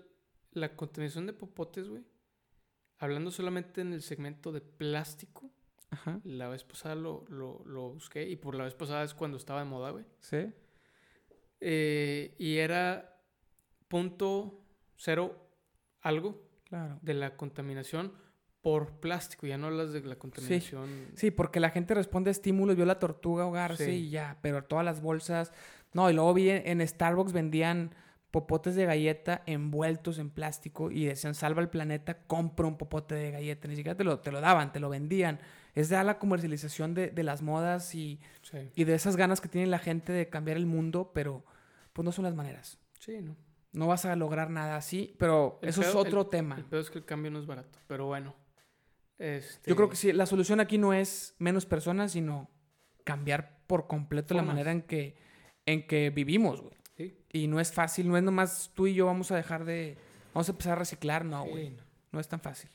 [0.51, 2.03] la contaminación de popotes, güey.
[3.03, 5.51] Hablando solamente en el segmento de plástico,
[5.89, 6.19] Ajá.
[6.23, 9.59] la vez pasada lo, lo, lo busqué y por la vez pasada es cuando estaba
[9.59, 10.05] de moda, güey.
[10.19, 10.51] Sí.
[11.59, 13.19] Eh, y era
[13.87, 14.65] punto
[14.95, 15.49] cero
[16.01, 16.97] algo Claro.
[17.01, 18.13] de la contaminación
[18.61, 19.45] por plástico.
[19.45, 20.89] Ya no hablas de la contaminación.
[21.15, 23.91] Sí, porque la gente responde a estímulos, vio la tortuga ahogarse Sí.
[23.91, 25.51] y ya, pero todas las bolsas.
[25.93, 27.93] No, y luego vi en, en Starbucks vendían
[28.33, 33.31] popotes de galleta envueltos en plástico y decían salva el planeta, compra un popote de
[33.31, 33.67] galleta.
[33.69, 35.39] Ni siquiera te lo, te lo daban, te lo vendían.
[35.75, 39.47] Es ya la comercialización de, de las modas y, Sí, y de esas ganas que
[39.47, 41.45] tiene la gente de cambiar el mundo, pero
[41.93, 42.77] pues no son las maneras.
[42.99, 43.37] sí, ¿no?
[43.71, 46.63] No vas a lograr nada así, pero El eso es otro el- tema.
[46.71, 48.35] El es que el cambio no es barato, pero bueno.
[49.17, 52.49] Este, Yo creo que sí, la solución aquí no es menos personas, sino
[53.03, 55.15] cambiar por completo la manera en que,
[55.65, 56.75] en que vivimos, güey.
[56.97, 57.17] Sí.
[57.31, 59.97] Y no es fácil, no es nomás tú y yo vamos a dejar de...
[60.33, 61.69] Vamos a empezar a reciclar, no, Sí, güey.
[61.71, 61.83] no.
[62.11, 62.69] No es tan fácil.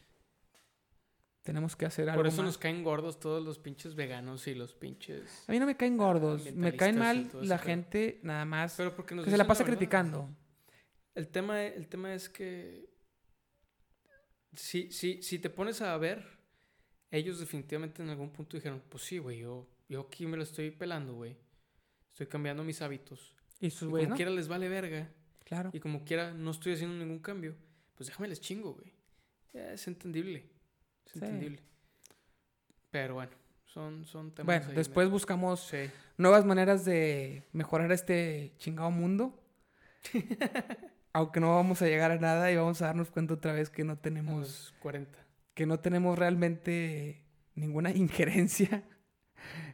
[1.43, 2.47] Tenemos que hacer algo Por eso más.
[2.47, 5.45] nos caen gordos todos los pinches veganos y los pinches...
[5.49, 9.15] A mí no me caen gordos, me caen mal la gente nada más Pero porque
[9.15, 10.29] nos que se la pasa criticando.
[11.15, 12.91] El tema, el tema es que
[14.55, 16.39] si, si, si te pones a ver
[17.11, 20.71] ellos definitivamente en algún punto dijeron, pues sí, güey, yo, yo aquí me lo estoy
[20.71, 21.37] pelando, güey.
[22.13, 23.35] Estoy cambiando mis hábitos.
[23.61, 24.17] Y sus güeyes, como ¿no?
[24.17, 25.09] quiera les vale verga.
[25.45, 25.71] Claro.
[25.73, 27.57] Y como quiera no estoy haciendo ningún cambio.
[27.97, 28.93] Pues déjame les chingo, güey.
[29.53, 30.45] Es entendible.
[31.07, 31.19] Es Sí.
[31.21, 31.63] entendible.
[32.91, 33.33] Pero bueno,
[33.67, 34.47] son, son temas.
[34.65, 35.91] Bueno, después buscamos Sí.
[36.17, 39.43] nuevas maneras de mejorar este chingado mundo.
[41.13, 43.83] Aunque no vamos a llegar a nada y vamos a darnos cuenta otra vez que
[43.85, 45.19] no tenemos, los 40.
[45.55, 48.85] que no tenemos realmente ninguna injerencia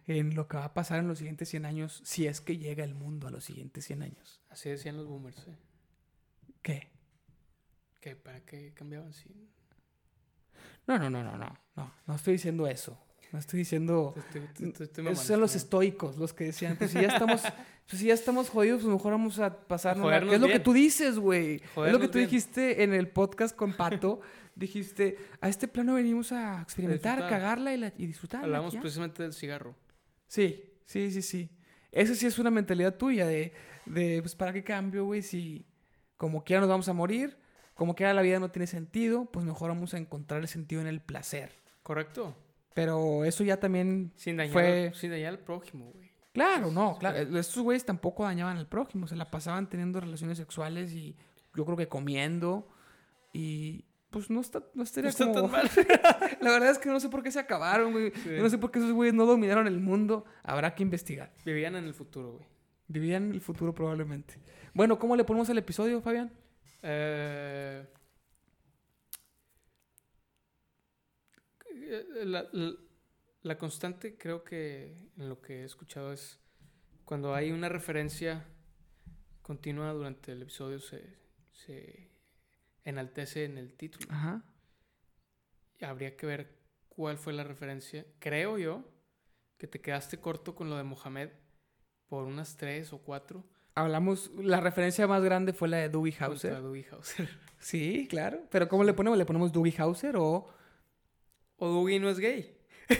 [0.07, 2.85] en lo que va a pasar en los siguientes 100 años, si es que llega
[2.85, 4.41] el mundo a los siguientes 100 años.
[4.51, 5.57] Así decían los boomers, ¿eh?
[6.63, 6.91] ¿Qué?
[8.01, 9.29] Que para qué cambiaban si.
[10.87, 12.99] No, no, no, no, no, no, no estoy diciendo eso.
[13.33, 14.15] No estoy diciendo...
[14.15, 17.09] Te estoy- te- te estoy Esos son los estoicos los que decían, pues si ya
[17.09, 17.43] estamos,
[17.89, 20.05] pues si ya estamos jodidos, pues mejor vamos a pasarnos.
[20.05, 21.57] jodernos ¿Qué es lo que tú dices, güey?
[21.57, 22.29] Es lo que tú bien.
[22.31, 24.21] dijiste en el podcast con Pato.
[24.55, 28.45] dijiste, a este plano venimos a experimentar, cagarla y, la- y disfrutar.
[28.45, 28.81] Hablamos aquí, ¿ah?".
[28.83, 29.75] precisamente del cigarro.
[30.27, 31.51] Sí, sí, sí, sí.
[31.93, 33.53] Eso sí es una mentalidad tuya de,
[33.87, 35.65] de pues para qué cambio, güey, si
[36.17, 37.37] como quiera nos vamos a morir,
[37.75, 40.87] como quiera la vida no tiene sentido, pues mejor vamos a encontrar el sentido en
[40.87, 41.53] el placer.
[41.83, 42.35] ¿Correcto?
[42.75, 46.11] Pero eso ya también Sin dañar, Fue- sin dañar al prójimo, güey.
[46.33, 47.39] Claro, no, claro.
[47.39, 51.15] Estos güeyes tampoco dañaban al prójimo, se la pasaban teniendo relaciones sexuales y
[51.55, 52.69] yo creo que comiendo
[53.33, 55.43] y pues no está, no estaría No está como...
[55.43, 55.71] tan mal.
[56.45, 58.13] La verdad es que no sé por qué se acabaron, güey.
[58.23, 58.31] Sí.
[58.39, 60.25] No sé por qué esos güeyes no dominaron el mundo.
[60.43, 61.33] Habrá que investigar.
[61.45, 62.45] Vivían en el futuro, güey.
[62.89, 64.35] Vivían en el futuro probablemente.
[64.75, 66.33] Bueno, ¿cómo le ponemos al episodio, Fabián?
[66.83, 67.87] Eh,
[71.75, 72.75] eh, la, la-
[73.43, 76.41] la constante creo que en lo que he escuchado es
[77.05, 78.43] cuando hay una referencia
[79.43, 81.19] continua durante el episodio se,
[81.53, 82.09] se
[82.85, 84.07] enaltece en el título.
[84.11, 84.43] Ajá.
[85.85, 86.55] Habría que ver
[86.89, 88.05] cuál fue la referencia.
[88.19, 88.85] Creo yo
[89.59, 91.31] que te quedaste corto con lo de Mohamed
[92.09, 93.45] por unas tres o cuatro.
[93.77, 97.29] Hablamos, la referencia más grande fue la de contra Hauser.
[97.59, 98.43] Sí, claro.
[98.51, 99.17] Pero ¿cómo le ponemos?
[99.19, 100.47] ¿Le ponemos Doogie Hauser o...?
[101.57, 102.59] O Dougie no es gay.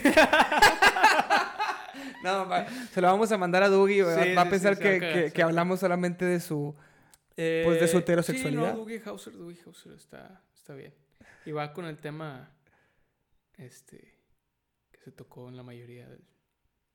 [2.23, 3.69] No, va- se lo vamos a mandar a
[4.01, 6.39] va, Sí, va a pensar sí, se va a que, cagar, que- hablamos solamente de
[6.39, 6.75] su...
[7.35, 8.71] Pues de su Eh, heterosexualidad.
[8.73, 10.93] No, Dougie Hauser, Dougie Hauser está, está bien.
[11.45, 12.49] Y va con el tema
[13.57, 14.19] este
[14.91, 16.23] que se tocó en la mayoría del...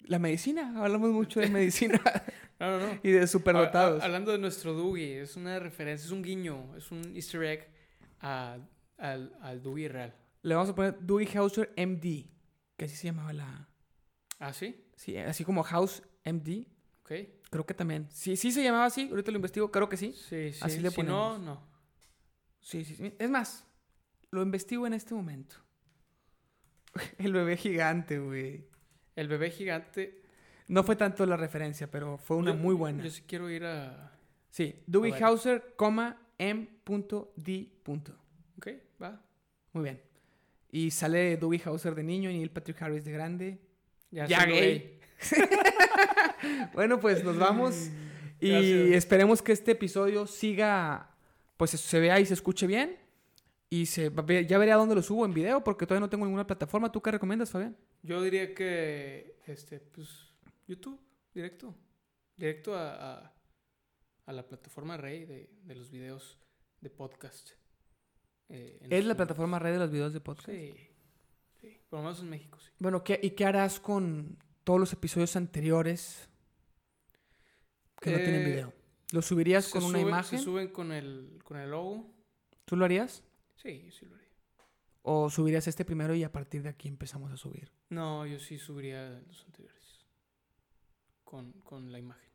[0.04, 0.72] La medicina.
[0.82, 2.00] Hablamos mucho de medicina
[2.58, 3.00] No, no, no.
[3.02, 4.02] y de superdotados.
[4.02, 7.68] hablando de nuestro Dougie, es una referencia, es un guiño, es un easter egg
[8.20, 8.58] a-
[8.98, 10.14] al, al Dougie real.
[10.42, 12.26] Le vamos a poner Doogie Hauser MD.
[12.76, 13.68] Que así se llamaba la...
[14.38, 14.86] ¿Ah, sí?
[14.96, 16.66] Sí, así como House MD.
[17.02, 17.12] Ok.
[17.50, 18.08] Creo que también.
[18.10, 19.08] Sí, sí se llamaba así.
[19.10, 19.70] Ahorita lo investigo.
[19.70, 20.12] Creo que sí.
[20.14, 20.58] Sí, sí.
[20.62, 21.40] Así le si no, ponemos.
[21.40, 21.66] no.
[22.60, 23.12] Sí, sí, sí.
[23.18, 23.66] Es más,
[24.30, 25.56] lo investigo en este momento.
[27.18, 28.66] El bebé gigante, güey.
[29.16, 30.22] El bebé gigante.
[30.68, 33.02] No fue tanto la referencia, pero fue una yo- muy buena.
[33.02, 34.12] Yo sí quiero ir a...
[34.50, 34.74] Sí,
[35.12, 35.24] A ver.
[35.24, 37.68] Hauser, coma, M.D.
[38.56, 38.68] Ok,
[39.02, 39.22] va.
[39.72, 40.00] Muy bien.
[40.72, 43.60] Y sale Doogie Hauser de niño y Neil Patrick Harris de grande.
[44.10, 44.98] Ya, Ya gay.
[46.72, 47.90] Bueno, pues nos vamos.
[48.40, 48.90] Y Gracias.
[48.96, 51.10] esperemos que este episodio siga,
[51.56, 52.96] pues se vea y se escuche bien.
[53.72, 54.10] Y se,
[54.48, 56.90] ya veré a dónde lo subo en video, porque todavía no tengo ninguna plataforma.
[56.90, 57.76] ¿Tú qué recomiendas, Fabián?
[58.02, 60.08] Yo diría que, este, pues,
[60.66, 61.00] YouTube,
[61.32, 61.72] directo.
[62.36, 62.94] Directo a,
[63.26, 63.32] a,
[64.26, 66.36] a la plataforma rey de, de los videos
[66.80, 67.50] de podcast.
[68.48, 70.48] eh, ¿Es la su- plataforma red de los videos de podcast?
[70.50, 70.74] Sí,
[71.60, 71.80] sí.
[71.88, 72.70] Por lo menos en México, sí.
[72.80, 76.28] Bueno, ¿qué, ¿y qué harás con todos los episodios anteriores
[78.00, 78.72] que no tienen Eh, video?
[79.12, 80.38] ¿Los subirías con una imagen?
[80.40, 82.10] Se suben con el, con el logo.
[82.64, 83.22] ¿Tú lo harías?
[83.62, 84.28] Sí, yo sí lo haría.
[85.02, 87.70] ¿O subirías este primero y a partir de aquí empezamos a subir?
[87.88, 90.04] No, yo sí subiría los anteriores.
[91.24, 92.30] Con, con la imagen.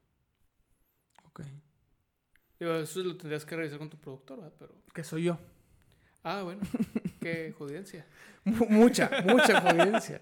[1.26, 1.42] Ok.
[2.60, 4.54] Digo, eso lo tendrías que revisar con tu productor, ¿verdad?
[4.58, 4.76] Pero...
[4.94, 5.38] Que soy yo.
[6.24, 6.62] Ah, bueno.
[7.22, 8.06] Qué jodidencia.
[8.44, 10.22] Mu- mucha, mucha audiencia.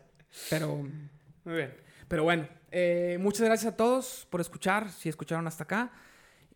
[0.49, 0.77] Pero,
[1.45, 1.75] Muy bien.
[2.07, 5.91] pero bueno, eh, muchas gracias a todos por escuchar, si escucharon hasta acá.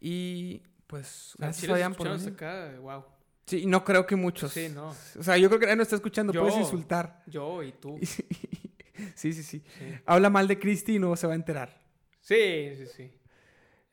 [0.01, 3.06] Y pues, sea, gracias Fabián por escucharon hasta acá, wow.
[3.48, 4.51] Sí, no creo que muchos.
[4.51, 4.90] Sí, no.
[5.17, 6.42] O sea, yo creo que nadie nos está escuchando, Yo.
[6.42, 7.24] puedes insultar.
[7.27, 7.98] Yo y tú.
[9.16, 9.43] sí, sí, sí.
[9.43, 9.64] Sí,
[10.06, 11.82] Habla mal de Cristi y no se va a enterar.
[12.22, 12.85] sí, sí.
[12.88, 13.11] sí.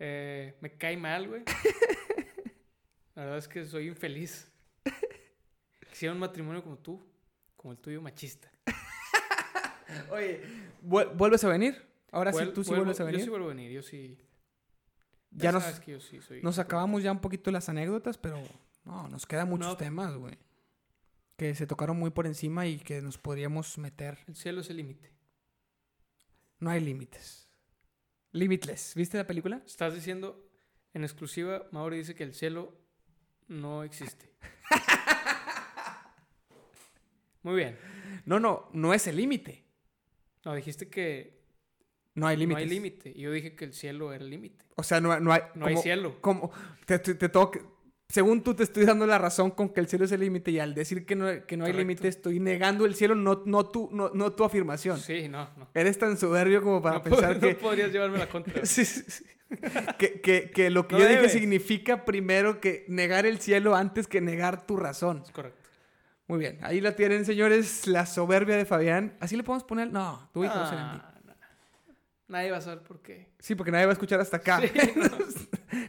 [0.01, 1.45] Eh, me cae mal, güey.
[3.15, 4.51] La verdad es que soy infeliz.
[5.89, 7.01] Quisiera un matrimonio como tú,
[7.57, 8.51] como el tuyo machista.
[10.11, 10.43] Oye,
[10.83, 11.81] ¿vuelves a venir?
[12.11, 13.31] Ahora sí, tú sí vuelvo- vuelves a Yo sí venir.
[13.31, 14.19] vuelvo a venir, yo sí.
[15.31, 18.37] Ya nos, sabes que yo sí soy- nos acabamos ya un poquito las anécdotas, pero
[18.85, 19.77] no, nos quedan muchos No.
[19.77, 20.37] temas, güey.
[21.37, 24.19] Que se tocaron muy por encima y que nos podríamos meter.
[24.29, 25.13] El cielo es el límite.
[26.61, 27.49] No hay límites.
[28.33, 28.95] Limitless.
[28.95, 29.63] ¿Viste la película?
[29.67, 30.49] Estás diciendo,
[30.93, 32.77] en exclusiva, Mauri dice que el cielo
[33.49, 34.33] no existe.
[37.43, 37.79] Muy bien.
[38.25, 39.65] No, no, no es el límite.
[40.45, 41.43] No, dijiste que
[42.15, 42.63] No hay no límites.
[42.63, 43.13] hay límite.
[43.15, 44.65] Y yo dije que el cielo era el límite.
[44.77, 45.43] O sea, no, no hay.
[45.55, 46.21] No hay cielo.
[46.21, 46.51] como
[46.87, 47.63] te, te- te tengo que-
[48.09, 50.59] según tú te estoy dando la razón con que el cielo es el límite y
[50.61, 53.89] al decir que no, que no hay límite estoy negando el cielo, no, no, tu,
[53.93, 54.99] no, no tu afirmación.
[54.99, 55.69] Sí, no, no.
[55.75, 58.55] Eres tan soberbio como para no, pensar que, no podrías llevarme la contra.
[58.65, 59.25] Sí, sí, sí.
[59.99, 61.33] que, que- que lo que yo dije debes.
[61.33, 65.23] significa primero que negar el cielo antes que negar tu razón.
[65.25, 65.61] Es correcto.
[66.27, 69.17] Muy bien, ahí la tienen, señores, la soberbia de Fabián.
[69.21, 69.93] ¿Así le podemos poner?
[69.93, 71.03] No, tú Serendip.
[71.03, 71.15] Ah.
[72.29, 73.29] Nadie va a saber por qué.
[73.39, 74.61] Sí, porque nadie va a escuchar hasta acá.
[74.61, 74.69] Sí,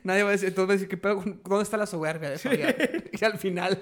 [0.04, 1.24] nadie va a decir, entonces va a decir, ¿qué pedo?
[1.44, 2.76] ¿dónde está la soberbia de Fabián?
[3.12, 3.80] Y al final,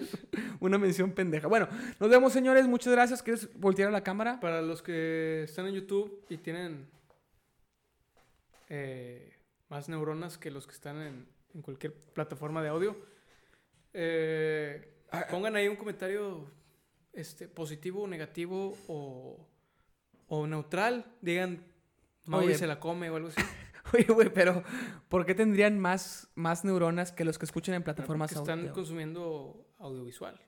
[0.59, 1.47] una mención pendeja.
[1.47, 1.67] Bueno,
[1.99, 2.67] nos vemos, señores.
[2.67, 3.23] Muchas gracias.
[3.23, 4.39] ¿Quieres voltear a la cámara?
[4.39, 6.87] Para los que están en YouTube y tienen
[8.69, 9.33] eh,
[9.69, 12.95] más neuronas que los que están en, en cualquier plataforma de audio,
[13.93, 16.49] eh, Ah, pongan ahí un comentario
[17.13, 19.47] este, positivo negativo o,
[20.27, 21.05] o neutral.
[21.21, 21.63] Digan,
[22.25, 23.39] Mauri se la come o algo así.
[23.93, 24.63] Oye, güey, pero
[25.09, 28.73] ¿por qué tendrían más, más neuronas que los que escuchan en plataformas Porque están audio?
[28.73, 30.39] consumiendo audiovisual.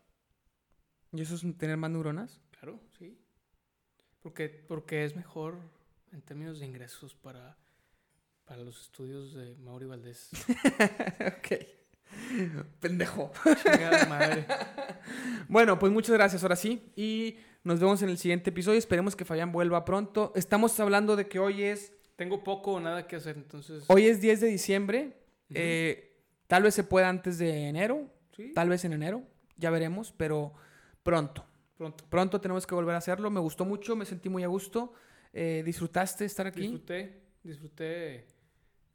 [1.12, 2.42] ¿Y eso es tener más neuronas?
[2.52, 3.18] Claro, sí.
[4.22, 5.60] Porque, porque es mejor
[6.12, 7.58] en términos de ingresos para,
[8.46, 10.30] para los estudios de Mauri Valdés.
[11.38, 11.48] ok.
[12.80, 13.32] Pendejo.
[13.64, 14.46] Chingada madre.
[15.48, 16.92] Bueno, pues muchas gracias ahora sí.
[16.96, 18.80] Y nos vemos en el siguiente episodio.
[18.80, 20.32] Esperemos que Fabián vuelva pronto.
[20.36, 23.84] Estamos hablando de que hoy es, Tengo poco o nada que hacer, entonces.
[23.88, 25.14] hoy es 10 de diciembre.
[25.50, 28.10] Eh, tal vez se pueda antes de enero.
[28.36, 29.24] Sí, Tal vez en enero.
[29.58, 30.14] Ya veremos.
[30.18, 30.54] Pero
[31.04, 31.46] pronto.
[31.78, 32.06] pronto.
[32.10, 33.30] Pronto tenemos que volver a hacerlo.
[33.30, 33.96] Me gustó mucho.
[33.96, 34.94] Me sentí muy a gusto.
[35.34, 36.62] Eh, ¿Disfrutaste estar aquí?
[36.62, 38.28] Disfruté, disfruté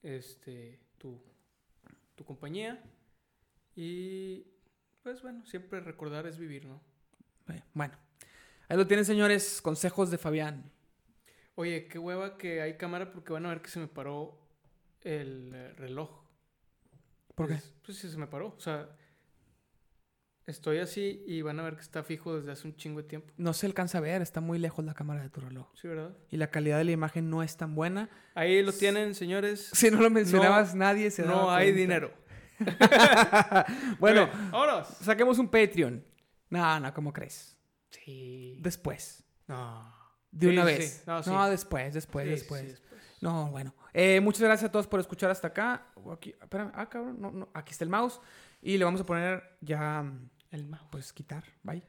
[0.02, 1.20] este, tu,
[2.14, 2.82] tu compañía.
[3.76, 4.46] Y
[5.02, 6.80] pues bueno, siempre recordar es vivir, ¿no?
[7.48, 7.94] Eh, Bueno.
[8.68, 9.60] Ahí lo tienen, señores.
[9.60, 10.70] Consejos de Fabián.
[11.54, 14.38] Oye, qué hueva que hay cámara porque van a ver que se me paró
[15.02, 16.10] el eh, reloj.
[17.34, 17.54] ¿Por qué?
[17.54, 18.54] Pues, pues sí, se me paró.
[18.56, 18.88] O sea,
[20.46, 23.32] estoy así y van a ver que está fijo desde hace un chingo de tiempo.
[23.36, 24.22] No se alcanza a ver.
[24.22, 25.68] Está muy lejos la cámara de tu reloj.
[25.74, 26.16] Sí, ¿verdad?
[26.30, 28.08] Y la calidad de la imagen no es tan buena.
[28.34, 29.70] Ahí lo tienen, señores.
[29.74, 31.80] Si no lo mencionabas, nadie se No hay cuenta.
[31.80, 32.20] dinero.
[33.98, 34.88] bueno, vámonos.
[34.88, 36.04] saquemos un Patreon.
[36.50, 37.56] No, no, ¿cómo crees?
[37.90, 38.58] Sí.
[38.60, 39.24] Después.
[39.46, 39.99] No.
[40.30, 41.02] De Sí, una vez.
[41.04, 41.30] sí.
[41.30, 42.82] No, después, después, después.
[43.20, 43.74] No, bueno.
[43.92, 45.86] Eh, muchas gracias a todos por escuchar hasta acá.
[46.12, 46.70] Aquí, espérame.
[46.74, 47.16] Ah, cabrón.
[47.20, 47.48] No, no.
[47.52, 48.20] Aquí está el mouse.
[48.62, 50.04] Y le vamos a poner ya,
[50.50, 50.86] El mouse.
[50.90, 51.44] pues, quitar.
[51.62, 51.82] Bye.